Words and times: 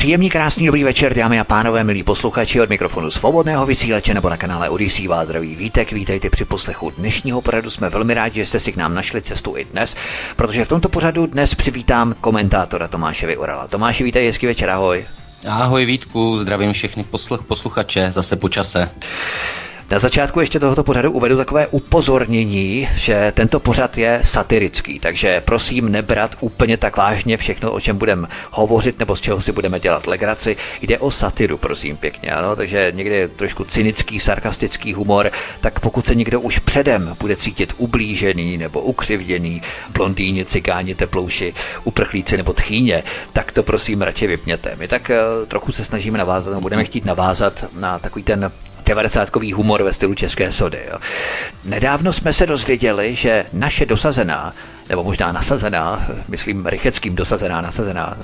Příjemný, 0.00 0.30
krásný, 0.30 0.66
dobrý 0.66 0.84
večer, 0.84 1.14
dámy 1.14 1.40
a 1.40 1.44
pánové, 1.44 1.84
milí 1.84 2.02
posluchači 2.02 2.60
od 2.60 2.68
mikrofonu 2.68 3.10
svobodného 3.10 3.66
vysílače 3.66 4.14
nebo 4.14 4.28
na 4.28 4.36
kanále 4.36 4.68
Odisí 4.68 5.08
vás 5.08 5.24
zdraví 5.24 5.56
vítek, 5.56 5.92
vítejte 5.92 6.30
při 6.30 6.44
poslechu 6.44 6.90
dnešního 6.90 7.42
pořadu. 7.42 7.70
Jsme 7.70 7.88
velmi 7.88 8.14
rádi, 8.14 8.40
že 8.40 8.46
jste 8.46 8.60
si 8.60 8.72
k 8.72 8.76
nám 8.76 8.94
našli 8.94 9.22
cestu 9.22 9.56
i 9.56 9.64
dnes, 9.64 9.96
protože 10.36 10.64
v 10.64 10.68
tomto 10.68 10.88
pořadu 10.88 11.26
dnes 11.26 11.54
přivítám 11.54 12.14
komentátora 12.20 12.88
Tomáše 12.88 13.26
Vyurala. 13.26 13.68
Tomáši, 13.68 14.04
vítej, 14.04 14.26
hezký 14.26 14.46
večer, 14.46 14.70
ahoj. 14.70 15.04
Ahoj 15.48 15.84
Vítku, 15.84 16.36
zdravím 16.36 16.72
všechny 16.72 17.04
posluch, 17.04 17.44
posluchače, 17.44 18.12
zase 18.12 18.36
po 18.36 18.48
čase. 18.48 18.90
Na 19.90 19.98
začátku 19.98 20.40
ještě 20.40 20.60
tohoto 20.60 20.84
pořadu 20.84 21.12
uvedu 21.12 21.36
takové 21.36 21.66
upozornění, 21.66 22.88
že 22.94 23.32
tento 23.36 23.60
pořad 23.60 23.98
je 23.98 24.20
satirický, 24.24 25.00
takže 25.00 25.40
prosím 25.40 25.92
nebrat 25.92 26.36
úplně 26.40 26.76
tak 26.76 26.96
vážně 26.96 27.36
všechno, 27.36 27.72
o 27.72 27.80
čem 27.80 27.98
budeme 27.98 28.28
hovořit 28.50 28.98
nebo 28.98 29.16
z 29.16 29.20
čeho 29.20 29.40
si 29.40 29.52
budeme 29.52 29.80
dělat 29.80 30.06
legraci. 30.06 30.56
Jde 30.82 30.98
o 30.98 31.10
satiru, 31.10 31.58
prosím 31.58 31.96
pěkně, 31.96 32.30
ano, 32.30 32.56
takže 32.56 32.92
někdy 32.94 33.14
je 33.14 33.28
trošku 33.28 33.64
cynický, 33.64 34.20
sarkastický 34.20 34.92
humor, 34.92 35.30
tak 35.60 35.80
pokud 35.80 36.06
se 36.06 36.14
někdo 36.14 36.40
už 36.40 36.58
předem 36.58 37.16
bude 37.20 37.36
cítit 37.36 37.74
ublížený 37.76 38.58
nebo 38.58 38.80
ukřivděný, 38.80 39.62
blondýni, 39.94 40.44
cigáni, 40.44 40.94
teplouši, 40.94 41.54
uprchlíci 41.84 42.36
nebo 42.36 42.52
tchýně, 42.52 43.02
tak 43.32 43.52
to 43.52 43.62
prosím 43.62 44.02
radši 44.02 44.26
vypněte. 44.26 44.76
My 44.78 44.88
tak 44.88 45.10
eh, 45.10 45.16
trochu 45.48 45.72
se 45.72 45.84
snažíme 45.84 46.18
navázat, 46.18 46.60
budeme 46.60 46.84
chtít 46.84 47.04
navázat 47.04 47.64
na 47.78 47.98
takový 47.98 48.22
ten 48.22 48.52
90 48.90 49.36
humor 49.54 49.82
ve 49.82 49.92
stylu 49.92 50.14
české 50.14 50.52
sody. 50.52 50.78
Jo. 50.90 50.98
Nedávno 51.64 52.12
jsme 52.12 52.32
se 52.32 52.46
dozvěděli, 52.46 53.14
že 53.14 53.46
naše 53.52 53.86
dosazená 53.86 54.54
nebo 54.90 55.04
možná 55.04 55.32
nasazená, 55.32 56.06
myslím 56.28 56.66
rycheckým 56.66 57.16
dosazená, 57.16 57.60
nasazená, 57.60 58.16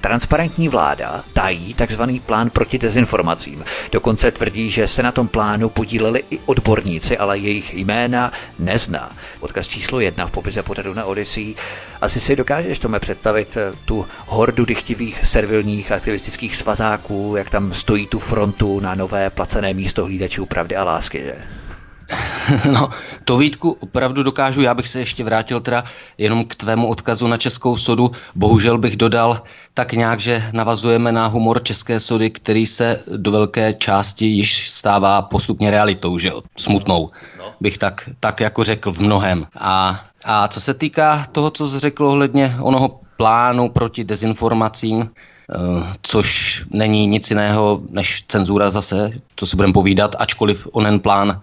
transparentní 0.00 0.68
vláda 0.68 1.24
tají 1.32 1.74
takzvaný 1.74 2.20
plán 2.20 2.50
proti 2.50 2.78
dezinformacím. 2.78 3.64
Dokonce 3.92 4.30
tvrdí, 4.30 4.70
že 4.70 4.88
se 4.88 5.02
na 5.02 5.12
tom 5.12 5.28
plánu 5.28 5.68
podíleli 5.68 6.24
i 6.30 6.38
odborníci, 6.46 7.18
ale 7.18 7.38
jejich 7.38 7.74
jména 7.74 8.32
nezná. 8.58 9.12
Odkaz 9.40 9.68
číslo 9.68 10.00
jedna 10.00 10.26
v 10.26 10.30
popise 10.30 10.62
pořadu 10.62 10.94
na 10.94 11.04
Odyssey. 11.04 11.54
Asi 12.00 12.20
si 12.20 12.36
dokážeš 12.36 12.78
tome 12.78 13.00
představit 13.00 13.56
eh, 13.56 13.72
tu 13.84 14.06
hordu 14.26 14.64
dychtivých 14.64 15.26
servilních 15.26 15.92
aktivistických 15.92 16.56
svazáků, 16.56 17.34
jak 17.36 17.50
tam 17.50 17.74
stojí 17.74 18.06
tu 18.06 18.18
frontu 18.18 18.80
na 18.80 18.94
nové 18.94 19.30
placené 19.30 19.74
místo 19.74 20.04
hlídačů 20.04 20.46
pravdy 20.46 20.76
a 20.76 20.84
lásky, 20.84 21.18
že? 21.18 21.61
No, 22.72 22.88
to 23.24 23.36
Vítku 23.36 23.76
opravdu 23.80 24.22
dokážu. 24.22 24.62
Já 24.62 24.74
bych 24.74 24.88
se 24.88 24.98
ještě 24.98 25.24
vrátil 25.24 25.60
teda 25.60 25.84
jenom 26.18 26.44
k 26.44 26.54
tvému 26.54 26.88
odkazu 26.88 27.28
na 27.28 27.36
českou 27.36 27.76
sodu. 27.76 28.10
Bohužel 28.34 28.78
bych 28.78 28.96
dodal 28.96 29.42
tak 29.74 29.92
nějak, 29.92 30.20
že 30.20 30.44
navazujeme 30.52 31.12
na 31.12 31.26
humor 31.26 31.62
české 31.62 32.00
sody, 32.00 32.30
který 32.30 32.66
se 32.66 33.00
do 33.16 33.30
velké 33.30 33.72
části 33.72 34.26
již 34.26 34.70
stává 34.70 35.22
postupně 35.22 35.70
realitou, 35.70 36.18
že? 36.18 36.30
Smutnou. 36.56 37.10
No. 37.38 37.44
Bych 37.60 37.78
tak, 37.78 38.08
tak 38.20 38.40
jako 38.40 38.64
řekl 38.64 38.92
v 38.92 39.00
mnohem. 39.00 39.46
A, 39.58 40.00
a 40.24 40.48
co 40.48 40.60
se 40.60 40.74
týká 40.74 41.26
toho, 41.32 41.50
co 41.50 41.68
jsi 41.68 41.78
řekl 41.78 42.06
ohledně 42.06 42.56
onoho 42.60 43.00
plánu 43.16 43.68
proti 43.68 44.04
dezinformacím, 44.04 45.10
Uh, 45.56 45.86
což 46.02 46.64
není 46.70 47.06
nic 47.06 47.30
jiného 47.30 47.82
než 47.90 48.24
cenzura 48.28 48.70
zase, 48.70 49.10
to 49.34 49.46
si 49.46 49.56
budeme 49.56 49.72
povídat, 49.72 50.16
ačkoliv 50.18 50.68
onen 50.72 51.00
plán 51.00 51.40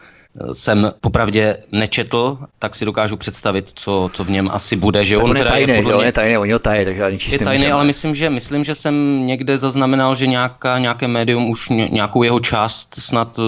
jsem 0.54 0.92
popravdě 1.02 1.58
nečetl, 1.72 2.38
tak 2.60 2.76
si 2.76 2.86
dokážu 2.86 3.18
představit, 3.18 3.72
co, 3.76 4.10
co 4.14 4.24
v 4.24 4.30
něm 4.30 4.50
asi 4.54 4.76
bude. 4.76 5.06
Že 5.06 5.18
on, 5.18 5.30
on 5.30 5.38
je 5.38 5.46
tajný, 5.46 5.74
je, 5.74 5.96
on 5.96 6.06
je 6.06 6.12
tajný, 6.12 6.38
on 6.38 6.50
je 6.50 6.60
tajný, 6.60 6.86
takže 6.86 7.32
Je 7.32 7.40
tajný, 7.40 7.68
ale 7.68 7.84
myslím 7.84 8.16
že, 8.16 8.30
myslím, 8.30 8.64
že 8.64 8.76
jsem 8.76 9.26
někde 9.26 9.58
zaznamenal, 9.58 10.16
že 10.16 10.28
nějaká, 10.28 10.80
nějaké 10.80 11.08
médium 11.08 11.50
už 11.50 11.70
nějakou 11.70 12.24
jeho 12.24 12.40
část 12.40 12.96
snad 13.00 13.40
uh, 13.40 13.46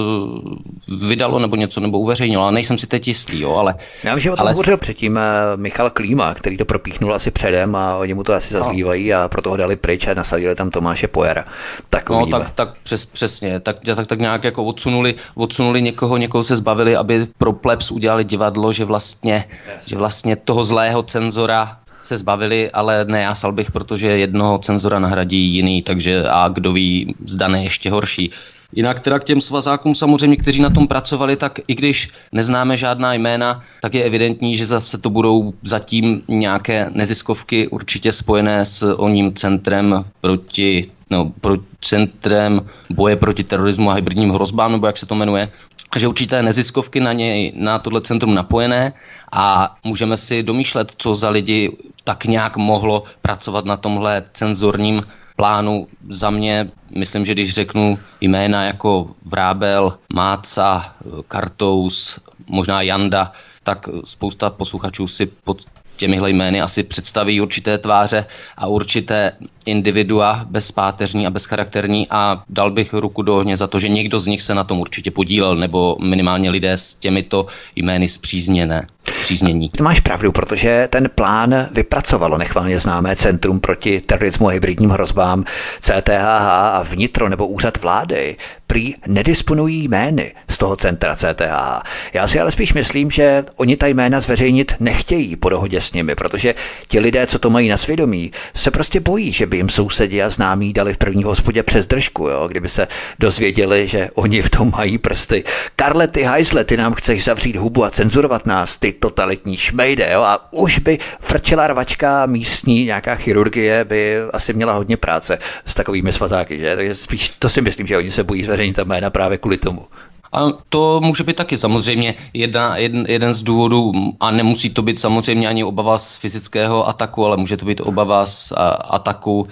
vydalo 1.08 1.38
nebo 1.38 1.56
něco, 1.56 1.80
nebo 1.80 1.98
uveřejnilo, 1.98 2.42
ale 2.42 2.52
nejsem 2.52 2.78
si 2.78 2.86
teď 2.86 3.08
jistý, 3.08 3.40
jo, 3.40 3.54
ale... 3.54 3.74
Já 4.04 4.14
vím, 4.14 4.22
že 4.22 4.30
o 4.30 4.36
tom 4.36 4.42
ale... 4.42 4.52
hovořil 4.52 4.76
předtím 4.76 5.12
uh, 5.12 5.20
Michal 5.60 5.90
Klíma, 5.90 6.34
který 6.34 6.56
to 6.56 6.64
propíchnul 6.64 7.14
asi 7.14 7.30
předem 7.30 7.76
a 7.76 7.96
oni 7.96 8.14
mu 8.14 8.24
to 8.24 8.34
asi 8.34 8.54
no. 8.54 8.60
zazlívají 8.60 9.14
a 9.14 9.28
proto 9.28 9.50
ho 9.50 9.56
dali 9.56 9.76
pryč 9.76 10.06
a 10.06 10.14
nasadili 10.14 10.54
tam 10.54 10.70
Tomáše 10.70 11.08
Pojera. 11.08 11.44
Tak 11.90 12.10
no, 12.10 12.26
tak, 12.26 12.50
tak 12.50 12.74
přes, 12.82 13.06
přesně, 13.06 13.60
tak, 13.60 13.76
tak, 13.96 14.06
tak 14.06 14.20
nějak 14.20 14.44
jako 14.44 14.64
odsunuli, 14.64 15.14
odsunuli 15.34 15.82
někoho, 15.82 16.16
někoho 16.16 16.42
se 16.42 16.56
zbavili 16.56 16.71
zbavili, 16.72 16.96
aby 16.96 17.26
pro 17.38 17.52
plebs 17.52 17.90
udělali 17.90 18.24
divadlo, 18.24 18.72
že 18.72 18.84
vlastně, 18.84 19.44
že 19.86 19.96
vlastně 19.96 20.36
toho 20.36 20.64
zlého 20.64 21.02
cenzora 21.02 21.76
se 22.02 22.16
zbavili, 22.16 22.70
ale 22.70 23.04
nejásal 23.04 23.52
bych, 23.52 23.70
protože 23.70 24.08
jednoho 24.08 24.58
cenzora 24.58 24.98
nahradí 24.98 25.54
jiný, 25.54 25.82
takže 25.82 26.24
a 26.28 26.48
kdo 26.48 26.72
ví, 26.72 27.14
zda 27.26 27.48
ne 27.48 27.62
ještě 27.62 27.90
horší. 27.90 28.30
Jinak 28.72 29.00
teda 29.00 29.18
k 29.18 29.24
těm 29.24 29.40
svazákům 29.40 29.94
samozřejmě, 29.94 30.36
kteří 30.36 30.62
na 30.62 30.70
tom 30.70 30.88
pracovali, 30.88 31.36
tak 31.36 31.60
i 31.68 31.74
když 31.74 32.08
neznáme 32.32 32.76
žádná 32.76 33.14
jména, 33.14 33.60
tak 33.82 33.94
je 33.94 34.04
evidentní, 34.04 34.56
že 34.56 34.66
zase 34.66 34.98
to 34.98 35.10
budou 35.10 35.52
zatím 35.62 36.22
nějaké 36.28 36.90
neziskovky 36.94 37.68
určitě 37.68 38.12
spojené 38.12 38.64
s 38.64 38.96
oním 38.96 39.34
centrem 39.34 40.04
proti 40.20 40.88
no, 41.12 41.32
pro 41.40 41.56
centrem 41.80 42.60
boje 42.90 43.16
proti 43.16 43.44
terorismu 43.44 43.90
a 43.90 43.94
hybridním 43.94 44.30
hrozbám, 44.30 44.72
nebo 44.72 44.86
jak 44.86 44.98
se 44.98 45.06
to 45.06 45.14
jmenuje, 45.14 45.52
že 45.98 46.08
určité 46.08 46.42
neziskovky 46.42 47.00
na 47.00 47.12
něj, 47.12 47.52
na 47.56 47.78
tohle 47.78 48.00
centrum 48.00 48.34
napojené 48.34 48.92
a 49.32 49.76
můžeme 49.84 50.16
si 50.16 50.42
domýšlet, 50.42 50.92
co 50.96 51.14
za 51.14 51.30
lidi 51.30 51.76
tak 52.04 52.24
nějak 52.24 52.56
mohlo 52.56 53.04
pracovat 53.22 53.64
na 53.64 53.76
tomhle 53.76 54.24
cenzorním 54.32 55.02
plánu. 55.36 55.88
Za 56.10 56.30
mě, 56.30 56.70
myslím, 56.94 57.24
že 57.24 57.32
když 57.32 57.54
řeknu 57.54 57.98
jména 58.20 58.64
jako 58.64 59.10
Vrábel, 59.24 59.98
Máca, 60.14 60.94
Kartous, 61.28 62.20
možná 62.46 62.82
Janda, 62.82 63.32
tak 63.62 63.88
spousta 64.04 64.50
posluchačů 64.50 65.08
si 65.08 65.26
pod 65.26 65.62
těmihle 66.02 66.30
jmény 66.30 66.60
asi 66.60 66.82
představí 66.82 67.40
určité 67.40 67.78
tváře 67.78 68.26
a 68.56 68.66
určité 68.66 69.32
individua 69.66 70.46
bezpáteřní 70.50 71.26
a 71.26 71.30
bezcharakterní 71.30 72.06
a 72.10 72.42
dal 72.48 72.70
bych 72.70 72.94
ruku 72.94 73.22
do 73.22 73.36
ohně 73.36 73.56
za 73.56 73.66
to, 73.66 73.78
že 73.78 73.88
někdo 73.88 74.18
z 74.18 74.26
nich 74.26 74.42
se 74.42 74.54
na 74.54 74.64
tom 74.64 74.80
určitě 74.80 75.10
podílel, 75.10 75.56
nebo 75.56 75.96
minimálně 76.02 76.50
lidé 76.50 76.72
s 76.72 76.94
těmito 76.94 77.46
jmény 77.76 78.08
zpřízněné. 78.08 78.86
Zpříznění. 79.10 79.70
Máš 79.80 80.00
pravdu, 80.00 80.32
protože 80.32 80.88
ten 80.90 81.10
plán 81.14 81.68
vypracovalo 81.70 82.38
nechválně 82.38 82.78
známé 82.78 83.16
Centrum 83.16 83.60
proti 83.60 84.00
terorismu 84.00 84.48
a 84.48 84.50
hybridním 84.50 84.90
hrozbám 84.90 85.44
CTHH 85.80 86.48
a 86.48 86.82
vnitro 86.82 87.28
nebo 87.28 87.46
úřad 87.46 87.82
vlády 87.82 88.36
prý 88.72 88.94
nedisponují 89.06 89.88
jmény 89.88 90.34
z 90.48 90.58
toho 90.58 90.76
centra 90.76 91.16
CTHH. 91.16 91.82
Já 92.12 92.28
si 92.28 92.40
ale 92.40 92.50
spíš 92.50 92.72
myslím, 92.72 93.10
že 93.10 93.44
oni 93.56 93.76
ta 93.76 93.86
jména 93.86 94.20
zveřejnit 94.20 94.74
nechtějí 94.80 95.36
po 95.36 95.48
dohodě 95.48 95.80
s 95.80 95.92
nimi, 95.92 96.14
protože 96.14 96.54
ti 96.88 97.00
lidé, 97.00 97.26
co 97.26 97.38
to 97.38 97.50
mají 97.50 97.68
na 97.68 97.76
svědomí, 97.76 98.32
se 98.54 98.70
prostě 98.70 99.00
bojí, 99.00 99.32
že 99.32 99.46
by 99.46 99.56
jim 99.56 99.68
sousedi 99.68 100.22
a 100.22 100.30
známí 100.30 100.72
dali 100.72 100.92
v 100.92 100.96
první 100.96 101.24
hospodě 101.24 101.62
přes 101.62 101.86
držku, 101.86 102.28
jo? 102.28 102.48
kdyby 102.48 102.68
se 102.68 102.88
dozvěděli, 103.18 103.88
že 103.88 104.08
oni 104.14 104.42
v 104.42 104.50
tom 104.50 104.70
mají 104.70 104.98
prsty. 104.98 105.44
Karle, 105.76 106.08
ty 106.08 106.22
hajzle, 106.22 106.64
ty 106.64 106.76
nám 106.76 106.94
chceš 106.94 107.24
zavřít 107.24 107.56
hubu 107.56 107.84
a 107.84 107.90
cenzurovat 107.90 108.46
nás, 108.46 108.76
ty 108.76 108.91
totalitní 108.92 109.56
šmejde, 109.56 110.10
jo? 110.12 110.22
a 110.22 110.52
už 110.52 110.78
by 110.78 110.98
frčela 111.20 111.66
rvačka 111.66 112.26
místní, 112.26 112.84
nějaká 112.84 113.14
chirurgie 113.14 113.84
by 113.84 114.16
asi 114.32 114.52
měla 114.52 114.72
hodně 114.72 114.96
práce 114.96 115.38
s 115.64 115.74
takovými 115.74 116.12
svazáky, 116.12 116.58
že? 116.58 116.76
Takže 116.76 116.94
spíš 116.94 117.30
to 117.38 117.48
si 117.48 117.60
myslím, 117.60 117.86
že 117.86 117.98
oni 117.98 118.10
se 118.10 118.24
bojí 118.24 118.44
zveřejnit 118.44 118.76
ta 118.76 118.84
jména 118.84 119.10
právě 119.10 119.38
kvůli 119.38 119.56
tomu. 119.56 119.86
A 120.32 120.48
to 120.68 121.00
může 121.04 121.24
být 121.24 121.36
taky 121.36 121.58
samozřejmě 121.58 122.14
jedna, 122.34 122.76
jeden, 122.76 123.06
jeden 123.08 123.34
z 123.34 123.42
důvodů, 123.42 123.92
a 124.20 124.30
nemusí 124.30 124.70
to 124.70 124.82
být 124.82 125.00
samozřejmě 125.00 125.48
ani 125.48 125.64
obava 125.64 125.98
z 125.98 126.16
fyzického 126.16 126.88
ataku, 126.88 127.26
ale 127.26 127.36
může 127.36 127.56
to 127.56 127.66
být 127.66 127.80
obava 127.80 128.26
z 128.26 128.52
a, 128.52 128.68
ataku 128.68 129.48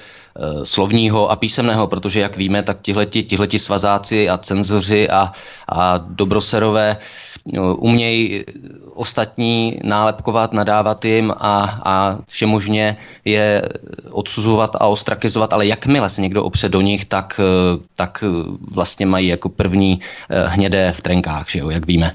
slovního 0.65 1.31
a 1.31 1.37
písemného, 1.37 1.87
protože 1.87 2.21
jak 2.21 2.37
víme, 2.37 2.63
tak 2.63 2.79
tihleti, 2.83 3.23
tihleti 3.23 3.59
svazáci 3.59 4.29
a 4.29 4.39
cenzoři 4.39 5.11
a, 5.11 5.33
a 5.69 5.99
dobroserové 5.99 6.97
no, 7.53 7.77
umějí 7.77 8.45
ostatní 8.95 9.79
nálepkovat, 9.85 10.53
nadávat 10.53 11.05
jim 11.05 11.31
a, 11.37 11.81
a 11.85 12.19
všemožně 12.29 12.97
je 13.25 13.63
odsuzovat 14.11 14.77
a 14.77 14.87
ostrakizovat, 14.87 15.53
ale 15.53 15.67
jakmile 15.67 16.09
se 16.09 16.23
někdo 16.23 16.45
opře 16.45 16.69
do 16.69 16.81
nich, 16.81 17.05
tak, 17.05 17.41
tak 17.97 18.25
vlastně 18.75 19.07
mají 19.07 19.27
jako 19.27 19.49
první 19.49 20.01
eh, 20.31 20.49
hnědé 20.49 20.93
v 20.93 21.01
trenkách, 21.01 21.51
že 21.51 21.59
jo, 21.59 21.71
jak 21.71 21.87
víme. 21.87 22.13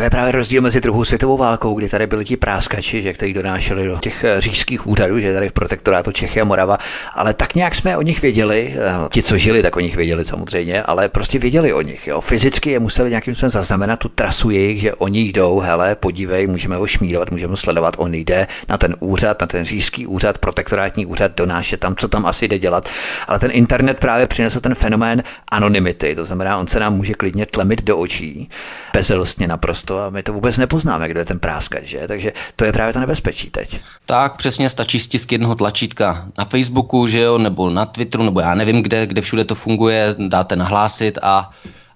To 0.00 0.04
je 0.04 0.10
právě 0.10 0.32
rozdíl 0.32 0.62
mezi 0.62 0.80
druhou 0.80 1.04
světovou 1.04 1.36
válkou, 1.36 1.74
kdy 1.74 1.88
tady 1.88 2.06
byli 2.06 2.24
ti 2.24 2.36
práskači, 2.36 3.02
že, 3.02 3.12
kteří 3.12 3.32
donášeli 3.32 3.86
do 3.86 3.98
těch 3.98 4.24
eh, 4.24 4.40
říšských 4.40 4.86
úřadů, 4.86 5.18
že 5.18 5.34
tady 5.34 5.48
v 5.48 5.52
protektorátu 5.52 6.12
Čechy 6.12 6.40
a 6.40 6.44
Morava, 6.44 6.78
ale 7.14 7.34
tak 7.34 7.54
nějak 7.54 7.74
jsme 7.74 7.96
o 7.96 8.02
nich 8.02 8.22
věděli, 8.22 8.74
eh, 8.76 9.08
ti, 9.12 9.22
co 9.22 9.38
žili, 9.38 9.62
tak 9.62 9.76
o 9.76 9.80
nich 9.80 9.96
věděli 9.96 10.24
samozřejmě, 10.24 10.82
ale 10.82 11.08
prostě 11.08 11.38
věděli 11.38 11.72
o 11.72 11.80
nich. 11.80 12.06
Jo. 12.06 12.20
Fyzicky 12.20 12.70
je 12.70 12.78
museli 12.78 13.10
nějakým 13.10 13.34
způsobem 13.34 13.50
zaznamenat 13.50 13.98
tu 13.98 14.08
trasu 14.08 14.50
jejich, 14.50 14.80
že 14.80 14.94
oni 14.94 15.20
jdou, 15.20 15.58
hele, 15.58 15.94
podívej, 15.94 16.46
můžeme 16.46 16.76
ho 16.76 16.86
šmírovat, 16.86 17.30
můžeme 17.30 17.50
ho 17.50 17.56
sledovat, 17.56 17.94
on 17.98 18.14
jde 18.14 18.46
na 18.68 18.78
ten 18.78 18.96
úřad, 19.00 19.40
na 19.40 19.46
ten 19.46 19.64
říšský 19.64 20.06
úřad, 20.06 20.38
protektorátní 20.38 21.06
úřad, 21.06 21.32
donášet 21.36 21.80
tam, 21.80 21.96
co 21.96 22.08
tam 22.08 22.26
asi 22.26 22.48
jde 22.48 22.58
dělat. 22.58 22.88
Ale 23.28 23.38
ten 23.38 23.50
internet 23.52 23.98
právě 23.98 24.26
přinesl 24.26 24.60
ten 24.60 24.74
fenomén 24.74 25.22
anonymity, 25.48 26.14
to 26.14 26.24
znamená, 26.24 26.58
on 26.58 26.66
se 26.66 26.80
nám 26.80 26.96
může 26.96 27.14
klidně 27.14 27.46
tlemit 27.46 27.84
do 27.84 27.98
očí, 27.98 28.48
bezlstně 28.94 29.48
naprosto 29.48 29.89
a 29.98 30.10
my 30.10 30.22
to 30.22 30.32
vůbec 30.32 30.58
nepoznáme, 30.58 31.08
kdo 31.08 31.20
je 31.20 31.24
ten 31.24 31.38
práskač, 31.38 31.84
že? 31.84 32.04
Takže 32.08 32.32
to 32.56 32.64
je 32.64 32.72
právě 32.72 32.92
to 32.92 33.00
nebezpečí 33.00 33.50
teď. 33.50 33.80
Tak 34.06 34.36
přesně 34.36 34.70
stačí 34.70 35.00
stisk 35.00 35.32
jednoho 35.32 35.54
tlačítka 35.54 36.28
na 36.38 36.44
Facebooku, 36.44 37.06
že 37.06 37.20
jo, 37.20 37.38
nebo 37.38 37.70
na 37.70 37.86
Twitteru, 37.86 38.24
nebo 38.24 38.40
já 38.40 38.54
nevím 38.54 38.82
kde, 38.82 39.06
kde 39.06 39.20
všude 39.20 39.44
to 39.44 39.54
funguje, 39.54 40.14
dáte 40.18 40.56
nahlásit 40.56 41.18
a 41.22 41.50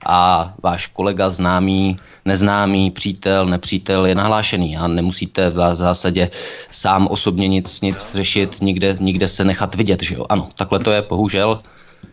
a 0.07 0.55
váš 0.63 0.87
kolega, 0.87 1.31
známý, 1.31 1.97
neznámý, 2.25 2.91
přítel, 2.91 3.47
nepřítel 3.47 4.07
je 4.07 4.15
nahlášený 4.15 4.77
a 4.77 4.89
nemusíte 4.89 5.51
v 5.51 5.55
zásadě 5.73 6.31
sám 6.71 7.07
osobně 7.07 7.49
nic, 7.49 7.81
nic 7.81 8.15
řešit, 8.15 8.57
nikde, 8.61 8.97
nikde 9.01 9.29
se 9.29 9.45
nechat 9.45 9.75
vidět, 9.75 10.03
že 10.03 10.15
jo. 10.15 10.27
Ano, 10.29 10.49
takhle 10.55 10.79
to 10.79 10.91
je, 10.91 11.03
bohužel 11.03 11.59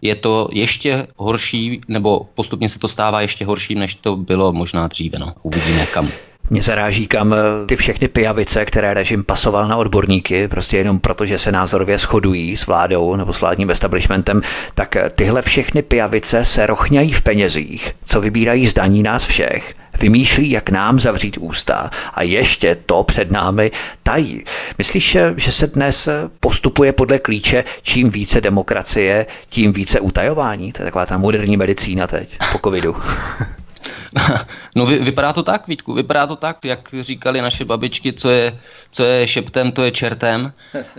je 0.02 0.16
to 0.16 0.50
ještě 0.52 1.08
horší, 1.18 1.82
nebo 1.88 2.30
postupně 2.36 2.70
se 2.70 2.80
to 2.80 2.88
stává 2.88 3.22
ještě 3.22 3.46
horším, 3.46 3.80
než 3.80 3.96
to 3.96 4.16
bylo 4.16 4.54
možná 4.54 4.88
dříve. 4.88 5.20
No. 5.20 5.34
Uvidíme 5.44 5.86
kam. 5.86 6.10
Mě 6.52 6.62
zaráží, 6.62 7.08
kam 7.08 7.34
eh, 7.34 7.38
ty 7.66 7.76
všechny 7.76 8.08
pijavice, 8.08 8.66
které 8.66 8.94
režim 8.94 9.24
pasoval 9.24 9.68
na 9.68 9.78
odborníky, 9.78 10.48
prostě 10.48 10.78
jenom 10.78 11.00
proto, 11.00 11.26
že 11.26 11.38
se 11.38 11.52
názorově 11.52 11.98
shodují 11.98 12.58
s 12.58 12.68
vládou 12.68 13.16
nebo 13.16 13.34
s 13.34 13.42
vládním 13.42 13.72
establishmentem, 13.72 14.42
tak 14.74 14.96
eh, 14.96 15.10
tyhle 15.16 15.42
všechny 15.42 15.82
pijavice 15.82 16.46
se 16.46 16.66
rochňají 16.66 17.14
v 17.14 17.22
penězích, 17.22 17.96
co 18.04 18.22
vybírají 18.22 18.68
zdaní 18.68 19.04
nás 19.04 19.26
všech 19.26 19.76
vymýšlí, 20.00 20.50
jak 20.50 20.70
nám 20.70 21.00
zavřít 21.00 21.38
ústa 21.38 21.92
a 22.14 22.24
ještě 22.24 22.78
to 22.86 23.04
před 23.04 23.32
námi 23.32 23.72
tají. 24.04 24.44
Myslíš, 24.78 25.18
že 25.38 25.52
se 25.52 25.68
dnes 25.68 26.10
postupuje 26.40 26.94
podle 26.94 27.20
klíče 27.20 27.64
čím 27.82 28.10
více 28.10 28.42
demokracie, 28.42 29.26
tím 29.50 29.74
více 29.74 30.00
utajování? 30.00 30.72
To 30.72 30.82
je 30.82 30.86
taková 30.86 31.06
ta 31.06 31.18
moderní 31.18 31.58
medicína 31.58 32.08
teď 32.08 32.38
po 32.52 32.60
covidu. 32.60 32.96
No 34.76 34.86
vy, 34.86 35.00
vypadá 35.00 35.34
to 35.34 35.44
tak, 35.44 35.68
Vítku, 35.68 35.94
vypadá 35.94 36.28
to 36.28 36.36
tak, 36.36 36.66
jak 36.66 36.90
říkali 37.00 37.42
naše 37.42 37.66
babičky, 37.66 38.14
co 38.14 38.30
je, 38.30 38.60
co 38.92 39.04
je 39.04 39.28
šeptem, 39.28 39.72
to 39.72 39.84
je 39.84 39.92
čertem. 39.92 40.54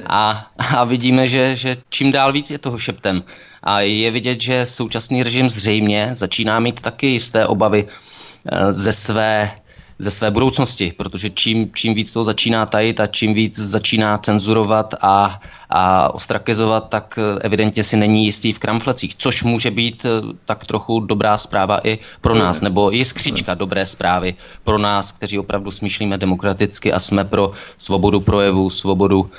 A, 0.07 0.51
a 0.77 0.85
vidíme, 0.85 1.29
že, 1.29 1.57
že 1.57 1.77
čím 1.89 2.13
dál 2.13 2.33
víc 2.33 2.51
je 2.51 2.59
toho 2.59 2.79
šeptem. 2.79 3.23
A 3.63 3.81
je 3.81 4.11
vidět, 4.11 4.41
že 4.41 4.67
současný 4.67 5.23
režim 5.23 5.51
zřejmě 5.51 6.09
začíná 6.13 6.61
mít 6.61 6.81
taky 6.81 7.07
jisté 7.07 7.47
obavy 7.47 7.89
Eh, 8.51 8.73
ze 8.73 8.93
své, 8.93 9.51
ze 10.03 10.11
své 10.11 10.31
budoucnosti, 10.31 10.93
protože 10.97 11.31
čím, 11.31 11.71
čím 11.75 11.95
víc 11.95 12.13
to 12.13 12.25
začíná 12.25 12.67
tajit 12.67 13.01
a 13.01 13.07
čím 13.07 13.35
víc 13.35 13.59
začíná 13.59 14.19
cenzurovat 14.19 14.95
a, 15.01 15.41
a 15.71 16.15
ostrakizovat, 16.15 16.89
tak 16.89 17.19
eh, 17.19 17.39
evidentně 17.41 17.85
si 17.85 17.97
není 17.97 18.25
jistý 18.25 18.53
v 18.53 18.59
kramflecích, 18.59 19.15
což 19.15 19.43
může 19.43 19.71
být 19.71 20.05
eh, 20.05 20.11
tak 20.45 20.67
trochu 20.67 21.01
dobrá 21.01 21.39
zpráva 21.39 21.81
i 21.87 21.99
pro 22.21 22.35
nás, 22.35 22.61
nebo 22.61 22.95
i 22.95 23.05
skříčka 23.05 23.55
dobré 23.55 23.87
zprávy 23.87 24.35
pro 24.65 24.79
nás, 24.79 25.13
kteří 25.13 25.39
opravdu 25.39 25.71
smýšlíme 25.71 26.19
demokraticky 26.19 26.93
a 26.93 26.99
jsme 26.99 27.25
pro 27.25 27.53
svobodu 27.79 28.21
projevu, 28.21 28.71
svobodu 28.71 29.31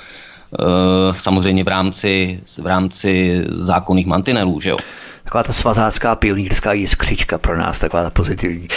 samozřejmě 1.12 1.64
v 1.64 1.68
rámci, 1.68 2.40
v 2.62 2.66
rámci 2.66 3.42
zákonných 3.48 4.06
mantinelů, 4.06 4.60
že 4.60 4.70
jo 4.70 4.76
taková 5.24 5.42
ta 5.42 5.52
svazácká 5.52 6.14
pionýrská 6.14 6.72
jiskřička 6.72 7.38
pro 7.38 7.58
nás, 7.58 7.78
taková 7.78 8.02
ta 8.02 8.10
pozitivní. 8.10 8.68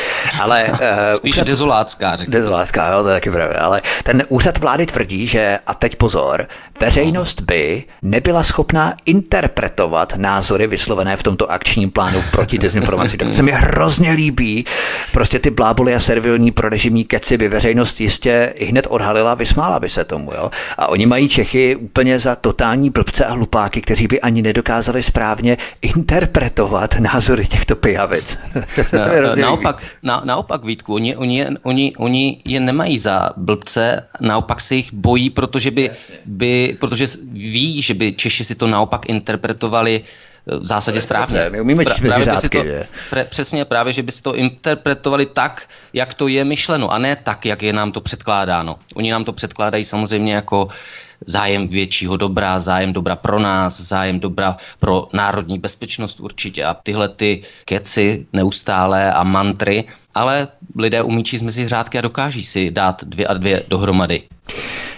Ale, 0.41 0.65
uh, 0.69 0.77
Spíš 1.13 1.35
úřad, 1.35 1.47
dezolácká, 1.47 2.15
řekl. 2.15 2.31
Dezolácká, 2.31 2.91
jo, 2.91 3.03
to 3.03 3.09
je 3.09 3.15
taky 3.15 3.31
pravda. 3.31 3.59
Ale 3.59 3.81
ten 4.03 4.23
úřad 4.29 4.57
vlády 4.57 4.85
tvrdí, 4.85 5.27
že, 5.27 5.59
a 5.67 5.73
teď 5.73 5.95
pozor, 5.95 6.47
veřejnost 6.79 7.41
by 7.41 7.83
nebyla 8.01 8.43
schopná 8.43 8.93
interpretovat 9.05 10.13
názory 10.15 10.67
vyslovené 10.67 11.17
v 11.17 11.23
tomto 11.23 11.51
akčním 11.51 11.91
plánu 11.91 12.23
proti 12.31 12.57
dezinformaci. 12.57 13.17
To 13.17 13.33
se 13.33 13.43
mi 13.43 13.51
hrozně 13.51 14.11
líbí. 14.11 14.65
Prostě 15.11 15.39
ty 15.39 15.49
bláboli 15.49 15.95
a 15.95 15.99
servilní 15.99 16.51
prorežimní 16.51 17.05
keci 17.05 17.37
by 17.37 17.47
veřejnost 17.47 18.01
jistě 18.01 18.53
i 18.55 18.65
hned 18.65 18.87
odhalila, 18.89 19.33
vysmála 19.33 19.79
by 19.79 19.89
se 19.89 20.05
tomu. 20.05 20.31
Jo? 20.35 20.51
A 20.77 20.87
oni 20.87 21.05
mají 21.05 21.29
Čechy 21.29 21.75
úplně 21.75 22.19
za 22.19 22.35
totální 22.35 22.89
blbce 22.89 23.25
a 23.25 23.31
hlupáky, 23.31 23.81
kteří 23.81 24.07
by 24.07 24.21
ani 24.21 24.41
nedokázali 24.41 25.03
správně 25.03 25.57
interpretovat 25.81 26.36
interpretovat 26.37 26.99
názory 26.99 27.47
těchto 27.47 27.75
pijavic. 27.75 28.37
Na, 28.93 29.35
naopak, 29.35 29.83
na, 30.03 30.21
naopak, 30.25 30.65
Vítku, 30.65 30.93
oni, 30.93 31.15
oni, 31.15 31.45
oni, 31.63 31.93
oni 31.97 32.41
je 32.45 32.59
nemají 32.59 32.99
za 32.99 33.29
blbce, 33.37 34.07
naopak 34.21 34.61
se 34.61 34.75
jich 34.75 34.93
bojí, 34.93 35.29
protože, 35.29 35.71
by, 35.71 35.89
by, 36.25 36.77
protože 36.79 37.05
ví, 37.31 37.81
že 37.81 37.93
by 37.93 38.13
Češi 38.13 38.45
si 38.45 38.55
to 38.55 38.67
naopak 38.67 39.09
interpretovali 39.09 40.01
v 40.45 40.65
zásadě 40.65 41.01
správně. 41.01 41.49
My 41.49 41.61
umíme 41.61 41.83
Spra- 41.83 42.07
právě 42.07 42.25
řádky, 42.25 42.57
to, 42.57 42.63
pre, 43.09 43.23
Přesně, 43.25 43.65
právě, 43.65 43.93
že 43.93 44.03
by 44.03 44.11
si 44.11 44.23
to 44.23 44.35
interpretovali 44.35 45.25
tak, 45.25 45.63
jak 45.93 46.13
to 46.13 46.27
je 46.27 46.43
myšleno, 46.43 46.91
a 46.91 46.97
ne 46.97 47.15
tak, 47.15 47.45
jak 47.45 47.63
je 47.63 47.73
nám 47.73 47.91
to 47.91 48.01
předkládáno. 48.01 48.75
Oni 48.95 49.11
nám 49.11 49.23
to 49.23 49.33
předkládají 49.33 49.85
samozřejmě 49.85 50.33
jako 50.33 50.67
zájem 51.25 51.67
většího 51.67 52.17
dobra, 52.17 52.59
zájem 52.59 52.93
dobra 52.93 53.15
pro 53.15 53.39
nás, 53.39 53.81
zájem 53.81 54.19
dobra 54.19 54.57
pro 54.79 55.07
národní 55.13 55.59
bezpečnost 55.59 56.19
určitě. 56.19 56.63
A 56.65 56.73
tyhle 56.73 57.09
ty 57.09 57.41
keci 57.65 58.27
neustále 58.33 59.13
a 59.13 59.23
mantry, 59.23 59.83
ale 60.17 60.47
lidé 60.75 61.01
umí 61.01 61.23
číst 61.23 61.41
mezi 61.41 61.67
řádky 61.67 61.97
a 61.97 62.01
dokáží 62.01 62.43
si 62.43 62.71
dát 62.71 63.03
dvě 63.03 63.27
a 63.27 63.33
dvě 63.33 63.63
dohromady. 63.67 64.23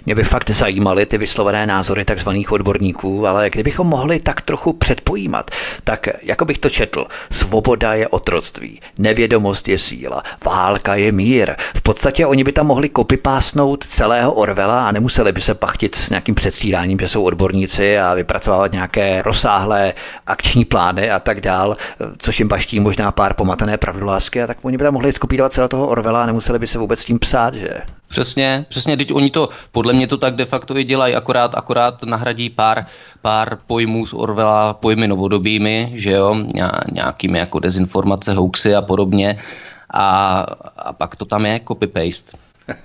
Mě 0.05 0.15
by 0.15 0.23
fakt 0.23 0.49
zajímaly 0.49 1.05
ty 1.05 1.17
vyslovené 1.17 1.67
názory 1.67 2.05
takzvaných 2.05 2.51
odborníků, 2.51 3.27
ale 3.27 3.49
kdybychom 3.49 3.87
mohli 3.87 4.19
tak 4.19 4.41
trochu 4.41 4.73
předpojímat, 4.73 5.51
tak 5.83 6.07
jako 6.23 6.45
bych 6.45 6.57
to 6.57 6.69
četl, 6.69 7.05
svoboda 7.31 7.93
je 7.93 8.07
otroctví, 8.07 8.81
nevědomost 8.97 9.67
je 9.67 9.77
síla, 9.77 10.23
válka 10.45 10.95
je 10.95 11.11
mír. 11.11 11.55
V 11.75 11.81
podstatě 11.81 12.25
oni 12.25 12.43
by 12.43 12.51
tam 12.51 12.67
mohli 12.67 12.89
kopipásnout 12.89 13.83
celého 13.83 14.33
Orvela 14.33 14.87
a 14.87 14.91
nemuseli 14.91 15.31
by 15.31 15.41
se 15.41 15.53
pachtit 15.53 15.95
s 15.95 16.09
nějakým 16.09 16.35
předstíráním, 16.35 16.99
že 16.99 17.07
jsou 17.07 17.23
odborníci 17.23 17.99
a 17.99 18.13
vypracovávat 18.13 18.71
nějaké 18.71 19.21
rozsáhlé 19.21 19.93
akční 20.27 20.65
plány 20.65 21.09
a 21.09 21.19
tak 21.19 21.41
dál, 21.41 21.77
což 22.17 22.39
jim 22.39 22.49
paští 22.49 22.79
možná 22.79 23.11
pár 23.11 23.33
pomatené 23.33 23.77
pravdolásky 23.77 24.41
a 24.41 24.47
tak 24.47 24.57
oni 24.61 24.77
by 24.77 24.83
tam 24.83 24.93
mohli 24.93 25.08
skopírovat 25.11 25.53
celého 25.53 25.69
toho 25.69 25.87
Orvela 25.87 26.23
a 26.23 26.25
nemuseli 26.25 26.59
by 26.59 26.67
se 26.67 26.77
vůbec 26.77 27.05
tím 27.05 27.19
psát, 27.19 27.53
že? 27.53 27.69
Přesně, 28.07 28.65
přesně, 28.69 28.97
teď 28.97 29.13
oni 29.13 29.31
to, 29.31 29.49
podle 29.71 29.93
mě 29.93 30.07
to 30.07 30.17
tak 30.17 30.35
de 30.35 30.45
facto 30.45 30.77
i 30.77 30.83
dělají, 30.83 31.15
akorát, 31.15 31.55
akorát 31.55 32.03
nahradí 32.03 32.49
pár, 32.49 32.85
pár 33.21 33.57
pojmů 33.67 34.05
z 34.05 34.13
Orwella 34.13 34.73
pojmy 34.73 35.07
novodobými, 35.07 35.91
že 35.93 36.11
jo, 36.11 36.35
nějakými 36.91 37.37
jako 37.37 37.59
dezinformace, 37.59 38.33
hoaxy 38.33 38.75
a 38.75 38.81
podobně 38.81 39.37
a, 39.89 40.39
a 40.77 40.93
pak 40.93 41.15
to 41.15 41.25
tam 41.25 41.45
je 41.45 41.59
copy-paste. 41.59 42.37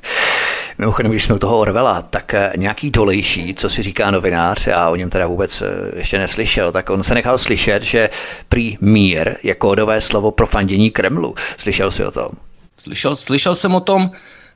Mimochodem, 0.79 1.11
když 1.11 1.25
jsme 1.25 1.39
toho 1.39 1.59
Orvela, 1.59 2.03
tak 2.03 2.35
eh, 2.35 2.53
nějaký 2.57 2.91
dolejší, 2.91 3.55
co 3.55 3.71
si 3.71 3.83
říká 3.83 4.11
novinář, 4.11 4.67
já 4.67 4.91
o 4.91 4.97
něm 4.97 5.11
teda 5.11 5.27
vůbec 5.27 5.63
eh, 5.63 5.67
ještě 5.97 6.19
neslyšel, 6.19 6.73
tak 6.73 6.91
on 6.91 7.03
se 7.03 7.15
nechal 7.15 7.39
slyšet, 7.39 7.83
že 7.83 8.11
prý 8.49 8.79
mír 8.81 9.37
je 9.43 9.55
kódové 9.55 10.01
slovo 10.01 10.31
pro 10.31 10.47
fandění 10.47 10.91
Kremlu. 10.91 11.35
Slyšel 11.57 11.91
jsi 11.91 12.05
o 12.05 12.11
tom? 12.11 12.29
Slyšel, 12.77 13.17
slyšel 13.17 13.55
jsem 13.55 13.75
o 13.75 13.81
tom, 13.81 14.11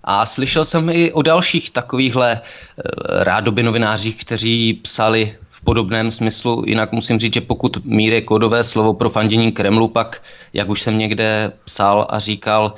a 0.05 0.27
slyšel 0.27 0.65
jsem 0.65 0.91
i 0.91 1.13
o 1.13 1.23
dalších 1.23 1.71
takovýchhle 1.71 2.41
eh, 2.41 3.25
rádoby 3.25 3.63
novinářích, 3.63 4.17
kteří 4.17 4.75
psali 4.75 5.37
v 5.59 5.63
podobném 5.63 6.11
smyslu. 6.11 6.63
Jinak 6.67 6.93
musím 6.93 7.19
říct, 7.19 7.35
že 7.35 7.41
pokud 7.41 7.85
mír 7.85 8.13
je 8.13 8.23
kódové 8.23 8.65
slovo 8.65 8.95
pro 8.95 9.11
fandění 9.11 9.53
Kremlu, 9.53 9.89
pak, 9.89 10.23
jak 10.53 10.69
už 10.69 10.83
jsem 10.83 10.99
někde 10.99 11.53
psal 11.65 12.07
a 12.11 12.19
říkal, 12.19 12.75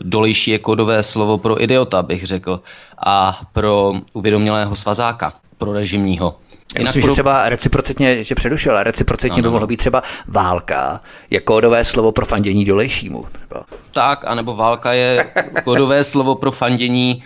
dolejší 0.00 0.50
je 0.50 0.58
kódové 0.58 1.02
slovo 1.02 1.38
pro 1.38 1.62
idiota, 1.62 2.02
bych 2.02 2.26
řekl, 2.26 2.60
a 3.06 3.40
pro 3.52 3.92
uvědomělého 4.12 4.76
svazáka, 4.76 5.32
pro 5.58 5.72
režimního. 5.72 6.36
Já 6.74 6.84
myslím, 6.84 7.02
pro... 7.02 7.10
že 7.10 7.12
třeba 7.12 7.48
reciprocitně 7.48 8.24
tě 8.24 8.34
předušel, 8.34 8.82
reciprocitně 8.82 9.42
by 9.42 9.48
mohlo 9.48 9.66
být 9.66 9.76
třeba 9.76 10.02
válka, 10.28 11.00
je 11.30 11.40
kódové 11.40 11.84
slovo 11.84 12.12
pro 12.12 12.26
fandění 12.26 12.64
dolejšímu. 12.64 13.24
Třeba. 13.32 13.64
Tak, 13.90 14.24
anebo 14.26 14.56
válka 14.56 14.92
je 14.92 15.32
kódové 15.64 16.04
slovo 16.04 16.34
pro 16.34 16.52
fandění 16.52 17.22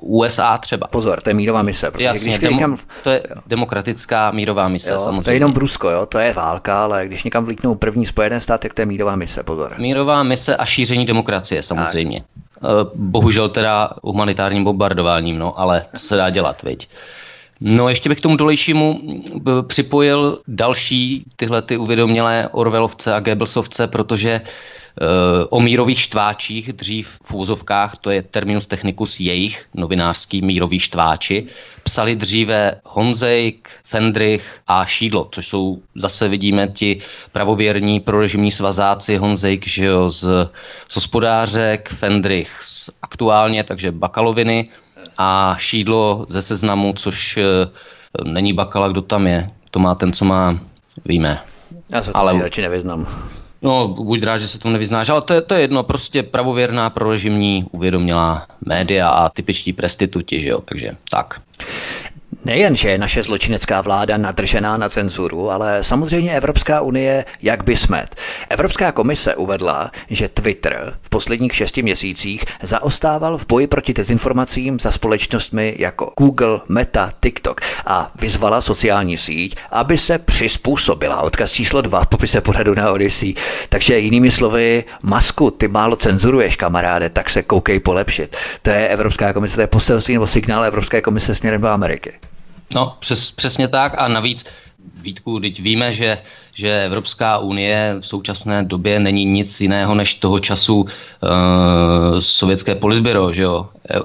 uh, 0.00 0.20
USA 0.20 0.58
třeba. 0.58 0.86
Pozor, 0.86 1.20
to 1.20 1.30
je 1.30 1.34
mírová 1.34 1.62
mise. 1.62 1.90
Jasně, 1.98 2.38
demo, 2.38 2.56
někam... 2.56 2.78
to 3.02 3.10
je 3.10 3.22
demokratická 3.46 4.30
mírová 4.30 4.68
mise, 4.68 4.92
jo, 4.92 4.98
samozřejmě. 4.98 5.24
To 5.24 5.30
je 5.30 5.36
jenom 5.36 5.52
Brusko, 5.52 5.90
jo, 5.90 6.06
to 6.06 6.18
je 6.18 6.32
válka, 6.32 6.82
ale 6.82 7.06
když 7.06 7.24
někam 7.24 7.44
vlítnou 7.44 7.74
první 7.74 8.06
Spojené 8.06 8.40
státy, 8.40 8.68
tak 8.68 8.74
to 8.74 8.82
je 8.82 8.86
mírová 8.86 9.16
mise, 9.16 9.42
pozor. 9.42 9.74
Mírová 9.78 10.22
mise 10.22 10.56
a 10.56 10.64
šíření 10.64 11.06
demokracie, 11.06 11.62
samozřejmě. 11.62 12.20
Tak. 12.20 12.86
bohužel 12.94 13.48
teda 13.48 13.90
humanitárním 14.02 14.64
bombardováním, 14.64 15.38
no, 15.38 15.60
ale 15.60 15.84
to 15.90 15.98
se 15.98 16.16
dá 16.16 16.30
dělat, 16.30 16.62
viď. 16.62 16.88
No 17.64 17.88
ještě 17.88 18.08
bych 18.08 18.18
k 18.18 18.20
tomu 18.20 18.36
dolejšímu 18.36 19.00
připojil 19.66 20.40
další 20.48 21.24
tyhle 21.36 21.62
ty 21.62 21.76
uvědomělé 21.76 22.48
Orvelovce 22.52 23.14
a 23.14 23.20
Goebbelsovce, 23.20 23.86
protože 23.86 24.40
Eh, 25.00 25.46
o 25.50 25.60
mírových 25.60 26.00
štváčích, 26.00 26.72
dřív 26.72 27.18
v 27.22 27.34
úzovkách, 27.34 27.96
to 27.98 28.10
je 28.10 28.22
terminus 28.22 28.66
technicus 28.66 29.20
jejich, 29.20 29.66
novinářský 29.74 30.42
mírový 30.42 30.80
štváči, 30.80 31.46
psali 31.82 32.16
dříve 32.16 32.80
Honzejk, 32.84 33.70
Fendrich 33.84 34.60
a 34.66 34.84
Šídlo, 34.84 35.28
což 35.32 35.46
jsou 35.46 35.82
zase 35.94 36.28
vidíme 36.28 36.68
ti 36.68 36.98
pravověrní 37.32 38.00
prorežimní 38.00 38.50
svazáci, 38.50 39.16
Honzejk 39.16 39.66
že 39.66 39.84
jo, 39.84 40.10
z, 40.10 40.50
z 40.88 40.94
hospodářek, 40.94 41.88
Fendrich 41.88 42.58
z 42.60 42.90
aktuálně, 43.02 43.64
takže 43.64 43.92
bakaloviny 43.92 44.68
a 45.18 45.56
Šídlo 45.58 46.26
ze 46.28 46.42
seznamu, 46.42 46.92
což 46.92 47.36
eh, 47.36 47.44
není 48.24 48.52
bakala, 48.52 48.88
kdo 48.88 49.02
tam 49.02 49.26
je. 49.26 49.48
To 49.70 49.78
má 49.78 49.94
ten, 49.94 50.12
co 50.12 50.24
má, 50.24 50.58
víme. 51.04 51.40
Já 51.88 52.02
se 52.02 52.10
Ale... 52.14 52.42
radši 52.42 52.62
nevyznám. 52.62 53.06
No, 53.62 53.88
buď 53.88 54.22
rád, 54.22 54.38
že 54.38 54.48
se 54.48 54.58
tomu 54.58 54.72
nevyznáš, 54.72 55.08
ale 55.08 55.22
to 55.22 55.34
je, 55.34 55.40
to 55.40 55.54
je 55.54 55.60
jedno, 55.60 55.82
prostě 55.82 56.22
pravověrná 56.22 56.90
prorežimní 56.90 57.66
uvědomila 57.70 58.46
média 58.66 59.08
a 59.08 59.28
typičtí 59.28 59.72
prestituti, 59.72 60.40
že 60.40 60.48
jo, 60.48 60.60
takže 60.64 60.96
tak. 61.10 61.40
Nejen, 62.44 62.76
že 62.76 62.90
je 62.90 62.98
naše 62.98 63.22
zločinecká 63.22 63.80
vláda 63.80 64.16
nadržená 64.16 64.76
na 64.76 64.88
cenzuru, 64.88 65.50
ale 65.50 65.82
samozřejmě 65.82 66.36
Evropská 66.36 66.80
unie 66.80 67.24
jak 67.42 67.64
by 67.64 67.76
smet. 67.76 68.16
Evropská 68.48 68.92
komise 68.92 69.34
uvedla, 69.34 69.90
že 70.10 70.28
Twitter 70.28 70.94
v 71.02 71.08
posledních 71.08 71.54
šesti 71.54 71.82
měsících 71.82 72.44
zaostával 72.62 73.38
v 73.38 73.46
boji 73.46 73.66
proti 73.66 73.94
dezinformacím 73.94 74.80
za 74.80 74.90
společnostmi 74.90 75.74
jako 75.78 76.12
Google, 76.18 76.60
Meta, 76.68 77.12
TikTok 77.20 77.60
a 77.86 78.10
vyzvala 78.20 78.60
sociální 78.60 79.16
síť, 79.16 79.56
aby 79.70 79.98
se 79.98 80.18
přizpůsobila. 80.18 81.22
Odkaz 81.22 81.52
číslo 81.52 81.80
dva 81.80 82.04
v 82.04 82.08
popise 82.08 82.40
pořadu 82.40 82.74
na 82.74 82.92
Odyssey. 82.92 83.34
Takže 83.68 83.98
jinými 83.98 84.30
slovy, 84.30 84.84
masku, 85.02 85.50
ty 85.50 85.68
málo 85.68 85.96
cenzuruješ, 85.96 86.56
kamaráde, 86.56 87.10
tak 87.10 87.30
se 87.30 87.42
koukej 87.42 87.80
polepšit. 87.80 88.36
To 88.62 88.70
je 88.70 88.88
Evropská 88.88 89.32
komise, 89.32 89.54
to 89.54 89.60
je 89.60 89.66
poselství 89.66 90.14
nebo 90.14 90.26
signál 90.26 90.64
Evropské 90.64 91.02
komise 91.02 91.34
směrem 91.34 91.60
do 91.60 91.68
Ameriky. 91.68 92.12
No, 92.74 92.96
přes, 93.00 93.30
přesně 93.30 93.68
tak 93.68 93.94
a 93.98 94.08
navíc 94.08 94.44
Vítku, 95.04 95.40
teď 95.40 95.60
víme, 95.60 95.92
že, 95.92 96.18
že 96.54 96.84
Evropská 96.84 97.38
unie 97.38 97.96
v 98.00 98.06
současné 98.06 98.62
době 98.64 99.00
není 99.00 99.24
nic 99.24 99.60
jiného 99.60 99.94
než 99.94 100.14
toho 100.14 100.38
času 100.38 100.80
uh, 100.80 100.88
sovětské 102.18 102.74
politbyro, 102.74 103.32
že 103.32 103.42
jo? 103.42 103.68
E, 103.90 103.96
e, 103.96 104.00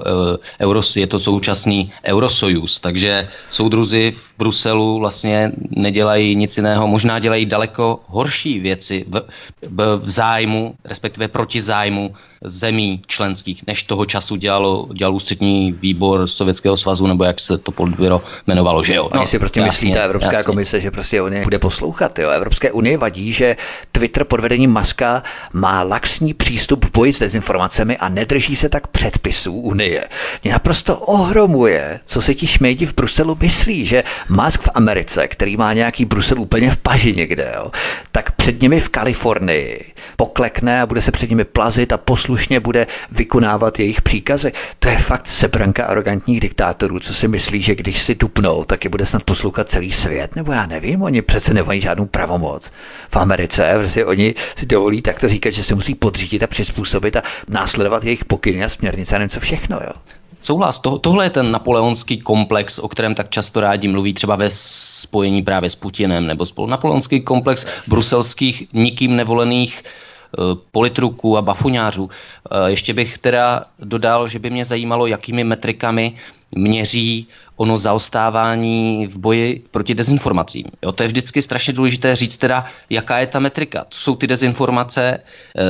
Euros, 0.60 0.96
je 0.96 1.06
to 1.06 1.20
současný 1.20 1.92
Eurosojus, 2.04 2.80
takže 2.80 3.28
soudruzi 3.50 4.12
v 4.14 4.34
Bruselu 4.38 4.98
vlastně 4.98 5.52
nedělají 5.70 6.36
nic 6.36 6.56
jiného, 6.56 6.86
možná 6.86 7.18
dělají 7.18 7.46
daleko 7.46 8.00
horší 8.06 8.60
věci 8.60 9.04
v, 9.08 9.20
v, 9.62 9.96
v 10.04 10.10
zájmu, 10.10 10.74
respektive 10.84 11.28
proti 11.28 11.60
zájmu 11.60 12.14
zemí 12.44 13.02
členských, 13.06 13.66
než 13.66 13.82
toho 13.82 14.06
času 14.06 14.36
dělalo, 14.36 14.88
dělal 14.94 15.14
ústřední 15.14 15.72
výbor 15.72 16.26
Sovětského 16.26 16.76
svazu, 16.76 17.06
nebo 17.06 17.24
jak 17.24 17.40
se 17.40 17.58
to 17.58 17.72
politbyro 17.72 18.22
jmenovalo, 18.46 18.82
že 18.82 18.94
jo? 18.94 19.08
No, 19.14 19.20
Oni 19.20 19.28
si 19.28 19.38
prostě 19.38 19.60
jasně, 19.60 19.68
myslí 19.68 19.94
ta 19.94 20.04
Evropská 20.04 20.32
jasně. 20.32 20.46
komise, 20.46 20.80
že 20.80 20.89
prostě 20.90 21.22
on 21.22 21.42
bude 21.42 21.58
poslouchat. 21.58 22.18
Jo? 22.18 22.30
Evropské 22.30 22.72
unie 22.72 22.98
vadí, 22.98 23.32
že 23.32 23.56
Twitter 23.92 24.24
pod 24.24 24.40
vedením 24.40 24.70
Maska 24.70 25.22
má 25.52 25.82
laxní 25.82 26.34
přístup 26.34 26.84
v 26.84 26.92
boji 26.92 27.12
s 27.12 27.18
dezinformacemi 27.18 27.96
a 27.96 28.08
nedrží 28.08 28.56
se 28.56 28.68
tak 28.68 28.86
předpisů 28.86 29.60
unie. 29.60 30.04
Mě 30.44 30.52
naprosto 30.52 30.96
ohromuje, 30.96 32.00
co 32.04 32.22
si 32.22 32.34
ti 32.34 32.46
šmejdi 32.46 32.86
v 32.86 32.94
Bruselu 32.94 33.38
myslí, 33.40 33.86
že 33.86 34.04
Musk 34.28 34.60
v 34.60 34.68
Americe, 34.74 35.28
který 35.28 35.56
má 35.56 35.72
nějaký 35.72 36.04
Brusel 36.04 36.40
úplně 36.40 36.70
v 36.70 36.76
paži 36.76 37.14
někde, 37.14 37.52
jo, 37.56 37.70
tak 38.12 38.32
před 38.32 38.62
nimi 38.62 38.80
v 38.80 38.88
Kalifornii 38.88 39.92
poklekne 40.16 40.82
a 40.82 40.86
bude 40.86 41.00
se 41.00 41.12
před 41.12 41.30
nimi 41.30 41.44
plazit 41.44 41.92
a 41.92 41.96
poslušně 41.96 42.60
bude 42.60 42.86
vykonávat 43.10 43.78
jejich 43.78 44.02
příkazy. 44.02 44.52
To 44.78 44.88
je 44.88 44.96
fakt 44.98 45.26
sebranka 45.26 45.84
arrogantních 45.84 46.40
diktátorů, 46.40 47.00
co 47.00 47.14
si 47.14 47.28
myslí, 47.28 47.62
že 47.62 47.74
když 47.74 48.02
si 48.02 48.14
dupnou, 48.14 48.64
tak 48.64 48.84
je 48.84 48.90
bude 48.90 49.06
snad 49.06 49.22
poslouchat 49.22 49.70
celý 49.70 49.92
svět, 49.92 50.36
nebo 50.36 50.52
já 50.52 50.66
nevím, 50.66 50.79
oni 51.02 51.22
přece 51.22 51.54
nemají 51.54 51.80
žádnou 51.80 52.06
pravomoc. 52.06 52.72
V 53.08 53.16
Americe 53.16 53.72
prostě 53.78 54.04
oni 54.04 54.34
si 54.56 54.66
dovolí 54.66 55.02
takto 55.02 55.28
říkat, 55.28 55.50
že 55.50 55.64
se 55.64 55.74
musí 55.74 55.94
podřídit 55.94 56.42
a 56.42 56.46
přizpůsobit 56.46 57.16
a 57.16 57.22
následovat 57.48 58.04
jejich 58.04 58.24
pokyny 58.24 58.64
a 58.64 58.68
směrnice 58.68 59.16
a 59.16 59.18
nevím 59.18 59.30
co 59.30 59.40
všechno. 59.40 59.76
Jo. 59.76 59.92
Souhlas, 60.40 60.80
to, 60.80 60.98
tohle 60.98 61.24
je 61.24 61.30
ten 61.30 61.50
napoleonský 61.50 62.20
komplex, 62.20 62.78
o 62.78 62.88
kterém 62.88 63.14
tak 63.14 63.30
často 63.30 63.60
rádi 63.60 63.88
mluví 63.88 64.14
třeba 64.14 64.36
ve 64.36 64.50
spojení 64.50 65.42
právě 65.42 65.70
s 65.70 65.74
Putinem, 65.74 66.26
nebo 66.26 66.46
spolu 66.46 66.68
napoleonský 66.68 67.20
komplex 67.20 67.66
bruselských 67.88 68.72
nikým 68.72 69.16
nevolených 69.16 69.82
eh, 69.82 70.42
politruků 70.70 71.36
a 71.36 71.42
bafuňářů. 71.42 72.08
Eh, 72.10 72.70
ještě 72.70 72.94
bych 72.94 73.18
teda 73.18 73.64
dodal, 73.78 74.28
že 74.28 74.38
by 74.38 74.50
mě 74.50 74.64
zajímalo, 74.64 75.06
jakými 75.06 75.44
metrikami 75.44 76.14
měří 76.56 77.28
ono 77.60 77.76
zaostávání 77.76 79.06
v 79.06 79.18
boji 79.18 79.64
proti 79.70 79.94
dezinformacím. 79.94 80.64
Jo, 80.82 80.92
to 80.92 81.02
je 81.02 81.06
vždycky 81.06 81.42
strašně 81.42 81.72
důležité 81.72 82.16
říct 82.16 82.36
teda, 82.36 82.64
jaká 82.90 83.18
je 83.18 83.26
ta 83.26 83.38
metrika, 83.38 83.86
co 83.88 84.00
jsou 84.00 84.16
ty 84.16 84.26
dezinformace, 84.26 85.18
eh, 85.18 85.62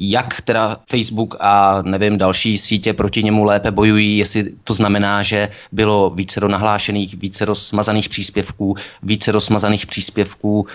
jak 0.00 0.40
teda 0.40 0.76
Facebook 0.90 1.36
a 1.40 1.82
nevím, 1.82 2.18
další 2.18 2.58
sítě 2.58 2.92
proti 2.92 3.22
němu 3.22 3.44
lépe 3.44 3.70
bojují, 3.70 4.18
jestli 4.18 4.52
to 4.64 4.74
znamená, 4.74 5.22
že 5.22 5.48
bylo 5.72 6.10
více 6.10 6.40
do 6.40 6.48
nahlášených, 6.48 7.14
více 7.14 7.46
smazaných 7.52 8.08
příspěvků, 8.08 8.76
více 9.02 9.32
smazaných 9.40 9.86
příspěvků 9.86 10.66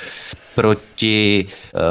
proti, 0.55 1.45
uh, 1.73 1.81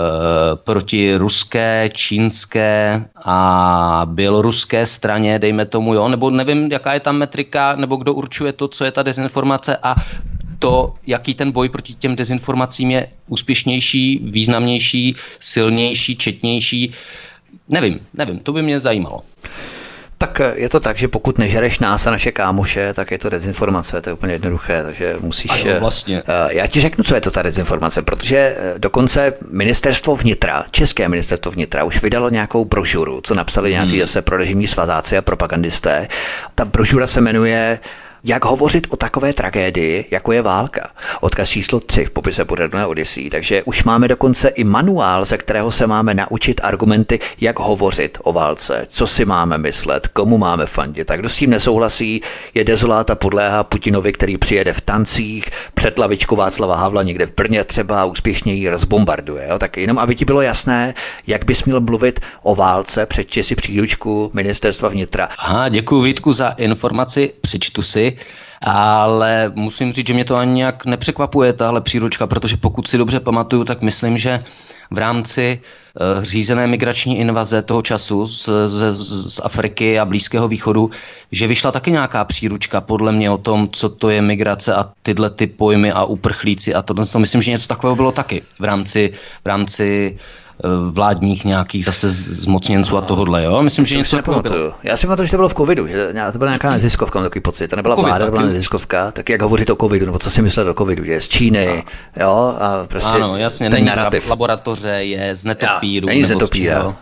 proti 0.65 1.17
ruské, 1.17 1.91
čínské 1.93 3.05
a 3.25 4.07
běloruské 4.11 4.87
straně, 4.87 5.39
dejme 5.39 5.67
tomu, 5.67 5.95
jo, 5.95 6.09
nebo 6.09 6.31
nevím, 6.31 6.73
jaká 6.73 6.95
je 6.95 7.01
tam 7.01 7.17
metrika, 7.17 7.77
nebo 7.77 7.97
kdo 7.97 8.15
určuje 8.15 8.53
to, 8.53 8.64
co 8.69 8.85
je 8.85 8.93
ta 8.93 9.03
dezinformace 9.03 9.77
a 9.83 9.95
to, 10.59 10.95
jaký 11.07 11.35
ten 11.35 11.53
boj 11.53 11.69
proti 11.69 11.95
těm 11.95 12.17
dezinformacím 12.17 12.91
je 12.91 13.09
úspěšnější, 13.29 14.21
významnější, 14.25 15.17
silnější, 15.41 16.17
četnější. 16.17 16.93
Nevím, 17.69 18.01
nevím, 18.15 18.39
to 18.39 18.53
by 18.53 18.63
mě 18.63 18.81
zajímalo. 18.81 19.23
Tak 20.19 20.41
eh, 20.41 20.53
je 20.57 20.69
to 20.69 20.81
tak, 20.81 20.99
že 20.99 21.09
pokud 21.09 21.39
nežereš 21.39 21.79
nás 21.79 22.07
a 22.07 22.11
naše 22.11 22.33
kámoše, 22.33 22.95
tak 22.95 23.11
je 23.11 23.19
to 23.19 23.29
dezinformace, 23.29 24.01
to 24.01 24.11
je 24.11 24.15
úplně 24.15 24.33
jednoduché, 24.33 24.83
takže 24.83 25.17
musíš... 25.21 25.51
Ano, 25.51 25.63
eh, 25.67 25.81
vlastně. 25.81 26.23
Eh, 26.27 26.55
já 26.55 26.67
ti 26.67 26.81
řeknu, 26.81 27.05
co 27.05 27.15
je 27.15 27.21
to 27.21 27.31
ta 27.31 27.43
dezinformace, 27.43 28.03
protože 28.03 28.57
dokonce 28.79 29.33
ministerstvo 29.51 30.17
vnitra, 30.17 30.65
české 30.71 31.09
ministerstvo 31.09 31.53
vnitra, 31.53 31.85
už 31.85 32.03
vydalo 32.03 32.31
nějakou 32.31 32.65
brožuru, 32.65 33.21
co 33.21 33.35
napsali 33.35 33.71
nějací 33.71 33.93
hmm. 33.93 34.01
zase 34.01 34.23
pro 34.23 34.37
režimní 34.37 34.67
svazáci 34.67 35.17
a 35.17 35.23
propagandisté. 35.23 36.09
Ta 36.55 36.65
brožura 36.65 37.07
se 37.07 37.21
jmenuje 37.21 37.79
jak 38.25 38.45
hovořit 38.45 38.87
o 38.91 38.97
takové 38.97 39.33
tragédii, 39.33 40.05
jako 40.11 40.33
je 40.33 40.43
válka. 40.43 40.91
Odkaz 41.21 41.49
číslo 41.49 41.81
3 41.81 42.05
v 42.05 42.11
popise 42.11 42.45
pořadu 42.45 42.79
na 42.79 42.87
Odyssey. 42.87 43.31
Takže 43.31 43.63
už 43.63 43.85
máme 43.85 44.09
dokonce 44.09 44.49
i 44.49 44.65
manuál, 44.65 45.25
ze 45.25 45.39
kterého 45.39 45.71
se 45.71 45.87
máme 45.87 46.15
naučit 46.15 46.61
argumenty, 46.65 47.21
jak 47.41 47.59
hovořit 47.59 48.19
o 48.23 48.33
válce, 48.33 48.87
co 48.89 49.07
si 49.07 49.25
máme 49.25 49.59
myslet, 49.59 50.09
komu 50.09 50.39
máme 50.39 50.67
fandit. 50.67 51.07
Tak 51.07 51.21
kdo 51.21 51.29
s 51.29 51.37
tím 51.37 51.51
nesouhlasí, 51.51 52.23
je 52.55 52.65
dezolát 52.65 53.11
a 53.11 53.15
podléhá 53.15 53.65
Putinovi, 53.65 54.13
který 54.13 54.39
přijede 54.39 54.73
v 54.73 54.81
tancích, 54.81 55.51
před 55.75 55.99
lavičku 55.99 56.37
Václava 56.37 56.77
Havla 56.77 57.03
někde 57.03 57.27
v 57.27 57.35
Brně 57.35 57.65
třeba 57.65 58.03
a 58.03 58.05
úspěšně 58.05 58.55
ji 58.55 58.69
rozbombarduje. 58.69 59.47
Jo? 59.51 59.59
Tak 59.59 59.77
jenom, 59.77 59.99
aby 59.99 60.15
ti 60.15 60.25
bylo 60.25 60.43
jasné, 60.43 60.95
jak 61.27 61.45
bys 61.45 61.65
měl 61.65 61.81
mluvit 61.81 62.21
o 62.43 62.55
válce, 62.55 63.07
přečti 63.07 63.43
si 63.43 63.55
příručku 63.55 64.31
ministerstva 64.35 64.89
vnitra. 64.89 65.29
Aha, 65.39 65.69
děkuji 65.69 66.03
Vítku 66.03 66.33
za 66.33 66.49
informaci, 66.49 67.33
přečtu 67.41 67.83
si 67.83 68.14
ale 68.67 69.53
musím 69.55 69.93
říct, 69.93 70.07
že 70.07 70.15
mě 70.15 70.25
to 70.25 70.37
ani 70.37 70.53
nějak 70.53 70.87
nepřekvapuje, 70.87 71.53
tahle 71.53 71.81
příručka, 71.81 72.27
protože 72.27 72.57
pokud 72.57 72.89
si 72.89 72.99
dobře 72.99 73.21
pamatuju, 73.21 73.65
tak 73.65 73.83
myslím, 73.83 74.19
že 74.19 74.45
v 74.91 74.99
rámci 74.99 75.61
uh, 75.61 76.23
řízené 76.23 76.67
migrační 76.67 77.19
invaze 77.19 77.63
toho 77.63 77.83
času 77.83 78.27
z, 78.27 78.49
z, 78.67 78.95
z 79.37 79.41
Afriky 79.45 79.99
a 79.99 80.05
Blízkého 80.05 80.49
východu, 80.49 80.91
že 81.33 81.47
vyšla 81.47 81.73
taky 81.73 81.91
nějaká 81.91 82.25
příručka 82.25 82.81
podle 82.81 83.13
mě 83.13 83.31
o 83.31 83.39
tom, 83.39 83.69
co 83.73 83.89
to 83.89 84.11
je 84.11 84.23
migrace 84.23 84.75
a 84.75 84.93
tyhle 85.03 85.31
ty 85.31 85.47
pojmy 85.47 85.93
a 85.93 86.05
uprchlíci 86.05 86.75
a 86.75 86.83
tohle. 86.83 87.07
To 87.07 87.19
myslím, 87.19 87.43
že 87.43 87.51
něco 87.51 87.69
takového 87.69 87.97
bylo 87.97 88.13
taky 88.13 88.43
v 88.59 88.65
rámci, 88.65 89.13
v 89.45 89.47
rámci 89.47 90.17
vládních 90.91 91.45
nějakých 91.45 91.85
zase 91.85 92.09
zmocněnců 92.09 92.97
a 92.97 93.01
tohohle, 93.01 93.45
jo? 93.45 93.63
Myslím, 93.63 93.87
že 93.87 93.97
něco 93.97 94.17
takového 94.17 94.43
bylo. 94.43 94.73
Já 94.83 94.97
si 94.97 95.07
pamatuju, 95.07 95.27
že 95.27 95.31
to 95.31 95.37
bylo 95.37 95.49
v 95.49 95.55
covidu, 95.55 95.87
že 95.87 96.13
to 96.33 96.39
byla 96.39 96.51
nějaká 96.51 96.71
neziskovka, 96.71 97.19
mám 97.19 97.27
takový 97.27 97.41
pocit. 97.41 97.69
To 97.69 97.77
nebyla 97.77 97.97
COVID, 97.97 98.09
vláda, 98.09 98.27
to 98.27 98.33
byla 98.33 98.43
neziskovka, 98.43 99.11
tak 99.11 99.29
jak 99.29 99.43
hovořit 99.43 99.71
o 99.71 99.77
covidu, 99.77 100.07
nebo 100.07 100.19
co 100.19 100.31
si 100.31 100.43
myslel 100.43 100.71
o 100.71 100.75
covidu, 100.75 101.05
že 101.05 101.13
je 101.13 101.21
z 101.21 101.29
Číny, 101.29 101.67
no. 101.67 101.83
jo, 102.25 102.57
a 102.61 102.87
prostě 102.87 103.11
Ano, 103.11 103.37
jasně, 103.37 103.71
není 103.71 103.87
narrativ. 103.87 104.31
laboratoře, 104.31 104.89
je 104.89 105.35
z 105.35 105.45
netopíru. 105.45 106.09
Já, 106.09 106.15
není 106.15 106.25
z 106.25 106.31
netopíra. 106.31 106.97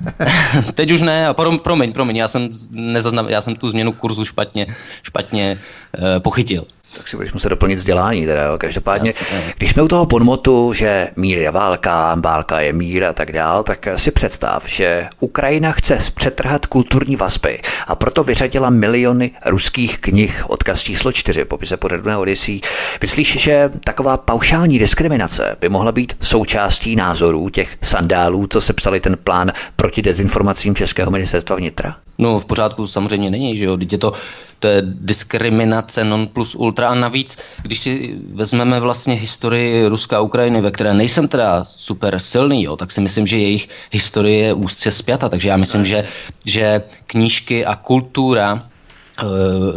Teď 0.74 0.90
už 0.90 1.02
ne, 1.02 1.34
pro, 1.34 1.58
promiň, 1.58 1.92
promiň, 1.92 2.16
já 2.16 2.28
jsem, 2.28 2.48
nezaznam, 2.70 3.28
já 3.28 3.40
jsem 3.40 3.56
tu 3.56 3.68
změnu 3.68 3.92
kurzu 3.92 4.24
špatně, 4.24 4.66
špatně 5.02 5.58
uh, 5.98 6.04
pochytil. 6.18 6.64
Tak 6.96 7.08
si 7.08 7.16
budeš 7.16 7.32
muset 7.32 7.48
doplnit 7.48 7.74
vzdělání. 7.74 8.26
Teda, 8.26 8.42
jo. 8.42 8.58
Každopádně, 8.58 9.08
Jasně. 9.08 9.54
když 9.58 9.72
jsme 9.72 9.82
u 9.82 9.88
toho 9.88 10.06
podmotu, 10.06 10.72
že 10.72 11.08
mír 11.16 11.38
je 11.38 11.50
válka, 11.50 12.16
válka 12.20 12.60
je 12.60 12.72
mír 12.72 13.04
a 13.04 13.12
tak 13.12 13.32
dál, 13.32 13.62
tak 13.62 13.88
si 13.96 14.10
představ, 14.10 14.68
že 14.68 15.08
Ukrajina 15.20 15.72
chce 15.72 15.98
přetrhat 16.14 16.66
kulturní 16.66 17.16
vazby 17.16 17.60
a 17.86 17.94
proto 17.94 18.24
vyřadila 18.24 18.70
miliony 18.70 19.30
ruských 19.46 19.98
knih, 19.98 20.50
odkaz 20.50 20.80
číslo 20.80 21.12
4, 21.12 21.44
popise 21.44 21.76
pořadu 21.76 22.08
na 22.08 22.18
Odisí. 22.18 22.60
Myslíš, 23.00 23.40
že 23.40 23.70
taková 23.84 24.16
paušální 24.16 24.78
diskriminace 24.78 25.56
by 25.60 25.68
mohla 25.68 25.92
být 25.92 26.16
součástí 26.20 26.96
názorů 26.96 27.48
těch 27.48 27.76
sandálů, 27.82 28.46
co 28.46 28.60
se 28.60 28.72
psali 28.72 29.00
ten 29.00 29.16
plán 29.24 29.52
proti 29.76 30.02
dezinformacím 30.02 30.74
Českého 30.74 31.10
ministerstva 31.10 31.56
vnitra? 31.56 31.96
No 32.18 32.38
v 32.38 32.46
pořádku 32.46 32.86
samozřejmě 32.86 33.30
není, 33.30 33.56
že 33.56 33.64
jo, 33.64 33.76
teď 33.76 33.92
je 33.92 33.98
to 33.98 34.12
to 34.58 34.68
je 34.68 34.82
diskriminace 34.82 36.04
non 36.04 36.26
plus 36.26 36.54
ultra. 36.54 36.88
A 36.88 36.94
navíc, 36.94 37.38
když 37.62 37.78
si 37.78 38.16
vezmeme 38.34 38.80
vlastně 38.80 39.14
historii 39.14 39.86
Ruska 39.88 40.16
a 40.16 40.20
Ukrajiny, 40.20 40.60
ve 40.60 40.70
které 40.70 40.94
nejsem 40.94 41.28
teda 41.28 41.64
super 41.64 42.18
silný, 42.18 42.62
jo, 42.62 42.76
tak 42.76 42.92
si 42.92 43.00
myslím, 43.00 43.26
že 43.26 43.38
jejich 43.38 43.68
historie 43.90 44.46
je 44.46 44.52
úzce 44.52 44.90
spjata, 44.90 45.28
takže 45.28 45.48
já 45.48 45.56
myslím, 45.56 45.84
že, 45.84 46.04
že 46.46 46.82
knížky 47.06 47.66
a 47.66 47.76
kultura 47.76 48.62
eh, 48.62 49.24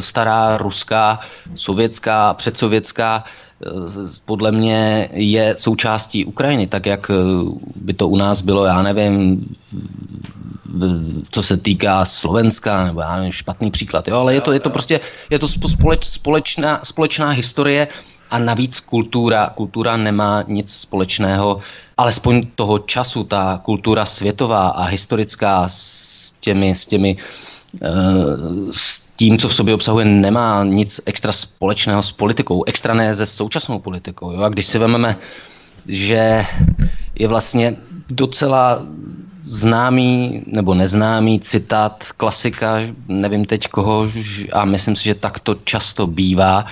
stará 0.02 0.58
ruská, 0.58 1.20
sovětská, 1.56 2.34
předsovětská, 2.34 3.24
podle 4.26 4.52
mě 4.52 5.10
je 5.12 5.56
součástí 5.58 6.26
Ukrajiny, 6.26 6.68
tak 6.68 6.86
jak 6.86 7.12
eh, 7.12 7.14
by 7.76 7.94
to 7.94 8.08
u 8.08 8.18
nás 8.18 8.42
bylo, 8.42 8.66
já 8.66 8.82
nevím, 8.82 9.46
co 11.32 11.44
se 11.44 11.58
týká 11.58 12.06
Slovenska, 12.06 12.86
nebo 12.86 13.02
já 13.02 13.16
nevím, 13.16 13.32
špatný 13.32 13.72
příklad, 13.72 14.08
jo, 14.08 14.16
ale 14.16 14.34
je 14.34 14.42
to, 14.42 14.52
je 14.52 14.60
to 14.60 14.70
prostě, 14.70 15.00
je 15.30 15.40
to 15.40 15.48
společ, 15.48 16.06
společná, 16.06 16.80
společná 16.84 17.30
historie 17.30 17.88
a 18.32 18.40
navíc 18.40 18.80
kultura, 18.80 19.50
kultura 19.50 19.98
nemá 19.98 20.44
nic 20.48 20.74
společného, 20.74 21.60
alespoň 21.98 22.48
toho 22.56 22.80
času, 22.80 23.24
ta 23.24 23.62
kultura 23.64 24.06
světová 24.06 24.68
a 24.68 24.84
historická 24.84 25.68
s 25.68 26.32
těmi, 26.40 26.76
s 26.76 26.86
těmi 26.86 27.16
eh, 27.20 27.61
s 28.72 29.12
tím, 29.16 29.38
co 29.38 29.50
v 29.50 29.56
sobě 29.56 29.74
obsahuje, 29.74 30.06
nemá 30.06 30.64
nic 30.64 31.02
extra 31.06 31.32
společného 31.32 32.02
s 32.02 32.12
politikou, 32.12 32.64
extra 32.68 32.94
ne 32.94 33.16
se 33.16 33.26
současnou 33.26 33.80
politikou. 33.80 34.32
Jo? 34.32 34.42
A 34.42 34.50
když 34.50 34.66
si 34.66 34.78
vezmeme, 34.78 35.16
že 35.88 36.46
je 37.16 37.28
vlastně 37.28 37.76
docela 38.10 38.84
známý 39.46 40.44
nebo 40.46 40.74
neznámý 40.74 41.40
citát 41.40 42.06
klasika, 42.18 42.80
nevím 43.08 43.46
teď 43.46 43.68
koho, 43.68 44.08
a 44.52 44.66
myslím 44.66 44.96
si, 44.96 45.04
že 45.04 45.16
tak 45.16 45.40
to 45.40 45.56
často 45.64 46.08
bývá, 46.08 46.66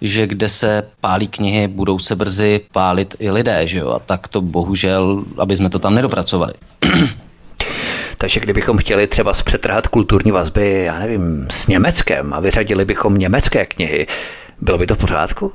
že 0.00 0.26
kde 0.26 0.48
se 0.48 0.82
pálí 1.00 1.28
knihy, 1.28 1.68
budou 1.68 1.98
se 1.98 2.16
brzy 2.16 2.60
pálit 2.72 3.14
i 3.18 3.30
lidé, 3.30 3.66
že 3.68 3.78
jo? 3.78 3.90
A 3.90 3.98
tak 3.98 4.28
to 4.28 4.40
bohužel, 4.40 5.24
aby 5.38 5.56
jsme 5.56 5.70
to 5.70 5.78
tam 5.78 5.94
nedopracovali. 5.94 6.52
Takže 8.18 8.40
kdybychom 8.40 8.78
chtěli 8.78 9.06
třeba 9.06 9.34
zpřetrhat 9.34 9.86
kulturní 9.86 10.30
vazby, 10.30 10.84
já 10.84 10.98
nevím, 10.98 11.46
s 11.50 11.66
Německem 11.66 12.32
a 12.32 12.40
vyřadili 12.40 12.84
bychom 12.84 13.18
německé 13.18 13.66
knihy, 13.66 14.06
bylo 14.60 14.78
by 14.78 14.86
to 14.86 14.94
v 14.94 14.98
pořádku? 14.98 15.52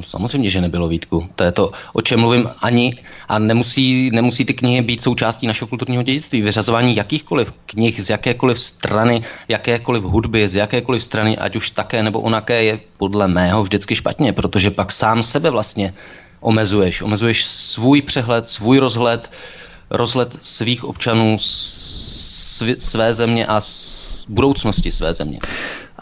Samozřejmě, 0.00 0.50
že 0.50 0.60
nebylo 0.60 0.88
Vítku. 0.88 1.28
To 1.34 1.44
je 1.44 1.52
to, 1.52 1.70
o 1.92 2.00
čem 2.00 2.20
mluvím 2.20 2.50
ani 2.60 2.94
a 3.28 3.38
nemusí, 3.38 4.10
nemusí 4.10 4.44
ty 4.44 4.54
knihy 4.54 4.82
být 4.82 5.02
součástí 5.02 5.46
našeho 5.46 5.68
kulturního 5.68 6.02
dědictví. 6.02 6.42
Vyřazování 6.42 6.96
jakýchkoliv 6.96 7.52
knih 7.66 8.00
z 8.00 8.10
jakékoliv 8.10 8.60
strany, 8.60 9.22
jakékoliv 9.48 10.02
hudby, 10.02 10.48
z 10.48 10.54
jakékoliv 10.54 11.02
strany, 11.02 11.38
ať 11.38 11.56
už 11.56 11.70
také 11.70 12.02
nebo 12.02 12.20
onaké, 12.20 12.64
je 12.64 12.80
podle 12.96 13.28
mého 13.28 13.62
vždycky 13.62 13.96
špatně, 13.96 14.32
protože 14.32 14.70
pak 14.70 14.92
sám 14.92 15.22
sebe 15.22 15.50
vlastně 15.50 15.94
omezuješ. 16.40 17.02
Omezuješ 17.02 17.44
svůj 17.44 18.02
přehled, 18.02 18.48
svůj 18.48 18.78
rozhled, 18.78 19.30
rozhled 19.92 20.36
svých 20.40 20.84
občanů, 20.84 21.36
své 22.78 23.14
země 23.14 23.46
a 23.46 23.60
budoucnosti 24.28 24.92
své 24.92 25.14
země. 25.14 25.38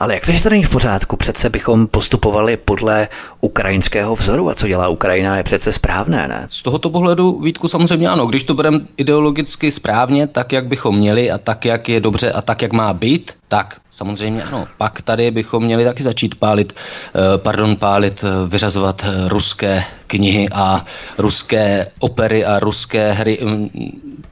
Ale 0.01 0.15
jak 0.15 0.27
to, 0.27 0.33
že 0.33 0.43
to 0.43 0.51
není 0.51 0.63
v 0.63 0.71
pořádku? 0.71 1.17
Přece 1.17 1.51
bychom 1.51 1.87
postupovali 1.87 2.57
podle 2.57 3.09
ukrajinského 3.41 4.15
vzoru 4.15 4.51
a 4.51 4.55
co 4.55 4.69
dělá 4.69 4.89
Ukrajina 4.89 5.37
je 5.37 5.43
přece 5.43 5.73
správné, 5.73 6.29
ne? 6.29 6.47
Z 6.51 6.63
tohoto 6.63 6.91
pohledu, 6.91 7.41
Vítku, 7.41 7.69
samozřejmě 7.69 8.09
ano. 8.09 8.27
Když 8.27 8.45
to 8.45 8.55
bereme 8.55 8.81
ideologicky 8.97 9.73
správně, 9.73 10.27
tak 10.27 10.53
jak 10.53 10.67
bychom 10.67 10.97
měli 10.97 11.31
a 11.31 11.39
tak, 11.39 11.65
jak 11.65 11.89
je 11.89 12.01
dobře 12.01 12.33
a 12.33 12.43
tak, 12.43 12.63
jak 12.63 12.73
má 12.73 12.93
být, 12.93 13.33
tak 13.49 13.81
samozřejmě 13.91 14.43
ano. 14.43 14.69
Pak 14.79 15.03
tady 15.03 15.31
bychom 15.31 15.65
měli 15.65 15.85
taky 15.85 16.03
začít 16.03 16.35
pálit, 16.35 16.73
eh, 16.73 17.39
pardon, 17.39 17.77
pálit, 17.77 18.25
eh, 18.25 18.49
vyřazovat 18.49 19.05
eh, 19.05 19.29
ruské 19.29 19.85
knihy 20.07 20.49
a 20.53 20.85
ruské 21.19 21.87
opery 22.01 22.45
a 22.45 22.59
ruské 22.59 23.13
hry. 23.13 23.39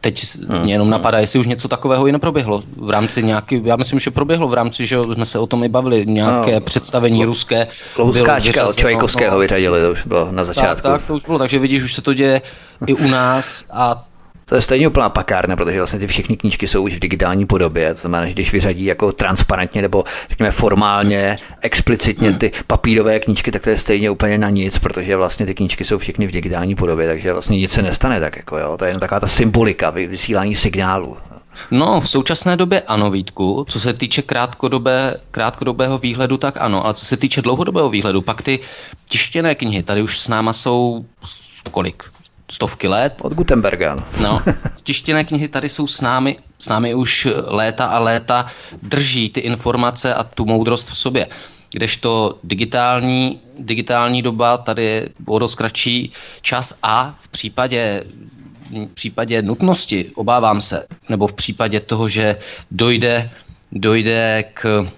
Teď 0.01 0.27
hmm. 0.49 0.63
mě 0.63 0.75
jenom 0.75 0.91
napadá, 0.91 1.19
jestli 1.19 1.39
už 1.39 1.47
něco 1.47 1.69
takového 1.69 2.07
i 2.07 2.13
neproběhlo 2.13 2.63
v 2.77 2.91
rámci 2.91 3.23
nějaký, 3.23 3.61
já 3.65 3.77
myslím, 3.77 3.99
že 3.99 4.11
proběhlo 4.11 4.49
v 4.49 4.55
rámci, 4.55 4.87
že 4.87 4.99
jsme 5.13 5.25
se 5.25 5.39
o 5.39 5.47
tom 5.47 5.65
i 5.65 5.69
bavili, 5.69 6.07
nějaké 6.07 6.55
no, 6.55 6.61
představení 6.61 7.25
ruské. 7.25 7.67
Louskáčka 7.99 8.65
od 8.65 8.77
Čajkovského 8.77 9.35
no, 9.35 9.41
vyřadili, 9.41 9.81
to 9.81 9.91
už 9.91 10.07
bylo 10.07 10.29
na 10.33 10.45
začátku. 10.45 10.83
Tak, 10.83 11.01
tak, 11.01 11.07
to 11.07 11.15
už 11.15 11.27
bylo, 11.27 11.39
takže 11.39 11.59
vidíš, 11.59 11.83
už 11.83 11.95
se 11.95 12.03
to 12.03 12.15
děje 12.15 12.43
i 12.87 12.95
u 12.95 13.09
nás 13.09 13.65
a 13.73 14.08
to 14.49 14.55
je 14.55 14.61
stejně 14.61 14.89
úplná 14.89 15.09
pakárna, 15.09 15.57
protože 15.57 15.79
vlastně 15.79 15.99
ty 15.99 16.07
všechny 16.07 16.37
knížky 16.37 16.69
jsou 16.69 16.83
už 16.83 16.95
v 16.95 16.99
digitální 16.99 17.47
podobě. 17.47 17.95
To 17.95 18.01
znamená, 18.01 18.27
že 18.27 18.33
když 18.33 18.53
vyřadí 18.53 18.85
jako 18.85 19.13
transparentně 19.13 19.83
nebo 19.83 20.05
řekněme 20.29 20.51
formálně, 20.51 21.37
explicitně 21.61 22.33
ty 22.39 22.53
papírové 22.67 23.21
knížky, 23.21 23.51
tak 23.51 23.63
to 23.63 23.71
je 23.71 23.79
stejně 23.79 24.11
úplně 24.11 24.39
na 24.39 24.51
nic, 24.51 24.79
protože 24.79 25.17
vlastně 25.17 25.47
ty 25.47 25.55
knížky 25.55 25.85
jsou 25.85 25.99
všechny 25.99 26.27
v 26.27 26.31
digitální 26.31 26.75
podobě, 26.75 27.09
takže 27.09 27.33
vlastně 27.33 27.59
nic 27.59 27.73
se 27.73 27.83
nestane 27.83 28.21
tak 28.21 28.37
jako 28.37 28.59
jo. 28.59 28.77
To 28.77 28.85
je 28.85 28.91
jen 28.91 29.01
taková 29.01 29.21
ta 29.21 29.27
symbolika, 29.27 29.91
vysílání 29.91 30.57
signálu. 30.57 31.17
No, 31.71 32.01
v 32.01 32.09
současné 32.09 32.57
době 32.57 32.81
ano, 32.81 33.11
Vítku. 33.11 33.67
Co 33.69 33.81
se 33.81 33.93
týče 33.93 34.23
krátkodobé, 34.23 35.15
krátkodobého 35.31 35.99
výhledu, 35.99 36.37
tak 36.37 36.57
ano. 36.61 36.85
Ale 36.85 36.95
co 36.95 37.05
se 37.05 37.17
týče 37.17 37.43
dlouhodobého 37.43 37.91
výhledu, 37.91 38.23
pak 38.23 38.43
ty 38.43 38.59
tištěné 39.11 39.55
knihy 39.55 39.83
tady 39.83 40.03
už 40.03 40.21
s 40.21 40.29
náma 40.29 40.53
jsou 40.53 41.05
kolik? 41.71 42.03
Stovky 42.51 42.89
let. 42.89 43.15
Od 43.23 43.33
Gutenberga. 43.33 43.97
No, 44.23 44.43
tištěné 44.83 45.25
knihy 45.25 45.49
tady 45.49 45.69
jsou 45.69 45.87
s 45.87 46.01
námi, 46.01 46.37
s 46.59 46.69
námi 46.69 46.95
už 46.95 47.29
léta 47.47 47.87
a 47.87 47.99
léta, 47.99 48.47
drží 48.83 49.31
ty 49.31 49.41
informace 49.41 50.15
a 50.15 50.25
tu 50.25 50.45
moudrost 50.45 50.91
v 50.91 50.99
sobě. 50.99 51.27
Kdežto 51.73 52.39
digitální, 52.45 53.41
digitální 53.59 54.23
doba 54.23 54.59
tady 54.59 54.85
je 54.85 55.09
o 55.27 55.39
dost 55.39 55.55
kratší 55.55 56.11
čas 56.41 56.75
a 56.83 57.15
v 57.19 57.29
případě 57.29 58.05
v 58.71 58.95
případě 58.95 59.43
nutnosti, 59.43 60.11
obávám 60.15 60.61
se, 60.61 60.87
nebo 61.09 61.27
v 61.27 61.33
případě 61.33 61.81
toho, 61.81 62.09
že 62.09 62.37
dojde, 62.71 63.31
dojde 63.73 64.45
k 64.55 64.89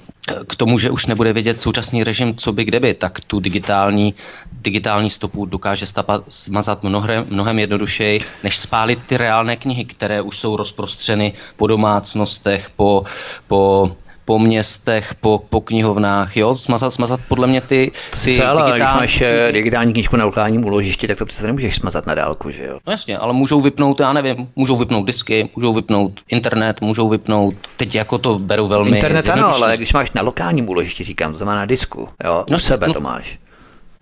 k 0.47 0.57
tomu, 0.57 0.79
že 0.79 0.91
už 0.91 1.07
nebude 1.07 1.33
vědět 1.33 1.63
současný 1.63 2.05
režim, 2.05 2.35
co 2.35 2.53
by 2.53 2.65
kde 2.65 2.81
by, 2.81 2.95
tak 2.95 3.21
tu 3.21 3.41
digitální, 3.41 4.15
digitální 4.53 5.11
stopu 5.11 5.47
dokáže 5.47 5.87
stapa, 5.87 6.23
smazat 6.29 6.83
mnohem, 6.83 7.27
mnohem 7.31 7.59
jednodušeji, 7.59 8.21
než 8.45 8.59
spálit 8.59 9.05
ty 9.05 9.17
reálné 9.17 9.57
knihy, 9.57 9.85
které 9.85 10.21
už 10.21 10.39
jsou 10.39 10.57
rozprostřeny 10.57 11.33
po 11.57 11.67
domácnostech, 11.67 12.71
po, 12.77 13.05
po 13.47 13.91
po 14.31 14.39
městech, 14.39 15.15
po, 15.15 15.43
po 15.49 15.61
knihovnách, 15.61 16.37
jo, 16.37 16.55
smazat, 16.55 16.93
smazat 16.93 17.21
podle 17.29 17.47
mě 17.47 17.61
ty, 17.61 17.91
ty 18.25 18.37
Celá, 18.37 18.67
digitální... 18.67 18.99
Když 18.99 19.21
máš 19.21 19.21
eh, 19.21 19.53
digitální 19.53 19.93
knížku 19.93 20.17
na 20.17 20.25
lokálním 20.25 20.65
úložišti, 20.65 21.09
tak 21.09 21.19
to 21.19 21.27
přece 21.27 21.47
nemůžeš 21.47 21.77
smazat 21.77 22.07
na 22.07 22.15
dálku, 22.15 22.51
že 22.51 22.65
jo? 22.65 22.79
No 22.87 22.93
jasně, 22.93 23.19
ale 23.19 23.33
můžou 23.33 23.61
vypnout, 23.61 24.01
já 24.01 24.13
nevím, 24.13 24.49
můžou 24.57 24.77
vypnout 24.77 25.07
disky, 25.07 25.51
můžou 25.57 25.73
vypnout 25.73 26.21
internet, 26.29 26.81
můžou 26.81 27.09
vypnout, 27.09 27.55
teď 27.77 27.95
jako 27.95 28.19
to 28.19 28.39
beru 28.39 28.67
velmi 28.67 28.91
Internet 28.91 29.29
ano, 29.29 29.55
ale 29.55 29.77
když 29.77 29.93
máš 29.93 30.13
na 30.13 30.23
lokálním 30.23 30.69
úložišti, 30.69 31.05
říkám, 31.05 31.33
to 31.33 31.39
znamená 31.39 31.59
na 31.59 31.67
disku, 31.67 32.09
jo, 32.25 32.45
no, 32.51 32.59
sebe 32.59 32.89
no, 32.89 32.95
to 32.95 33.01
máš. 33.01 33.39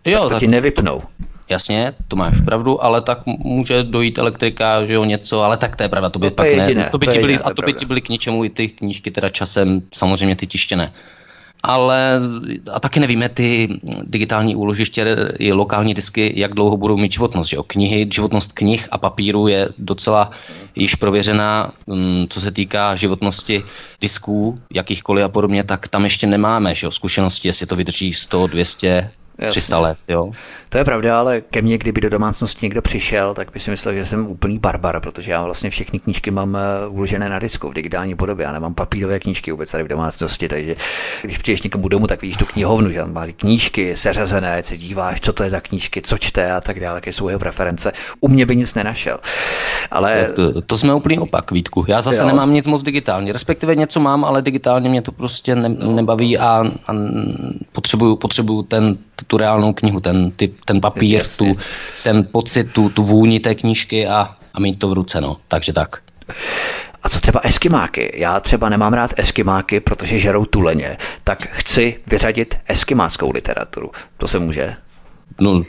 Jo, 0.04 0.18
tak 0.18 0.22
to 0.22 0.30
tak, 0.30 0.40
ti 0.40 0.46
nevypnou. 0.46 1.00
Jasně, 1.48 1.94
to 2.08 2.16
máš 2.16 2.40
pravdu, 2.40 2.84
ale 2.84 3.02
tak 3.02 3.26
může 3.26 3.82
dojít 3.82 4.18
elektrika, 4.18 4.86
že 4.86 4.94
jo, 4.94 5.04
něco, 5.04 5.42
ale 5.42 5.56
tak 5.56 5.76
to 5.76 5.82
je 5.82 5.88
pravda, 5.88 6.10
to 6.10 6.18
by 6.18 6.26
no, 6.26 6.30
to 6.30 6.34
pak 6.34 6.46
jediné, 6.46 6.74
ne. 6.74 6.88
To 6.90 6.98
by 6.98 7.06
to 7.06 7.12
ti 7.12 7.18
byly, 7.18 7.38
a 7.38 7.54
to 7.54 7.62
by 7.62 7.72
ti 7.72 7.84
byly 7.84 8.00
k 8.00 8.08
ničemu 8.08 8.44
i 8.44 8.48
ty 8.50 8.68
knížky 8.68 9.10
teda 9.10 9.28
časem, 9.28 9.82
samozřejmě 9.94 10.36
ty 10.36 10.46
tištěné. 10.46 10.92
ale 11.62 12.20
a 12.72 12.80
taky 12.80 13.00
nevíme 13.00 13.28
ty 13.28 13.68
digitální 14.02 14.56
úložiště 14.56 15.16
i 15.38 15.52
lokální 15.52 15.94
disky, 15.94 16.32
jak 16.36 16.54
dlouho 16.54 16.76
budou 16.76 16.96
mít 16.96 17.12
životnost. 17.12 17.50
Že 17.50 17.56
jo? 17.56 17.62
Knihy, 17.62 18.08
životnost 18.12 18.52
knih 18.52 18.88
a 18.90 18.98
papíru 18.98 19.48
je 19.48 19.68
docela 19.78 20.30
již 20.76 20.94
prověřená, 20.94 21.72
mm, 21.86 22.26
co 22.28 22.40
se 22.40 22.50
týká 22.50 22.96
životnosti 22.96 23.62
disků, 24.00 24.60
jakýchkoliv 24.74 25.24
a 25.24 25.28
podobně, 25.28 25.64
tak 25.64 25.88
tam 25.88 26.04
ještě 26.04 26.26
nemáme 26.26 26.74
že 26.74 26.86
jo? 26.86 26.90
zkušenosti, 26.90 27.48
jestli 27.48 27.66
to 27.66 27.76
vydrží 27.76 28.12
100, 28.12 28.46
200, 28.46 29.10
Jasně. 29.38 29.60
300 29.60 29.78
let, 29.78 29.98
jo. 30.08 30.32
To 30.68 30.78
je 30.78 30.84
pravda, 30.84 31.18
ale 31.18 31.40
ke 31.40 31.62
mně, 31.62 31.78
kdyby 31.78 32.00
do 32.00 32.10
domácnosti 32.10 32.66
někdo 32.66 32.82
přišel, 32.82 33.34
tak 33.34 33.52
by 33.52 33.60
si 33.60 33.70
myslel, 33.70 33.94
že 33.94 34.04
jsem 34.04 34.26
úplný 34.26 34.58
barbar, 34.58 35.00
protože 35.00 35.30
já 35.30 35.44
vlastně 35.44 35.70
všechny 35.70 35.98
knížky 35.98 36.30
mám 36.30 36.56
eh, 36.56 36.88
uložené 36.88 37.28
na 37.28 37.38
disku 37.38 37.68
v 37.68 37.74
digitální 37.74 38.14
podobě. 38.14 38.44
Já 38.44 38.52
nemám 38.52 38.74
papírové 38.74 39.18
knížky 39.18 39.50
vůbec 39.50 39.70
tady 39.70 39.84
v 39.84 39.88
domácnosti, 39.88 40.48
takže 40.48 40.74
když 41.22 41.38
přijdeš 41.38 41.62
někomu 41.62 41.88
domů, 41.88 42.06
tak 42.06 42.22
vidíš 42.22 42.36
tu 42.36 42.44
knihovnu, 42.44 42.90
že 42.90 43.04
má 43.04 43.26
knížky 43.26 43.96
seřazené, 43.96 44.62
se 44.62 44.76
díváš, 44.76 45.20
co 45.20 45.32
to 45.32 45.42
je 45.42 45.50
za 45.50 45.60
knížky, 45.60 46.02
co 46.02 46.18
čte 46.18 46.52
a 46.52 46.60
tak 46.60 46.80
dále, 46.80 46.96
jaké 46.96 47.12
jsou 47.12 47.28
jeho 47.28 47.38
preference. 47.38 47.92
U 48.20 48.28
mě 48.28 48.46
by 48.46 48.56
nic 48.56 48.74
nenašel. 48.74 49.18
Ale... 49.90 50.28
To, 50.34 50.62
to, 50.62 50.78
jsme 50.78 50.94
úplný 50.94 51.18
opak, 51.18 51.50
Vítku. 51.50 51.84
Já 51.88 52.00
zase 52.00 52.22
jo. 52.22 52.26
nemám 52.26 52.52
nic 52.52 52.66
moc 52.66 52.82
digitálně, 52.82 53.32
respektive 53.32 53.76
něco 53.76 54.00
mám, 54.00 54.24
ale 54.24 54.42
digitálně 54.42 54.90
mě 54.90 55.02
to 55.02 55.12
prostě 55.12 55.54
ne, 55.54 55.68
nebaví 55.68 56.38
a, 56.38 56.64
a 56.88 56.92
potřebuju, 57.72 58.16
potřebuju 58.16 58.62
ten, 58.62 58.98
tu 59.26 59.36
reálnou 59.36 59.72
knihu, 59.72 60.00
ten, 60.00 60.30
ty, 60.30 60.52
ten 60.68 60.80
papír, 60.80 61.24
tu, 61.36 61.56
ten 62.02 62.28
pocit, 62.32 62.72
tu, 62.72 62.88
tu 62.88 63.02
vůni 63.02 63.40
té 63.40 63.54
knížky 63.54 64.06
a, 64.06 64.36
a 64.54 64.60
mít 64.60 64.78
to 64.78 64.88
v 64.88 64.92
ruce, 64.92 65.20
no. 65.20 65.36
Takže 65.48 65.72
tak. 65.72 65.96
A 67.02 67.08
co 67.08 67.20
třeba 67.20 67.40
eskimáky? 67.40 68.12
Já 68.14 68.40
třeba 68.40 68.68
nemám 68.68 68.92
rád 68.92 69.14
eskimáky, 69.16 69.80
protože 69.80 70.18
žerou 70.18 70.44
tuleně, 70.44 70.98
tak 71.24 71.48
chci 71.50 72.00
vyřadit 72.06 72.58
eskimáckou 72.66 73.32
literaturu. 73.32 73.90
To 74.16 74.28
se 74.28 74.38
může? 74.38 74.76
No, 75.40 75.64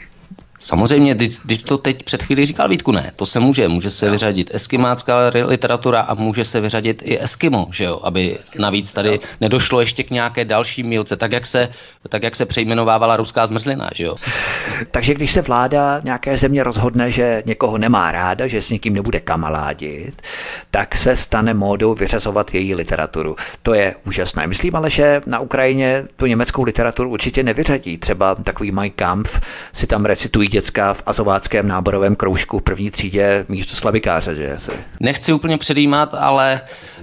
Samozřejmě, 0.62 1.14
když, 1.44 1.58
to 1.58 1.78
teď 1.78 2.02
před 2.02 2.22
chvílí 2.22 2.46
říkal 2.46 2.68
Vítku, 2.68 2.92
ne, 2.92 3.12
to 3.16 3.26
se 3.26 3.40
může, 3.40 3.68
může 3.68 3.90
se 3.90 4.10
vyřadit 4.10 4.50
eskimácká 4.54 5.30
literatura 5.44 6.00
a 6.00 6.14
může 6.14 6.44
se 6.44 6.60
vyřadit 6.60 7.02
i 7.04 7.22
Eskimo, 7.22 7.68
že 7.72 7.84
jo, 7.84 8.00
aby 8.02 8.38
navíc 8.58 8.92
tady 8.92 9.20
nedošlo 9.40 9.80
ještě 9.80 10.02
k 10.02 10.10
nějaké 10.10 10.44
další 10.44 10.82
mílce, 10.82 11.16
tak 11.16 11.32
jak 11.32 11.46
se, 11.46 11.68
tak 12.08 12.22
jak 12.22 12.36
se 12.36 12.46
přejmenovávala 12.46 13.16
ruská 13.16 13.46
zmrzlina, 13.46 13.90
že 13.94 14.04
jo. 14.04 14.16
Takže 14.90 15.14
když 15.14 15.32
se 15.32 15.42
vláda 15.42 16.00
nějaké 16.04 16.36
země 16.36 16.62
rozhodne, 16.62 17.10
že 17.10 17.42
někoho 17.46 17.78
nemá 17.78 18.12
ráda, 18.12 18.46
že 18.46 18.62
s 18.62 18.70
někým 18.70 18.94
nebude 18.94 19.20
kamaládit, 19.20 20.22
tak 20.70 20.96
se 20.96 21.16
stane 21.16 21.54
módou 21.54 21.94
vyřazovat 21.94 22.54
její 22.54 22.74
literaturu. 22.74 23.36
To 23.62 23.74
je 23.74 23.94
úžasné. 24.06 24.46
Myslím 24.46 24.76
ale, 24.76 24.90
že 24.90 25.20
na 25.26 25.38
Ukrajině 25.38 26.04
tu 26.16 26.26
německou 26.26 26.62
literaturu 26.62 27.10
určitě 27.10 27.42
nevyřadí. 27.42 27.98
Třeba 27.98 28.34
takový 28.34 28.72
Mein 28.72 28.90
Kampf 28.90 29.40
si 29.72 29.86
tam 29.86 30.04
recitují 30.04 30.49
děcka 30.50 30.94
v 30.94 31.02
azováckém 31.06 31.68
náborovém 31.68 32.16
kroužku 32.16 32.58
v 32.58 32.62
první 32.62 32.90
třídě 32.90 33.44
místo 33.48 33.76
slavikáře, 33.76 34.34
že? 34.34 34.56
Nechci 35.00 35.32
úplně 35.32 35.58
předjímat, 35.58 36.14
ale 36.14 36.60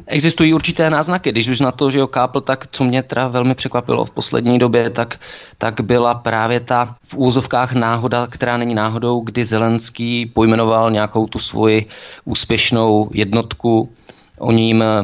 existují 0.07 0.53
určité 0.53 0.89
náznaky. 0.89 1.31
Když 1.31 1.47
už 1.47 1.59
na 1.59 1.71
to, 1.71 1.91
že 1.91 1.99
jo, 1.99 2.07
kápl, 2.07 2.41
tak 2.41 2.67
co 2.71 2.83
mě 2.83 3.03
teda 3.03 3.27
velmi 3.27 3.55
překvapilo 3.55 4.05
v 4.05 4.11
poslední 4.11 4.59
době, 4.59 4.89
tak, 4.89 5.19
tak 5.57 5.81
byla 5.81 6.13
právě 6.13 6.59
ta 6.59 6.95
v 7.03 7.17
úzovkách 7.17 7.73
náhoda, 7.73 8.27
která 8.27 8.57
není 8.57 8.75
náhodou, 8.75 9.21
kdy 9.21 9.43
Zelenský 9.43 10.25
pojmenoval 10.25 10.91
nějakou 10.91 11.27
tu 11.27 11.39
svoji 11.39 11.85
úspěšnou 12.25 13.09
jednotku 13.13 13.89
o 14.39 14.51
ním 14.51 14.83
e, 14.83 15.03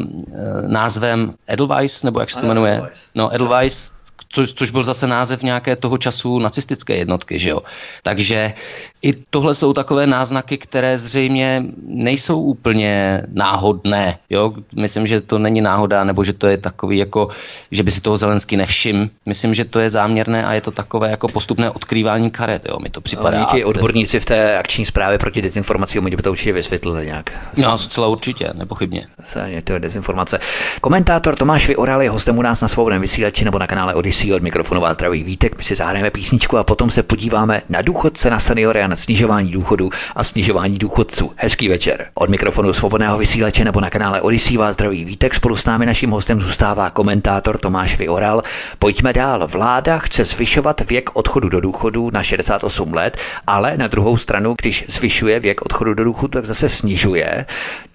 názvem 0.68 1.34
Edelweiss, 1.48 2.04
nebo 2.04 2.20
jak 2.20 2.30
se 2.30 2.40
to 2.40 2.48
jmenuje? 2.48 2.82
No, 3.16 3.36
Edelweiss, 3.36 4.03
což, 4.34 4.54
což 4.54 4.72
byl 4.72 4.84
zase 4.84 5.08
název 5.08 5.44
nějaké 5.44 5.76
toho 5.76 5.98
času 5.98 6.40
nacistické 6.40 6.96
jednotky, 6.96 7.40
že 7.40 7.50
jo. 7.50 7.62
Takže 8.04 8.54
i 9.02 9.14
tohle 9.30 9.56
jsou 9.56 9.74
takové 9.74 10.08
náznaky, 10.08 10.58
které 10.58 11.00
zřejmě 11.00 11.64
nejsou 11.88 12.42
úplně 12.42 13.22
náhodné, 13.34 14.18
jo. 14.30 14.54
Myslím, 14.76 15.08
že 15.08 15.22
to 15.22 15.40
není 15.40 15.62
náhoda, 15.62 16.04
nebo 16.04 16.24
že 16.24 16.34
to 16.34 16.48
je 16.48 16.58
takový 16.58 16.98
jako, 16.98 17.30
že 17.72 17.84
by 17.84 17.92
si 17.92 18.02
toho 18.02 18.18
Zelenský 18.18 18.58
nevšim. 18.58 19.10
Myslím, 19.26 19.54
že 19.54 19.66
to 19.66 19.80
je 19.80 19.90
záměrné 19.90 20.46
a 20.46 20.54
je 20.54 20.62
to 20.62 20.72
takové 20.72 21.10
jako 21.10 21.28
postupné 21.28 21.70
odkrývání 21.70 22.32
karet, 22.32 22.66
jo. 22.70 22.80
Mi 22.80 22.90
to 22.90 23.02
připadá. 23.02 23.40
No, 23.40 23.46
díky 23.46 23.64
odborníci 23.64 24.20
v 24.20 24.26
té 24.26 24.58
akční 24.58 24.86
zprávě 24.86 25.18
proti 25.18 25.42
dezinformacím, 25.42 26.06
oni 26.06 26.16
by 26.16 26.24
to 26.24 26.32
určitě 26.32 26.54
vysvětlili 26.54 27.06
nějak. 27.06 27.32
No, 27.58 27.78
zcela 27.78 28.08
určitě, 28.08 28.50
nepochybně. 28.54 29.08
To 29.64 29.74
je 29.74 29.80
dezinformace. 29.80 30.40
Komentátor 30.82 31.36
Tomáš 31.36 31.68
Vyoral 31.68 32.02
je 32.02 32.10
hostem 32.10 32.38
u 32.38 32.42
nás 32.42 32.62
na 32.62 32.68
svobodném 32.68 33.02
vysílači 33.02 33.46
nebo 33.46 33.60
na 33.60 33.68
kanále 33.68 33.94
Odyssey 33.94 34.23
od 34.32 34.42
mikrofonu 34.42 34.82
vás 34.82 34.94
zdraví 34.94 35.24
Vítek, 35.24 35.58
my 35.58 35.64
si 35.64 35.76
zahrajeme 35.76 36.12
písničku 36.12 36.58
a 36.58 36.64
potom 36.64 36.90
se 36.90 37.04
podíváme 37.04 37.62
na 37.70 37.82
důchodce, 37.82 38.30
na 38.30 38.40
seniory 38.40 38.82
a 38.82 38.88
na 38.88 38.96
snižování 38.96 39.52
důchodu 39.52 39.90
a 40.16 40.24
snižování 40.24 40.78
důchodců. 40.78 41.32
Hezký 41.36 41.68
večer. 41.68 42.06
Od 42.14 42.30
mikrofonu 42.30 42.74
svobodného 42.74 43.18
vysílače 43.18 43.64
nebo 43.64 43.82
na 43.82 43.90
kanále 43.90 44.22
Odyssey 44.22 44.58
vás 44.58 44.74
zdraví 44.74 45.06
Vítek, 45.06 45.36
spolu 45.36 45.56
s 45.56 45.66
námi 45.66 45.86
naším 45.86 46.10
hostem 46.10 46.42
zůstává 46.42 46.90
komentátor 46.90 47.58
Tomáš 47.58 47.98
Vyoral. 47.98 48.44
Pojďme 48.80 49.14
dál. 49.14 49.48
Vláda 49.48 49.98
chce 49.98 50.26
zvyšovat 50.26 50.82
věk 50.82 51.10
odchodu 51.14 51.50
do 51.50 51.62
důchodu 51.62 52.10
na 52.14 52.24
68 52.24 52.94
let, 52.94 53.18
ale 53.48 53.78
na 53.78 53.88
druhou 53.88 54.18
stranu, 54.18 54.56
když 54.62 54.86
zvyšuje 54.88 55.40
věk 55.40 55.62
odchodu 55.62 55.94
do 55.94 56.04
důchodu, 56.04 56.32
tak 56.32 56.46
zase 56.46 56.70
snižuje 56.70 57.46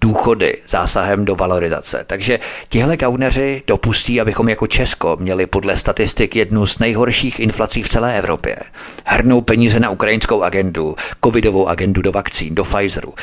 důchody 0.01 0.57
zásahem 0.67 1.25
do 1.25 1.35
valorizace. 1.35 2.03
Takže 2.07 2.39
tihle 2.69 2.97
gauneři 2.97 3.63
dopustí, 3.67 4.21
abychom 4.21 4.49
jako 4.49 4.67
Česko 4.67 5.17
měli 5.19 5.45
podle 5.45 5.77
statistik 5.77 6.18
jednu 6.25 6.65
z 6.65 6.79
nejhorších 6.79 7.39
inflací 7.39 7.83
v 7.83 7.89
celé 7.89 8.17
Evropě. 8.17 8.57
Hrnou 9.05 9.41
peníze 9.41 9.79
na 9.79 9.89
ukrajinskou 9.89 10.43
agendu, 10.43 10.95
covidovou 11.23 11.67
agendu 11.67 12.01
do 12.01 12.11
vakcín, 12.11 12.55
do 12.55 12.63
Pfizeru, 12.63 13.13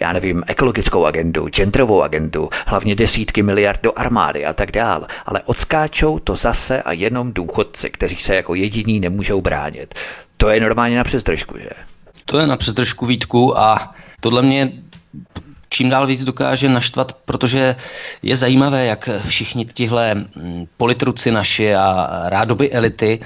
já 0.00 0.12
nevím, 0.12 0.44
ekologickou 0.46 1.04
agendu, 1.04 1.48
genderovou 1.48 2.02
agendu, 2.02 2.48
hlavně 2.66 2.94
desítky 2.94 3.42
miliard 3.42 3.80
do 3.82 3.98
armády 3.98 4.46
a 4.46 4.52
tak 4.52 4.72
dál. 4.72 5.06
Ale 5.26 5.42
odskáčou 5.44 6.18
to 6.18 6.36
zase 6.36 6.82
a 6.82 6.92
jenom 6.92 7.32
důchodci, 7.32 7.90
kteří 7.90 8.16
se 8.16 8.34
jako 8.34 8.54
jediní 8.54 9.00
nemůžou 9.00 9.40
bránit. 9.40 9.94
To 10.36 10.48
je 10.48 10.60
normálně 10.60 10.96
na 10.96 11.04
přezdržku, 11.04 11.58
že? 11.58 11.70
To 12.24 12.38
je 12.38 12.46
na 12.46 12.56
přezdržku 12.56 13.06
Vítku 13.06 13.58
a 13.58 13.90
tohle 14.20 14.42
mě 14.42 14.72
čím 15.68 15.90
dál 15.90 16.06
víc 16.06 16.24
dokáže 16.24 16.68
naštvat, 16.68 17.12
protože 17.12 17.76
je 18.22 18.36
zajímavé, 18.36 18.86
jak 18.86 19.08
všichni 19.26 19.64
tihle 19.64 20.14
mm, 20.14 20.66
politruci 20.76 21.30
naši 21.30 21.74
a 21.74 22.08
rádoby 22.28 22.72
elity 22.72 23.20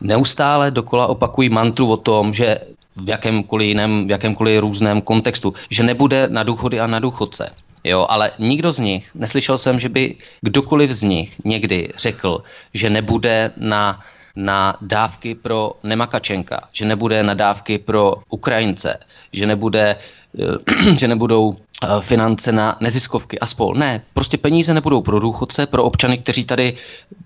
neustále 0.00 0.70
dokola 0.70 1.06
opakují 1.06 1.48
mantru 1.48 1.90
o 1.90 1.96
tom, 1.96 2.34
že 2.34 2.60
v 2.96 3.08
jakémkoliv 3.08 3.68
jiném, 3.68 4.06
v 4.06 4.10
jakémkoliv 4.10 4.60
různém 4.60 5.00
kontextu, 5.00 5.54
že 5.70 5.82
nebude 5.82 6.28
na 6.28 6.42
důchody 6.42 6.80
a 6.80 6.86
na 6.86 6.98
důchodce. 6.98 7.50
Jo, 7.84 8.06
ale 8.08 8.30
nikdo 8.38 8.72
z 8.72 8.78
nich, 8.78 9.10
neslyšel 9.14 9.58
jsem, 9.58 9.80
že 9.80 9.88
by 9.88 10.14
kdokoliv 10.40 10.90
z 10.90 11.02
nich 11.02 11.36
někdy 11.44 11.92
řekl, 11.96 12.42
že 12.74 12.90
nebude 12.90 13.52
na, 13.56 14.00
na 14.36 14.76
dávky 14.80 15.34
pro 15.34 15.72
Nemakačenka, 15.82 16.60
že 16.72 16.84
nebude 16.84 17.22
na 17.22 17.34
dávky 17.34 17.78
pro 17.78 18.14
Ukrajince, 18.28 19.00
že 19.32 19.46
nebude 19.46 19.96
Eh, 20.38 20.94
že 20.98 21.08
nebudou 21.08 21.56
finance 22.00 22.52
na 22.52 22.76
neziskovky 22.80 23.38
a 23.38 23.46
spol. 23.46 23.74
Ne, 23.74 24.02
prostě 24.14 24.38
peníze 24.38 24.74
nebudou 24.74 25.02
pro 25.02 25.20
důchodce, 25.20 25.66
pro 25.66 25.84
občany, 25.84 26.18
kteří 26.18 26.44
tady 26.44 26.74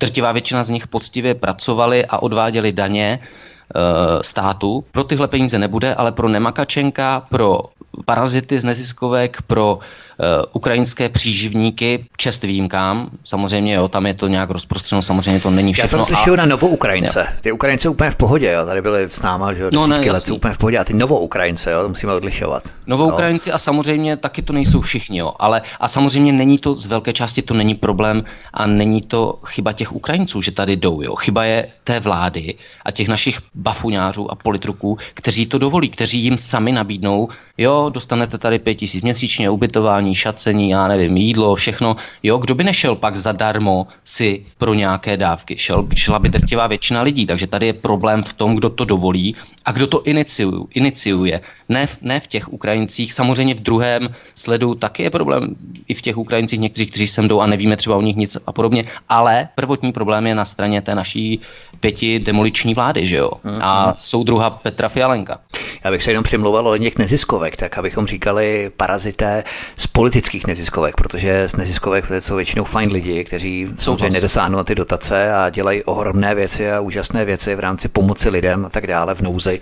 drtivá 0.00 0.32
většina 0.32 0.64
z 0.64 0.70
nich 0.70 0.88
poctivě 0.88 1.34
pracovali 1.34 2.06
a 2.06 2.18
odváděli 2.18 2.72
daně 2.72 3.18
eh, 3.18 3.80
státu. 4.22 4.84
Pro 4.90 5.04
tyhle 5.04 5.28
peníze 5.28 5.58
nebude, 5.58 5.94
ale 5.94 6.12
pro 6.12 6.28
Nemakačenka, 6.28 7.26
pro 7.30 7.60
parazity 8.04 8.60
z 8.60 8.64
neziskovek, 8.64 9.42
pro 9.42 9.78
Eh, 10.13 10.13
ukrajinské 10.52 11.08
příživníky, 11.08 12.06
čest 12.16 12.42
výjimkám, 12.42 13.10
samozřejmě, 13.24 13.74
jo, 13.74 13.88
tam 13.88 14.06
je 14.06 14.14
to 14.14 14.28
nějak 14.28 14.50
rozprostřeno, 14.50 15.02
samozřejmě 15.02 15.40
to 15.40 15.50
není 15.50 15.72
všechno. 15.72 15.98
Já 15.98 16.04
to 16.04 16.14
slyšel 16.14 16.32
a... 16.34 16.36
na 16.36 16.46
novou 16.46 16.68
Ukrajince. 16.68 17.26
Ty 17.40 17.52
Ukrajince 17.52 17.88
úplně 17.88 18.10
v 18.10 18.16
pohodě, 18.16 18.52
jo, 18.52 18.66
tady 18.66 18.82
byly 18.82 19.04
s 19.04 19.22
náma, 19.22 19.52
že 19.52 19.62
jo, 19.62 19.70
no, 19.72 19.86
ne, 19.86 20.00
let 20.10 20.30
úplně 20.30 20.54
v 20.54 20.58
pohodě, 20.58 20.78
a 20.78 20.84
ty 20.84 20.94
novou 20.94 21.18
Ukrajince, 21.18 21.70
jo, 21.70 21.82
to 21.82 21.88
musíme 21.88 22.12
odlišovat. 22.12 22.62
Novou 22.86 23.06
no. 23.06 23.12
Ukrajinci 23.14 23.52
a 23.52 23.58
samozřejmě 23.58 24.16
taky 24.16 24.42
to 24.42 24.52
nejsou 24.52 24.80
všichni, 24.80 25.18
jo, 25.18 25.32
ale 25.38 25.62
a 25.80 25.88
samozřejmě 25.88 26.32
není 26.32 26.58
to, 26.58 26.74
z 26.74 26.86
velké 26.86 27.12
části 27.12 27.42
to 27.42 27.54
není 27.54 27.74
problém 27.74 28.24
a 28.54 28.66
není 28.66 29.00
to 29.00 29.38
chyba 29.46 29.72
těch 29.72 29.92
Ukrajinců, 29.92 30.40
že 30.40 30.50
tady 30.50 30.76
jdou, 30.76 31.02
jo. 31.02 31.16
Chyba 31.16 31.44
je 31.44 31.66
té 31.84 32.00
vlády 32.00 32.54
a 32.84 32.90
těch 32.90 33.08
našich 33.08 33.38
bafuňářů 33.54 34.30
a 34.30 34.34
politruků, 34.34 34.98
kteří 35.14 35.46
to 35.46 35.58
dovolí, 35.58 35.88
kteří 35.88 36.18
jim 36.18 36.38
sami 36.38 36.72
nabídnou, 36.72 37.28
jo, 37.58 37.90
dostanete 37.94 38.38
tady 38.38 38.58
pět 38.58 38.74
tisíc 38.74 39.02
měsíčně, 39.02 39.50
ubytování, 39.50 40.03
ubytování, 40.04 40.14
šacení, 40.14 40.70
já 40.70 40.88
nevím, 40.88 41.16
jídlo, 41.16 41.54
všechno. 41.54 41.96
Jo, 42.22 42.38
kdo 42.38 42.54
by 42.54 42.64
nešel 42.64 42.96
pak 42.96 43.16
zadarmo 43.16 43.86
si 44.04 44.44
pro 44.58 44.74
nějaké 44.74 45.16
dávky? 45.16 45.56
Šel, 45.58 45.88
šla 45.96 46.18
by 46.18 46.28
drtivá 46.28 46.66
většina 46.66 47.02
lidí, 47.02 47.26
takže 47.26 47.46
tady 47.46 47.66
je 47.66 47.72
problém 47.72 48.22
v 48.22 48.32
tom, 48.32 48.54
kdo 48.54 48.70
to 48.70 48.84
dovolí 48.84 49.34
a 49.64 49.72
kdo 49.72 49.86
to 49.86 50.02
iniciuje. 50.04 50.68
iniciuje. 50.74 51.40
Ne, 51.68 51.86
v, 51.86 51.98
ne 52.02 52.20
v 52.20 52.26
těch 52.26 52.52
Ukrajincích, 52.52 53.12
samozřejmě 53.12 53.54
v 53.54 53.60
druhém 53.60 54.08
sledu 54.34 54.74
taky 54.74 55.02
je 55.02 55.10
problém 55.10 55.56
i 55.88 55.94
v 55.94 56.02
těch 56.02 56.16
Ukrajincích, 56.16 56.60
někteří, 56.60 56.86
kteří 56.86 57.06
sem 57.08 57.28
jdou 57.28 57.40
a 57.40 57.46
nevíme 57.46 57.76
třeba 57.76 57.96
o 57.96 58.02
nich 58.02 58.16
nic 58.16 58.36
a 58.46 58.52
podobně, 58.52 58.84
ale 59.08 59.48
prvotní 59.54 59.92
problém 59.92 60.26
je 60.26 60.34
na 60.34 60.44
straně 60.44 60.82
té 60.82 60.94
naší 60.94 61.40
pěti 61.84 62.18
demoliční 62.18 62.74
vlády, 62.74 63.06
že 63.06 63.16
jo? 63.16 63.30
A 63.60 63.86
mhm. 63.86 63.94
soudruha 63.98 64.50
Petra 64.50 64.88
Fialenka. 64.88 65.38
Já 65.84 65.90
bych 65.90 66.02
se 66.02 66.10
jenom 66.10 66.24
přimlouval 66.24 66.68
o 66.68 66.76
něk 66.76 66.98
neziskovek, 66.98 67.56
tak 67.56 67.78
abychom 67.78 68.06
říkali 68.06 68.70
parazité 68.76 69.44
z 69.76 69.86
politických 69.86 70.46
neziskovek, 70.46 70.96
protože 70.96 71.48
z 71.48 71.56
neziskovek 71.56 72.08
to 72.08 72.14
jsou 72.14 72.36
většinou 72.36 72.64
fajn 72.64 72.92
lidi, 72.92 73.24
kteří 73.24 73.68
samozřejmě 73.78 74.10
nedosáhnou 74.10 74.56
na 74.56 74.64
ty 74.64 74.74
dotace 74.74 75.32
a 75.32 75.50
dělají 75.50 75.82
ohromné 75.82 76.34
věci 76.34 76.72
a 76.72 76.80
úžasné 76.80 77.24
věci 77.24 77.54
v 77.54 77.60
rámci 77.60 77.88
pomoci 77.88 78.28
lidem 78.28 78.64
a 78.66 78.68
tak 78.68 78.86
dále 78.86 79.14
v 79.14 79.20
nouzi, 79.20 79.60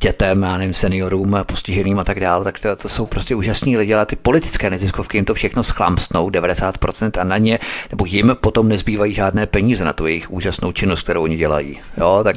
dětem, 0.00 0.42
já 0.42 0.56
nevím, 0.56 0.74
seniorům, 0.74 1.36
postiženým 1.46 1.98
a 1.98 2.04
tak 2.04 2.20
dále, 2.20 2.44
tak 2.44 2.60
to, 2.60 2.76
to 2.76 2.88
jsou 2.88 3.06
prostě 3.06 3.34
úžasní 3.34 3.76
lidi, 3.76 3.94
ale 3.94 4.06
ty 4.06 4.16
politické 4.16 4.70
neziskovky 4.70 5.16
jim 5.16 5.24
to 5.24 5.34
všechno 5.34 5.62
schlamstnou, 5.62 6.28
90% 6.28 7.20
a 7.20 7.24
na 7.24 7.38
ně, 7.38 7.58
nebo 7.90 8.06
jim 8.06 8.36
potom 8.40 8.68
nezbývají 8.68 9.14
žádné 9.14 9.46
peníze 9.46 9.84
na 9.84 9.92
tu 9.92 10.06
jejich 10.06 10.30
úžasnou 10.30 10.72
činnost, 10.72 11.02
kterou 11.02 11.22
oni 11.22 11.36
dělají. 11.36 11.63
Jo, 11.98 12.20
tak 12.24 12.36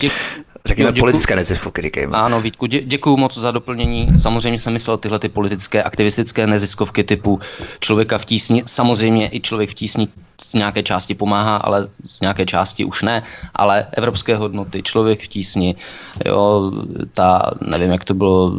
Řekněme 0.67 0.91
děkuju, 0.91 1.01
politické 1.01 1.35
neziskovky, 1.35 1.81
říkejme. 1.81 2.17
Ano, 2.17 2.41
Vítku, 2.41 2.65
dě, 2.65 2.81
děkuju 2.81 3.17
moc 3.17 3.37
za 3.37 3.51
doplnění. 3.51 4.09
Samozřejmě 4.21 4.59
jsem 4.59 4.73
myslel 4.73 4.97
tyhle 4.97 5.19
ty 5.19 5.29
politické, 5.29 5.83
aktivistické 5.83 6.47
neziskovky 6.47 7.03
typu 7.03 7.39
člověka 7.79 8.17
v 8.17 8.25
tísni. 8.25 8.63
Samozřejmě 8.65 9.29
i 9.31 9.39
člověk 9.39 9.69
v 9.69 9.73
tísni 9.73 10.07
z 10.41 10.53
nějaké 10.53 10.83
části 10.83 11.15
pomáhá, 11.15 11.57
ale 11.57 11.87
z 12.09 12.21
nějaké 12.21 12.45
části 12.45 12.85
už 12.85 13.03
ne. 13.03 13.23
Ale 13.55 13.87
evropské 13.91 14.35
hodnoty, 14.35 14.83
člověk 14.83 15.23
v 15.23 15.27
tísni, 15.27 15.75
jo, 16.25 16.71
ta, 17.13 17.51
nevím, 17.61 17.91
jak 17.91 18.03
to 18.03 18.13
bylo, 18.13 18.53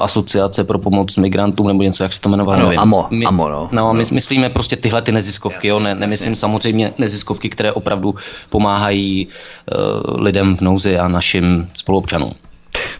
asociace 0.00 0.64
pro 0.64 0.78
pomoc 0.78 1.16
migrantům 1.16 1.66
nebo 1.66 1.82
něco, 1.82 2.02
jak 2.02 2.12
se 2.12 2.20
to 2.20 2.28
jmenovalo. 2.28 2.58
Ano, 2.58 2.66
nevím. 2.66 2.80
AMO, 2.80 3.06
my, 3.10 3.24
AMO, 3.24 3.48
no. 3.48 3.68
no 3.72 3.94
my 3.94 4.04
myslíme 4.12 4.48
prostě 4.48 4.76
tyhle 4.76 5.02
ty 5.02 5.12
neziskovky, 5.12 5.68
jo, 5.68 5.80
ne, 5.80 5.94
nemyslím 5.94 6.32
jasně. 6.32 6.40
samozřejmě 6.40 6.92
neziskovky, 6.98 7.48
které 7.48 7.72
opravdu 7.72 8.14
pomáhají 8.48 9.26
uh, 9.26 10.22
lidem 10.22 10.56
v 10.56 10.60
nouzi 10.60 10.98
a 10.98 11.08
našim 11.08 11.39
našim 11.40 11.68
spoluobčanům. 11.74 12.32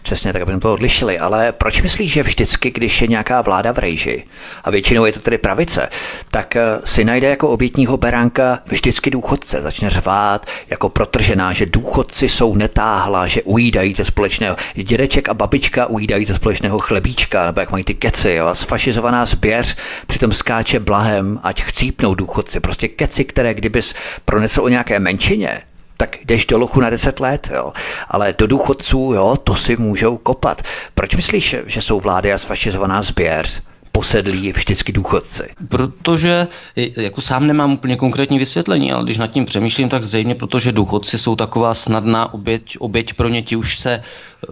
Přesně 0.01 0.33
tak, 0.33 0.41
abychom 0.41 0.59
to 0.59 0.73
odlišili. 0.73 1.19
Ale 1.19 1.51
proč 1.51 1.81
myslíš, 1.81 2.13
že 2.13 2.23
vždycky, 2.23 2.71
když 2.71 3.01
je 3.01 3.07
nějaká 3.07 3.41
vláda 3.41 3.71
v 3.71 3.77
rejži, 3.77 4.23
a 4.63 4.71
většinou 4.71 5.05
je 5.05 5.13
to 5.13 5.19
tedy 5.19 5.37
pravice, 5.37 5.89
tak 6.31 6.55
eh, 6.55 6.61
si 6.85 7.03
najde 7.03 7.29
jako 7.29 7.49
obětního 7.49 7.97
beránka 7.97 8.59
vždycky 8.65 9.09
důchodce, 9.09 9.61
začne 9.61 9.89
řvát 9.89 10.45
jako 10.69 10.89
protržená, 10.89 11.53
že 11.53 11.65
důchodci 11.65 12.29
jsou 12.29 12.55
netáhla, 12.55 13.27
že 13.27 13.41
ujídají 13.41 13.93
ze 13.95 14.05
společného, 14.05 14.55
dědeček 14.75 15.29
a 15.29 15.33
babička 15.33 15.85
ujídají 15.85 16.25
ze 16.25 16.35
společného 16.35 16.79
chlebíčka, 16.79 17.45
nebo 17.45 17.59
jak 17.59 17.71
mají 17.71 17.83
ty 17.83 17.93
keci, 17.93 18.31
jo, 18.31 18.47
a 18.47 18.55
sfašizovaná 18.55 19.25
zběř 19.25 19.77
přitom 20.07 20.31
skáče 20.31 20.79
blahem, 20.79 21.39
ať 21.43 21.63
chcípnou 21.63 22.15
důchodci. 22.15 22.59
Prostě 22.59 22.87
keci, 22.87 23.25
které 23.25 23.53
kdybys 23.53 23.93
pronesl 24.25 24.61
o 24.61 24.67
nějaké 24.67 24.99
menšině, 24.99 25.61
tak 26.01 26.17
jdeš 26.25 26.45
do 26.45 26.57
lochu 26.57 26.81
na 26.81 26.89
10 26.89 27.19
let, 27.19 27.49
jo. 27.53 27.73
Ale 28.07 28.35
do 28.37 28.47
důchodců, 28.47 29.13
jo, 29.15 29.37
to 29.43 29.55
si 29.55 29.77
můžou 29.77 30.17
kopat. 30.17 30.61
Proč 30.93 31.15
myslíš, 31.15 31.55
že 31.65 31.81
jsou 31.81 31.99
vlády 31.99 32.33
a 32.33 32.37
sfašizovaná 32.37 33.01
sběr? 33.01 33.45
posedlí 33.91 34.51
vždycky 34.51 34.91
důchodci? 34.91 35.43
Protože 35.67 36.47
jako 36.75 37.21
sám 37.21 37.47
nemám 37.47 37.73
úplně 37.73 37.97
konkrétní 37.97 38.39
vysvětlení, 38.39 38.91
ale 38.91 39.03
když 39.03 39.17
nad 39.17 39.27
tím 39.27 39.45
přemýšlím, 39.45 39.89
tak 39.89 40.03
zřejmě 40.03 40.35
protože 40.35 40.71
důchodci 40.71 41.17
jsou 41.17 41.35
taková 41.35 41.73
snadná 41.73 42.33
oběť, 42.33 42.77
oběť 42.79 43.13
pro 43.13 43.27
ně, 43.27 43.41
ti 43.41 43.55
už 43.55 43.77
se 43.77 44.03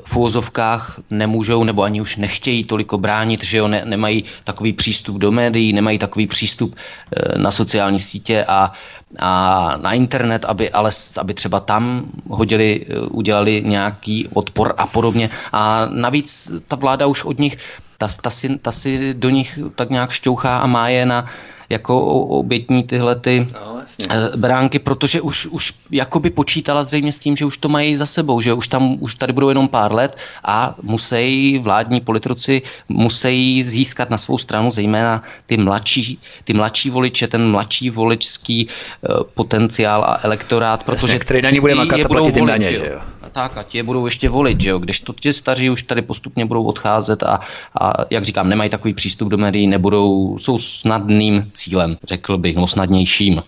v 0.05 0.17
úvozovkách 0.17 0.99
nemůžou 1.09 1.63
nebo 1.63 1.83
ani 1.83 2.01
už 2.01 2.15
nechtějí 2.15 2.63
toliko 2.63 2.97
bránit, 2.97 3.43
že 3.43 3.57
jo, 3.57 3.67
ne, 3.67 3.81
nemají 3.85 4.23
takový 4.43 4.73
přístup 4.73 5.17
do 5.17 5.31
médií, 5.31 5.73
nemají 5.73 5.97
takový 5.97 6.27
přístup 6.27 6.75
e, 6.75 7.37
na 7.37 7.51
sociální 7.51 7.99
sítě 7.99 8.45
a 8.47 8.71
a 9.19 9.73
na 9.81 9.93
internet, 9.93 10.45
aby, 10.45 10.69
ale, 10.69 10.91
aby 11.17 11.33
třeba 11.33 11.59
tam 11.59 12.05
hodili, 12.29 12.85
eh, 12.89 12.99
udělali 12.99 13.61
nějaký 13.65 14.27
odpor 14.33 14.73
a 14.77 14.87
podobně. 14.87 15.29
A 15.51 15.85
navíc 15.85 16.51
ta 16.67 16.75
vláda 16.75 17.07
už 17.07 17.25
od 17.25 17.39
nich, 17.39 17.57
ta, 17.97 18.07
ta, 18.21 18.29
si, 18.29 18.59
ta 18.59 18.71
si 18.71 19.13
do 19.13 19.29
nich 19.29 19.59
tak 19.75 19.89
nějak 19.89 20.11
šťouchá 20.11 20.57
a 20.57 20.67
má 20.67 20.89
je 20.89 21.05
na, 21.05 21.25
jako 21.69 22.05
obětní 22.25 22.83
tyhle 22.83 23.15
ty 23.15 23.47
no, 23.53 23.81
eh, 24.09 24.37
bránky, 24.37 24.79
protože 24.79 25.21
už, 25.21 25.45
už 25.45 25.73
jakoby 25.91 26.29
počítala 26.29 26.83
zřejmě 26.83 27.11
s 27.11 27.19
tím, 27.19 27.35
že 27.35 27.45
už 27.45 27.57
to 27.57 27.69
mají 27.69 27.95
za 27.95 28.05
sebou, 28.05 28.41
že 28.41 28.53
už 28.53 28.67
tam 28.67 28.97
už 28.99 29.15
tady 29.15 29.33
budou 29.33 29.49
jenom 29.49 29.67
pár 29.67 29.93
let 29.93 30.17
a 30.43 30.75
musí 30.81 31.59
vládní 31.59 32.01
politici 32.01 32.61
musí 32.89 33.63
získat 33.63 34.09
na 34.09 34.17
svou 34.17 34.37
stranu 34.37 34.71
zejména 34.71 35.23
ty 35.45 35.57
mladší, 35.57 36.19
ty 36.43 36.53
mladší 36.53 36.89
voliče, 36.89 37.27
ten 37.27 37.51
mladší 37.51 37.89
voličský 37.89 38.67
uh, 38.67 39.23
potenciál 39.33 40.03
a 40.03 40.19
elektorát, 40.23 40.83
protože 40.83 41.13
Jasně, 41.13 41.19
který 41.19 41.41
na 41.41 41.49
ní 41.49 41.59
bude 41.59 41.75
makat 41.75 41.99
a 42.01 42.07
platit 42.07 42.31
volit, 42.31 42.47
daně, 42.47 42.69
že 42.69 42.75
jo? 42.75 42.99
Tak 43.31 43.57
a 43.57 43.63
ti 43.63 43.77
je 43.77 43.83
budou 43.83 44.05
ještě 44.05 44.29
volit, 44.29 44.61
že 44.61 44.69
jo? 44.69 44.79
Když 44.79 44.99
to 44.99 45.13
ti 45.13 45.33
staří 45.33 45.69
už 45.69 45.83
tady 45.83 46.01
postupně 46.01 46.45
budou 46.45 46.63
odcházet 46.63 47.23
a, 47.23 47.39
a 47.81 47.93
jak 48.09 48.25
říkám, 48.25 48.49
nemají 48.49 48.69
takový 48.69 48.93
přístup 48.93 49.29
do 49.29 49.37
médií, 49.37 49.67
nebudou, 49.67 50.37
jsou 50.37 50.59
snadným 50.59 51.49
cílem, 51.53 51.97
řekl 52.03 52.37
bych, 52.37 52.55
no 52.55 52.67
snadnějším. 52.67 53.41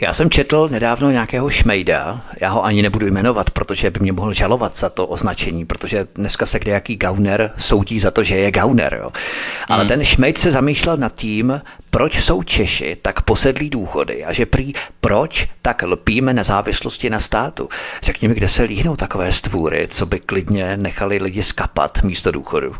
Já 0.00 0.14
jsem 0.14 0.30
četl 0.30 0.68
nedávno 0.68 1.10
nějakého 1.10 1.50
šmejda, 1.50 2.20
já 2.40 2.50
ho 2.50 2.64
ani 2.64 2.82
nebudu 2.82 3.06
jmenovat, 3.06 3.50
protože 3.50 3.90
by 3.90 4.00
mě 4.00 4.12
mohl 4.12 4.34
žalovat 4.34 4.78
za 4.78 4.88
to 4.88 5.06
označení, 5.06 5.64
protože 5.64 6.06
dneska 6.14 6.46
se 6.46 6.58
kdejaký 6.58 6.96
gauner 6.96 7.50
soudí 7.56 8.00
za 8.00 8.10
to, 8.10 8.22
že 8.22 8.36
je 8.36 8.50
gauner. 8.50 8.98
Jo. 9.02 9.08
Ale 9.68 9.84
mm. 9.84 9.88
ten 9.88 10.04
šmejd 10.04 10.38
se 10.38 10.50
zamýšlel 10.50 10.96
nad 10.96 11.14
tím, 11.14 11.60
proč 11.90 12.24
jsou 12.24 12.42
Češi 12.42 12.96
tak 13.02 13.22
posedlí 13.22 13.70
důchody 13.70 14.24
a 14.24 14.32
že 14.32 14.46
prý 14.46 14.72
proč 15.00 15.48
tak 15.62 15.82
lpíme 15.82 16.32
nezávislosti 16.32 17.10
na 17.10 17.20
státu. 17.20 17.68
Řekni 18.02 18.28
mi, 18.28 18.34
kde 18.34 18.48
se 18.48 18.62
líhnou 18.62 18.96
takové 18.96 19.32
stvůry, 19.32 19.88
co 19.90 20.06
by 20.06 20.20
klidně 20.20 20.76
nechali 20.76 21.18
lidi 21.18 21.42
skapat 21.42 22.02
místo 22.02 22.30
důchodu. 22.30 22.74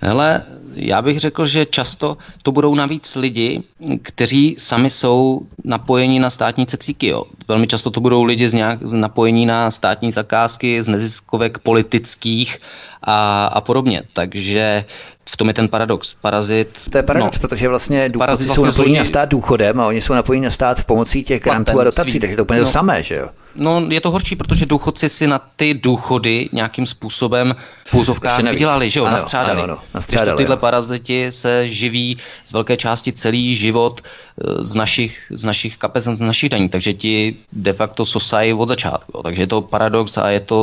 Hele, 0.00 0.42
já 0.74 1.02
bych 1.02 1.18
řekl, 1.18 1.46
že 1.46 1.66
často 1.66 2.16
to 2.42 2.52
budou 2.52 2.74
navíc 2.74 3.16
lidi, 3.16 3.62
kteří 4.02 4.54
sami 4.58 4.90
jsou 4.90 5.40
napojení 5.64 6.18
na 6.18 6.30
státní 6.30 6.66
cecíky. 6.66 7.06
Jo. 7.06 7.24
Velmi 7.48 7.66
často 7.66 7.90
to 7.90 8.00
budou 8.00 8.22
lidi 8.22 8.48
z, 8.48 8.54
nějak, 8.54 8.86
z 8.86 8.94
napojení 8.94 9.46
na 9.46 9.70
státní 9.70 10.12
zakázky, 10.12 10.82
z 10.82 10.88
neziskovek 10.88 11.58
politických 11.58 12.58
a, 13.02 13.46
a 13.46 13.60
podobně. 13.60 14.02
Takže 14.12 14.84
v 15.30 15.36
tom 15.36 15.48
je 15.48 15.54
ten 15.54 15.68
paradox. 15.68 16.14
Parazit. 16.20 16.88
To 16.90 16.98
je 16.98 17.02
paradox, 17.02 17.36
no, 17.36 17.48
protože 17.48 17.68
vlastně 17.68 18.08
důchodci 18.08 18.44
vlastně 18.44 18.54
jsou 18.54 18.64
napojení 18.64 18.98
na 18.98 19.04
stát 19.04 19.28
důchodem 19.28 19.80
a 19.80 19.86
oni 19.86 20.02
jsou 20.02 20.14
napojení 20.14 20.44
na 20.44 20.50
stát 20.50 20.84
pomocí 20.84 21.24
těch 21.24 21.42
grantů 21.42 21.80
a 21.80 21.84
dotací, 21.84 22.20
takže 22.20 22.36
to 22.36 22.40
je 22.40 22.42
úplně 22.42 22.60
no, 22.60 22.66
to 22.66 22.72
samé, 22.72 23.02
že 23.02 23.14
jo? 23.14 23.28
No, 23.54 23.86
je 23.88 24.00
to 24.00 24.10
horší, 24.10 24.36
protože 24.36 24.66
důchodci 24.66 25.08
si 25.08 25.26
na 25.26 25.40
ty 25.56 25.74
důchody 25.74 26.48
nějakým 26.52 26.86
způsobem 26.86 27.54
v 27.86 27.94
úzovkách 27.94 28.42
vydělali, 28.42 28.90
že 28.90 29.00
jo, 29.00 29.04
ano, 29.04 29.12
nastřádali. 29.12 29.62
Ano, 29.62 29.72
ano, 29.72 29.82
nastřádali. 29.94 30.30
Když 30.30 30.36
tyhle 30.36 30.54
ano. 30.54 30.60
paraziti 30.60 31.32
se 31.32 31.68
živí 31.68 32.16
z 32.44 32.52
velké 32.52 32.76
části 32.76 33.12
celý 33.12 33.54
život 33.54 34.00
z 34.40 34.74
našich, 34.74 35.28
z 35.30 35.44
našich 35.44 35.76
kapes, 35.76 36.04
z 36.04 36.20
našich 36.20 36.50
daní, 36.50 36.68
takže 36.68 36.92
ti 36.92 37.36
de 37.52 37.72
facto 37.72 38.04
sosají 38.04 38.52
od 38.52 38.68
začátku. 38.68 39.12
Jo. 39.14 39.22
Takže 39.22 39.42
je 39.42 39.46
to 39.46 39.60
paradox 39.62 40.18
a 40.18 40.30
je 40.30 40.40
to 40.40 40.58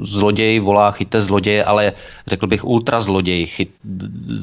zloděj 0.00 0.60
volá 0.60 0.90
chyte 0.90 1.20
zloděje, 1.20 1.64
ale 1.64 1.92
řekl 2.26 2.46
bych 2.46 2.64
ultra 2.64 3.00
zloděj 3.00 3.46
chyt, 3.46 3.70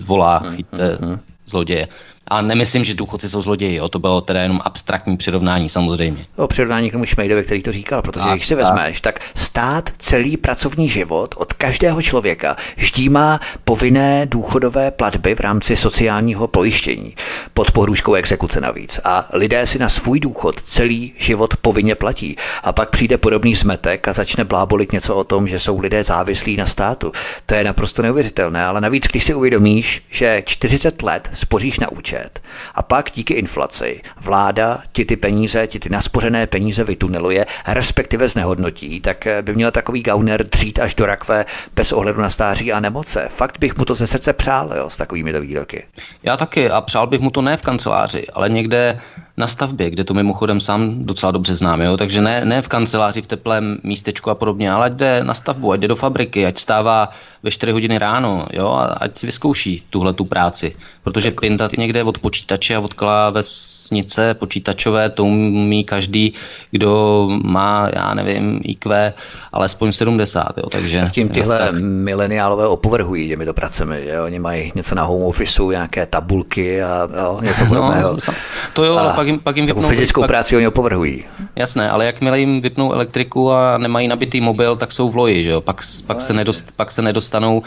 volá 0.06 0.40
chyte 0.56 0.98
uh-huh. 1.02 1.20
zloděje. 1.46 1.88
A 2.28 2.42
nemyslím, 2.42 2.84
že 2.84 2.94
důchodci 2.94 3.30
jsou 3.30 3.42
zloději, 3.42 3.76
jo? 3.76 3.90
to 3.90 4.00
bylo 4.00 4.22
teda 4.22 4.42
jenom 4.42 4.60
abstraktní 4.64 5.18
přirovnání 5.18 5.70
samozřejmě. 5.70 6.26
O 6.36 6.48
přirovnání 6.48 6.90
k 6.90 6.94
tomu 6.94 7.06
Šmejdovi, 7.06 7.44
který 7.44 7.64
to 7.64 7.72
říkal, 7.72 8.02
protože 8.02 8.26
tak, 8.26 8.36
když 8.36 8.48
si 8.48 8.56
vezmeš, 8.56 9.02
tak 9.02 9.20
stát 9.36 9.90
celý 9.98 10.38
pracovní 10.38 10.90
život 10.90 11.36
od 11.38 11.54
každého 11.54 12.02
člověka 12.02 12.58
ždímá 12.78 13.40
povinné 13.64 14.26
důchodové 14.26 14.92
platby 14.92 15.36
v 15.36 15.40
rámci 15.40 15.76
sociálního 15.76 16.48
pojištění 16.48 17.16
pod 17.54 17.72
pohrůžkou 17.72 18.14
exekuce 18.14 18.62
navíc. 18.62 19.00
A 19.04 19.30
lidé 19.34 19.66
si 19.66 19.80
na 19.80 19.90
svůj 19.90 20.20
důchod 20.20 20.62
celý 20.62 21.14
život 21.18 21.58
povinně 21.58 21.96
platí. 21.96 22.38
A 22.64 22.74
pak 22.74 22.90
přijde 22.90 23.18
podobný 23.18 23.56
zmetek 23.56 24.08
a 24.08 24.14
začne 24.14 24.44
blábolit 24.44 24.92
něco 24.92 25.16
o 25.16 25.24
tom, 25.24 25.48
že 25.48 25.60
jsou 25.60 25.80
lidé 25.80 26.04
závislí 26.04 26.58
na 26.58 26.66
státu. 26.66 27.12
To 27.46 27.56
je 27.56 27.64
naprosto 27.64 28.02
neuvěřitelné, 28.02 28.66
ale 28.66 28.82
navíc, 28.82 29.04
když 29.12 29.26
si 29.26 29.34
uvědomíš, 29.34 30.06
že 30.10 30.44
40 30.46 31.02
let 31.02 31.30
spoříš 31.34 31.80
na 31.80 31.92
účet, 31.92 32.17
rozpočet 32.18 32.40
a 32.76 32.82
pak 32.82 33.12
díky 33.16 33.34
inflaci 33.34 34.02
vláda 34.22 34.84
ti 34.92 35.06
ty 35.06 35.16
peníze, 35.16 35.68
ti 35.68 35.80
ty 35.80 35.90
naspořené 35.90 36.48
peníze 36.48 36.84
vytuneluje, 36.84 37.46
respektive 37.68 38.28
znehodnotí, 38.28 39.02
tak 39.02 39.28
by 39.42 39.56
měl 39.56 39.72
takový 39.72 40.04
gauner 40.04 40.50
dřít 40.50 40.80
až 40.80 40.96
do 40.96 41.06
rakve 41.06 41.46
bez 41.76 41.92
ohledu 41.92 42.22
na 42.22 42.30
stáří 42.30 42.74
a 42.74 42.80
nemoce. 42.80 43.28
Fakt 43.30 43.60
bych 43.60 43.78
mu 43.78 43.86
to 43.86 43.96
ze 43.96 44.08
srdce 44.08 44.34
přál 44.34 44.74
jo, 44.78 44.90
s 44.90 44.98
takovými 44.98 45.34
to 45.34 45.42
výroky. 45.42 45.86
Já 46.24 46.38
taky 46.38 46.70
a 46.70 46.82
přál 46.82 47.08
bych 47.08 47.20
mu 47.20 47.30
to 47.30 47.42
ne 47.42 47.58
v 47.58 47.62
kanceláři, 47.62 48.28
ale 48.34 48.50
někde 48.50 49.00
na 49.38 49.48
stavbě, 49.48 49.90
kde 49.90 50.04
to 50.04 50.14
mimochodem 50.14 50.60
sám 50.60 51.06
docela 51.06 51.32
dobře 51.32 51.56
znám, 51.56 51.82
jo? 51.82 51.98
takže 51.98 52.22
ne, 52.22 52.46
ne 52.46 52.62
v 52.62 52.68
kanceláři, 52.68 53.22
v 53.22 53.28
teplém 53.28 53.78
místečku 53.84 54.30
a 54.30 54.36
podobně, 54.36 54.72
ale 54.72 54.86
ať 54.86 54.94
jde 54.94 55.24
na 55.24 55.34
stavbu, 55.34 55.72
ať 55.72 55.80
jde 55.80 55.88
do 55.88 55.96
fabriky, 55.96 56.46
ať 56.46 56.58
stává 56.58 57.10
ve 57.44 57.52
4 57.52 57.72
hodiny 57.72 57.98
ráno, 57.98 58.46
jo, 58.54 58.68
a 58.68 58.86
ať 58.86 59.18
si 59.18 59.26
vyzkouší 59.26 59.84
tuhle 59.90 60.14
tu 60.14 60.26
práci, 60.26 60.76
protože 61.04 61.32
tak, 61.32 61.40
pintat 61.42 61.72
někde 61.78 62.04
od 62.04 62.20
počítače 62.20 62.76
a 62.76 62.80
od 62.80 62.94
klávesnice 62.94 64.34
počítačové, 64.34 65.10
to 65.10 65.24
umí 65.24 65.84
každý, 65.84 66.34
kdo 66.72 67.28
má, 67.44 67.90
já 67.94 68.14
nevím, 68.14 68.62
IQ 68.64 69.14
alespoň 69.54 69.92
70, 69.92 70.58
jo, 70.58 70.70
takže... 70.70 71.10
Tím 71.14 71.30
tyhle 71.30 71.58
dneska... 71.58 71.78
mileniálové 71.82 72.68
opovrhují 72.68 73.28
těmi 73.28 73.54
pracemi, 73.54 74.04
že 74.04 74.22
oni 74.22 74.40
mají 74.40 74.72
něco 74.76 74.96
na 74.96 75.04
home 75.04 75.24
officeu, 75.24 75.72
nějaké 75.72 76.06
tabulky 76.06 76.84
a 76.84 77.10
jo, 77.18 77.40
něco 77.42 77.62
no, 77.64 77.68
podobného. 77.68 78.14
No, 78.14 78.34
to 78.74 78.84
jo, 78.84 78.98
a 78.98 79.14
pak 79.14 79.28
jim, 79.28 79.40
pak 79.40 79.58
jim 79.58 79.66
vypnou... 79.66 79.90
Fyzickou 79.90 80.22
pak... 80.22 80.28
práci 80.28 80.56
oni 80.56 80.68
opovrhují. 80.68 81.24
Jasné, 81.56 81.90
ale 81.90 82.06
jakmile 82.06 82.40
jim 82.40 82.62
vypnou 82.62 82.94
elektriku 82.94 83.52
a 83.52 83.78
nemají 83.78 84.08
nabitý 84.08 84.42
mobil, 84.42 84.76
tak 84.76 84.92
jsou 84.92 85.10
v 85.10 85.16
loji, 85.16 85.44
že 85.44 85.50
jo, 85.50 85.62
pak, 85.62 85.82
pak, 86.08 86.18
no, 86.18 86.22
se, 86.22 86.34
nedost, 86.34 86.72
pak 86.76 86.92
se 86.92 87.02
nedostanou 87.28 87.58
uh, 87.58 87.66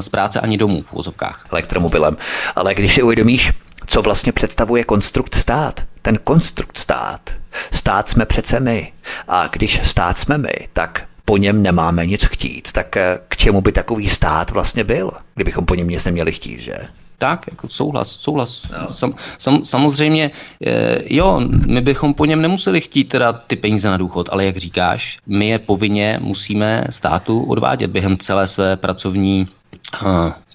z 0.00 0.08
práce 0.08 0.40
ani 0.40 0.56
domů 0.58 0.82
v 0.82 0.92
vozovkách. 0.92 1.46
Elektromobilem. 1.50 2.16
Ale 2.56 2.74
když 2.74 2.94
si 2.94 3.02
uvědomíš, 3.02 3.52
co 3.86 4.02
vlastně 4.02 4.32
představuje 4.32 4.84
konstrukt 4.84 5.34
stát, 5.34 5.80
ten 6.02 6.18
konstrukt 6.24 6.78
stát, 6.78 7.30
stát 7.72 8.08
jsme 8.08 8.26
přece 8.26 8.60
my. 8.60 8.92
A 9.28 9.46
když 9.46 9.80
stát 9.82 10.18
jsme 10.18 10.38
my, 10.38 10.68
tak 10.72 11.02
po 11.24 11.36
něm 11.36 11.62
nemáme 11.62 12.06
nic 12.06 12.24
chtít. 12.24 12.72
Tak 12.72 12.96
eh, 12.96 13.18
k 13.28 13.36
čemu 13.36 13.60
by 13.60 13.72
takový 13.72 14.08
stát 14.08 14.50
vlastně 14.50 14.84
byl, 14.84 15.10
kdybychom 15.34 15.66
po 15.66 15.74
něm 15.74 15.88
nic 15.88 16.04
neměli 16.04 16.32
chtít, 16.32 16.60
že? 16.60 16.76
Tak, 17.18 17.46
jako 17.50 17.68
souhlas, 17.68 18.10
souhlas. 18.10 18.68
No. 18.82 18.90
Sam, 18.90 19.14
sam, 19.38 19.64
samozřejmě, 19.64 20.30
e, 20.66 21.02
jo, 21.14 21.40
my 21.66 21.80
bychom 21.80 22.14
po 22.14 22.24
něm 22.24 22.42
nemuseli 22.42 22.80
chtít 22.80 23.04
teda 23.04 23.32
ty 23.32 23.56
peníze 23.56 23.90
na 23.90 23.96
důchod, 23.96 24.28
ale 24.32 24.44
jak 24.44 24.56
říkáš, 24.56 25.18
my 25.26 25.48
je 25.48 25.58
povinně 25.58 26.18
musíme 26.22 26.84
státu 26.90 27.44
odvádět 27.44 27.90
během 27.90 28.16
celé 28.16 28.46
své 28.46 28.76
pracovní 28.76 29.46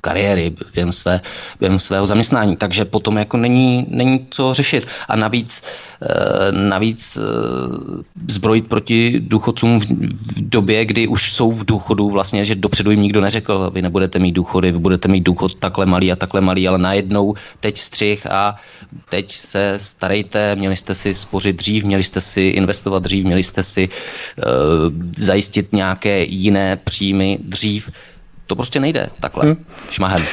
kariéry, 0.02 0.54
během, 0.74 0.92
své, 0.92 1.22
během 1.60 1.80
svého 1.80 2.06
zaměstnání. 2.06 2.56
Takže 2.56 2.86
potom 2.86 3.18
jako 3.18 3.38
není, 3.38 3.86
není 3.90 4.28
co 4.30 4.54
řešit. 4.54 4.88
A 5.08 5.16
navíc, 5.16 5.64
e, 6.02 6.52
navíc 6.52 7.18
e, 7.18 7.22
zbrojit 8.28 8.68
proti 8.68 9.20
důchodcům 9.20 9.80
v, 9.80 9.86
v 9.86 10.50
době, 10.50 10.86
kdy 10.86 11.08
už 11.08 11.34
jsou 11.34 11.52
v 11.52 11.66
důchodu, 11.66 12.10
vlastně, 12.10 12.46
že 12.46 12.56
dopředu 12.56 12.92
jim 12.92 13.02
nikdo 13.02 13.22
neřekl, 13.22 13.72
vy 13.74 13.82
nebudete 13.82 14.20
mít 14.20 14.32
důchody, 14.32 14.72
vy 14.72 14.80
budete 14.80 15.08
mít 15.08 15.22
důchod 15.22 15.56
takhle 15.56 15.86
malý 15.86 16.12
a 16.12 16.16
takhle 16.16 16.42
malý, 16.42 16.68
ale 16.68 16.78
najednou 16.78 17.34
teď 17.60 17.78
střih 17.78 18.28
a 18.32 18.56
teď 19.10 19.36
se 19.36 19.74
starejte, 19.78 20.56
měli 20.56 20.76
jste 20.76 20.96
si 20.96 21.14
spořit 21.14 21.56
dřív, 21.56 21.84
měli 21.84 22.04
jste 22.04 22.22
si 22.22 22.42
investovat 22.42 23.04
dřív, 23.04 23.26
měli 23.26 23.44
jste 23.44 23.64
si 23.64 23.84
e, 23.84 23.90
zajistit 25.16 25.74
nějaké 25.74 26.24
jiné 26.24 26.78
příjmy 26.78 27.40
dřív 27.42 27.92
to 28.52 28.56
prostě 28.56 28.80
nejde 28.80 29.10
takhle, 29.20 29.46
hmm. 29.46 29.66
šmahem. 29.90 30.24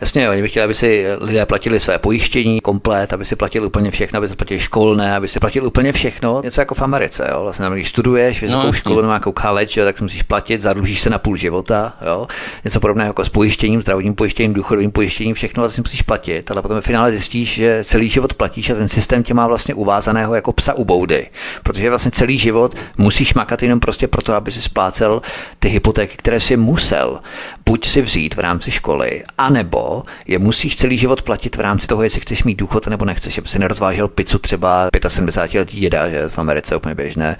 Jasně, 0.00 0.30
oni 0.30 0.42
by 0.42 0.48
chtěli, 0.48 0.64
aby 0.64 0.74
si 0.74 1.06
lidé 1.20 1.46
platili 1.46 1.80
své 1.80 1.98
pojištění 1.98 2.60
komplet, 2.60 3.12
aby 3.12 3.24
si 3.24 3.36
platili 3.36 3.66
úplně 3.66 3.90
všechno, 3.90 4.16
aby 4.16 4.28
si 4.28 4.36
platili 4.36 4.60
školné, 4.60 5.16
aby 5.16 5.28
si 5.28 5.40
platili 5.40 5.66
úplně 5.66 5.92
všechno. 5.92 6.40
Něco 6.44 6.60
jako 6.60 6.74
v 6.74 6.82
Americe, 6.82 7.28
jo. 7.32 7.42
Vlastně, 7.42 7.66
když 7.72 7.88
studuješ 7.88 8.42
vysokou 8.42 8.66
no, 8.66 8.72
školu 8.72 8.96
nebo 8.96 9.08
nějakou 9.08 9.32
college, 9.42 9.80
jo, 9.80 9.86
tak 9.86 10.00
musíš 10.00 10.22
platit, 10.22 10.60
zadlužíš 10.60 11.00
se 11.00 11.10
na 11.10 11.18
půl 11.18 11.36
života, 11.36 11.96
jo. 12.06 12.26
Něco 12.64 12.80
podobného 12.80 13.08
jako 13.08 13.24
s 13.24 13.28
pojištěním, 13.28 13.82
zdravotním 13.82 14.14
pojištěním, 14.14 14.54
důchodovým 14.54 14.90
pojištěním, 14.90 15.34
všechno 15.34 15.62
vlastně 15.62 15.80
musíš 15.80 16.02
platit, 16.02 16.50
ale 16.50 16.62
potom 16.62 16.80
v 16.80 16.84
finále 16.84 17.10
zjistíš, 17.10 17.54
že 17.54 17.84
celý 17.84 18.08
život 18.08 18.34
platíš 18.34 18.70
a 18.70 18.74
ten 18.74 18.88
systém 18.88 19.22
tě 19.22 19.34
má 19.34 19.46
vlastně 19.46 19.74
uvázaného 19.74 20.34
jako 20.34 20.52
psa 20.52 20.74
u 20.74 20.84
boudy. 20.84 21.26
Protože 21.62 21.88
vlastně 21.88 22.10
celý 22.10 22.38
život 22.38 22.74
musíš 22.98 23.34
makat 23.34 23.62
jenom 23.62 23.80
prostě 23.80 24.08
proto, 24.08 24.34
aby 24.34 24.52
si 24.52 24.62
splácel 24.62 25.22
ty 25.58 25.68
hypotéky, 25.68 26.16
které 26.16 26.40
si 26.40 26.56
musel 26.56 27.20
buď 27.68 27.88
si 27.88 28.02
vzít 28.02 28.34
v 28.34 28.38
rámci 28.38 28.70
školy, 28.70 29.22
anebo 29.38 30.02
je 30.26 30.38
musíš 30.38 30.76
celý 30.76 30.98
život 30.98 31.22
platit 31.22 31.56
v 31.56 31.60
rámci 31.60 31.86
toho, 31.86 32.02
jestli 32.02 32.20
chceš 32.20 32.44
mít 32.44 32.54
důchod 32.54 32.86
nebo 32.86 33.04
nechceš, 33.04 33.38
aby 33.38 33.48
si 33.48 33.58
nerozvážel 33.58 34.08
pizzu 34.08 34.38
třeba 34.38 34.88
75 35.08 35.60
letý 35.60 35.80
děda, 35.80 36.08
že 36.08 36.28
v 36.28 36.38
Americe 36.38 36.76
úplně 36.76 36.94
běžné, 36.94 37.36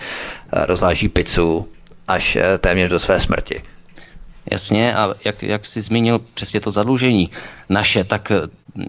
rozváží 0.53 1.09
pizzu 1.09 1.69
až 2.09 2.37
eh, 2.37 2.59
téměř 2.59 2.91
do 2.91 2.99
své 2.99 3.21
smrti. 3.21 3.63
Jasně, 4.51 4.95
a 4.95 5.15
jak, 5.25 5.43
jak 5.43 5.67
jsi 5.67 5.81
zmínil 5.81 6.21
přesně 6.35 6.61
to 6.61 6.71
zadlužení 6.71 7.31
naše, 7.69 8.05
tak 8.05 8.31
eh, 8.31 8.41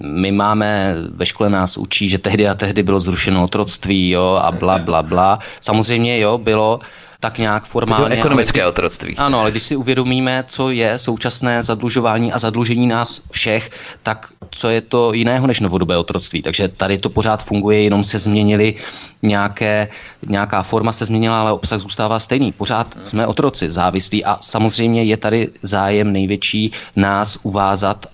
my 0.01 0.31
máme, 0.31 0.95
ve 1.11 1.25
škole 1.25 1.49
nás 1.49 1.77
učí, 1.77 2.09
že 2.09 2.17
tehdy 2.17 2.47
a 2.47 2.53
tehdy 2.53 2.83
bylo 2.83 2.99
zrušeno 2.99 3.43
otroctví, 3.43 4.09
jo, 4.09 4.39
a 4.41 4.51
bla, 4.51 4.77
bla, 4.77 5.03
bla. 5.03 5.39
Samozřejmě, 5.61 6.19
jo, 6.19 6.37
bylo, 6.37 6.79
tak 7.19 7.37
nějak 7.37 7.65
formálně. 7.65 8.15
To 8.15 8.19
ekonomické 8.19 8.61
ale, 8.61 8.69
otroctví. 8.69 9.17
Ano, 9.17 9.39
ale 9.39 9.51
když 9.51 9.63
si 9.63 9.75
uvědomíme, 9.75 10.43
co 10.47 10.69
je 10.69 10.99
současné 10.99 11.63
zadlužování 11.63 12.33
a 12.33 12.39
zadlužení 12.39 12.87
nás 12.87 13.21
všech, 13.31 13.69
tak 14.03 14.27
co 14.51 14.69
je 14.69 14.81
to 14.81 15.13
jiného 15.13 15.47
než 15.47 15.59
novodobé 15.59 15.97
otroctví. 15.97 16.41
Takže 16.41 16.67
tady 16.67 16.97
to 16.97 17.09
pořád 17.09 17.43
funguje, 17.43 17.83
jenom 17.83 18.03
se 18.03 18.19
změnily 18.19 18.73
nějaké, 19.21 19.87
nějaká 20.27 20.63
forma 20.63 20.91
se 20.91 21.05
změnila, 21.05 21.39
ale 21.39 21.51
obsah 21.51 21.79
zůstává 21.79 22.19
stejný. 22.19 22.51
Pořád 22.51 22.97
jsme 23.03 23.27
otroci, 23.27 23.69
závislí 23.69 24.25
a 24.25 24.37
samozřejmě 24.41 25.03
je 25.03 25.17
tady 25.17 25.49
zájem 25.61 26.13
největší 26.13 26.71
nás 26.95 27.37
uvázat 27.43 28.05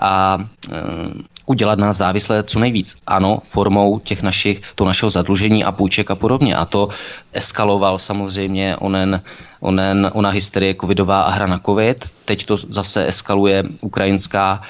a 0.00 0.38
e, 0.72 0.76
udělat 1.46 1.78
nás 1.78 1.96
závislé 1.96 2.42
co 2.42 2.58
nejvíc. 2.58 2.96
Ano, 3.06 3.38
formou 3.44 3.98
těch 3.98 4.22
našich, 4.22 4.62
to 4.74 4.84
našeho 4.84 5.10
zadlužení 5.10 5.64
a 5.64 5.72
půjček 5.72 6.10
a 6.10 6.14
podobně. 6.14 6.56
A 6.56 6.64
to 6.64 6.88
eskaloval 7.32 7.98
samozřejmě 7.98 8.76
onen, 8.76 9.22
onen, 9.60 10.10
ona 10.14 10.30
hysterie 10.30 10.74
covidová 10.80 11.22
a 11.22 11.30
hra 11.30 11.46
na 11.46 11.58
covid. 11.58 12.04
Teď 12.24 12.46
to 12.46 12.56
zase 12.56 13.06
eskaluje 13.06 13.64
ukrajinská 13.82 14.60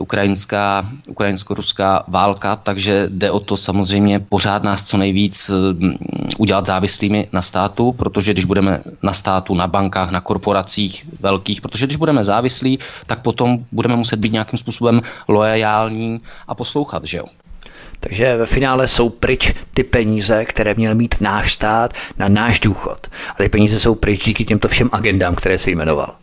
ukrajinská, 0.00 0.88
ukrajinsko-ruská 1.08 2.04
válka, 2.08 2.56
takže 2.56 3.08
jde 3.08 3.30
o 3.30 3.40
to 3.40 3.56
samozřejmě 3.56 4.20
pořád 4.20 4.62
nás 4.62 4.84
co 4.84 4.96
nejvíc 4.96 5.50
mm, 5.78 5.96
udělat 6.38 6.66
závislými 6.66 7.28
na 7.32 7.42
státu, 7.42 7.92
protože 7.92 8.32
když 8.32 8.44
budeme 8.44 8.80
na 9.02 9.12
státu, 9.12 9.54
na 9.54 9.66
bankách, 9.66 10.10
na 10.10 10.20
korporacích 10.20 11.06
velkých, 11.20 11.60
protože 11.60 11.86
když 11.86 11.96
budeme 11.96 12.24
závislí, 12.24 12.78
tak 13.06 13.22
potom 13.22 13.64
budeme 13.72 13.96
muset 13.96 14.16
být 14.16 14.32
nějakým 14.32 14.58
způsobem 14.58 15.02
loajální 15.28 16.20
a 16.48 16.54
poslouchat, 16.54 17.04
že 17.04 17.18
jo? 17.18 17.24
Takže 18.00 18.36
ve 18.36 18.46
finále 18.46 18.88
jsou 18.88 19.08
pryč 19.08 19.54
ty 19.74 19.84
peníze, 19.84 20.44
které 20.44 20.74
měl 20.74 20.94
mít 20.94 21.14
náš 21.20 21.52
stát 21.52 21.94
na 22.18 22.28
náš 22.28 22.60
důchod. 22.60 23.06
A 23.30 23.34
ty 23.34 23.48
peníze 23.48 23.80
jsou 23.80 23.94
pryč 23.94 24.24
díky 24.24 24.44
těmto 24.44 24.68
všem 24.68 24.88
agendám, 24.92 25.34
které 25.34 25.58
se 25.58 25.70
jmenoval. 25.70 26.14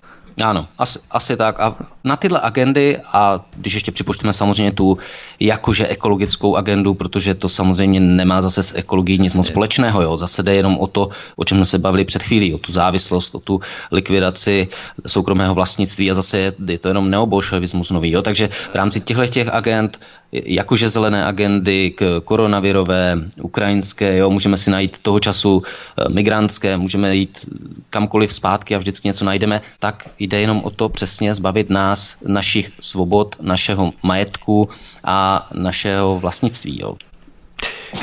Ano, 0.44 0.68
asi, 0.78 1.00
asi 1.12 1.38
tak. 1.38 1.60
A 1.60 1.76
na 2.04 2.16
tyhle 2.16 2.40
agendy, 2.44 2.98
a 3.14 3.46
když 3.56 3.74
ještě 3.74 3.92
připočteme 3.92 4.34
samozřejmě 4.34 4.72
tu 4.72 4.98
jakože 5.40 5.88
ekologickou 5.88 6.56
agendu, 6.56 6.94
protože 6.94 7.36
to 7.36 7.50
samozřejmě 7.50 8.00
nemá 8.00 8.42
zase 8.42 8.64
s 8.64 8.76
ekologií 8.76 9.20
nic 9.20 9.34
moc 9.34 9.48
společného, 9.48 10.02
jo. 10.02 10.18
zase 10.18 10.44
jde 10.44 10.56
jenom 10.56 10.78
o 10.80 10.88
to, 10.88 11.10
o 11.36 11.44
čem 11.44 11.58
jsme 11.58 11.66
se 11.66 11.78
bavili 11.78 12.06
před 12.06 12.24
chvílí, 12.24 12.54
o 12.54 12.58
tu 12.58 12.72
závislost, 12.72 13.36
o 13.36 13.40
tu 13.40 13.60
likvidaci 13.92 14.68
soukromého 15.08 15.56
vlastnictví 15.56 16.12
a 16.12 16.14
zase 16.14 16.38
je, 16.38 16.54
je 16.68 16.80
to 16.80 16.88
jenom 16.88 17.10
neobolševismus 17.10 17.92
nový. 17.92 18.12
Jo. 18.12 18.22
Takže 18.22 18.48
v 18.48 18.76
rámci 18.76 19.00
těchto 19.00 19.26
těch 19.28 19.48
agent 19.48 20.00
jakože 20.32 20.90
zelené 20.90 21.26
agendy 21.26 21.92
k 21.92 22.22
koronavirové, 22.24 23.18
ukrajinské, 23.42 24.18
jo, 24.18 24.30
můžeme 24.30 24.58
si 24.58 24.72
najít 24.72 25.00
toho 25.00 25.20
času 25.20 25.62
eh, 25.64 26.10
migrantské, 26.10 26.78
můžeme 26.78 27.16
jít 27.16 27.50
kamkoliv 27.90 28.34
zpátky 28.34 28.76
a 28.76 28.80
vždycky 28.80 29.08
něco 29.08 29.26
najdeme, 29.26 29.62
tak 29.80 30.10
jde 30.20 30.40
jenom 30.40 30.62
o 30.64 30.70
to 30.70 30.90
přesně 30.90 31.34
zbavit 31.34 31.70
nás 31.70 32.18
našich 32.28 32.72
svobod, 32.80 33.36
našeho 33.42 33.94
majetku 34.04 34.70
a 35.04 35.50
našeho 35.54 36.20
vlastnictví. 36.20 36.80
Jo. 36.82 36.96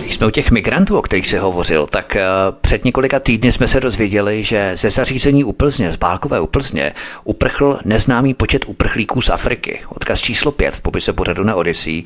Když 0.01 0.15
jsme 0.15 0.27
u 0.27 0.31
těch 0.31 0.51
migrantů, 0.51 0.99
o 0.99 1.03
kterých 1.03 1.29
se 1.29 1.41
hovořil, 1.41 1.87
tak 1.87 2.17
eh, 2.17 2.23
před 2.61 2.85
několika 2.85 3.21
týdny 3.21 3.53
jsme 3.53 3.69
se 3.69 3.81
dozvěděli, 3.81 4.45
že 4.45 4.73
ze 4.75 4.91
zařízení 4.91 5.45
u 5.45 5.53
Plzně, 5.53 5.93
z 5.93 5.97
Bálkové 5.97 6.41
u 6.41 6.47
Plzně, 6.47 6.93
uprchl 7.25 7.79
neznámý 7.85 8.35
počet 8.35 8.65
uprchlíků 8.67 9.21
z 9.21 9.31
Afriky. 9.31 9.81
Odkaz 9.89 10.21
číslo 10.21 10.53
5 10.53 10.77
v 10.77 10.81
popise 10.81 11.13
pořadu 11.13 11.45
na 11.45 11.55
Odyssey. 11.55 12.05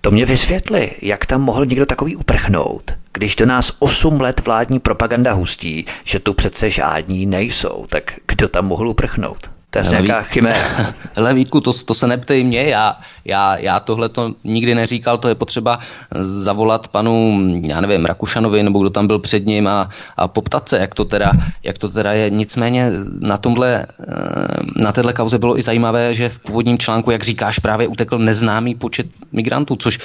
To 0.00 0.10
mě 0.10 0.26
vysvětli, 0.26 0.90
jak 1.02 1.26
tam 1.26 1.40
mohl 1.40 1.66
někdo 1.66 1.86
takový 1.86 2.16
uprchnout, 2.16 2.82
když 3.12 3.36
do 3.36 3.46
nás 3.46 3.72
8 3.78 4.20
let 4.20 4.40
vládní 4.44 4.80
propaganda 4.80 5.32
hustí, 5.32 5.86
že 6.04 6.18
tu 6.18 6.34
přece 6.34 6.70
žádní 6.70 7.26
nejsou, 7.26 7.86
tak 7.88 8.12
kdo 8.28 8.48
tam 8.48 8.66
mohl 8.66 8.88
uprchnout? 8.88 9.51
To 9.72 9.78
je 9.78 9.84
nějaká 9.84 10.22
chiméra. 10.22 10.94
Hele 11.14 11.34
Vítku, 11.42 11.60
to, 11.60 11.72
to 11.72 11.94
se 11.94 12.06
neptej 12.06 12.44
mě, 12.44 12.62
já, 12.62 12.96
já, 13.24 13.56
já 13.56 13.80
tohle 13.80 14.08
to 14.08 14.34
nikdy 14.44 14.74
neříkal, 14.74 15.18
to 15.18 15.28
je 15.28 15.34
potřeba 15.34 15.78
zavolat 16.20 16.88
panu, 16.88 17.40
já 17.66 17.80
nevím, 17.80 18.04
Rakušanovi, 18.04 18.62
nebo 18.62 18.78
kdo 18.78 18.90
tam 18.90 19.06
byl 19.06 19.18
před 19.18 19.46
ním 19.46 19.66
a, 19.66 19.90
a 20.16 20.28
poptat 20.28 20.68
se, 20.68 20.78
jak 20.78 20.94
to, 20.94 21.04
teda, 21.04 21.32
jak 21.62 21.78
to 21.78 21.88
teda 21.88 22.12
je. 22.12 22.30
Nicméně 22.30 22.90
na 23.20 23.38
tomhle, 23.38 23.86
eh, 24.00 24.82
na 24.82 24.92
téhle 24.92 25.12
kauze 25.12 25.38
bylo 25.38 25.58
i 25.58 25.62
zajímavé, 25.62 26.14
že 26.14 26.28
v 26.28 26.38
původním 26.38 26.78
článku, 26.78 27.10
jak 27.10 27.24
říkáš, 27.24 27.58
právě 27.58 27.88
utekl 27.88 28.18
neznámý 28.18 28.74
počet 28.74 29.06
migrantů, 29.32 29.76
což 29.76 29.98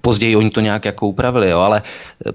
později 0.00 0.36
oni 0.36 0.50
to 0.50 0.60
nějak 0.60 0.84
jako 0.84 1.06
upravili, 1.06 1.50
jo, 1.50 1.58
ale 1.58 1.82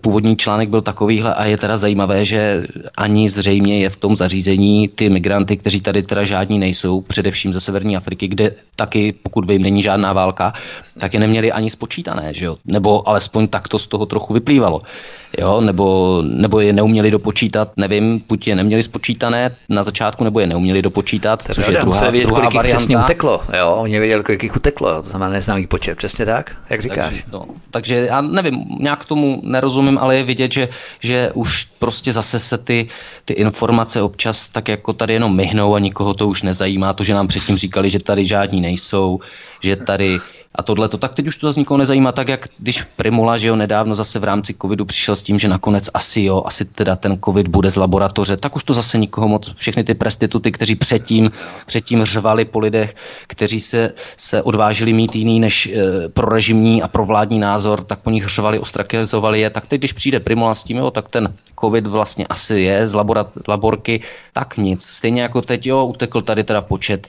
původní 0.01 0.38
článek 0.38 0.70
byl 0.70 0.82
takovýhle 0.82 1.34
a 1.34 1.45
je 1.45 1.57
teda 1.57 1.78
zajímavé, 1.78 2.26
že 2.26 2.68
ani 2.97 3.30
zřejmě 3.30 3.80
je 3.80 3.89
v 3.89 3.97
tom 3.97 4.16
zařízení 4.16 4.88
ty 4.88 5.09
migranty, 5.09 5.57
kteří 5.57 5.82
tady 5.82 6.03
teda 6.03 6.24
žádní 6.24 6.59
nejsou, 6.59 6.74
především 7.07 7.53
ze 7.53 7.61
severní 7.61 7.97
Afriky, 7.97 8.28
kde 8.28 8.51
taky, 8.76 9.13
pokud 9.23 9.49
vím, 9.49 9.61
není 9.61 9.84
žádná 9.84 10.13
válka, 10.13 10.53
tak 10.99 11.13
je 11.13 11.19
neměli 11.19 11.51
ani 11.51 11.69
spočítané, 11.69 12.34
že 12.34 12.45
jo? 12.45 12.57
Nebo 12.65 13.09
alespoň 13.09 13.47
tak 13.47 13.67
to 13.67 13.80
z 13.80 13.88
toho 13.88 14.05
trochu 14.05 14.34
vyplývalo 14.34 14.82
jo, 15.39 15.61
nebo, 15.61 16.21
nebo 16.25 16.59
je 16.59 16.73
neuměli 16.73 17.11
dopočítat, 17.11 17.71
nevím, 17.77 18.21
buď 18.29 18.47
je 18.47 18.55
neměli 18.55 18.83
spočítané 18.83 19.55
na 19.69 19.83
začátku, 19.83 20.23
nebo 20.23 20.39
je 20.39 20.47
neuměli 20.47 20.81
dopočítat, 20.81 21.45
to 21.47 21.53
což 21.53 21.67
je 21.67 21.79
druhá, 21.81 22.09
vědět, 22.09 22.27
druhá 22.27 22.41
kolik 22.41 22.55
varianta. 22.55 23.03
uteklo, 23.03 23.41
jo, 23.57 23.71
oni 23.71 23.99
věděli, 23.99 24.23
kolik 24.23 24.43
jich 24.43 24.55
uteklo, 24.55 25.01
to 25.01 25.09
znamená 25.09 25.31
neznámý 25.31 25.67
počet, 25.67 25.97
přesně 25.97 26.25
tak, 26.25 26.51
jak 26.69 26.81
říkáš. 26.81 27.09
Takže, 27.09 27.23
no, 27.31 27.45
takže 27.71 27.95
já 27.95 28.21
nevím, 28.21 28.65
nějak 28.79 29.05
tomu 29.05 29.41
nerozumím, 29.43 29.97
ale 29.97 30.17
je 30.17 30.23
vidět, 30.23 30.53
že, 30.53 30.69
že 30.99 31.31
už 31.33 31.65
prostě 31.79 32.13
zase 32.13 32.39
se 32.39 32.57
ty, 32.57 32.88
ty 33.25 33.33
informace 33.33 34.01
občas 34.01 34.47
tak 34.47 34.67
jako 34.67 34.93
tady 34.93 35.13
jenom 35.13 35.36
myhnou 35.36 35.75
a 35.75 35.79
nikoho 35.79 36.13
to 36.13 36.27
už 36.27 36.41
nezajímá, 36.43 36.93
to, 36.93 37.03
že 37.03 37.13
nám 37.13 37.27
předtím 37.27 37.57
říkali, 37.57 37.89
že 37.89 37.99
tady 37.99 38.25
žádní 38.25 38.61
nejsou, 38.61 39.19
že 39.61 39.75
tady 39.75 40.19
a 40.56 40.64
tohle 40.64 40.89
to, 40.89 40.97
tak 40.97 41.16
teď 41.16 41.28
už 41.28 41.38
to 41.38 41.47
zase 41.47 41.60
nikoho 41.60 41.78
nezajímá, 41.78 42.12
tak 42.12 42.28
jak 42.28 42.47
když 42.60 42.82
Primula, 42.82 43.38
že 43.38 43.47
jo, 43.47 43.56
nedávno 43.56 43.95
zase 43.95 44.20
v 44.20 44.24
rámci 44.24 44.53
covidu 44.62 44.86
přišel 44.86 45.16
s 45.16 45.24
tím, 45.24 45.39
že 45.39 45.47
nakonec 45.47 45.89
asi 45.93 46.22
jo, 46.22 46.43
asi 46.45 46.66
teda 46.66 46.95
ten 46.95 47.18
covid 47.26 47.47
bude 47.47 47.72
z 47.72 47.76
laboratoře, 47.76 48.38
tak 48.38 48.56
už 48.56 48.64
to 48.64 48.74
zase 48.74 48.97
nikoho 48.97 49.28
moc, 49.28 49.53
všechny 49.56 49.84
ty 49.84 49.93
prestituty, 49.93 50.51
kteří 50.51 50.76
předtím, 50.76 51.32
předtím 51.66 52.06
řvali 52.06 52.45
po 52.45 52.60
lidech, 52.60 52.95
kteří 53.28 53.60
se, 53.60 53.93
se 54.18 54.41
odvážili 54.41 54.93
mít 54.93 55.16
jiný 55.16 55.39
než 55.39 55.68
e, 55.68 56.10
pro 56.10 56.30
režimní 56.30 56.82
a 56.82 56.88
pro 56.88 57.06
vládní 57.06 57.39
názor, 57.39 57.82
tak 57.82 57.99
po 57.99 58.10
nich 58.10 58.28
řvali, 58.28 58.60
ostrakizovali 58.60 59.41
je, 59.41 59.49
tak 59.49 59.68
teď, 59.68 59.82
když 59.82 59.93
přijde 59.93 60.20
Primula 60.20 60.56
s 60.56 60.64
tím, 60.64 60.78
jo, 60.78 60.91
tak 60.91 61.10
ten 61.10 61.34
covid 61.60 61.88
vlastně 61.88 62.28
asi 62.28 62.56
je 62.56 62.88
z 62.88 62.93
laborat, 62.93 63.28
laborky, 63.47 64.01
tak 64.34 64.58
nic. 64.58 64.86
Stejně 64.86 65.22
jako 65.22 65.41
teď, 65.41 65.68
jo, 65.68 65.86
utekl 65.86 66.22
tady 66.22 66.43
teda 66.43 66.62
počet, 66.62 67.08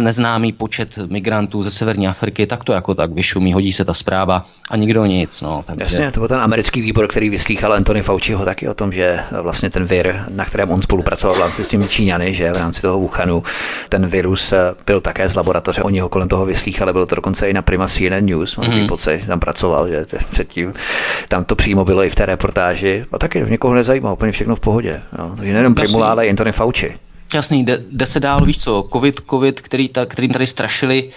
neznámý 0.00 0.52
počet 0.52 0.98
migrantů 1.08 1.62
ze 1.62 1.70
severní 1.70 2.08
Afriky, 2.08 2.46
tak 2.46 2.64
to 2.64 2.72
jako 2.72 2.94
tak 2.94 3.12
vyšumí, 3.12 3.52
hodí 3.52 3.72
se 3.72 3.84
ta 3.84 3.94
zpráva 3.94 4.44
a 4.70 4.76
nikdo 4.76 5.06
nic. 5.06 5.42
No, 5.42 5.64
takže... 5.66 5.82
Jasně, 5.82 6.12
to 6.12 6.20
byl 6.20 6.28
ten 6.28 6.40
americký 6.40 6.80
výbor, 6.80 7.08
který 7.08 7.30
vyslýchal 7.30 7.72
Anthony 7.72 8.02
Fauciho 8.02 8.44
taky 8.44 8.68
o 8.68 8.74
tom, 8.74 8.92
že 8.92 9.20
vlastně 9.42 9.70
ten 9.70 9.84
vir, 9.84 10.24
na 10.28 10.44
kterém 10.44 10.70
on 10.70 10.82
spolupracoval 10.82 11.36
v 11.36 11.40
rámci 11.40 11.64
s 11.64 11.68
těmi 11.68 11.88
Číňany, 11.88 12.34
že 12.34 12.52
v 12.52 12.56
rámci 12.56 12.82
toho 12.82 12.98
Wuhanu 12.98 13.42
ten 13.88 14.06
virus 14.06 14.52
byl 14.86 15.00
také 15.00 15.28
z 15.28 15.34
laboratoře, 15.34 15.82
oni 15.82 16.00
ho 16.00 16.08
kolem 16.08 16.28
toho 16.28 16.46
vyslýchali, 16.46 16.92
bylo 16.92 17.06
to 17.06 17.14
dokonce 17.14 17.50
i 17.50 17.52
na 17.52 17.62
Prima 17.62 17.88
CNN 17.88 18.26
News, 18.26 18.56
mám 18.56 18.70
mm-hmm. 18.70 18.88
pocit, 18.88 19.26
tam 19.26 19.40
pracoval, 19.40 19.88
že 19.88 20.06
předtím 20.32 20.72
tam 21.28 21.44
to 21.44 21.56
přímo 21.56 21.84
bylo 21.84 22.04
i 22.04 22.10
v 22.10 22.14
té 22.14 22.26
reportáži 22.26 23.04
a 23.12 23.18
taky 23.18 23.44
někoho 23.48 23.74
nezajímá, 23.74 24.12
úplně 24.12 24.32
všechno 24.32 24.56
v 24.56 24.60
pohodě. 24.60 25.02
No. 25.18 25.34
Takže 25.36 25.52
nejenom 25.52 25.74
Primula, 25.74 26.10
ale 26.10 26.26
i 26.26 26.30
Anthony 26.30 26.52
Fauci. 26.52 26.94
Jasný, 27.34 27.64
jde, 27.64 27.82
jde 27.90 28.06
se 28.06 28.20
dál, 28.20 28.44
víš 28.44 28.58
co, 28.58 28.88
covid, 28.92 29.20
covid, 29.30 29.60
který 29.60 29.88
ta, 29.88 30.06
kterým 30.06 30.32
tady 30.32 30.46
strašili 30.46 31.10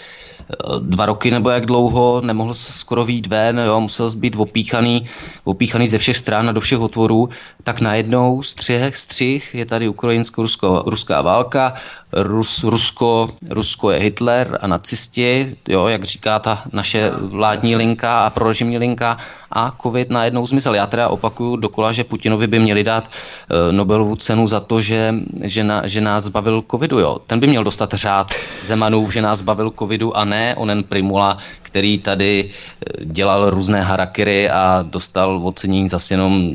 dva 0.80 1.06
roky 1.06 1.32
nebo 1.32 1.50
jak 1.50 1.66
dlouho, 1.66 2.22
nemohl 2.22 2.54
se 2.54 2.74
skoro 2.74 3.06
výjít 3.06 3.28
ven, 3.28 3.60
jo, 3.60 3.82
musel 3.82 4.10
být 4.16 4.36
opíchaný, 4.38 5.06
opíchaný 5.44 5.88
ze 5.88 5.98
všech 5.98 6.18
stran 6.18 6.50
a 6.50 6.52
do 6.52 6.62
všech 6.62 6.80
otvorů, 6.80 7.30
tak 7.64 7.82
najednou 7.82 8.42
střih, 8.42 8.98
střih 8.98 9.56
je 9.56 9.66
tady 9.66 9.88
ukrajinsko-ruská 9.88 11.22
válka, 11.22 11.74
Rus, 12.14 12.64
Rusko, 12.64 13.28
Rusko 13.50 13.92
je 13.92 14.00
Hitler 14.00 14.58
a 14.62 14.68
nacisti, 14.68 15.56
jo, 15.68 15.88
jak 15.88 16.04
říká 16.04 16.40
ta 16.40 16.64
naše 16.74 17.10
vládní 17.10 17.76
linka 17.76 18.26
a 18.26 18.30
prorežimní 18.30 18.78
linka 18.78 19.18
a 19.54 19.74
covid 19.82 20.10
najednou 20.10 20.46
zmizel. 20.46 20.76
Já 20.76 20.88
teda 20.88 21.10
opakuju 21.10 21.56
dokola, 21.56 21.92
že 21.92 22.04
Putinovi 22.04 22.48
by 22.48 22.60
měli 22.60 22.84
dát 22.84 23.08
uh, 23.08 23.72
Nobelovu 23.72 24.16
cenu 24.16 24.48
za 24.48 24.60
to, 24.60 24.82
že, 24.82 25.14
že, 25.44 25.64
na, 25.64 25.88
že 25.88 26.02
nás 26.02 26.24
zbavil 26.24 26.64
covidu. 26.72 27.00
Jo. 27.00 27.18
Ten 27.28 27.40
by 27.40 27.48
měl 27.48 27.64
dostat 27.64 27.94
řád 27.94 28.28
Zemanův, 28.62 29.14
že 29.14 29.22
nás 29.22 29.40
zbavil 29.40 29.74
covidu 29.80 30.18
a 30.18 30.26
ne 30.26 30.56
onen 30.56 30.84
Primula, 30.84 31.38
který 31.62 31.98
tady 31.98 32.50
e, 32.50 33.06
dělal 33.06 33.50
různé 33.50 33.82
harakiry 33.82 34.50
a 34.50 34.86
dostal 34.88 35.42
ocenění 35.44 35.90
zase 35.90 36.14
jenom 36.14 36.54